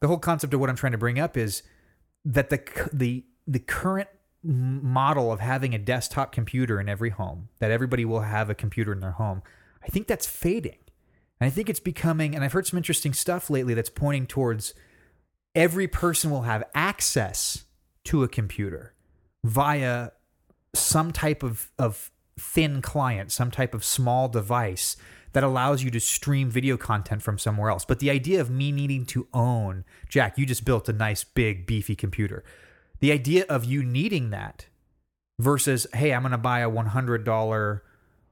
the 0.01 0.07
whole 0.07 0.17
concept 0.17 0.53
of 0.53 0.59
what 0.59 0.69
I'm 0.69 0.75
trying 0.75 0.91
to 0.91 0.97
bring 0.97 1.19
up 1.19 1.37
is 1.37 1.63
that 2.25 2.49
the 2.49 2.61
the 2.91 3.23
the 3.47 3.59
current 3.59 4.09
model 4.43 5.31
of 5.31 5.39
having 5.39 5.73
a 5.73 5.77
desktop 5.77 6.31
computer 6.31 6.79
in 6.79 6.89
every 6.89 7.11
home 7.11 7.49
that 7.59 7.71
everybody 7.71 8.03
will 8.03 8.21
have 8.21 8.49
a 8.49 8.55
computer 8.55 8.91
in 8.91 8.99
their 8.99 9.11
home 9.11 9.43
i 9.83 9.87
think 9.87 10.07
that's 10.07 10.25
fading. 10.25 10.79
And 11.39 11.45
i 11.45 11.49
think 11.51 11.69
it's 11.69 11.79
becoming 11.79 12.33
and 12.33 12.43
i've 12.43 12.53
heard 12.53 12.65
some 12.65 12.77
interesting 12.77 13.13
stuff 13.13 13.51
lately 13.51 13.75
that's 13.75 13.91
pointing 13.91 14.25
towards 14.25 14.73
every 15.53 15.87
person 15.87 16.31
will 16.31 16.43
have 16.43 16.63
access 16.73 17.65
to 18.05 18.23
a 18.23 18.27
computer 18.27 18.93
via 19.43 20.11
some 20.73 21.11
type 21.11 21.43
of, 21.43 21.71
of 21.77 22.11
thin 22.39 22.81
client, 22.81 23.31
some 23.31 23.51
type 23.51 23.73
of 23.73 23.83
small 23.83 24.29
device 24.29 24.95
that 25.33 25.43
allows 25.43 25.83
you 25.83 25.91
to 25.91 25.99
stream 25.99 26.49
video 26.49 26.77
content 26.77 27.21
from 27.21 27.37
somewhere 27.37 27.69
else. 27.69 27.85
But 27.85 27.99
the 27.99 28.09
idea 28.09 28.41
of 28.41 28.49
me 28.49 28.71
needing 28.71 29.05
to 29.07 29.27
own, 29.33 29.85
Jack, 30.09 30.37
you 30.37 30.45
just 30.45 30.65
built 30.65 30.89
a 30.89 30.93
nice, 30.93 31.23
big, 31.23 31.65
beefy 31.65 31.95
computer. 31.95 32.43
The 32.99 33.11
idea 33.11 33.45
of 33.49 33.65
you 33.65 33.83
needing 33.83 34.29
that 34.29 34.67
versus, 35.39 35.87
hey, 35.93 36.13
I'm 36.13 36.21
going 36.21 36.31
to 36.31 36.37
buy 36.37 36.59
a 36.59 36.69
$100 36.69 37.81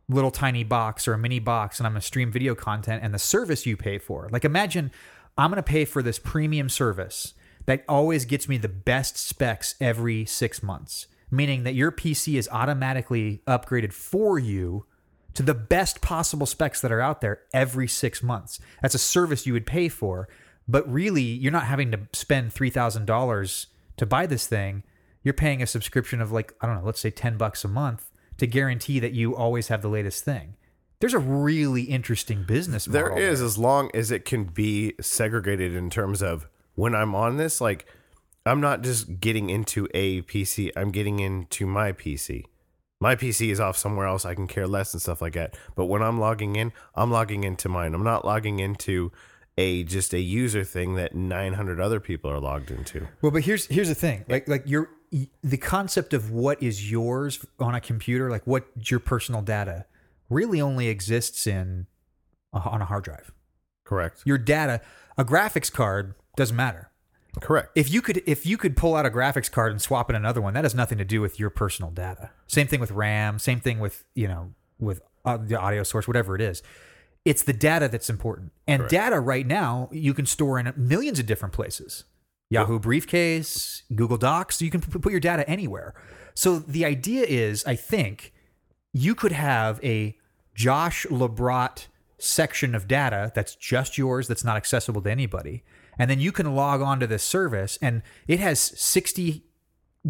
little 0.09 0.31
tiny 0.31 0.63
box 0.63 1.07
or 1.07 1.13
a 1.13 1.17
mini 1.17 1.39
box 1.39 1.79
and 1.79 1.87
I'm 1.87 1.93
going 1.93 2.01
to 2.01 2.07
stream 2.07 2.31
video 2.31 2.55
content 2.55 3.03
and 3.03 3.13
the 3.13 3.19
service 3.19 3.65
you 3.65 3.77
pay 3.77 3.97
for. 3.99 4.27
Like 4.31 4.43
imagine 4.43 4.91
I'm 5.37 5.51
going 5.51 5.57
to 5.57 5.63
pay 5.63 5.85
for 5.85 6.01
this 6.01 6.19
premium 6.19 6.67
service 6.67 7.33
that 7.65 7.85
always 7.87 8.25
gets 8.25 8.49
me 8.49 8.57
the 8.57 8.67
best 8.67 9.17
specs 9.17 9.75
every 9.79 10.25
6 10.25 10.63
months, 10.63 11.05
meaning 11.29 11.63
that 11.63 11.75
your 11.75 11.91
PC 11.91 12.37
is 12.37 12.49
automatically 12.51 13.43
upgraded 13.47 13.93
for 13.93 14.39
you 14.39 14.85
to 15.35 15.43
the 15.43 15.53
best 15.53 16.01
possible 16.01 16.45
specs 16.45 16.81
that 16.81 16.91
are 16.91 17.01
out 17.01 17.21
there 17.21 17.41
every 17.53 17.87
6 17.87 18.23
months. 18.23 18.59
That's 18.81 18.95
a 18.95 18.99
service 18.99 19.45
you 19.45 19.53
would 19.53 19.65
pay 19.65 19.87
for, 19.89 20.27
but 20.67 20.91
really 20.91 21.21
you're 21.21 21.51
not 21.51 21.65
having 21.65 21.91
to 21.91 21.99
spend 22.13 22.53
$3,000 22.53 23.65
to 23.97 24.05
buy 24.05 24.25
this 24.25 24.47
thing. 24.47 24.83
You're 25.23 25.33
paying 25.33 25.61
a 25.61 25.67
subscription 25.67 26.21
of 26.21 26.31
like, 26.31 26.53
I 26.61 26.67
don't 26.67 26.77
know, 26.77 26.85
let's 26.85 26.99
say 26.99 27.11
10 27.11 27.37
bucks 27.37 27.63
a 27.63 27.67
month 27.67 28.09
to 28.37 28.47
guarantee 28.47 28.99
that 28.99 29.13
you 29.13 29.35
always 29.35 29.67
have 29.67 29.81
the 29.81 29.89
latest 29.89 30.23
thing. 30.23 30.55
There's 30.99 31.13
a 31.13 31.19
really 31.19 31.83
interesting 31.83 32.43
business 32.43 32.87
model. 32.87 33.15
There 33.15 33.17
is, 33.17 33.41
as 33.41 33.57
long 33.57 33.89
as 33.93 34.11
it 34.11 34.25
can 34.25 34.45
be 34.45 34.95
segregated 34.99 35.73
in 35.73 35.89
terms 35.89 36.21
of 36.21 36.47
when 36.75 36.95
I'm 36.95 37.15
on 37.15 37.37
this, 37.37 37.61
like 37.61 37.85
I'm 38.45 38.61
not 38.61 38.81
just 38.81 39.19
getting 39.19 39.49
into 39.49 39.87
a 39.93 40.21
PC, 40.23 40.71
I'm 40.75 40.91
getting 40.91 41.19
into 41.19 41.65
my 41.65 41.91
PC. 41.91 42.45
My 43.01 43.15
PC 43.15 43.49
is 43.49 43.59
off 43.59 43.77
somewhere 43.77 44.07
else. 44.07 44.25
I 44.25 44.35
can 44.35 44.47
care 44.47 44.67
less 44.67 44.93
and 44.93 45.01
stuff 45.01 45.21
like 45.21 45.33
that. 45.33 45.55
But 45.75 45.85
when 45.85 46.01
I'm 46.01 46.19
logging 46.19 46.57
in, 46.57 46.73
I'm 46.95 47.11
logging 47.11 47.45
into 47.45 47.69
mine. 47.69 47.93
I'm 47.93 48.03
not 48.03 48.25
logging 48.25 48.59
into 48.59 49.11
a 49.57 49.83
just 49.83 50.13
a 50.13 50.19
user 50.19 50.63
thing 50.63 50.95
that 50.95 51.15
900 51.15 51.79
other 51.79 51.99
people 51.99 52.29
are 52.29 52.39
logged 52.39 52.71
into. 52.71 53.07
Well, 53.21 53.31
but 53.31 53.43
here's 53.43 53.67
here's 53.67 53.87
the 53.87 53.95
thing. 53.95 54.25
Like 54.27 54.47
like 54.49 54.63
your 54.65 54.89
the 55.41 55.57
concept 55.57 56.13
of 56.13 56.31
what 56.31 56.61
is 56.61 56.91
yours 56.91 57.45
on 57.59 57.73
a 57.73 57.81
computer, 57.81 58.29
like 58.29 58.45
what 58.45 58.65
your 58.89 58.99
personal 58.99 59.41
data, 59.41 59.85
really 60.29 60.61
only 60.61 60.87
exists 60.87 61.47
in 61.47 61.87
on 62.53 62.81
a 62.81 62.85
hard 62.85 63.03
drive. 63.05 63.31
Correct. 63.85 64.21
Your 64.25 64.37
data, 64.37 64.81
a 65.17 65.25
graphics 65.25 65.71
card 65.71 66.15
doesn't 66.35 66.55
matter. 66.55 66.88
Correct. 67.41 67.69
If 67.75 67.91
you 67.91 68.01
could 68.01 68.23
if 68.25 68.45
you 68.45 68.57
could 68.57 68.75
pull 68.75 68.95
out 68.95 69.05
a 69.05 69.09
graphics 69.09 69.51
card 69.51 69.71
and 69.71 69.81
swap 69.81 70.09
in 70.09 70.15
another 70.15 70.41
one, 70.41 70.53
that 70.55 70.63
has 70.63 70.75
nothing 70.75 70.97
to 70.97 71.05
do 71.05 71.21
with 71.21 71.39
your 71.39 71.49
personal 71.49 71.91
data. 71.91 72.31
Same 72.47 72.67
thing 72.67 72.79
with 72.79 72.91
RAM, 72.91 73.39
same 73.39 73.59
thing 73.59 73.79
with, 73.79 74.03
you 74.15 74.27
know, 74.27 74.53
with 74.79 75.01
uh, 75.25 75.37
the 75.37 75.59
audio 75.59 75.83
source, 75.83 76.07
whatever 76.07 76.35
it 76.35 76.41
is. 76.41 76.63
It's 77.25 77.43
the 77.43 77.53
data 77.53 77.87
that's 77.87 78.09
important. 78.09 78.51
And 78.67 78.87
data 78.87 79.19
right 79.19 79.45
now 79.45 79.89
you 79.91 80.13
can 80.13 80.25
store 80.25 80.57
in 80.59 80.73
millions 80.75 81.19
of 81.19 81.25
different 81.25 81.53
places. 81.53 82.05
Yahoo 82.49 82.79
briefcase, 82.79 83.83
Google 83.93 84.17
Docs, 84.17 84.61
you 84.61 84.71
can 84.71 84.81
put 84.81 85.11
your 85.11 85.19
data 85.19 85.47
anywhere. 85.47 85.93
So 86.33 86.57
the 86.57 86.83
idea 86.85 87.25
is, 87.27 87.63
I 87.65 87.75
think, 87.75 88.33
you 88.91 89.13
could 89.13 89.33
have 89.33 89.79
a 89.83 90.17
Josh 90.55 91.05
Labrat 91.11 91.87
section 92.17 92.73
of 92.73 92.87
data 92.87 93.31
that's 93.35 93.55
just 93.55 93.97
yours, 93.97 94.27
that's 94.27 94.43
not 94.43 94.57
accessible 94.57 95.01
to 95.03 95.11
anybody. 95.11 95.63
And 95.99 96.09
then 96.09 96.19
you 96.19 96.31
can 96.31 96.55
log 96.55 96.81
on 96.81 96.99
to 97.01 97.07
this 97.07 97.23
service 97.23 97.77
and 97.81 98.01
it 98.27 98.39
has 98.39 98.59
60 98.59 99.43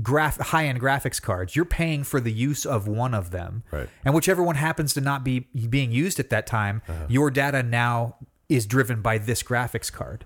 graph 0.01 0.39
high-end 0.39 0.79
graphics 0.79 1.21
cards. 1.21 1.55
You're 1.55 1.65
paying 1.65 2.03
for 2.03 2.21
the 2.21 2.31
use 2.31 2.65
of 2.65 2.87
one 2.87 3.13
of 3.13 3.31
them. 3.31 3.63
Right. 3.71 3.89
And 4.05 4.13
whichever 4.13 4.43
one 4.43 4.55
happens 4.55 4.93
to 4.93 5.01
not 5.01 5.23
be 5.23 5.47
being 5.69 5.91
used 5.91 6.19
at 6.19 6.29
that 6.29 6.45
time, 6.45 6.81
your 7.07 7.31
data 7.31 7.63
now 7.63 8.15
is 8.47 8.65
driven 8.65 9.01
by 9.01 9.17
this 9.17 9.43
graphics 9.43 9.91
card. 9.91 10.25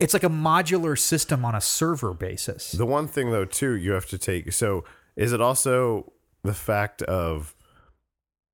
It's 0.00 0.14
like 0.14 0.24
a 0.24 0.28
modular 0.28 0.98
system 0.98 1.44
on 1.44 1.54
a 1.54 1.60
server 1.60 2.14
basis. 2.14 2.72
The 2.72 2.86
one 2.86 3.06
thing 3.06 3.30
though 3.30 3.44
too 3.44 3.72
you 3.72 3.92
have 3.92 4.06
to 4.06 4.18
take 4.18 4.52
so 4.52 4.84
is 5.16 5.32
it 5.32 5.40
also 5.40 6.12
the 6.42 6.54
fact 6.54 7.02
of 7.02 7.54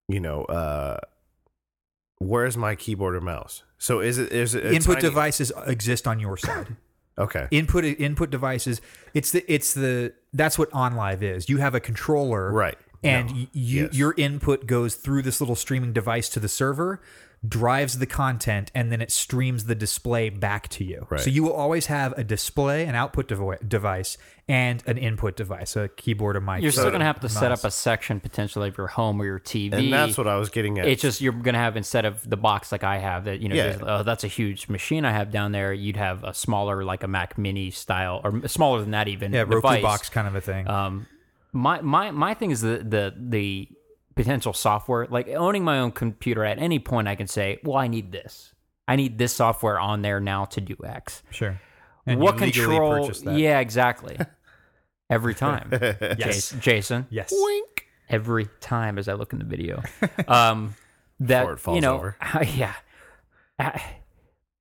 you 0.08 0.18
know 0.18 0.44
uh 0.44 0.98
where's 2.18 2.56
my 2.56 2.74
keyboard 2.74 3.14
or 3.14 3.20
mouse? 3.20 3.62
So 3.82 3.98
is 4.00 4.16
it 4.18 4.30
is 4.32 4.54
it 4.54 4.64
Input 4.64 4.96
tiny- 4.96 5.00
devices 5.08 5.50
exist 5.66 6.06
on 6.06 6.20
your 6.20 6.36
side. 6.36 6.76
Okay. 7.18 7.46
input 7.50 7.84
input 7.84 8.30
devices 8.30 8.80
it's 9.12 9.32
the 9.32 9.44
it's 9.46 9.74
the 9.74 10.14
that's 10.32 10.58
what 10.58 10.70
OnLive 10.70 11.20
is 11.20 11.46
you 11.46 11.58
have 11.58 11.74
a 11.74 11.80
controller 11.80 12.50
Right. 12.50 12.78
and 13.04 13.28
No. 13.30 13.36
you 13.52 13.82
Yes. 13.84 13.94
your 13.94 14.14
input 14.16 14.64
goes 14.66 14.94
through 14.94 15.20
this 15.20 15.38
little 15.38 15.54
streaming 15.54 15.92
device 15.92 16.30
to 16.30 16.40
the 16.40 16.48
server 16.48 17.02
drives 17.46 17.98
the 17.98 18.06
content 18.06 18.70
and 18.72 18.92
then 18.92 19.00
it 19.00 19.10
streams 19.10 19.64
the 19.64 19.74
display 19.74 20.30
back 20.30 20.68
to 20.68 20.84
you 20.84 21.04
Right. 21.10 21.20
so 21.20 21.28
you 21.28 21.42
will 21.42 21.52
always 21.52 21.86
have 21.86 22.12
a 22.16 22.22
display 22.22 22.84
an 22.86 22.94
output 22.94 23.26
devi- 23.26 23.56
device 23.66 24.16
and 24.46 24.80
an 24.86 24.96
input 24.96 25.36
device 25.36 25.74
a 25.74 25.88
keyboard 25.88 26.36
a 26.36 26.40
mic 26.40 26.62
You're 26.62 26.70
still 26.70 26.84
going 26.90 27.00
to 27.00 27.04
have 27.06 27.18
to 27.20 27.28
set 27.28 27.50
up 27.50 27.64
a 27.64 27.70
section 27.72 28.20
potentially 28.20 28.68
of 28.68 28.78
your 28.78 28.86
home 28.86 29.20
or 29.20 29.24
your 29.24 29.40
TV. 29.40 29.72
and 29.72 29.92
that's 29.92 30.16
what 30.16 30.28
I 30.28 30.36
was 30.36 30.50
getting 30.50 30.78
at. 30.78 30.86
It's 30.86 31.02
just 31.02 31.20
you're 31.20 31.32
going 31.32 31.54
to 31.54 31.60
have 31.60 31.76
instead 31.76 32.04
of 32.04 32.28
the 32.28 32.36
box 32.36 32.70
like 32.70 32.84
I 32.84 32.98
have 32.98 33.24
that 33.24 33.40
you 33.40 33.48
know 33.48 33.56
Yeah. 33.56 33.76
oh, 33.82 34.02
that's 34.04 34.22
a 34.22 34.28
huge 34.28 34.68
machine 34.68 35.04
I 35.04 35.10
have 35.12 35.32
down 35.32 35.50
there. 35.50 35.72
You'd 35.72 35.96
have 35.96 36.22
a 36.22 36.34
smaller 36.34 36.84
like 36.84 37.02
a 37.02 37.08
Mac 37.08 37.38
Mini 37.38 37.70
style 37.72 38.20
or 38.22 38.46
smaller 38.46 38.80
than 38.82 38.92
that 38.92 39.08
even. 39.08 39.32
yeah 39.32 39.40
Roku 39.40 39.54
device. 39.56 39.82
box 39.82 40.08
kind 40.08 40.28
of 40.28 40.34
a 40.36 40.40
thing 40.40 40.68
Um, 40.68 41.06
my 41.52 41.80
my 41.80 42.12
my 42.12 42.34
thing 42.34 42.50
is 42.52 42.60
the 42.60 42.78
the 42.78 43.14
the 43.18 43.68
potential 44.14 44.52
software. 44.52 45.06
Like 45.10 45.28
owning 45.28 45.64
my 45.64 45.78
own 45.78 45.92
computer 45.92 46.44
at 46.44 46.58
any 46.58 46.78
point, 46.78 47.08
I 47.08 47.14
can 47.14 47.26
say, 47.26 47.58
well, 47.64 47.76
I 47.76 47.88
need 47.88 48.12
this. 48.12 48.54
I 48.88 48.96
need 48.96 49.18
this 49.18 49.32
software 49.32 49.78
on 49.78 50.02
there 50.02 50.20
now 50.20 50.44
to 50.46 50.60
do 50.60 50.76
X. 50.84 51.22
sure 51.30 51.60
and 52.06 52.20
what 52.20 52.34
you 52.34 52.52
control? 52.52 53.08
that. 53.08 53.38
Yeah, 53.38 53.60
exactly. 53.60 54.18
Every 55.10 55.34
time, 55.34 55.68
yes 55.72 56.16
Jason, 56.18 56.60
Jason. 56.60 57.06
yes 57.10 57.32
wink. 57.36 57.86
Every 58.08 58.48
time 58.60 58.98
as 58.98 59.08
I 59.08 59.12
look 59.14 59.32
in 59.32 59.38
the 59.38 59.44
video, 59.44 59.82
um, 60.28 60.74
that 61.20 61.40
Before 61.42 61.52
it 61.52 61.58
falls 61.58 61.74
you 61.76 61.80
know, 61.82 61.94
over. 61.94 62.16
yeah. 62.54 62.74
Uh, 63.58 63.78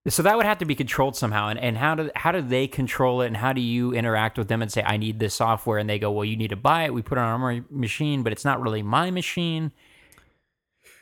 So 0.08 0.24
that 0.24 0.36
would 0.36 0.48
have 0.48 0.58
to 0.58 0.66
be 0.66 0.74
controlled 0.74 1.16
somehow, 1.16 1.50
and, 1.50 1.60
and 1.60 1.78
how 1.78 1.94
do 1.94 2.10
how 2.16 2.32
do 2.32 2.42
they 2.42 2.68
control 2.68 3.22
it, 3.22 3.28
and 3.28 3.38
how 3.38 3.54
do 3.54 3.62
you 3.62 3.94
interact 3.94 4.38
with 4.38 4.48
them 4.48 4.64
and 4.64 4.72
say 4.72 4.82
I 4.84 4.98
need 4.98 5.20
this 5.20 5.36
software, 5.36 5.78
and 5.78 5.88
they 5.88 6.00
go, 6.00 6.12
well, 6.12 6.26
you 6.26 6.36
need 6.36 6.50
to 6.50 6.56
buy 6.56 6.86
it. 6.86 6.94
We 6.94 7.04
put 7.04 7.20
it 7.20 7.22
on 7.22 7.42
our 7.42 7.64
machine, 7.70 8.24
but 8.24 8.32
it's 8.34 8.44
not 8.44 8.60
really 8.62 8.82
my 8.82 9.12
machine. 9.12 9.72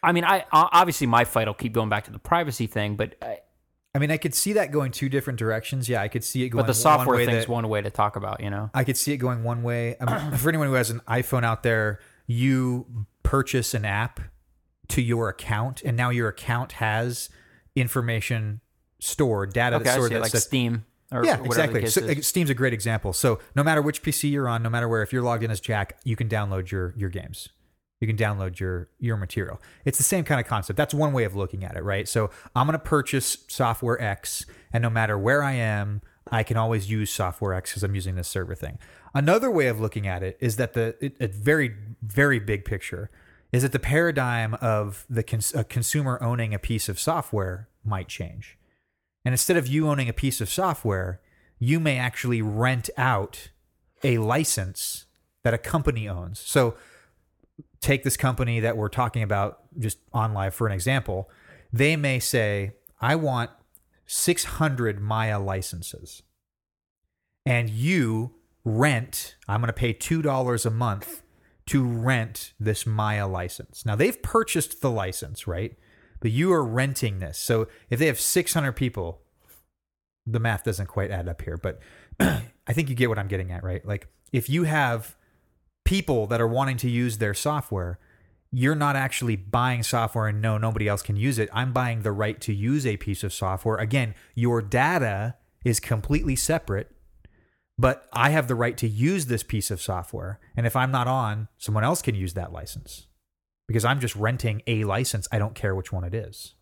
I 0.04 0.12
mean, 0.12 0.26
I 0.26 0.46
obviously 0.52 1.08
my 1.08 1.24
fight 1.24 1.48
will 1.48 1.54
keep 1.54 1.72
going 1.72 1.88
back 1.88 2.06
to 2.06 2.12
the 2.12 2.20
privacy 2.20 2.68
thing, 2.68 2.98
but 2.98 3.16
uh, 3.22 3.36
I 3.96 4.00
mean 4.00 4.12
I 4.12 4.18
could 4.18 4.36
see 4.36 4.54
that 4.54 4.72
going 4.72 4.92
two 4.92 5.10
different 5.10 5.40
directions 5.40 5.90
yeah 5.90 6.02
I 6.02 6.08
could 6.10 6.24
see 6.24 6.44
it 6.44 6.50
going 6.50 6.66
but 6.66 6.68
the 6.68 6.78
one 6.78 7.00
software 7.00 7.18
way 7.18 7.26
thing's 7.26 7.46
that- 7.46 7.52
one 7.52 7.68
way 7.70 7.82
to 7.82 7.90
talk 7.90 8.16
about, 8.18 8.42
you 8.42 8.50
know. 8.50 8.70
I 8.74 8.84
could 8.84 8.98
see 8.98 9.14
it 9.14 9.18
going 9.18 9.44
one 9.44 9.64
way. 9.64 9.96
I 10.00 10.30
mean, 10.30 10.38
for 10.38 10.50
anyone 10.50 10.68
who 10.68 10.74
has 10.74 10.90
an 10.90 11.02
iPhone 11.08 11.44
out 11.44 11.64
there, 11.64 12.00
you 12.28 13.06
purchase 13.24 13.74
an 13.74 13.86
app 13.86 14.20
to 14.90 15.02
your 15.02 15.30
account, 15.30 15.82
and 15.84 15.96
now 15.96 16.10
your 16.10 16.28
account 16.28 16.74
has 16.74 17.30
information 17.76 18.62
stored, 19.00 19.54
data 19.54 19.78
Okay, 19.78 19.84
that's 19.84 19.96
stored 19.96 20.12
that 20.12 20.22
like 20.22 20.36
Steam 20.36 20.86
or 21.12 21.26
yeah, 21.26 21.42
exactly. 21.44 21.86
So, 21.88 22.06
uh, 22.06 22.16
Steam's 22.22 22.50
a 22.50 22.54
great 22.54 22.74
example. 22.74 23.14
So 23.14 23.40
no 23.56 23.64
matter 23.64 23.82
which 23.82 24.04
PC 24.04 24.32
you're 24.32 24.48
on, 24.48 24.62
no 24.62 24.70
matter 24.70 24.88
where, 24.88 25.02
if 25.02 25.12
you're 25.12 25.24
logged 25.24 25.44
in 25.44 25.50
as 25.50 25.60
Jack, 25.60 25.98
you 26.04 26.16
can 26.16 26.30
download 26.30 26.72
your 26.72 26.94
your 26.96 27.10
games. 27.10 27.50
You 28.00 28.08
can 28.08 28.16
download 28.16 28.60
your 28.60 28.90
your 29.00 29.18
material. 29.18 29.62
It's 29.86 29.98
the 29.98 30.04
same 30.04 30.24
kind 30.24 30.40
of 30.40 30.48
concept. 30.48 30.78
That's 30.78 30.94
one 30.94 31.12
way 31.12 31.24
of 31.24 31.36
looking 31.36 31.64
at 31.64 31.76
it, 31.76 31.84
right? 31.84 32.08
So 32.08 32.30
I'm 32.56 32.68
going 32.68 32.78
to 32.78 32.84
purchase 32.84 33.40
software 33.48 34.02
X, 34.02 34.46
and 34.72 34.82
no 34.82 34.90
matter 34.90 35.18
where 35.18 35.44
I 35.44 35.54
am, 35.54 36.02
I 36.32 36.44
can 36.44 36.58
always 36.58 36.90
use 36.90 37.12
software 37.12 37.54
X 37.54 37.72
because 37.72 37.84
I'm 37.84 37.96
using 37.96 38.16
this 38.16 38.28
server 38.28 38.56
thing. 38.56 38.78
Another 39.14 39.50
way 39.50 39.68
of 39.68 39.82
looking 39.82 40.08
at 40.08 40.22
it 40.22 40.38
is 40.40 40.58
that 40.58 40.74
the 40.74 40.96
it, 41.02 41.18
a 41.20 41.28
very 41.28 41.76
very 42.04 42.40
big 42.40 42.66
picture 42.66 43.10
is 43.52 43.64
that 43.64 43.72
the 43.72 43.80
paradigm 43.80 44.54
of 44.56 45.08
the 45.10 45.24
cons- 45.24 45.56
a 45.56 45.64
consumer 45.64 46.22
owning 46.22 46.54
a 46.54 46.60
piece 46.60 46.88
of 46.88 47.00
software 47.00 47.68
might 47.84 48.08
change. 48.08 48.59
And 49.26 49.34
instead 49.34 49.58
of 49.58 49.68
you 49.68 49.88
owning 49.88 50.10
a 50.10 50.14
piece 50.14 50.42
of 50.42 50.50
software, 50.50 51.22
you 51.60 51.80
may 51.80 51.98
actually 51.98 52.42
rent 52.42 52.90
out 52.98 53.50
a 54.04 54.18
license 54.18 55.06
that 55.44 55.54
a 55.54 55.58
company 55.58 56.08
owns. 56.08 56.40
So 56.40 56.76
take 57.82 58.04
this 58.04 58.18
company 58.18 58.60
that 58.60 58.78
we're 58.78 58.90
talking 58.90 59.24
about 59.24 59.60
just 59.78 59.98
OnLive 60.12 60.54
for 60.54 60.68
an 60.68 60.74
example. 60.74 61.30
They 61.72 61.96
may 61.96 62.20
say, 62.20 62.74
I 63.02 63.16
want 63.16 63.52
600 64.06 65.00
Maya 65.00 65.40
licenses. 65.40 66.24
And 67.46 67.70
you 67.70 68.36
rent, 68.64 69.36
I'm 69.48 69.62
going 69.62 69.68
to 69.68 69.74
pay 69.74 69.94
$2 69.94 70.66
a 70.66 70.70
month 70.70 71.22
to 71.68 71.84
rent 71.84 72.54
this 72.60 72.86
Maya 72.86 73.28
license. 73.28 73.86
Now 73.86 73.96
they've 73.96 74.22
purchased 74.22 74.82
the 74.82 74.90
license, 74.90 75.48
right? 75.48 75.78
But 76.20 76.32
you 76.32 76.52
are 76.52 76.64
renting 76.64 77.20
this. 77.20 77.38
So 77.38 77.68
if 77.90 78.00
they 78.00 78.08
have 78.08 78.20
600 78.20 78.74
people, 78.74 79.22
the 80.26 80.40
math 80.40 80.64
doesn't 80.64 80.88
quite 80.88 81.12
add 81.12 81.28
up 81.28 81.42
here, 81.42 81.58
but 81.58 81.80
I 82.20 82.74
think 82.74 82.90
you 82.90 82.96
get 82.96 83.10
what 83.10 83.20
I'm 83.20 83.28
getting 83.28 83.52
at, 83.52 83.64
right? 83.64 83.86
Like 83.86 84.08
if 84.32 84.50
you 84.50 84.64
have 84.64 85.16
people 85.86 86.28
that 86.28 86.42
are 86.42 86.48
wanting 86.48 86.78
to 86.78 86.90
use 86.90 87.18
their 87.18 87.34
software, 87.34 88.00
you're 88.52 88.76
not 88.76 88.96
actually 88.96 89.36
buying 89.36 89.84
software 89.84 90.28
and 90.28 90.42
no, 90.42 90.58
nobody 90.58 90.88
else 90.88 91.02
can 91.02 91.16
use 91.16 91.40
it. 91.40 91.50
I'm 91.54 91.72
buying 91.72 92.02
the 92.02 92.12
right 92.12 92.40
to 92.42 92.54
use 92.54 92.86
a 92.86 92.98
piece 92.98 93.24
of 93.24 93.34
software. 93.34 93.78
Again, 93.78 94.16
your 94.36 94.62
data 94.62 95.36
is 95.64 95.80
completely 95.80 96.36
separate, 96.36 96.92
but 97.78 98.08
I 98.12 98.32
have 98.32 98.48
the 98.48 98.56
right 98.56 98.78
to 98.78 98.88
use 98.88 99.28
this 99.28 99.44
piece 99.44 99.72
of 99.72 99.82
software. 99.82 100.40
And 100.56 100.66
if 100.66 100.76
I'm 100.76 100.92
not 100.92 101.08
on, 101.08 101.48
someone 101.58 101.84
else 101.84 102.02
can 102.02 102.16
use 102.16 102.34
that 102.34 102.52
license 102.52 103.08
because 103.70 103.86
I'm 103.86 104.00
just 104.00 104.16
renting 104.16 104.64
a 104.66 104.84
license. 104.84 105.28
I 105.32 105.38
don't 105.38 105.54
care 105.54 105.76
which 105.76 105.92
one 105.94 106.04
it 106.04 106.16
is. 106.16 106.56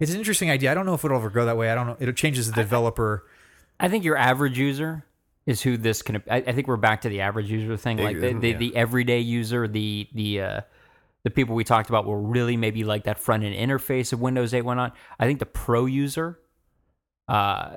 It's 0.00 0.10
an 0.10 0.16
interesting 0.18 0.50
idea. 0.50 0.70
I 0.70 0.74
don't 0.74 0.86
know 0.86 0.94
if 0.94 1.04
it'll 1.04 1.18
ever 1.18 1.28
go 1.28 1.44
that 1.44 1.58
way. 1.58 1.70
I 1.70 1.74
don't 1.74 1.86
know. 1.86 1.96
It 2.00 2.10
changes 2.16 2.46
the 2.50 2.54
developer. 2.54 3.26
I 3.78 3.88
think 3.90 4.02
your 4.02 4.16
average 4.16 4.58
user 4.58 5.04
is 5.44 5.60
who 5.60 5.76
this 5.76 6.00
can. 6.00 6.22
I, 6.30 6.36
I 6.36 6.52
think 6.52 6.66
we're 6.68 6.76
back 6.78 7.02
to 7.02 7.10
the 7.10 7.20
average 7.20 7.50
user 7.50 7.76
thing, 7.76 7.98
like 7.98 8.18
the, 8.18 8.32
the, 8.32 8.48
Yeah. 8.48 8.56
the 8.56 8.74
everyday 8.76 9.18
user, 9.20 9.68
the 9.68 10.08
the 10.14 10.40
uh, 10.40 10.60
the 11.24 11.30
people 11.30 11.54
we 11.54 11.64
talked 11.64 11.90
about 11.90 12.06
will 12.06 12.16
really 12.16 12.56
maybe 12.56 12.82
like 12.82 13.04
that 13.04 13.18
front 13.18 13.44
end 13.44 13.54
interface 13.54 14.14
of 14.14 14.20
Windows 14.20 14.54
8 14.54 14.62
went 14.62 14.80
on. 14.80 14.92
I 15.20 15.26
think 15.26 15.40
the 15.40 15.46
pro 15.46 15.84
user, 15.84 16.38
uh, 17.28 17.70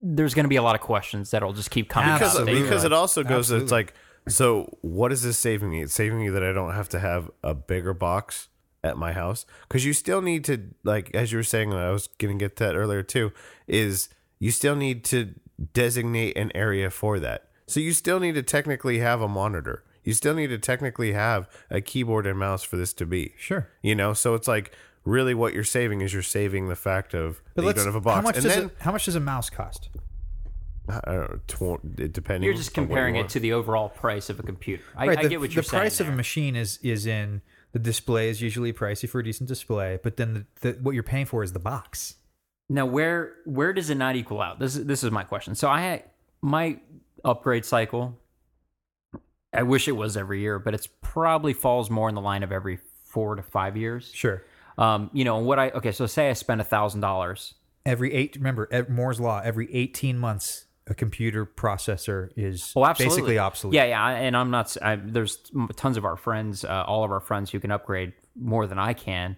there's 0.00 0.34
going 0.34 0.44
to 0.44 0.48
be 0.50 0.56
a 0.56 0.62
lot 0.62 0.74
of 0.74 0.80
questions 0.80 1.30
that'll 1.30 1.52
just 1.52 1.70
keep 1.70 1.88
coming. 1.88 2.12
because 2.12 2.34
up. 2.34 2.40
Absolutely. 2.40 2.62
because 2.62 2.84
it 2.84 2.92
also 2.92 3.22
goes 3.22 3.52
Absolutely. 3.52 3.64
it's 3.64 3.72
like 3.72 3.94
so 4.28 4.78
what 4.82 5.12
is 5.12 5.22
this 5.22 5.38
saving 5.38 5.70
me? 5.70 5.82
It's 5.82 5.94
saving 5.94 6.20
me 6.20 6.28
that 6.28 6.42
i 6.42 6.52
don't 6.52 6.72
have 6.74 6.88
to 6.90 6.98
have 7.00 7.30
a 7.42 7.54
bigger 7.54 7.92
box 7.94 8.48
at 8.84 8.96
my 8.96 9.12
house? 9.12 9.46
Because 9.68 9.84
you 9.84 9.92
still 9.92 10.22
need 10.22 10.44
to 10.44 10.68
like 10.84 11.14
as 11.14 11.32
you 11.32 11.38
were 11.38 11.42
saying 11.44 11.72
i 11.72 11.90
was 11.90 12.08
gonna 12.18 12.34
get 12.34 12.56
that 12.56 12.74
earlier 12.74 13.02
too 13.02 13.32
is 13.66 14.08
you 14.38 14.50
still 14.50 14.76
need 14.76 15.04
to 15.04 15.34
designate 15.72 16.36
an 16.36 16.50
area 16.54 16.90
for 16.90 17.18
that. 17.20 17.48
So 17.66 17.78
you 17.80 17.92
still 17.92 18.18
need 18.20 18.34
to 18.34 18.42
technically 18.42 18.98
have 18.98 19.20
a 19.20 19.28
monitor. 19.28 19.84
You 20.04 20.12
still 20.14 20.34
need 20.34 20.48
to 20.48 20.58
technically 20.58 21.12
have 21.12 21.48
a 21.70 21.80
keyboard 21.80 22.26
and 22.26 22.36
mouse 22.38 22.64
for 22.64 22.76
this 22.76 22.92
to 22.94 23.06
be. 23.06 23.34
Sure. 23.38 23.68
you 23.82 23.94
know 23.94 24.12
so 24.14 24.34
it's 24.34 24.48
like 24.48 24.72
really 25.04 25.34
what 25.34 25.52
you're 25.52 25.64
saving 25.64 26.00
is 26.00 26.12
you're 26.12 26.22
saving 26.22 26.68
the 26.68 26.76
fact 26.76 27.12
of 27.14 27.42
that 27.54 27.62
But 27.62 27.68
you 27.68 27.72
don't 27.74 27.86
have 27.86 27.94
a 27.96 28.00
box. 28.00 28.16
how 28.16 28.22
much 28.22 28.36
and 28.36 28.44
does 28.44 28.54
then 28.54 28.64
it, 28.66 28.76
how 28.80 28.92
much 28.92 29.04
does 29.06 29.16
a 29.16 29.20
mouse 29.20 29.50
cost? 29.50 29.88
I 30.88 31.00
don't 31.12 31.60
know, 31.60 31.76
tw- 31.78 32.12
depending 32.12 32.42
You're 32.42 32.54
just 32.54 32.76
on 32.76 32.84
what 32.84 32.88
you 32.88 32.88
comparing 32.88 33.16
it 33.16 33.20
want. 33.20 33.30
to 33.30 33.40
the 33.40 33.52
overall 33.52 33.88
price 33.88 34.28
of 34.30 34.40
a 34.40 34.42
computer. 34.42 34.82
I, 34.96 35.06
right, 35.06 35.18
I 35.18 35.22
the, 35.22 35.28
get 35.28 35.40
what 35.40 35.54
you're 35.54 35.62
saying. 35.62 35.78
The 35.78 35.82
price 35.84 36.00
of 36.00 36.08
a 36.08 36.12
machine 36.12 36.56
is 36.56 36.78
is 36.82 37.06
in 37.06 37.42
the 37.72 37.78
display 37.78 38.28
is 38.28 38.42
usually 38.42 38.72
pricey 38.72 39.08
for 39.08 39.20
a 39.20 39.24
decent 39.24 39.48
display, 39.48 39.98
but 40.02 40.16
then 40.16 40.46
the, 40.60 40.72
the, 40.72 40.78
what 40.80 40.94
you're 40.94 41.02
paying 41.02 41.26
for 41.26 41.42
is 41.42 41.52
the 41.52 41.58
box. 41.58 42.16
Now, 42.68 42.86
where 42.86 43.34
where 43.44 43.72
does 43.72 43.90
it 43.90 43.96
not 43.96 44.16
equal 44.16 44.40
out? 44.40 44.58
This 44.58 44.76
is 44.76 44.86
this 44.86 45.04
is 45.04 45.10
my 45.10 45.24
question. 45.24 45.54
So 45.54 45.68
I 45.68 45.80
had 45.80 46.04
my 46.40 46.78
upgrade 47.24 47.64
cycle. 47.64 48.18
I 49.54 49.62
wish 49.62 49.86
it 49.86 49.92
was 49.92 50.16
every 50.16 50.40
year, 50.40 50.58
but 50.58 50.74
it's 50.74 50.88
probably 51.02 51.52
falls 51.52 51.90
more 51.90 52.08
in 52.08 52.14
the 52.14 52.20
line 52.20 52.42
of 52.42 52.50
every 52.50 52.78
four 53.04 53.34
to 53.34 53.42
five 53.42 53.76
years. 53.76 54.10
Sure. 54.14 54.42
Um, 54.78 55.10
you 55.12 55.24
know 55.24 55.38
what 55.38 55.58
I 55.58 55.70
okay. 55.70 55.92
So 55.92 56.06
say 56.06 56.30
I 56.30 56.32
spend 56.32 56.60
a 56.60 56.64
thousand 56.64 57.00
dollars. 57.00 57.54
Every 57.84 58.12
eight, 58.14 58.36
remember 58.36 58.86
Moore's 58.88 59.20
law. 59.20 59.40
Every 59.42 59.72
18 59.74 60.16
months, 60.16 60.66
a 60.86 60.94
computer 60.94 61.46
processor 61.46 62.30
is 62.36 62.72
Oh, 62.74 62.84
absolutely. 62.84 63.16
basically 63.16 63.38
obsolete. 63.38 63.74
Yeah, 63.76 63.84
yeah. 63.84 64.08
And 64.08 64.36
I'm 64.36 64.50
not. 64.50 64.76
I, 64.82 64.96
there's 64.96 65.38
tons 65.76 65.96
of 65.96 66.04
our 66.04 66.16
friends, 66.16 66.64
uh, 66.64 66.84
all 66.86 67.04
of 67.04 67.10
our 67.12 67.20
friends, 67.20 67.50
who 67.50 67.60
can 67.60 67.70
upgrade 67.70 68.12
more 68.34 68.66
than 68.66 68.78
I 68.78 68.92
can. 68.92 69.36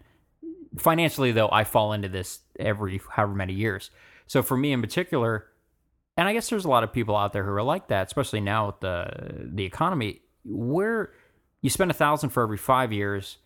Financially, 0.79 1.33
though, 1.33 1.49
I 1.53 1.65
fall 1.65 1.93
into 1.93 2.09
this 2.09 2.41
every 2.59 3.01
however 3.11 3.35
many 3.35 3.53
years. 3.53 3.91
So 4.27 4.43
for 4.43 4.57
me 4.57 4.73
in 4.73 4.81
particular, 4.81 5.47
and 6.17 6.27
I 6.29 6.33
guess 6.33 6.49
there's 6.49 6.65
a 6.65 6.69
lot 6.69 6.83
of 6.83 6.93
people 6.93 7.17
out 7.17 7.33
there 7.33 7.45
who 7.45 7.51
are 7.53 7.63
like 7.63 7.89
that, 7.89 8.07
especially 8.07 8.41
now 8.41 8.67
with 8.67 8.81
the 8.81 9.49
the 9.53 9.65
economy, 9.65 10.23
where 10.45 11.13
you 11.61 11.71
spend 11.71 11.91
a 11.91 11.95
thousand 11.95 12.31
for 12.31 12.43
every 12.43 12.57
five 12.59 12.93
years. 12.93 13.39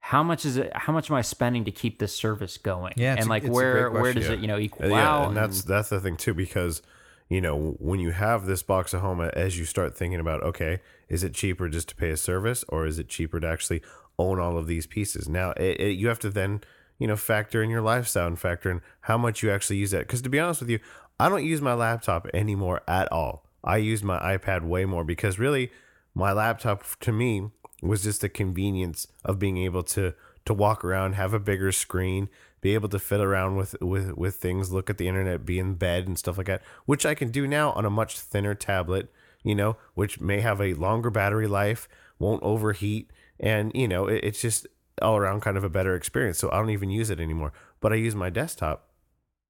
How 0.00 0.22
much 0.22 0.44
is 0.44 0.56
it? 0.56 0.70
How 0.74 0.92
much 0.92 1.10
am 1.10 1.16
I 1.16 1.22
spending 1.22 1.64
to 1.64 1.70
keep 1.72 1.98
this 1.98 2.14
service 2.14 2.58
going? 2.58 2.94
Yeah, 2.96 3.16
and 3.18 3.28
like 3.28 3.44
a 3.44 3.50
where 3.50 3.90
where 3.90 4.02
question. 4.02 4.22
does 4.22 4.30
it 4.30 4.38
you 4.40 4.46
know 4.46 4.58
equal 4.58 4.88
yeah, 4.88 5.08
out? 5.08 5.28
and 5.28 5.36
that's 5.36 5.62
that's 5.62 5.88
the 5.88 6.00
thing 6.00 6.16
too 6.16 6.34
because 6.34 6.82
you 7.28 7.40
know 7.40 7.76
when 7.78 8.00
you 8.00 8.12
have 8.12 8.46
this 8.46 8.62
box 8.62 8.94
at 8.94 9.00
home 9.00 9.20
as 9.20 9.58
you 9.58 9.64
start 9.64 9.96
thinking 9.96 10.20
about 10.20 10.42
okay 10.42 10.80
is 11.08 11.22
it 11.22 11.34
cheaper 11.34 11.68
just 11.68 11.88
to 11.88 11.96
pay 11.96 12.10
a 12.10 12.16
service 12.16 12.64
or 12.68 12.86
is 12.86 12.98
it 12.98 13.08
cheaper 13.08 13.40
to 13.40 13.46
actually 13.46 13.82
own 14.18 14.38
all 14.38 14.56
of 14.56 14.66
these 14.66 14.86
pieces? 14.86 15.28
Now 15.28 15.50
it, 15.52 15.80
it, 15.80 15.92
you 15.92 16.08
have 16.08 16.18
to 16.20 16.30
then 16.30 16.62
you 16.98 17.06
know 17.06 17.16
factor 17.16 17.62
in 17.62 17.70
your 17.70 17.82
lifestyle 17.82 18.26
and 18.26 18.38
factor 18.38 18.70
in 18.70 18.80
how 19.02 19.18
much 19.18 19.42
you 19.42 19.50
actually 19.50 19.76
use 19.76 19.90
that. 19.90 20.00
Because 20.00 20.22
to 20.22 20.28
be 20.28 20.40
honest 20.40 20.60
with 20.60 20.70
you 20.70 20.80
i 21.18 21.30
don't 21.30 21.46
use 21.46 21.62
my 21.62 21.72
laptop 21.72 22.26
anymore 22.34 22.82
at 22.86 23.10
all. 23.10 23.44
I 23.64 23.78
use 23.78 24.02
my 24.02 24.18
ipad 24.36 24.62
way 24.64 24.84
more 24.84 25.04
because 25.04 25.38
really 25.38 25.70
my 26.14 26.32
laptop 26.32 26.84
to 27.00 27.12
me 27.12 27.50
was 27.82 28.02
just 28.02 28.20
the 28.20 28.28
convenience 28.28 29.06
of 29.24 29.38
being 29.38 29.58
able 29.58 29.82
to 29.84 30.14
to 30.44 30.54
walk 30.54 30.84
around, 30.84 31.14
have 31.14 31.34
a 31.34 31.40
bigger 31.40 31.72
screen, 31.72 32.28
be 32.66 32.74
able 32.74 32.88
to 32.88 32.98
fit 32.98 33.20
around 33.20 33.54
with 33.54 33.80
with 33.80 34.16
with 34.16 34.34
things, 34.34 34.72
look 34.72 34.90
at 34.90 34.98
the 34.98 35.06
internet, 35.06 35.46
be 35.46 35.60
in 35.60 35.74
bed 35.74 36.08
and 36.08 36.18
stuff 36.18 36.36
like 36.36 36.48
that, 36.48 36.62
which 36.84 37.06
I 37.06 37.14
can 37.14 37.30
do 37.30 37.46
now 37.46 37.70
on 37.74 37.84
a 37.84 37.90
much 37.90 38.18
thinner 38.18 38.56
tablet, 38.56 39.08
you 39.44 39.54
know, 39.54 39.76
which 39.94 40.18
may 40.20 40.40
have 40.40 40.60
a 40.60 40.74
longer 40.74 41.08
battery 41.08 41.46
life, 41.46 41.88
won't 42.18 42.42
overheat, 42.42 43.12
and 43.38 43.70
you 43.72 43.86
know, 43.86 44.08
it, 44.08 44.24
it's 44.24 44.40
just 44.40 44.66
all 45.00 45.16
around 45.16 45.42
kind 45.42 45.56
of 45.56 45.62
a 45.62 45.68
better 45.68 45.94
experience. 45.94 46.38
So 46.38 46.50
I 46.50 46.56
don't 46.56 46.70
even 46.70 46.90
use 46.90 47.08
it 47.08 47.20
anymore, 47.20 47.52
but 47.78 47.92
I 47.92 47.96
use 47.96 48.16
my 48.16 48.30
desktop 48.30 48.90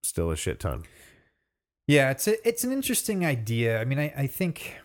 still 0.03 0.31
a 0.31 0.37
shit 0.37 0.61
ton. 0.61 0.83
Yeah, 1.87 2.11
it's 2.11 2.29
a, 2.29 2.47
it's 2.47 2.65
an 2.65 2.73
interesting 2.73 3.25
idea. 3.25 3.81
I 3.81 3.87
mean, 3.87 3.99
I, 3.99 4.13
I 4.15 4.27
think 4.27 4.77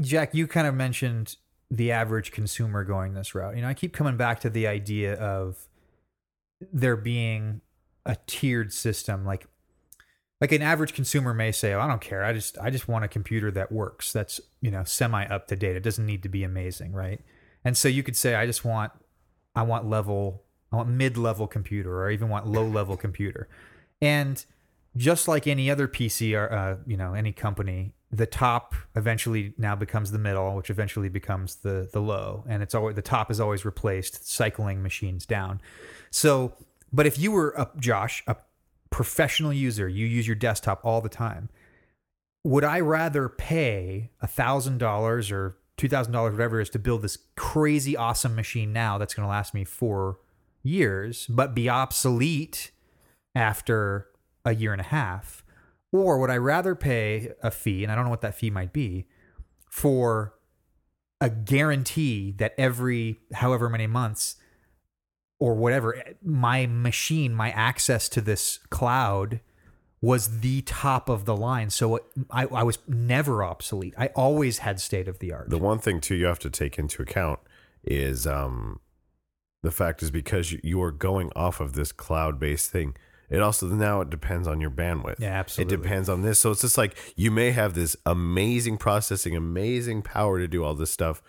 Jack, 0.00 0.34
you 0.34 0.48
kind 0.48 0.66
of 0.66 0.74
mentioned 0.74 1.36
the 1.70 1.92
average 1.92 2.32
consumer 2.32 2.82
going 2.82 3.14
this 3.14 3.36
route. 3.36 3.54
You 3.54 3.62
know, 3.62 3.68
I 3.68 3.74
keep 3.74 3.92
coming 3.92 4.16
back 4.16 4.40
to 4.40 4.50
the 4.50 4.66
idea 4.66 5.14
of 5.14 5.68
there 6.72 6.96
being 6.96 7.60
a 8.04 8.16
tiered 8.26 8.72
system, 8.72 9.24
like 9.24 9.46
like 10.40 10.50
an 10.50 10.60
average 10.60 10.92
consumer 10.92 11.32
may 11.32 11.52
say, 11.52 11.72
oh, 11.72 11.80
"I 11.80 11.86
don't 11.86 12.00
care. 12.00 12.24
I 12.24 12.32
just 12.32 12.58
I 12.58 12.70
just 12.70 12.88
want 12.88 13.04
a 13.04 13.08
computer 13.08 13.50
that 13.52 13.70
works. 13.70 14.12
That's 14.12 14.40
you 14.60 14.70
know 14.70 14.82
semi 14.84 15.24
up 15.26 15.46
to 15.48 15.56
date. 15.56 15.76
It 15.76 15.82
doesn't 15.84 16.04
need 16.04 16.22
to 16.24 16.28
be 16.28 16.42
amazing, 16.42 16.92
right?" 16.92 17.20
And 17.64 17.76
so 17.76 17.88
you 17.88 18.02
could 18.02 18.16
say, 18.16 18.34
"I 18.34 18.44
just 18.46 18.64
want 18.64 18.92
I 19.54 19.62
want 19.62 19.88
level 19.88 20.42
I 20.72 20.76
want 20.76 20.88
mid 20.88 21.16
level 21.16 21.46
computer, 21.46 21.96
or 21.96 22.08
I 22.08 22.12
even 22.12 22.28
want 22.28 22.48
low 22.48 22.66
level 22.66 22.96
computer," 22.96 23.48
and 24.00 24.44
just 24.96 25.28
like 25.28 25.46
any 25.46 25.70
other 25.70 25.86
PC 25.86 26.36
or 26.36 26.52
uh, 26.52 26.76
you 26.86 26.96
know 26.96 27.14
any 27.14 27.32
company, 27.32 27.94
the 28.14 28.26
top 28.26 28.74
eventually 28.94 29.54
now 29.56 29.74
becomes 29.74 30.10
the 30.10 30.18
middle, 30.18 30.54
which 30.54 30.68
eventually 30.68 31.08
becomes 31.08 31.56
the 31.56 31.88
the 31.92 32.00
low, 32.00 32.44
and 32.46 32.62
it's 32.62 32.74
always 32.74 32.94
the 32.94 33.02
top 33.02 33.30
is 33.30 33.40
always 33.40 33.64
replaced, 33.64 34.28
cycling 34.28 34.82
machines 34.82 35.24
down. 35.24 35.60
So, 36.10 36.52
but 36.92 37.06
if 37.06 37.18
you 37.18 37.32
were 37.32 37.54
a 37.56 37.70
Josh, 37.78 38.22
a 38.26 38.36
professional 38.90 39.52
user, 39.52 39.88
you 39.88 40.06
use 40.06 40.26
your 40.26 40.36
desktop 40.36 40.84
all 40.84 41.00
the 41.00 41.08
time. 41.08 41.48
Would 42.44 42.64
I 42.64 42.80
rather 42.80 43.30
pay 43.30 44.10
a 44.20 44.26
thousand 44.26 44.76
dollars 44.78 45.30
or 45.30 45.56
two 45.78 45.88
thousand 45.88 46.12
dollars, 46.12 46.32
whatever 46.32 46.60
it 46.60 46.64
is, 46.64 46.70
to 46.70 46.78
build 46.78 47.00
this 47.00 47.16
crazy 47.34 47.96
awesome 47.96 48.34
machine 48.34 48.74
now 48.74 48.98
that's 48.98 49.14
going 49.14 49.24
to 49.24 49.30
last 49.30 49.54
me 49.54 49.64
four 49.64 50.18
years, 50.62 51.26
but 51.28 51.54
be 51.54 51.70
obsolete 51.70 52.72
after 53.34 54.08
a 54.44 54.54
year 54.54 54.72
and 54.72 54.82
a 54.82 54.84
half? 54.84 55.41
Or 55.92 56.18
would 56.18 56.30
I 56.30 56.38
rather 56.38 56.74
pay 56.74 57.32
a 57.42 57.50
fee, 57.50 57.82
and 57.82 57.92
I 57.92 57.94
don't 57.94 58.04
know 58.04 58.10
what 58.10 58.22
that 58.22 58.34
fee 58.34 58.50
might 58.50 58.72
be, 58.72 59.06
for 59.70 60.34
a 61.20 61.30
guarantee 61.30 62.32
that 62.38 62.54
every 62.58 63.20
however 63.34 63.68
many 63.68 63.86
months 63.86 64.36
or 65.38 65.54
whatever 65.54 66.02
my 66.22 66.66
machine 66.66 67.32
my 67.32 67.50
access 67.50 68.08
to 68.08 68.20
this 68.20 68.58
cloud 68.70 69.40
was 70.00 70.40
the 70.40 70.62
top 70.62 71.08
of 71.08 71.24
the 71.24 71.36
line 71.36 71.70
so 71.70 72.00
I, 72.28 72.46
I 72.46 72.64
was 72.64 72.78
never 72.88 73.44
obsolete 73.44 73.94
i 73.96 74.08
always 74.08 74.58
had 74.58 74.80
state 74.80 75.06
of 75.06 75.20
the 75.20 75.32
art 75.32 75.48
The 75.48 75.58
one 75.58 75.78
thing 75.78 76.00
too 76.00 76.16
you 76.16 76.26
have 76.26 76.40
to 76.40 76.50
take 76.50 76.76
into 76.76 77.02
account 77.02 77.38
is 77.84 78.26
um, 78.26 78.80
the 79.62 79.70
fact 79.70 80.02
is 80.02 80.10
because 80.10 80.52
you, 80.52 80.60
you 80.62 80.82
are 80.82 80.90
going 80.90 81.30
off 81.34 81.60
of 81.60 81.72
this 81.72 81.92
cloud 81.92 82.38
based 82.38 82.70
thing. 82.70 82.94
It 83.32 83.40
also 83.40 83.66
now 83.68 84.02
it 84.02 84.10
depends 84.10 84.46
on 84.46 84.60
your 84.60 84.70
bandwidth. 84.70 85.18
Yeah, 85.18 85.30
absolutely. 85.30 85.74
It 85.74 85.82
depends 85.82 86.08
on 86.08 86.20
this. 86.20 86.38
So 86.38 86.50
it's 86.50 86.60
just 86.60 86.76
like 86.76 86.96
you 87.16 87.30
may 87.30 87.50
have 87.52 87.72
this 87.72 87.96
amazing 88.04 88.76
processing, 88.76 89.34
amazing 89.34 90.02
power 90.02 90.38
to 90.38 90.46
do 90.46 90.62
all 90.62 90.74
this 90.74 90.90
stuff, 90.90 91.22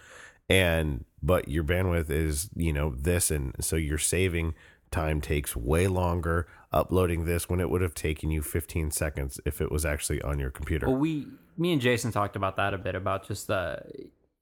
and 0.49 1.05
but 1.21 1.47
your 1.47 1.63
bandwidth 1.63 2.09
is 2.09 2.49
you 2.55 2.73
know 2.73 2.93
this, 2.93 3.31
and 3.31 3.55
so 3.61 3.77
your 3.77 3.97
saving 3.97 4.53
time 4.91 5.21
takes 5.21 5.55
way 5.55 5.87
longer 5.87 6.47
uploading 6.71 7.25
this 7.25 7.49
when 7.49 7.59
it 7.59 7.69
would 7.69 7.81
have 7.81 7.93
taken 7.93 8.31
you 8.31 8.41
15 8.41 8.91
seconds 8.91 9.39
if 9.45 9.61
it 9.61 9.71
was 9.71 9.85
actually 9.85 10.21
on 10.21 10.39
your 10.39 10.49
computer. 10.49 10.87
Well, 10.87 10.97
we, 10.97 11.27
me 11.57 11.73
and 11.73 11.81
Jason 11.81 12.11
talked 12.11 12.35
about 12.35 12.57
that 12.57 12.73
a 12.73 12.77
bit 12.77 12.95
about 12.95 13.27
just 13.27 13.47
the 13.47 13.81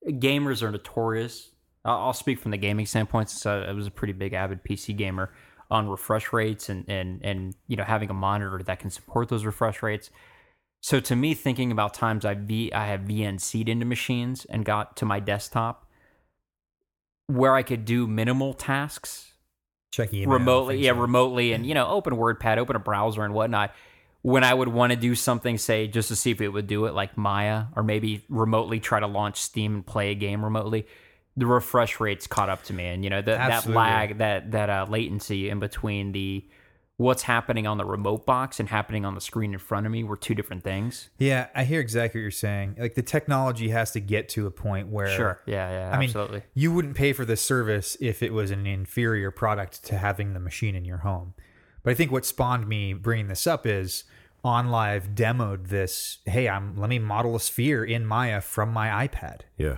gamers 0.05 0.61
are 0.61 0.71
notorious. 0.71 1.51
I'll, 1.85 1.97
I'll 1.97 2.13
speak 2.13 2.39
from 2.39 2.51
the 2.51 2.57
gaming 2.57 2.85
standpoint 2.85 3.29
since 3.29 3.45
I 3.45 3.71
was 3.71 3.87
a 3.87 3.91
pretty 3.91 4.13
big 4.13 4.33
avid 4.33 4.63
PC 4.63 4.95
gamer 4.95 5.31
on 5.71 5.89
refresh 5.89 6.31
rates 6.33 6.69
and 6.69 6.85
and 6.87 7.19
and 7.23 7.55
you 7.67 7.75
know 7.75 7.83
having 7.83 8.09
a 8.09 8.13
monitor 8.13 8.61
that 8.63 8.79
can 8.79 8.89
support 8.89 9.29
those 9.29 9.45
refresh 9.45 9.81
rates. 9.81 10.09
So 10.81 10.99
to 10.99 11.15
me, 11.15 11.33
thinking 11.33 11.71
about 11.71 11.93
times 11.93 12.25
I 12.25 12.35
v 12.35 12.71
I 12.73 12.87
have 12.87 13.01
VNC'd 13.01 13.69
into 13.69 13.85
machines 13.85 14.45
and 14.45 14.65
got 14.65 14.97
to 14.97 15.05
my 15.05 15.19
desktop 15.19 15.87
where 17.27 17.55
I 17.55 17.63
could 17.63 17.85
do 17.85 18.07
minimal 18.07 18.53
tasks 18.53 19.31
checking 19.91 20.27
remotely 20.27 20.77
yeah 20.77 20.91
like- 20.91 21.01
remotely 21.01 21.53
and 21.53 21.65
you 21.65 21.73
know 21.73 21.87
open 21.87 22.13
wordpad 22.15 22.57
open 22.57 22.75
a 22.75 22.79
browser 22.79 23.23
and 23.25 23.33
whatnot 23.33 23.73
when 24.21 24.41
i 24.43 24.53
would 24.53 24.69
want 24.69 24.91
to 24.91 24.95
do 24.95 25.13
something 25.13 25.57
say 25.57 25.85
just 25.85 26.07
to 26.07 26.15
see 26.15 26.31
if 26.31 26.39
it 26.39 26.47
would 26.47 26.65
do 26.65 26.85
it 26.85 26.93
like 26.93 27.17
maya 27.17 27.65
or 27.75 27.83
maybe 27.83 28.23
remotely 28.29 28.79
try 28.79 29.01
to 29.01 29.07
launch 29.07 29.41
steam 29.41 29.75
and 29.75 29.85
play 29.85 30.11
a 30.11 30.15
game 30.15 30.45
remotely 30.45 30.87
the 31.41 31.47
refresh 31.47 31.99
rates 31.99 32.27
caught 32.27 32.49
up 32.49 32.61
to 32.61 32.71
me 32.71 32.85
and 32.85 33.03
you 33.03 33.09
know 33.09 33.19
that 33.19 33.65
that 33.65 33.65
lag 33.65 34.19
that 34.19 34.51
that 34.51 34.69
uh, 34.69 34.85
latency 34.87 35.49
in 35.49 35.59
between 35.59 36.11
the 36.11 36.45
what's 36.97 37.23
happening 37.23 37.65
on 37.65 37.79
the 37.79 37.83
remote 37.83 38.27
box 38.27 38.59
and 38.59 38.69
happening 38.69 39.05
on 39.05 39.15
the 39.15 39.21
screen 39.21 39.53
in 39.53 39.57
front 39.57 39.87
of 39.87 39.91
me 39.91 40.03
were 40.03 40.15
two 40.15 40.35
different 40.35 40.63
things 40.63 41.09
Yeah, 41.17 41.47
I 41.55 41.63
hear 41.63 41.79
exactly 41.79 42.19
what 42.19 42.21
you're 42.21 42.29
saying. 42.29 42.75
Like 42.77 42.93
the 42.93 43.01
technology 43.01 43.69
has 43.69 43.89
to 43.93 43.99
get 43.99 44.29
to 44.29 44.45
a 44.45 44.51
point 44.51 44.89
where 44.89 45.07
sure 45.07 45.41
yeah 45.47 45.71
yeah 45.71 45.91
I 45.91 45.97
mean, 45.97 46.09
absolutely 46.09 46.43
you 46.53 46.71
wouldn't 46.71 46.95
pay 46.95 47.11
for 47.11 47.25
this 47.25 47.41
service 47.41 47.97
if 47.99 48.21
it 48.21 48.33
was 48.33 48.51
an 48.51 48.67
inferior 48.67 49.31
product 49.31 49.83
to 49.85 49.97
having 49.97 50.33
the 50.33 50.39
machine 50.39 50.75
in 50.75 50.85
your 50.85 50.99
home. 50.99 51.33
But 51.81 51.89
I 51.89 51.93
think 51.95 52.11
what 52.11 52.23
spawned 52.23 52.67
me 52.67 52.93
bringing 52.93 53.29
this 53.29 53.47
up 53.47 53.65
is 53.65 54.03
OnLive 54.45 55.15
demoed 55.15 55.69
this. 55.69 56.19
Hey, 56.25 56.47
I'm 56.47 56.77
let 56.77 56.91
me 56.91 56.99
model 56.99 57.35
a 57.35 57.39
sphere 57.39 57.83
in 57.83 58.05
Maya 58.05 58.41
from 58.41 58.69
my 58.71 59.07
iPad, 59.07 59.39
yeah. 59.57 59.77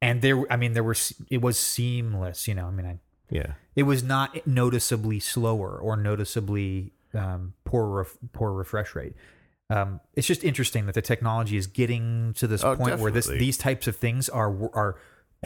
And 0.00 0.22
there. 0.22 0.50
I 0.52 0.56
mean, 0.56 0.72
there 0.72 0.84
were 0.84 0.96
it 1.30 1.40
was 1.40 1.58
seamless. 1.58 2.48
You 2.48 2.54
know, 2.54 2.66
I 2.66 2.70
mean, 2.70 2.86
I, 2.86 2.98
Yeah. 3.30 3.52
it 3.76 3.84
was 3.84 4.02
not 4.02 4.46
noticeably 4.46 5.20
slower 5.20 5.78
or 5.78 5.96
noticeably 5.96 6.92
um, 7.14 7.54
poor 7.64 7.86
ref, 7.88 8.16
poor 8.32 8.52
refresh 8.52 8.94
rate. 8.94 9.14
Um, 9.70 10.00
it's 10.14 10.26
just 10.26 10.44
interesting 10.44 10.86
that 10.86 10.94
the 10.94 11.02
technology 11.02 11.56
is 11.56 11.66
getting 11.66 12.32
to 12.34 12.46
this 12.46 12.64
Oh, 12.64 12.74
point 12.74 12.98
where 13.00 13.10
this 13.12 13.26
these 13.26 13.58
types 13.58 13.86
of 13.86 13.96
things 13.96 14.28
are 14.28 14.50
are. 14.74 14.96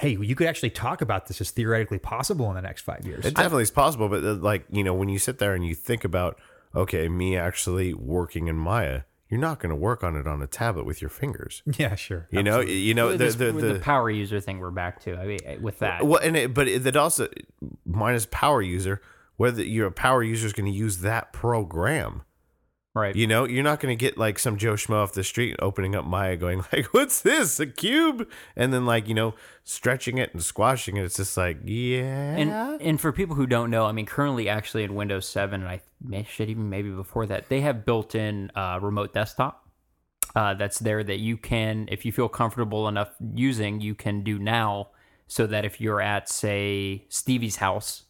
Hey, 0.01 0.17
you 0.17 0.35
could 0.35 0.47
actually 0.47 0.71
talk 0.71 1.03
about 1.03 1.27
this 1.27 1.41
as 1.43 1.51
theoretically 1.51 1.99
possible 1.99 2.49
in 2.49 2.55
the 2.55 2.63
next 2.63 2.81
five 2.81 3.05
years. 3.05 3.27
It 3.27 3.35
definitely 3.35 3.65
is 3.65 3.71
possible, 3.71 4.09
but 4.09 4.25
uh, 4.25 4.35
like 4.35 4.65
you 4.71 4.83
know, 4.85 4.95
when 4.95 5.09
you 5.11 5.19
sit 5.19 5.39
there 5.39 5.55
and 5.55 5.67
you 5.67 5.75
think 5.75 6.05
about, 6.05 6.39
okay, 6.75 7.09
me 7.09 7.37
actually 7.37 7.93
working 7.93 8.47
in 8.49 8.57
Maya, 8.57 9.03
you're 9.33 9.41
not 9.41 9.59
going 9.61 9.71
to 9.71 9.77
work 9.77 10.05
on 10.05 10.15
it 10.15 10.27
on 10.27 10.43
a 10.43 10.47
tablet 10.47 10.85
with 10.85 11.01
your 11.01 11.09
fingers. 11.09 11.63
yeah, 11.79 11.95
sure. 11.95 12.29
You 12.31 12.43
know, 12.43 12.61
you 12.61 12.93
know 12.93 13.17
the 13.17 13.31
the, 13.31 13.51
the, 13.51 13.73
the 13.73 13.79
power 13.81 14.11
user 14.11 14.41
thing 14.41 14.59
we're 14.59 14.71
back 14.71 15.01
to 15.05 15.17
i 15.17 15.25
mean 15.25 15.39
eh, 15.47 15.57
with 15.59 15.79
that 15.79 16.05
well, 16.07 16.21
and 16.23 16.37
it, 16.37 16.53
but 16.53 16.69
it, 16.69 16.85
that 16.85 16.97
also 16.97 17.29
minus 17.87 18.27
power 18.31 18.61
user. 18.61 19.01
Whether 19.39 19.65
you're 19.65 19.87
a 19.87 19.93
power 19.93 20.23
user 20.23 20.47
is 20.47 20.53
going 20.53 20.71
to 20.71 20.79
use 20.79 20.99
that 20.99 21.33
program. 21.33 22.23
Right 22.95 23.15
You 23.17 23.27
know, 23.27 23.47
you're 23.47 23.63
not 23.63 23.81
going 23.81 23.97
to 23.97 24.01
get 24.01 24.19
like 24.19 24.39
some 24.39 24.57
Joe 24.57 24.75
Schmo 24.75 24.97
off 24.97 25.13
the 25.13 25.25
street 25.25 25.57
opening 25.61 25.95
up 25.95 26.05
Maya, 26.05 26.37
going 26.37 26.59
like, 26.73 26.93
"What's 26.93 27.21
this? 27.21 27.59
A 27.61 27.67
cube?" 27.67 28.29
And 28.57 28.73
then 28.73 28.87
like 28.87 29.09
you 29.09 29.15
know, 29.15 29.35
stretching 29.65 30.19
it 30.19 30.33
and 30.33 30.43
squashing 30.43 30.97
it. 30.97 31.05
It's 31.05 31.17
just 31.17 31.37
like, 31.37 31.59
yeah, 31.65 32.37
And 32.37 32.51
and 32.81 33.01
for 33.01 33.13
people 33.13 33.37
who 33.37 33.47
don't 33.47 33.71
know, 33.71 33.87
I 33.87 33.93
mean, 33.93 34.07
currently 34.07 34.49
actually 34.49 34.85
in 34.85 34.95
Windows 34.95 35.29
7, 35.29 35.61
and 35.61 35.69
I 35.69 35.81
may, 36.01 36.25
should 36.25 36.51
even 36.51 36.69
maybe 36.69 36.91
before 36.91 37.27
that, 37.27 37.49
they 37.49 37.61
have 37.61 37.85
built-in 37.85 38.51
uh, 38.55 38.79
remote 38.83 39.15
desktop 39.15 39.67
uh, 40.35 40.55
that's 40.55 40.79
there 40.79 41.03
that 41.05 41.19
you 41.19 41.37
can, 41.37 41.89
if 41.91 42.05
you 42.05 42.13
feel 42.13 42.29
comfortable 42.29 42.89
enough 42.89 43.11
using, 43.35 43.81
you 43.81 43.95
can 43.95 44.23
do 44.23 44.39
now, 44.39 44.89
so 45.27 45.47
that 45.47 45.65
if 45.65 45.81
you're 45.81 46.01
at 46.01 46.29
say 46.29 47.05
Stevie's 47.09 47.57
house, 47.57 48.05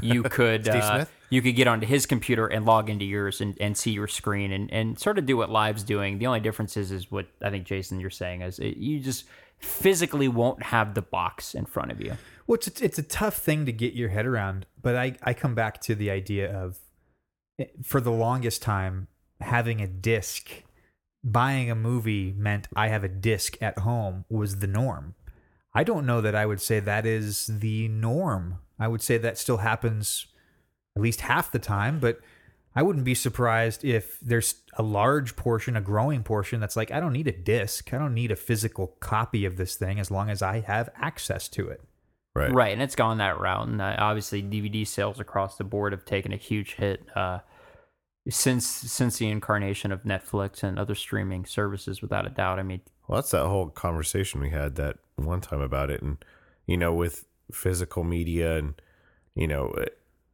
you 0.00 0.22
could 0.24 0.64
Steve 0.64 0.76
uh, 0.76 0.94
Smith? 0.94 1.12
You 1.30 1.42
could 1.42 1.56
get 1.56 1.68
onto 1.68 1.86
his 1.86 2.06
computer 2.06 2.46
and 2.46 2.64
log 2.64 2.88
into 2.88 3.04
yours 3.04 3.40
and, 3.40 3.56
and 3.60 3.76
see 3.76 3.90
your 3.90 4.08
screen 4.08 4.52
and, 4.52 4.72
and 4.72 4.98
sort 4.98 5.18
of 5.18 5.26
do 5.26 5.36
what 5.36 5.50
Live's 5.50 5.82
doing. 5.82 6.18
The 6.18 6.26
only 6.26 6.40
difference 6.40 6.76
is 6.76 6.90
is 6.90 7.10
what 7.10 7.26
I 7.42 7.50
think 7.50 7.66
Jason 7.66 8.00
you're 8.00 8.10
saying 8.10 8.42
is 8.42 8.58
it, 8.58 8.76
you 8.78 9.00
just 9.00 9.24
physically 9.58 10.28
won't 10.28 10.62
have 10.62 10.94
the 10.94 11.02
box 11.02 11.54
in 11.54 11.66
front 11.66 11.90
of 11.90 12.00
you. 12.00 12.16
Well, 12.46 12.54
it's 12.56 12.68
a, 12.68 12.84
it's 12.84 12.98
a 12.98 13.02
tough 13.02 13.36
thing 13.36 13.66
to 13.66 13.72
get 13.72 13.92
your 13.94 14.08
head 14.08 14.24
around, 14.24 14.66
but 14.80 14.96
I, 14.96 15.16
I 15.22 15.34
come 15.34 15.54
back 15.54 15.80
to 15.82 15.94
the 15.94 16.10
idea 16.10 16.50
of 16.50 16.78
eh, 17.58 17.66
for 17.82 18.00
the 18.00 18.12
longest 18.12 18.62
time 18.62 19.08
having 19.40 19.80
a 19.80 19.86
disc, 19.86 20.50
buying 21.22 21.70
a 21.70 21.74
movie 21.74 22.32
meant 22.36 22.68
I 22.74 22.88
have 22.88 23.04
a 23.04 23.08
disc 23.08 23.56
at 23.60 23.80
home 23.80 24.24
was 24.30 24.60
the 24.60 24.66
norm. 24.66 25.14
I 25.74 25.84
don't 25.84 26.06
know 26.06 26.20
that 26.22 26.34
I 26.34 26.46
would 26.46 26.60
say 26.60 26.80
that 26.80 27.04
is 27.04 27.46
the 27.46 27.88
norm. 27.88 28.58
I 28.78 28.88
would 28.88 29.02
say 29.02 29.18
that 29.18 29.36
still 29.36 29.58
happens 29.58 30.26
at 30.98 31.02
least 31.02 31.22
half 31.22 31.52
the 31.52 31.58
time, 31.58 32.00
but 32.00 32.20
I 32.74 32.82
wouldn't 32.82 33.04
be 33.04 33.14
surprised 33.14 33.84
if 33.84 34.18
there's 34.20 34.56
a 34.74 34.82
large 34.82 35.36
portion, 35.36 35.76
a 35.76 35.80
growing 35.80 36.22
portion 36.22 36.60
that's 36.60 36.76
like, 36.76 36.90
I 36.90 37.00
don't 37.00 37.12
need 37.12 37.26
a 37.26 37.32
disc. 37.32 37.92
I 37.92 37.98
don't 37.98 38.14
need 38.14 38.30
a 38.30 38.36
physical 38.36 38.88
copy 39.00 39.44
of 39.44 39.56
this 39.56 39.74
thing 39.74 39.98
as 39.98 40.10
long 40.10 40.28
as 40.30 40.42
I 40.42 40.60
have 40.60 40.90
access 40.96 41.48
to 41.50 41.68
it. 41.68 41.80
right, 42.34 42.52
Right, 42.52 42.72
and 42.72 42.82
it's 42.82 42.94
gone 42.94 43.18
that 43.18 43.40
route, 43.40 43.68
and 43.68 43.80
uh, 43.80 43.96
obviously 43.98 44.42
DVD 44.42 44.86
sales 44.86 45.18
across 45.18 45.56
the 45.56 45.64
board 45.64 45.92
have 45.92 46.04
taken 46.04 46.32
a 46.32 46.36
huge 46.36 46.74
hit 46.74 47.04
uh, 47.16 47.40
since 48.28 48.66
since 48.66 49.18
the 49.18 49.28
incarnation 49.28 49.90
of 49.90 50.02
Netflix 50.02 50.62
and 50.62 50.78
other 50.78 50.94
streaming 50.94 51.46
services. 51.46 52.02
Without 52.02 52.26
a 52.26 52.30
doubt, 52.30 52.58
I 52.58 52.62
mean, 52.62 52.82
Well, 53.06 53.16
that's 53.16 53.30
that 53.30 53.46
whole 53.46 53.68
conversation 53.70 54.40
we 54.40 54.50
had 54.50 54.76
that 54.76 54.98
one 55.16 55.40
time 55.40 55.60
about 55.60 55.90
it, 55.90 56.02
and 56.02 56.24
you 56.66 56.76
know, 56.76 56.92
with 56.92 57.24
physical 57.50 58.04
media, 58.04 58.56
and 58.56 58.74
you 59.34 59.48
know, 59.48 59.74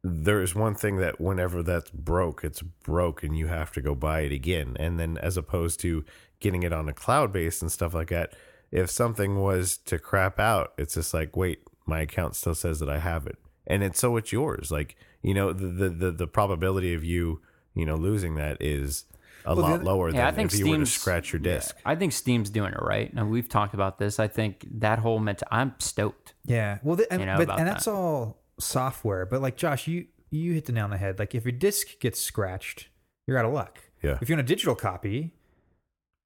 eh, 0.05 0.09
there's 0.23 0.53
one 0.55 0.75
thing 0.75 0.97
that 0.97 1.19
whenever 1.19 1.63
that's 1.63 1.91
broke, 1.91 2.43
it's 2.43 2.61
broke, 2.61 3.23
and 3.23 3.37
you 3.37 3.47
have 3.47 3.71
to 3.73 3.81
go 3.81 3.95
buy 3.95 4.21
it 4.21 4.31
again. 4.31 4.75
And 4.79 4.99
then, 4.99 5.17
as 5.17 5.37
opposed 5.37 5.79
to 5.81 6.05
getting 6.39 6.63
it 6.63 6.73
on 6.73 6.87
a 6.89 6.93
cloud 6.93 7.31
base 7.33 7.61
and 7.61 7.71
stuff 7.71 7.93
like 7.93 8.09
that, 8.09 8.33
if 8.71 8.89
something 8.89 9.41
was 9.41 9.77
to 9.77 9.97
crap 9.99 10.39
out, 10.39 10.73
it's 10.77 10.95
just 10.95 11.13
like, 11.13 11.35
wait, 11.35 11.59
my 11.85 12.01
account 12.01 12.35
still 12.35 12.55
says 12.55 12.79
that 12.79 12.89
I 12.89 12.99
have 12.99 13.27
it, 13.27 13.37
and 13.67 13.83
it's 13.83 13.99
so 13.99 14.17
it's 14.17 14.31
yours. 14.31 14.71
Like 14.71 14.95
you 15.21 15.33
know, 15.33 15.53
the 15.53 15.67
the 15.67 15.89
the, 15.89 16.11
the 16.11 16.27
probability 16.27 16.93
of 16.93 17.03
you 17.03 17.41
you 17.73 17.85
know 17.85 17.95
losing 17.95 18.35
that 18.35 18.57
is 18.61 19.05
a 19.45 19.53
Well, 19.53 19.63
lot 19.63 19.73
other- 19.73 19.83
lower 19.83 20.09
yeah, 20.09 20.23
I 20.27 20.31
than 20.31 20.35
think 20.49 20.53
if 20.53 20.59
you 20.59 20.71
were 20.71 20.77
to 20.79 20.85
scratch 20.87 21.31
your 21.33 21.41
yeah, 21.41 21.53
disc. 21.55 21.75
I 21.85 21.95
think 21.95 22.13
Steam's 22.13 22.49
doing 22.49 22.73
it 22.73 22.81
right. 22.81 23.13
Now 23.13 23.25
we've 23.25 23.47
talked 23.47 23.73
about 23.75 23.99
this. 23.99 24.19
I 24.19 24.27
think 24.27 24.65
that 24.79 24.97
whole 24.99 25.19
mental. 25.19 25.47
I'm 25.51 25.75
stoked. 25.77 26.33
Yeah. 26.45 26.79
Well, 26.81 26.95
the, 26.95 27.11
and, 27.13 27.21
You 27.21 27.27
know, 27.27 27.37
but, 27.37 27.51
and 27.59 27.67
that's 27.67 27.85
that. 27.85 27.91
all 27.91 28.37
software. 28.59 29.25
But 29.25 29.41
like 29.41 29.57
Josh, 29.57 29.87
you 29.87 30.07
you 30.31 30.53
hit 30.53 30.65
the 30.65 30.71
nail 30.73 30.85
on 30.85 30.89
the 30.91 30.97
head. 30.97 31.19
Like 31.19 31.35
if 31.35 31.45
your 31.45 31.51
disc 31.51 31.99
gets 31.99 32.19
scratched, 32.19 32.87
you're 33.27 33.37
out 33.37 33.45
of 33.45 33.53
luck. 33.53 33.79
Yeah. 34.01 34.17
If 34.21 34.29
you're 34.29 34.37
in 34.37 34.43
a 34.43 34.47
digital 34.47 34.75
copy, 34.75 35.33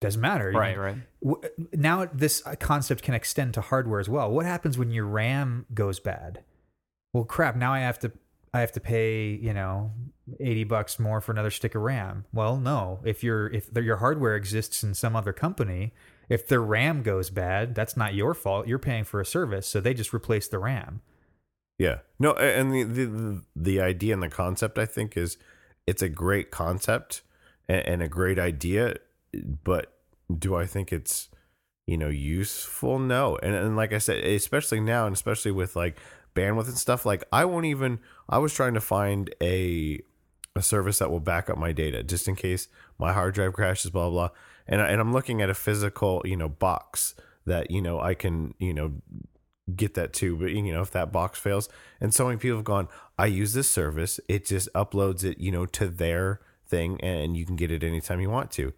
doesn't 0.01 0.21
matter. 0.21 0.51
Right, 0.51 0.73
can- 0.75 0.81
right. 0.83 0.95
w- 1.23 1.41
Now 1.73 2.05
this 2.05 2.41
uh, 2.45 2.55
concept 2.59 3.03
can 3.03 3.13
extend 3.13 3.53
to 3.55 3.61
hardware 3.61 3.99
as 3.99 4.09
well. 4.09 4.31
What 4.31 4.45
happens 4.45 4.77
when 4.77 4.91
your 4.91 5.05
RAM 5.05 5.65
goes 5.73 5.99
bad? 5.99 6.43
Well, 7.13 7.23
crap. 7.25 7.55
Now 7.55 7.73
I 7.73 7.79
have 7.79 7.99
to 7.99 8.11
I 8.53 8.61
have 8.61 8.71
to 8.73 8.79
pay 8.79 9.29
you 9.31 9.53
know 9.53 9.91
eighty 10.39 10.63
bucks 10.63 10.99
more 10.99 11.21
for 11.21 11.31
another 11.31 11.51
stick 11.51 11.75
of 11.75 11.81
RAM. 11.81 12.25
Well, 12.33 12.57
no. 12.57 12.99
If 13.03 13.23
your 13.23 13.47
if 13.47 13.73
the, 13.73 13.83
your 13.83 13.97
hardware 13.97 14.35
exists 14.35 14.83
in 14.83 14.93
some 14.93 15.15
other 15.15 15.33
company, 15.33 15.93
if 16.29 16.47
their 16.47 16.61
RAM 16.61 17.01
goes 17.03 17.29
bad, 17.29 17.75
that's 17.75 17.97
not 17.97 18.13
your 18.13 18.33
fault. 18.33 18.67
You're 18.67 18.79
paying 18.79 19.03
for 19.03 19.19
a 19.19 19.25
service, 19.25 19.67
so 19.67 19.81
they 19.81 19.93
just 19.93 20.13
replace 20.13 20.47
the 20.47 20.59
RAM. 20.59 21.01
Yeah. 21.79 21.99
No, 22.19 22.33
and 22.33 22.73
the, 22.73 22.83
the 22.83 23.41
the 23.55 23.81
idea 23.81 24.13
and 24.13 24.21
the 24.21 24.29
concept 24.29 24.77
I 24.77 24.85
think 24.85 25.15
is 25.17 25.37
it's 25.87 26.01
a 26.01 26.09
great 26.09 26.51
concept 26.51 27.21
and, 27.67 27.85
and 27.87 28.03
a 28.03 28.09
great 28.09 28.37
idea, 28.37 28.97
but 29.63 29.93
do 30.37 30.55
I 30.55 30.65
think 30.65 30.91
it's 30.91 31.29
you 31.87 31.97
know 31.97 32.09
useful? 32.09 32.99
No. 32.99 33.37
And 33.37 33.55
and 33.55 33.75
like 33.77 33.93
I 33.93 33.97
said, 33.97 34.23
especially 34.25 34.81
now, 34.81 35.07
and 35.07 35.15
especially 35.15 35.51
with 35.51 35.77
like 35.77 35.97
bandwidth 36.35 36.67
and 36.67 36.77
stuff, 36.77 37.05
like 37.05 37.23
I 37.31 37.45
won't 37.45 37.65
even. 37.65 37.99
I 38.27 38.37
was 38.39 38.53
trying 38.53 38.73
to 38.73 38.81
find 38.81 39.33
a 39.41 40.01
a 40.55 40.61
service 40.61 40.99
that 40.99 41.09
will 41.09 41.21
back 41.21 41.49
up 41.49 41.57
my 41.57 41.71
data 41.71 42.03
just 42.03 42.27
in 42.27 42.35
case 42.35 42.67
my 42.97 43.13
hard 43.13 43.33
drive 43.35 43.53
crashes, 43.53 43.89
blah 43.89 44.09
blah. 44.09 44.31
And 44.67 44.81
I, 44.81 44.89
and 44.89 44.99
I'm 44.99 45.13
looking 45.13 45.41
at 45.41 45.49
a 45.49 45.55
physical, 45.55 46.21
you 46.25 46.35
know, 46.35 46.49
box 46.49 47.15
that 47.45 47.71
you 47.71 47.81
know 47.81 48.01
I 48.01 48.15
can 48.15 48.53
you 48.59 48.73
know 48.73 48.93
get 49.75 49.93
that 49.95 50.13
too. 50.13 50.35
But 50.35 50.51
you 50.51 50.73
know, 50.73 50.81
if 50.81 50.91
that 50.91 51.11
box 51.11 51.39
fails, 51.39 51.69
and 51.99 52.13
so 52.13 52.25
many 52.25 52.37
people 52.37 52.57
have 52.57 52.65
gone, 52.65 52.87
I 53.17 53.27
use 53.27 53.53
this 53.53 53.69
service. 53.69 54.19
It 54.27 54.45
just 54.45 54.71
uploads 54.73 55.23
it, 55.23 55.39
you 55.39 55.51
know, 55.51 55.65
to 55.67 55.87
their 55.87 56.41
thing, 56.67 56.99
and 57.01 57.35
you 57.35 57.45
can 57.45 57.55
get 57.55 57.71
it 57.71 57.83
anytime 57.83 58.21
you 58.21 58.29
want 58.29 58.51
to. 58.51 58.73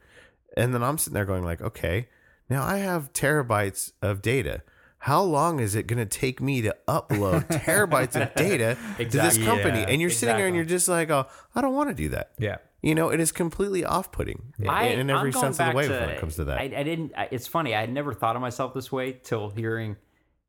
And 0.57 0.73
then 0.73 0.83
I'm 0.83 0.97
sitting 0.97 1.13
there 1.13 1.25
going 1.25 1.43
like, 1.43 1.61
okay, 1.61 2.07
now 2.49 2.63
I 2.63 2.77
have 2.77 3.13
terabytes 3.13 3.91
of 4.01 4.21
data. 4.21 4.63
How 4.99 5.23
long 5.23 5.59
is 5.59 5.73
it 5.73 5.87
going 5.87 5.97
to 5.97 6.05
take 6.05 6.39
me 6.39 6.61
to 6.61 6.75
upload 6.87 7.47
terabytes 7.63 8.21
of 8.21 8.35
data 8.35 8.77
to 8.97 9.05
this 9.05 9.37
company? 9.37 9.79
Yeah, 9.79 9.85
and 9.87 9.99
you're 9.99 10.11
sitting 10.11 10.37
there 10.37 10.45
and 10.45 10.55
you're 10.55 10.65
just 10.65 10.87
like, 10.87 11.09
oh, 11.09 11.27
I 11.55 11.61
don't 11.61 11.73
want 11.73 11.89
to 11.89 11.95
do 11.95 12.09
that. 12.09 12.31
Yeah. 12.37 12.57
You 12.83 12.93
know, 12.93 13.09
it 13.09 13.19
is 13.19 13.31
completely 13.31 13.85
off-putting 13.85 14.53
I, 14.67 14.87
in 14.87 15.09
every 15.09 15.31
sense 15.31 15.43
of 15.43 15.57
the 15.57 15.63
back 15.63 15.75
way 15.75 15.87
to- 15.87 15.93
when 15.93 16.09
it 16.09 16.19
comes 16.19 16.35
to 16.35 16.45
that. 16.45 16.59
I, 16.59 16.63
I 16.63 16.83
didn't. 16.83 17.13
I, 17.15 17.29
it's 17.31 17.47
funny. 17.47 17.75
I 17.75 17.81
had 17.81 17.91
never 17.91 18.13
thought 18.13 18.35
of 18.35 18.41
myself 18.41 18.73
this 18.73 18.91
way 18.91 19.13
till 19.23 19.49
hearing 19.51 19.97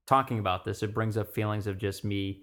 talking 0.07 0.39
about 0.39 0.65
this. 0.65 0.83
It 0.83 0.95
brings 0.95 1.16
up 1.16 1.33
feelings 1.35 1.66
of 1.66 1.79
just 1.79 2.05
me 2.05 2.43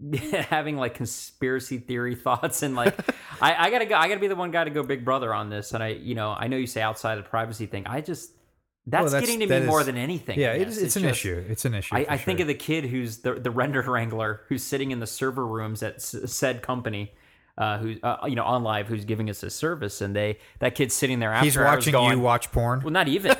having 0.48 0.76
like 0.76 0.94
conspiracy 0.94 1.78
theory 1.78 2.14
thoughts 2.24 2.62
and 2.62 2.74
like 2.74 2.98
I, 3.40 3.66
I 3.66 3.70
gotta 3.70 3.86
go. 3.86 3.96
I 3.96 4.08
gotta 4.08 4.20
be 4.20 4.28
the 4.28 4.36
one 4.36 4.50
guy 4.50 4.64
to 4.64 4.70
go 4.70 4.82
Big 4.82 5.04
Brother 5.04 5.32
on 5.34 5.50
this. 5.50 5.72
And 5.72 5.82
I, 5.82 5.88
you 5.88 6.14
know, 6.14 6.30
I 6.38 6.48
know 6.48 6.56
you 6.56 6.66
say 6.66 6.80
outside 6.82 7.16
the 7.16 7.22
privacy 7.22 7.66
thing. 7.66 7.86
I 7.86 8.00
just 8.00 8.32
that's, 8.86 9.12
Well, 9.12 9.20
getting 9.20 9.40
to 9.40 9.46
that 9.48 9.62
me 9.62 9.66
more 9.66 9.84
than 9.84 9.98
anything. 9.98 10.38
Yeah, 10.38 10.52
it 10.54 10.66
is, 10.66 10.80
it's, 10.80 10.96
an 10.96 11.02
just- 11.02 11.18
issue. 11.20 11.44
It's 11.48 11.64
an 11.66 11.74
issue. 11.74 11.94
I, 11.94 12.06
I 12.08 12.16
think 12.16 12.38
sure. 12.38 12.44
of 12.44 12.48
the 12.48 12.54
kid 12.54 12.84
who's 12.86 13.18
the 13.18 13.34
the 13.34 13.50
render 13.50 13.82
wrangler 13.82 14.42
who's 14.48 14.62
sitting 14.62 14.92
in 14.92 15.00
the 15.00 15.06
server 15.06 15.46
rooms 15.46 15.82
at 15.82 15.96
s- 15.96 16.16
said 16.26 16.62
company, 16.62 17.12
uh, 17.58 17.78
who 17.78 17.96
uh, 18.02 18.24
you 18.26 18.34
know 18.36 18.44
OnLive 18.44 18.86
who's 18.86 19.04
giving 19.04 19.28
us 19.28 19.42
a 19.42 19.50
service, 19.50 20.00
and 20.00 20.16
they 20.16 20.38
that 20.60 20.74
kid's 20.74 20.94
sitting 20.94 21.18
there 21.18 21.32
after 21.32 21.44
He's 21.44 21.58
watching 21.58 21.92
going, 21.92 22.12
you 22.12 22.20
watch 22.20 22.50
porn. 22.50 22.80
Well, 22.82 22.92
not 22.92 23.08
even. 23.08 23.36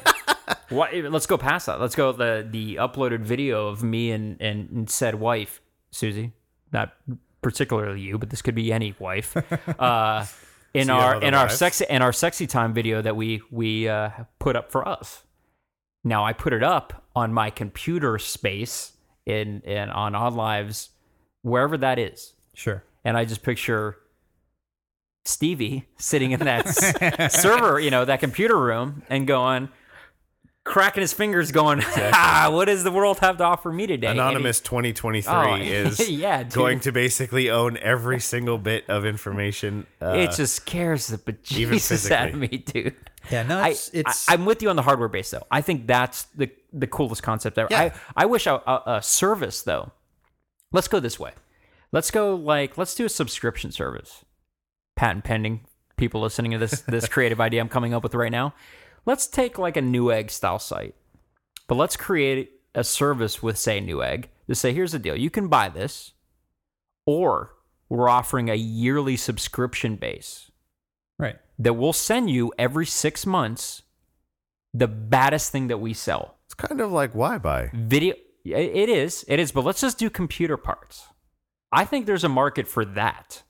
What? 0.71 0.95
Let's 0.95 1.27
go 1.27 1.39
past 1.39 1.67
that. 1.67 1.81
Let's 1.81 1.95
go 1.95 2.13
the 2.13 2.47
the 2.49 2.77
uploaded 2.77 3.21
video 3.21 3.69
of 3.69 3.83
me 3.83 4.11
and 4.11 4.41
and, 4.41 4.69
and 4.71 4.91
said 4.91 5.15
wife 5.17 5.61
Susie, 5.91 6.33
not 6.73 6.95
particularly 7.43 8.01
you, 8.01 8.19
but 8.19 8.31
this 8.31 8.43
could 8.43 8.55
be 8.55 8.73
any 8.73 8.95
wife. 8.99 9.37
Uh, 9.79 10.27
in 10.75 10.91
our 10.91 11.21
in 11.23 11.33
our 11.35 11.49
sexy 11.49 11.87
in 11.89 12.03
our 12.03 12.13
sexy 12.13 12.47
time 12.47 12.75
video 12.75 13.01
that 13.01 13.17
we 13.17 13.41
we 13.51 13.89
uh, 13.89 14.11
put 14.39 14.55
up 14.57 14.71
for 14.71 14.87
us. 14.87 15.23
Now 16.05 16.25
I 16.25 16.33
put 16.35 16.53
it 16.53 16.63
up 16.63 17.05
on 17.17 17.33
my 17.33 17.49
computer 17.51 18.19
space 18.19 18.93
in 19.25 19.61
in 19.63 19.89
on 19.89 20.13
OnLive's 20.13 20.91
wherever 21.43 21.79
that 21.79 21.99
is, 21.99 22.35
Sure. 22.55 22.83
and 23.05 23.17
I 23.17 23.25
just 23.25 23.43
picture 23.43 23.97
Stevie 25.25 25.87
sitting 25.99 26.33
in 26.33 26.41
that 26.41 26.69
server, 27.33 27.79
you 27.81 27.91
know, 27.91 28.05
that 28.05 28.21
computer 28.21 28.59
room, 28.59 29.03
and 29.11 29.27
going, 29.27 29.69
cracking 30.69 31.01
his 31.01 31.13
fingers, 31.13 31.51
going, 31.51 31.81
ah, 31.85 32.49
"What 32.53 32.67
does 32.67 32.85
the 32.85 32.91
world 32.93 33.19
have 33.19 33.39
to 33.39 33.45
offer 33.45 33.73
me 33.73 33.87
today?" 33.87 34.07
And 34.07 34.17
he- 34.17 34.21
Anonymous 34.21 34.61
2023 34.61 35.33
Oh, 35.33 35.55
is 35.61 36.09
yeah, 36.09 36.43
dude. 36.45 36.53
going 36.53 36.81
to 36.81 36.93
basically 36.93 37.51
own 37.51 37.77
every 37.79 38.21
single 38.21 38.59
bit 38.59 38.89
of 38.89 39.05
information. 39.05 39.87
Uh, 40.01 40.11
it 40.11 40.33
just 40.33 40.55
scares 40.55 41.09
the 41.09 41.15
even 41.51 41.77
bejesus 41.79 42.11
out 42.11 42.29
of 42.31 42.35
me, 42.37 42.49
dude. 42.49 42.95
Yeah, 43.31 43.43
no, 43.43 43.59
I, 43.59 43.69
it's, 43.71 43.91
it's 43.93 44.29
I, 44.29 44.35
am 44.35 44.45
with 44.47 44.63
you 44.63 44.71
on 44.71 44.77
the 44.77 44.83
hardware 44.83 45.09
base, 45.09 45.31
though. 45.31 45.47
I 45.51 45.61
think 45.61 45.87
that's 45.87 46.25
the 46.35 46.51
the 46.73 46.87
coolest 46.87 47.23
concept 47.23 47.59
ever. 47.59 47.69
Yeah. 47.71 47.95
I, 48.17 48.23
I 48.23 48.27
wish 48.27 48.47
a, 48.47 48.55
a, 48.55 48.83
a 48.99 49.03
service, 49.03 49.63
though. 49.63 49.93
Let's 50.73 50.89
go 50.89 51.01
this 51.01 51.19
way. 51.19 51.33
Let's 51.93 52.11
go 52.11 52.35
like 52.35 52.77
let's 52.79 52.95
do 52.95 53.05
a 53.07 53.09
subscription 53.09 53.73
service. 53.73 54.25
Patent 54.97 55.25
pending. 55.25 55.61
People 55.97 56.21
listening 56.21 56.53
to 56.53 56.59
this 56.59 56.83
this 56.83 57.09
creative 57.15 57.41
idea 57.41 57.61
I'm 57.61 57.69
coming 57.69 57.93
up 57.95 58.03
with 58.03 58.15
right 58.15 58.31
now. 58.33 58.55
Let's 59.09 59.27
take 59.27 59.59
like 59.59 59.79
a 59.79 59.81
Newegg 59.81 60.31
style 60.31 60.59
site, 60.59 60.95
but 61.67 61.77
let's 61.77 61.97
create 61.97 62.51
a 62.75 62.85
service 62.85 63.43
with 63.43 63.57
say 63.57 63.81
Newegg 63.81 64.27
to 64.49 64.55
say 64.55 64.75
here's 64.75 64.93
the 64.93 64.99
deal: 64.99 65.17
you 65.17 65.31
can 65.31 65.49
buy 65.49 65.71
this, 65.71 66.13
or 67.07 67.55
we're 67.89 68.11
offering 68.11 68.51
a 68.51 68.55
yearly 68.55 69.17
subscription 69.17 69.97
base 69.97 70.51
right. 71.19 71.37
that 71.59 71.73
will 71.73 71.95
send 71.95 72.29
you 72.29 72.53
every 72.59 72.85
six 72.85 73.25
months 73.25 73.81
the 74.75 74.87
baddest 74.87 75.53
thing 75.53 75.69
that 75.69 75.79
we 75.79 75.95
sell. 75.95 76.37
it's 76.45 76.53
kind 76.53 76.79
of 76.79 76.93
like 76.93 77.15
why 77.15 77.39
buy. 77.39 77.71
Video, 77.73 78.13
it 78.45 78.77
it 78.77 78.89
is, 78.91 79.25
it 79.27 79.41
is, 79.41 79.53
but 79.53 79.65
let's 79.65 79.81
just 79.81 79.99
do 79.99 80.11
computer 80.11 80.59
parts. 80.59 81.09
I 81.73 81.87
think 81.87 82.05
there's 82.05 82.25
a 82.25 82.29
market 82.29 82.69
for 82.69 82.85
that. 82.85 83.43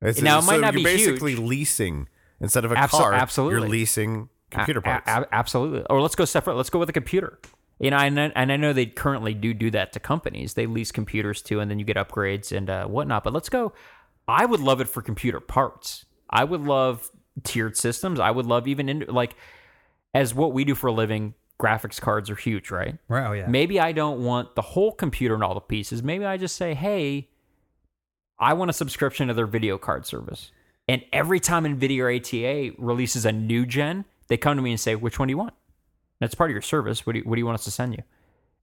It's, 0.00 0.20
Now, 0.20 0.38
it 0.38 0.42
so 0.42 0.46
might 0.48 0.60
not 0.60 0.74
you're 0.74 0.82
be 0.82 0.96
basically 0.96 1.36
huge. 1.36 1.48
leasing 1.48 2.08
instead 2.40 2.64
of 2.64 2.72
a 2.72 2.74
Abso- 2.76 2.90
car. 2.90 3.12
absolutely. 3.12 3.60
you're 3.60 3.68
leasing 3.68 4.28
computer 4.50 4.80
parts. 4.80 5.08
a- 5.08 5.22
a- 5.22 5.28
absolutely. 5.32 5.82
Or 5.90 6.00
let's 6.00 6.14
go 6.14 6.24
separate. 6.24 6.54
Let's 6.56 6.70
go 6.70 6.78
with 6.78 6.88
a 6.88 6.92
computer. 6.92 7.38
You 7.78 7.90
know, 7.90 7.98
and, 7.98 8.18
I- 8.18 8.32
and 8.34 8.50
I 8.52 8.56
know 8.56 8.72
they 8.72 8.86
currently 8.86 9.34
do 9.34 9.52
do 9.52 9.70
that 9.72 9.92
to 9.94 10.00
companies. 10.00 10.54
They 10.54 10.66
lease 10.66 10.92
computers 10.92 11.42
too, 11.42 11.60
and 11.60 11.70
then 11.70 11.78
you 11.78 11.84
get 11.84 11.96
upgrades 11.96 12.56
and 12.56 12.70
uh, 12.70 12.86
whatnot. 12.86 13.24
But 13.24 13.32
let's 13.32 13.48
go. 13.48 13.72
I 14.28 14.46
would 14.46 14.60
love 14.60 14.80
it 14.80 14.88
for 14.88 15.02
computer 15.02 15.40
parts. 15.40 16.04
I 16.30 16.44
would 16.44 16.62
love 16.62 17.10
tiered 17.44 17.76
systems. 17.76 18.18
I 18.18 18.30
would 18.30 18.46
love 18.46 18.66
even 18.66 18.88
in, 18.88 19.04
like 19.08 19.36
as 20.14 20.34
what 20.34 20.52
we 20.52 20.64
do 20.64 20.74
for 20.74 20.86
a 20.88 20.92
living. 20.92 21.34
Graphics 21.60 21.98
cards 21.98 22.28
are 22.28 22.34
huge, 22.36 22.70
right? 22.70 22.98
Right. 23.08 23.26
Oh 23.26 23.32
yeah. 23.32 23.46
Maybe 23.46 23.80
I 23.80 23.92
don't 23.92 24.22
want 24.22 24.54
the 24.56 24.62
whole 24.62 24.92
computer 24.92 25.34
and 25.34 25.42
all 25.42 25.54
the 25.54 25.60
pieces. 25.60 26.02
Maybe 26.02 26.24
I 26.26 26.36
just 26.36 26.56
say, 26.56 26.74
hey, 26.74 27.30
I 28.38 28.52
want 28.52 28.68
a 28.68 28.74
subscription 28.74 29.28
to 29.28 29.34
their 29.34 29.46
video 29.46 29.78
card 29.78 30.04
service. 30.04 30.50
And 30.88 31.02
every 31.12 31.40
time 31.40 31.64
NVIDIA 31.64 32.00
or 32.00 32.10
ATI 32.10 32.74
releases 32.78 33.24
a 33.24 33.32
new 33.32 33.66
gen, 33.66 34.04
they 34.28 34.36
come 34.36 34.56
to 34.56 34.62
me 34.62 34.70
and 34.70 34.80
say, 34.80 34.94
which 34.94 35.18
one 35.18 35.28
do 35.28 35.32
you 35.32 35.38
want? 35.38 35.54
That's 36.20 36.34
part 36.34 36.50
of 36.50 36.52
your 36.52 36.62
service. 36.62 37.06
What 37.06 37.14
do 37.14 37.20
you, 37.20 37.24
what 37.24 37.34
do 37.34 37.40
you 37.40 37.46
want 37.46 37.58
us 37.58 37.64
to 37.64 37.70
send 37.70 37.94
you? 37.94 38.02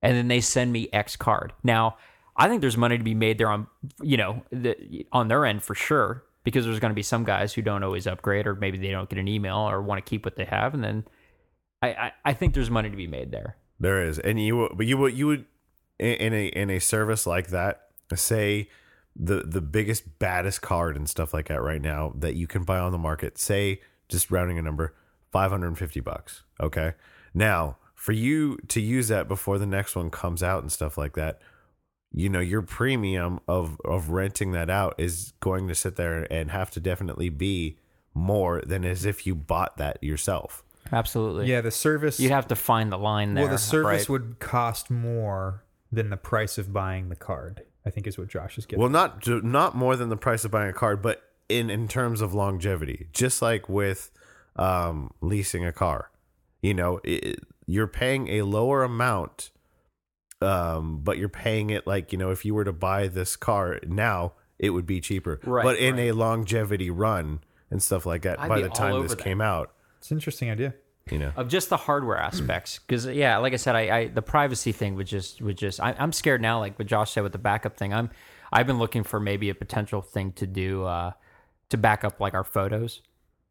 And 0.02 0.16
then 0.16 0.28
they 0.28 0.42
send 0.42 0.72
me 0.72 0.90
X 0.92 1.16
card. 1.16 1.54
Now, 1.64 1.98
I 2.36 2.48
think 2.48 2.62
there's 2.62 2.78
money 2.78 2.98
to 2.98 3.04
be 3.04 3.14
made 3.14 3.38
there 3.38 3.50
on, 3.50 3.68
you 4.02 4.18
know, 4.18 4.44
the, 4.52 5.06
on 5.12 5.28
their 5.28 5.46
end 5.46 5.64
for 5.64 5.76
sure, 5.76 6.24
because 6.44 6.66
there's 6.66 6.80
going 6.80 6.92
to 6.92 6.96
be 6.96 7.04
some 7.04 7.24
guys 7.24 7.54
who 7.54 7.62
don't 7.62 7.84
always 7.84 8.08
upgrade, 8.08 8.48
or 8.48 8.56
maybe 8.56 8.78
they 8.78 8.92
don't 8.92 9.10
get 9.10 9.20
an 9.20 9.28
email 9.28 9.58
or 9.58 9.82
want 9.82 10.04
to 10.04 10.10
keep 10.10 10.26
what 10.26 10.36
they 10.36 10.46
have, 10.46 10.74
and 10.74 10.84
then 10.84 11.06
I, 11.82 11.88
I, 11.90 12.12
I 12.26 12.34
think 12.34 12.54
there's 12.54 12.70
money 12.70 12.90
to 12.90 12.96
be 12.96 13.08
made 13.08 13.32
there. 13.32 13.58
There 13.80 14.02
is, 14.04 14.18
and 14.20 14.40
you 14.40 14.70
but 14.74 14.86
you 14.86 14.98
would 14.98 15.14
you 15.14 15.28
would 15.28 15.46
in 16.00 16.34
a 16.34 16.46
in 16.48 16.70
a 16.70 16.80
service 16.80 17.28
like 17.28 17.48
that 17.48 17.88
say 18.16 18.70
the 19.16 19.44
the 19.46 19.62
biggest 19.62 20.20
baddest 20.20 20.62
card 20.62 20.96
and 20.96 21.10
stuff 21.10 21.34
like 21.34 21.48
that 21.48 21.62
right 21.62 21.82
now 21.82 22.14
that 22.18 22.36
you 22.36 22.48
can 22.48 22.64
buy 22.64 22.80
on 22.80 22.92
the 22.92 22.98
market. 22.98 23.38
Say 23.38 23.82
just 24.10 24.32
rounding 24.32 24.58
a 24.58 24.62
number, 24.62 24.94
five 25.32 25.52
hundred 25.52 25.68
and 25.68 25.78
fifty 25.78 26.00
bucks. 26.00 26.44
Okay, 26.60 26.94
now 27.34 27.78
for 27.96 28.12
you 28.12 28.58
to 28.68 28.82
use 28.82 29.08
that 29.08 29.28
before 29.28 29.58
the 29.58 29.66
next 29.66 29.96
one 29.96 30.10
comes 30.10 30.44
out 30.44 30.62
and 30.62 30.72
stuff 30.72 30.98
like 30.98 31.14
that. 31.14 31.40
You 32.16 32.30
know 32.30 32.40
your 32.40 32.62
premium 32.62 33.40
of 33.48 33.80
of 33.84 34.10
renting 34.10 34.52
that 34.52 34.70
out 34.70 34.96
is 34.98 35.34
going 35.40 35.68
to 35.68 35.76
sit 35.76 35.96
there 35.96 36.32
and 36.32 36.52
have 36.52 36.70
to 36.72 36.80
definitely 36.80 37.30
be 37.30 37.78
more 38.14 38.62
than 38.66 38.86
as 38.86 39.06
if 39.06 39.26
you 39.26 39.34
bought 39.34 39.78
that 39.78 40.04
yourself. 40.04 40.64
Absolutely. 40.92 41.48
yeah, 41.48 41.62
the 41.62 41.72
service. 41.72 42.20
You'd 42.20 42.32
have 42.32 42.48
to 42.50 42.56
find 42.56 42.92
the 42.92 42.98
line 42.98 43.34
there. 43.34 43.46
well, 43.46 43.54
the 43.54 43.58
service 43.58 44.02
right? 44.02 44.10
would 44.10 44.40
cost 44.40 44.92
more 44.92 45.64
than 45.92 46.10
the 46.10 46.18
price 46.18 46.58
of 46.58 46.74
buying 46.74 47.10
the 47.10 47.16
card. 47.16 47.64
I 47.86 47.90
think 47.90 48.08
is 48.08 48.18
what 48.18 48.30
Josh 48.30 48.58
is 48.58 48.66
getting. 48.66 48.82
Well, 48.82 48.90
not 48.90 49.28
not 49.28 49.76
more 49.76 49.96
than 49.96 50.10
the 50.10 50.18
price 50.18 50.46
of 50.46 50.52
buying 50.52 50.70
a 50.70 50.74
card, 50.74 51.02
but 51.02 51.22
in 51.50 51.70
in 51.70 51.88
terms 51.88 52.22
of 52.22 52.34
longevity, 52.34 53.08
just 53.12 53.42
like 53.42 53.68
with 53.68 54.12
um, 54.56 55.12
leasing 55.22 55.66
a 55.66 55.74
car, 55.74 56.10
you 56.62 56.74
know, 56.74 57.00
it, 57.04 57.40
you're 57.66 57.88
paying 57.88 58.30
a 58.30 58.44
lower 58.44 58.84
amount, 58.84 59.52
um, 60.42 61.00
but 61.04 61.18
you're 61.18 61.30
paying 61.30 61.70
it 61.70 61.86
like 61.86 62.12
you 62.12 62.18
know, 62.18 62.32
if 62.32 62.46
you 62.46 62.54
were 62.54 62.64
to 62.64 62.74
buy 62.74 63.08
this 63.08 63.36
car 63.36 63.80
now, 63.86 64.34
it 64.60 64.70
would 64.70 64.86
be 64.86 65.02
cheaper. 65.02 65.40
Right, 65.44 65.64
but 65.64 65.78
in 65.78 65.96
right. 65.96 66.10
a 66.10 66.12
longevity 66.14 66.90
run 66.90 67.42
and 67.70 67.84
stuff 67.84 68.06
like 68.06 68.22
that, 68.22 68.40
I'd 68.40 68.50
by 68.50 68.62
the 68.62 68.70
time 68.70 69.02
this 69.02 69.12
that. 69.12 69.20
came 69.20 69.42
out, 69.42 69.74
it's 69.98 70.10
an 70.12 70.18
interesting 70.18 70.50
idea. 70.50 70.74
You 71.12 71.20
know, 71.20 71.32
of 71.36 71.50
just 71.50 71.70
the 71.70 71.78
hardware 71.78 72.18
aspects 72.18 72.80
because 72.88 73.06
yeah 73.06 73.38
like 73.38 73.54
i 73.54 73.58
said 73.58 73.76
I, 73.76 73.98
I 73.98 74.08
the 74.08 74.22
privacy 74.22 74.72
thing 74.72 74.96
would 74.96 75.08
just 75.08 75.42
would 75.42 75.58
just 75.58 75.82
I, 75.82 75.96
i'm 76.00 76.14
scared 76.14 76.42
now 76.42 76.60
like 76.60 76.80
what 76.80 76.88
josh 76.88 77.12
said 77.12 77.24
with 77.24 77.34
the 77.34 77.38
backup 77.38 77.76
thing 77.76 77.94
i'm 77.94 78.10
i've 78.54 78.68
been 78.68 78.80
looking 78.80 79.04
for 79.04 79.20
maybe 79.20 79.50
a 79.50 79.56
potential 79.56 80.02
thing 80.02 80.32
to 80.34 80.48
do 80.48 80.86
uh 80.86 81.12
to 81.70 81.78
back 81.78 82.04
up 82.04 82.20
like 82.20 82.34
our 82.34 82.46
photos 82.46 83.02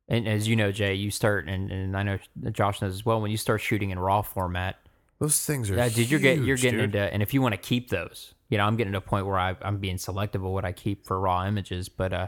and 0.08 0.26
as 0.26 0.48
you 0.48 0.56
know 0.56 0.72
jay 0.72 0.94
you 0.94 1.10
start 1.10 1.46
and, 1.46 1.70
and 1.70 1.96
i 1.96 2.02
know 2.02 2.18
josh 2.52 2.80
knows 2.80 2.94
as 2.94 3.04
well 3.04 3.20
when 3.20 3.30
you 3.30 3.36
start 3.36 3.60
shooting 3.60 3.90
in 3.90 3.98
raw 3.98 4.22
format 4.22 4.76
those 5.18 5.44
things 5.44 5.70
are. 5.70 5.76
yeah 5.76 5.88
dude 5.90 6.10
you're 6.10 6.20
getting 6.20 6.44
you're 6.44 6.56
getting 6.56 6.80
dude. 6.80 6.94
into 6.94 7.12
and 7.12 7.22
if 7.22 7.34
you 7.34 7.42
want 7.42 7.52
to 7.52 7.60
keep 7.60 7.90
those 7.90 8.32
you 8.48 8.56
know 8.56 8.64
i'm 8.64 8.76
getting 8.76 8.92
to 8.92 8.98
a 8.98 9.02
point 9.02 9.26
where 9.26 9.38
I, 9.38 9.56
i'm 9.60 9.76
being 9.76 9.98
selective 9.98 10.42
of 10.42 10.50
what 10.50 10.64
i 10.64 10.72
keep 10.72 11.04
for 11.04 11.20
raw 11.20 11.46
images 11.46 11.90
but 11.90 12.14
uh 12.14 12.26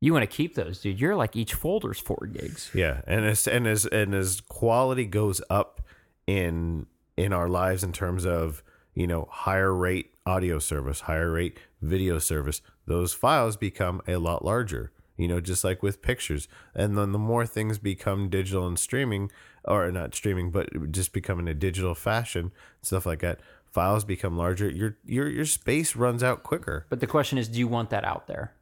You 0.00 0.12
want 0.12 0.22
to 0.22 0.36
keep 0.36 0.54
those, 0.54 0.80
dude. 0.80 1.00
You're 1.00 1.16
like 1.16 1.34
each 1.34 1.54
folder's 1.54 1.98
four 1.98 2.28
gigs. 2.32 2.70
Yeah, 2.72 3.00
and 3.06 3.24
as 3.24 3.48
and 3.48 3.66
as 3.66 3.84
and 3.86 4.14
as 4.14 4.40
quality 4.40 5.06
goes 5.06 5.40
up 5.50 5.80
in 6.26 6.86
in 7.16 7.32
our 7.32 7.48
lives 7.48 7.82
in 7.82 7.92
terms 7.92 8.24
of 8.24 8.62
you 8.94 9.06
know 9.06 9.28
higher 9.30 9.74
rate 9.74 10.14
audio 10.24 10.60
service, 10.60 11.00
higher 11.00 11.32
rate 11.32 11.58
video 11.82 12.18
service, 12.20 12.62
those 12.86 13.12
files 13.12 13.56
become 13.56 14.00
a 14.06 14.16
lot 14.16 14.44
larger. 14.44 14.92
You 15.16 15.26
know, 15.26 15.40
just 15.40 15.64
like 15.64 15.82
with 15.82 16.00
pictures, 16.00 16.46
and 16.76 16.96
then 16.96 17.10
the 17.10 17.18
more 17.18 17.44
things 17.44 17.78
become 17.78 18.28
digital 18.28 18.68
and 18.68 18.78
streaming, 18.78 19.32
or 19.64 19.90
not 19.90 20.14
streaming, 20.14 20.52
but 20.52 20.92
just 20.92 21.12
become 21.12 21.40
in 21.40 21.48
a 21.48 21.54
digital 21.54 21.96
fashion, 21.96 22.52
stuff 22.82 23.04
like 23.04 23.18
that. 23.20 23.40
Files 23.66 24.04
become 24.04 24.36
larger. 24.36 24.70
Your 24.70 24.96
your 25.04 25.28
your 25.28 25.44
space 25.44 25.96
runs 25.96 26.22
out 26.22 26.44
quicker. 26.44 26.86
But 26.88 27.00
the 27.00 27.08
question 27.08 27.36
is, 27.36 27.48
do 27.48 27.58
you 27.58 27.66
want 27.66 27.90
that 27.90 28.04
out 28.04 28.28
there? 28.28 28.52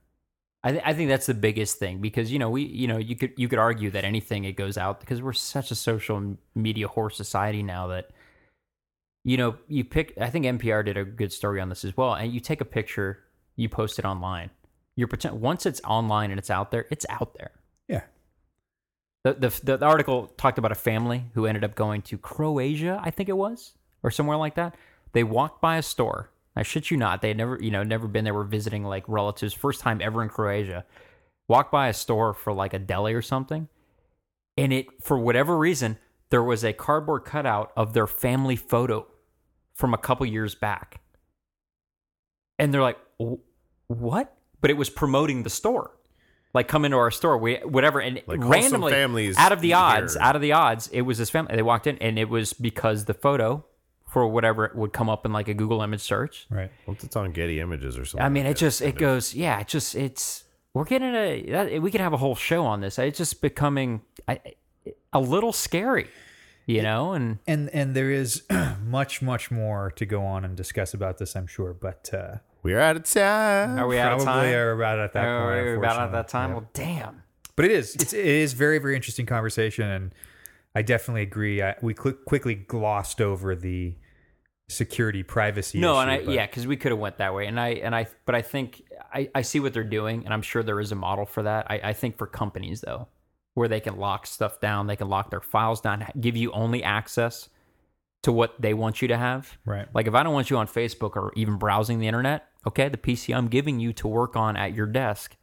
I, 0.66 0.72
th- 0.72 0.82
I 0.84 0.94
think 0.94 1.08
that's 1.08 1.26
the 1.26 1.34
biggest 1.34 1.78
thing 1.78 2.00
because 2.00 2.32
you 2.32 2.40
know 2.40 2.50
we 2.50 2.64
you 2.64 2.88
know 2.88 2.98
you 2.98 3.14
could 3.14 3.34
you 3.36 3.46
could 3.46 3.60
argue 3.60 3.88
that 3.92 4.04
anything 4.04 4.42
it 4.42 4.56
goes 4.56 4.76
out 4.76 4.98
because 4.98 5.22
we're 5.22 5.32
such 5.32 5.70
a 5.70 5.76
social 5.76 6.36
media 6.56 6.88
whore 6.88 7.12
society 7.12 7.62
now 7.62 7.86
that 7.86 8.10
you 9.22 9.36
know 9.36 9.54
you 9.68 9.84
pick 9.84 10.14
I 10.20 10.28
think 10.28 10.44
NPR 10.44 10.84
did 10.84 10.96
a 10.96 11.04
good 11.04 11.32
story 11.32 11.60
on 11.60 11.68
this 11.68 11.84
as 11.84 11.96
well 11.96 12.14
and 12.14 12.34
you 12.34 12.40
take 12.40 12.60
a 12.60 12.64
picture 12.64 13.20
you 13.54 13.68
post 13.68 14.00
it 14.00 14.04
online. 14.04 14.50
You're 14.96 15.06
pretend 15.06 15.40
once 15.40 15.66
it's 15.66 15.80
online 15.84 16.32
and 16.32 16.38
it's 16.38 16.50
out 16.50 16.72
there 16.72 16.86
it's 16.90 17.06
out 17.10 17.34
there. 17.38 17.52
Yeah. 17.86 18.02
the, 19.22 19.34
the 19.34 19.76
the 19.76 19.86
article 19.86 20.32
talked 20.36 20.58
about 20.58 20.72
a 20.72 20.76
family 20.76 21.26
who 21.34 21.46
ended 21.46 21.62
up 21.62 21.76
going 21.76 22.02
to 22.02 22.18
Croatia 22.18 23.00
I 23.04 23.12
think 23.12 23.28
it 23.28 23.36
was 23.36 23.74
or 24.02 24.10
somewhere 24.10 24.36
like 24.36 24.56
that. 24.56 24.74
They 25.12 25.22
walked 25.22 25.60
by 25.60 25.76
a 25.76 25.82
store 25.82 26.32
I 26.56 26.62
shit 26.62 26.90
you 26.90 26.96
not. 26.96 27.20
They 27.20 27.28
had 27.28 27.36
never, 27.36 27.58
you 27.60 27.70
know, 27.70 27.82
never 27.82 28.08
been 28.08 28.24
there. 28.24 28.34
Were 28.34 28.44
visiting 28.44 28.82
like 28.82 29.04
relatives, 29.06 29.52
first 29.52 29.80
time 29.80 30.00
ever 30.00 30.22
in 30.22 30.28
Croatia. 30.28 30.84
Walked 31.48 31.70
by 31.70 31.88
a 31.88 31.92
store 31.92 32.32
for 32.34 32.52
like 32.52 32.72
a 32.74 32.78
deli 32.78 33.12
or 33.14 33.22
something, 33.22 33.68
and 34.56 34.72
it 34.72 34.86
for 35.02 35.18
whatever 35.18 35.56
reason 35.56 35.98
there 36.30 36.42
was 36.42 36.64
a 36.64 36.72
cardboard 36.72 37.24
cutout 37.24 37.72
of 37.76 37.92
their 37.92 38.06
family 38.06 38.56
photo 38.56 39.06
from 39.74 39.94
a 39.94 39.98
couple 39.98 40.26
years 40.26 40.54
back, 40.56 41.00
and 42.58 42.74
they're 42.74 42.82
like, 42.82 42.98
"What?" 43.86 44.34
But 44.60 44.70
it 44.70 44.76
was 44.76 44.90
promoting 44.90 45.44
the 45.44 45.50
store, 45.50 45.92
like 46.52 46.66
come 46.66 46.84
into 46.84 46.96
our 46.96 47.12
store, 47.12 47.38
we 47.38 47.56
whatever, 47.58 48.00
and 48.00 48.20
Like, 48.26 48.40
randomly 48.42 48.92
families 48.92 49.36
out 49.38 49.52
of 49.52 49.60
the 49.60 49.74
odds, 49.74 50.14
here. 50.14 50.22
out 50.22 50.34
of 50.34 50.42
the 50.42 50.52
odds, 50.52 50.88
it 50.88 51.02
was 51.02 51.18
this 51.18 51.30
family. 51.30 51.54
They 51.54 51.62
walked 51.62 51.86
in, 51.86 51.96
and 51.98 52.18
it 52.18 52.28
was 52.28 52.54
because 52.54 53.04
the 53.04 53.14
photo 53.14 53.64
for 54.08 54.26
whatever 54.28 54.64
it 54.64 54.74
would 54.76 54.92
come 54.92 55.08
up 55.10 55.26
in 55.26 55.32
like 55.32 55.48
a 55.48 55.54
Google 55.54 55.82
image 55.82 56.00
search. 56.00 56.46
Right. 56.50 56.70
Once 56.86 57.04
it's 57.04 57.16
on 57.16 57.32
Getty 57.32 57.60
Images 57.60 57.98
or 57.98 58.04
something. 58.04 58.24
I 58.24 58.28
mean, 58.28 58.44
like 58.44 58.52
it 58.52 58.58
just 58.58 58.80
it 58.80 58.90
of- 58.90 58.96
goes, 58.98 59.34
yeah, 59.34 59.60
it 59.60 59.68
just 59.68 59.94
it's 59.94 60.44
we're 60.74 60.84
getting 60.84 61.14
a 61.14 61.42
that, 61.50 61.82
we 61.82 61.90
could 61.90 62.00
have 62.00 62.12
a 62.12 62.16
whole 62.18 62.34
show 62.34 62.64
on 62.64 62.80
this. 62.80 62.98
It's 62.98 63.18
just 63.18 63.40
becoming 63.42 64.02
a 65.12 65.20
little 65.20 65.52
scary, 65.52 66.08
you 66.66 66.82
know, 66.82 67.12
and 67.12 67.38
And 67.46 67.70
and 67.70 67.94
there 67.96 68.10
is 68.10 68.42
much 68.84 69.22
much 69.22 69.50
more 69.50 69.90
to 69.96 70.06
go 70.06 70.22
on 70.24 70.44
and 70.44 70.56
discuss 70.56 70.94
about 70.94 71.18
this, 71.18 71.34
I'm 71.34 71.46
sure. 71.46 71.72
But 71.74 72.10
uh, 72.12 72.36
We're 72.62 72.80
out 72.80 72.96
of 72.96 73.04
time. 73.04 73.78
are 73.78 73.86
we 73.86 73.98
out 73.98 74.12
of 74.12 74.22
probably 74.22 74.50
time? 74.50 74.54
are 74.54 74.72
about 74.72 74.98
at 74.98 75.12
that 75.14 75.20
point. 75.22 75.58
Are 75.58 75.70
we 75.72 75.76
about 75.78 76.00
at 76.00 76.12
that 76.12 76.28
time? 76.28 76.50
Yeah. 76.50 76.54
Well, 76.56 76.70
damn. 76.72 77.22
But 77.56 77.64
it 77.64 77.70
is 77.70 77.94
it's, 77.94 78.12
it 78.12 78.24
is 78.24 78.52
very 78.52 78.78
very 78.78 78.94
interesting 78.94 79.24
conversation, 79.26 79.88
and 79.88 80.14
I 80.76 80.82
definitely 80.82 81.22
agree. 81.22 81.62
I, 81.62 81.74
we 81.80 81.94
cl- 81.94 82.18
quickly 82.26 82.54
glossed 82.54 83.22
over 83.22 83.56
the 83.56 83.94
security 84.68 85.22
privacy. 85.22 85.80
No, 85.80 85.92
issue, 85.92 86.00
and 86.00 86.10
I 86.10 86.24
but- 86.24 86.34
yeah, 86.34 86.46
because 86.46 86.66
we 86.66 86.76
could 86.76 86.92
have 86.92 86.98
went 86.98 87.16
that 87.16 87.34
way, 87.34 87.46
and 87.46 87.58
I 87.58 87.68
and 87.68 87.94
I, 87.94 88.08
but 88.26 88.34
I 88.34 88.42
think 88.42 88.82
I, 89.10 89.30
I 89.34 89.40
see 89.40 89.58
what 89.58 89.72
they're 89.72 89.84
doing, 89.84 90.26
and 90.26 90.34
I'm 90.34 90.42
sure 90.42 90.62
there 90.62 90.78
is 90.78 90.92
a 90.92 90.94
model 90.94 91.24
for 91.24 91.44
that. 91.44 91.70
I, 91.70 91.80
I 91.82 91.92
think 91.94 92.18
for 92.18 92.26
companies 92.26 92.82
though, 92.82 93.08
where 93.54 93.68
they 93.68 93.80
can 93.80 93.96
lock 93.96 94.26
stuff 94.26 94.60
down, 94.60 94.86
they 94.86 94.96
can 94.96 95.08
lock 95.08 95.30
their 95.30 95.40
files 95.40 95.80
down, 95.80 96.06
give 96.20 96.36
you 96.36 96.52
only 96.52 96.82
access 96.82 97.48
to 98.24 98.30
what 98.30 98.60
they 98.60 98.74
want 98.74 99.00
you 99.00 99.08
to 99.08 99.16
have. 99.16 99.56
Right. 99.64 99.88
Like 99.94 100.06
if 100.06 100.14
I 100.14 100.22
don't 100.22 100.34
want 100.34 100.50
you 100.50 100.58
on 100.58 100.66
Facebook 100.66 101.16
or 101.16 101.32
even 101.36 101.56
browsing 101.56 102.00
the 102.00 102.06
internet, 102.06 102.48
okay, 102.66 102.90
the 102.90 102.98
PC 102.98 103.34
I'm 103.34 103.48
giving 103.48 103.80
you 103.80 103.94
to 103.94 104.08
work 104.08 104.36
on 104.36 104.58
at 104.58 104.74
your 104.74 104.86
desk 104.86 105.36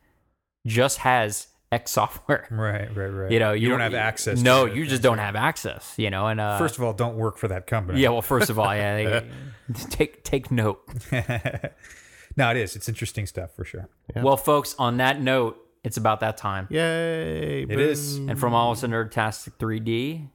just 0.67 0.99
has 0.99 1.47
X 1.73 1.91
software. 1.99 2.47
Right, 2.49 2.95
right, 2.95 3.07
right. 3.07 3.31
You 3.31 3.39
know, 3.39 3.51
you, 3.53 3.69
don't 3.69 3.79
have 3.79 3.93
access. 3.93 4.41
No, 4.41 4.65
it. 4.65 4.75
you 4.75 4.85
just 4.85 5.01
don't 5.01 5.17
have 5.17 5.35
access. 5.35 5.93
You 5.97 6.09
know, 6.09 6.27
and 6.27 6.39
uh, 6.39 6.57
First 6.57 6.77
of 6.77 6.83
all, 6.83 6.93
don't 6.93 7.17
work 7.17 7.37
for 7.37 7.47
that 7.49 7.67
company. 7.67 8.01
yeah. 8.01 8.09
Well, 8.09 8.21
first 8.21 8.49
of 8.49 8.57
all, 8.59 8.73
yeah, 8.73 8.95
they, 8.95 9.29
take 9.89 10.23
take 10.23 10.51
note. 10.51 10.81
no, 11.11 12.49
it 12.51 12.57
is. 12.57 12.75
It's 12.75 12.87
interesting 12.87 13.25
stuff 13.25 13.51
for 13.55 13.65
sure. 13.65 13.89
Well, 14.15 14.37
folks, 14.37 14.75
on 14.79 14.97
that 14.97 15.19
note, 15.21 15.57
it's 15.83 15.97
about 15.97 16.21
that 16.21 16.37
time. 16.37 16.67
Yay! 16.69 17.63
It 17.63 17.79
is. 17.79 18.15
And 18.17 18.39
from 18.39 18.53
all 18.53 18.71
of 18.71 18.77
us 18.77 18.83
at 18.83 18.89
Nerdtastic 18.89 19.53
3D. 19.57 20.29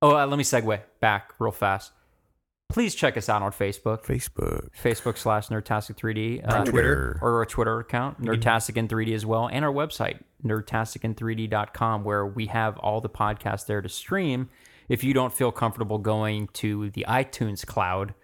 Oh, 0.00 0.16
uh, 0.16 0.26
let 0.26 0.36
me 0.38 0.44
segue 0.44 0.80
back 1.00 1.34
real 1.38 1.52
fast. 1.52 1.92
Please 2.68 2.94
check 2.94 3.16
us 3.16 3.28
out 3.28 3.40
on 3.40 3.50
Facebook, 3.50 4.04
Facebook, 4.04 4.68
Facebook 4.80 5.16
slash 5.16 5.48
Nerdtastic 5.48 5.96
3D, 5.96 6.46
uh, 6.46 6.64
Twitter. 6.64 7.18
or 7.22 7.38
our 7.38 7.46
Twitter 7.46 7.80
account, 7.80 8.20
Nerdtastic 8.20 8.76
in 8.76 8.88
3D 8.88 9.14
as 9.14 9.24
well, 9.24 9.48
and 9.48 9.64
our 9.64 9.72
website, 9.72 10.20
nerdtasticin3d.com, 10.44 12.04
where 12.04 12.26
we 12.26 12.46
have 12.46 12.78
all 12.78 13.00
the 13.00 13.08
podcasts 13.08 13.66
there 13.66 13.80
to 13.80 13.88
stream. 13.88 14.48
If 14.88 15.04
you 15.04 15.12
don't 15.12 15.32
feel 15.32 15.52
comfortable 15.52 15.98
going 15.98 16.48
to 16.54 16.90
the 16.90 17.04
iTunes 17.08 17.66
cloud 17.66 18.14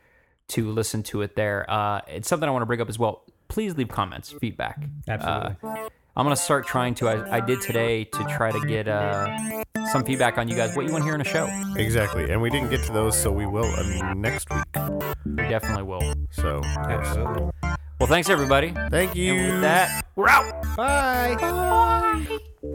to 0.49 0.71
listen 0.71 1.03
to 1.05 1.23
it 1.23 1.37
there, 1.37 1.69
uh, 1.69 2.01
it's 2.09 2.29
something 2.29 2.49
I 2.49 2.53
want 2.53 2.63
to 2.63 2.67
bring 2.67 2.81
up 2.81 2.89
as 2.89 2.99
well. 2.99 3.25
Please 3.49 3.77
leave 3.77 3.89
comments, 3.89 4.33
feedback. 4.33 4.83
Absolutely. 5.07 5.57
Uh, 5.63 5.89
I'm 6.17 6.25
gonna 6.25 6.37
start 6.37 6.67
trying 6.67 6.95
to. 6.97 7.09
I, 7.09 7.39
I 7.39 7.41
did 7.41 7.61
today 7.61 8.05
to 8.05 8.25
try 8.37 8.53
to 8.53 8.61
get 8.67 8.87
uh, 8.87 9.65
some 9.91 10.05
feedback 10.05 10.39
on 10.39 10.49
you 10.49 10.55
guys. 10.55 10.77
What 10.77 10.87
you 10.87 10.93
want 10.93 11.03
to 11.03 11.07
hear 11.07 11.15
in 11.17 11.21
a 11.21 11.25
show? 11.25 11.49
Exactly. 11.77 12.31
And 12.31 12.41
we 12.41 12.51
didn't 12.51 12.71
get 12.71 12.85
to 12.85 12.93
those, 12.93 13.21
so 13.21 13.33
we 13.33 13.47
will 13.47 13.65
uh, 13.65 14.15
next 14.15 14.49
week. 14.51 14.65
We 15.25 15.37
definitely 15.37 15.83
will. 15.83 16.15
So, 16.31 16.61
Absolutely. 16.65 17.51
Well, 18.01 18.09
thanks 18.09 18.29
everybody. 18.29 18.73
thank 18.91 19.15
you. 19.15 19.35
And 19.35 19.53
With 19.53 19.61
that, 19.63 20.05
we're 20.17 20.29
out. 20.29 20.77
Bye. 20.77 21.37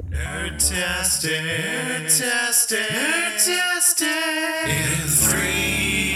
Nerdtastic, 0.10 1.42
nerdtastic, 1.42 2.88
nerdtastic. 2.88 4.66
In 4.66 5.08
three 5.08 6.09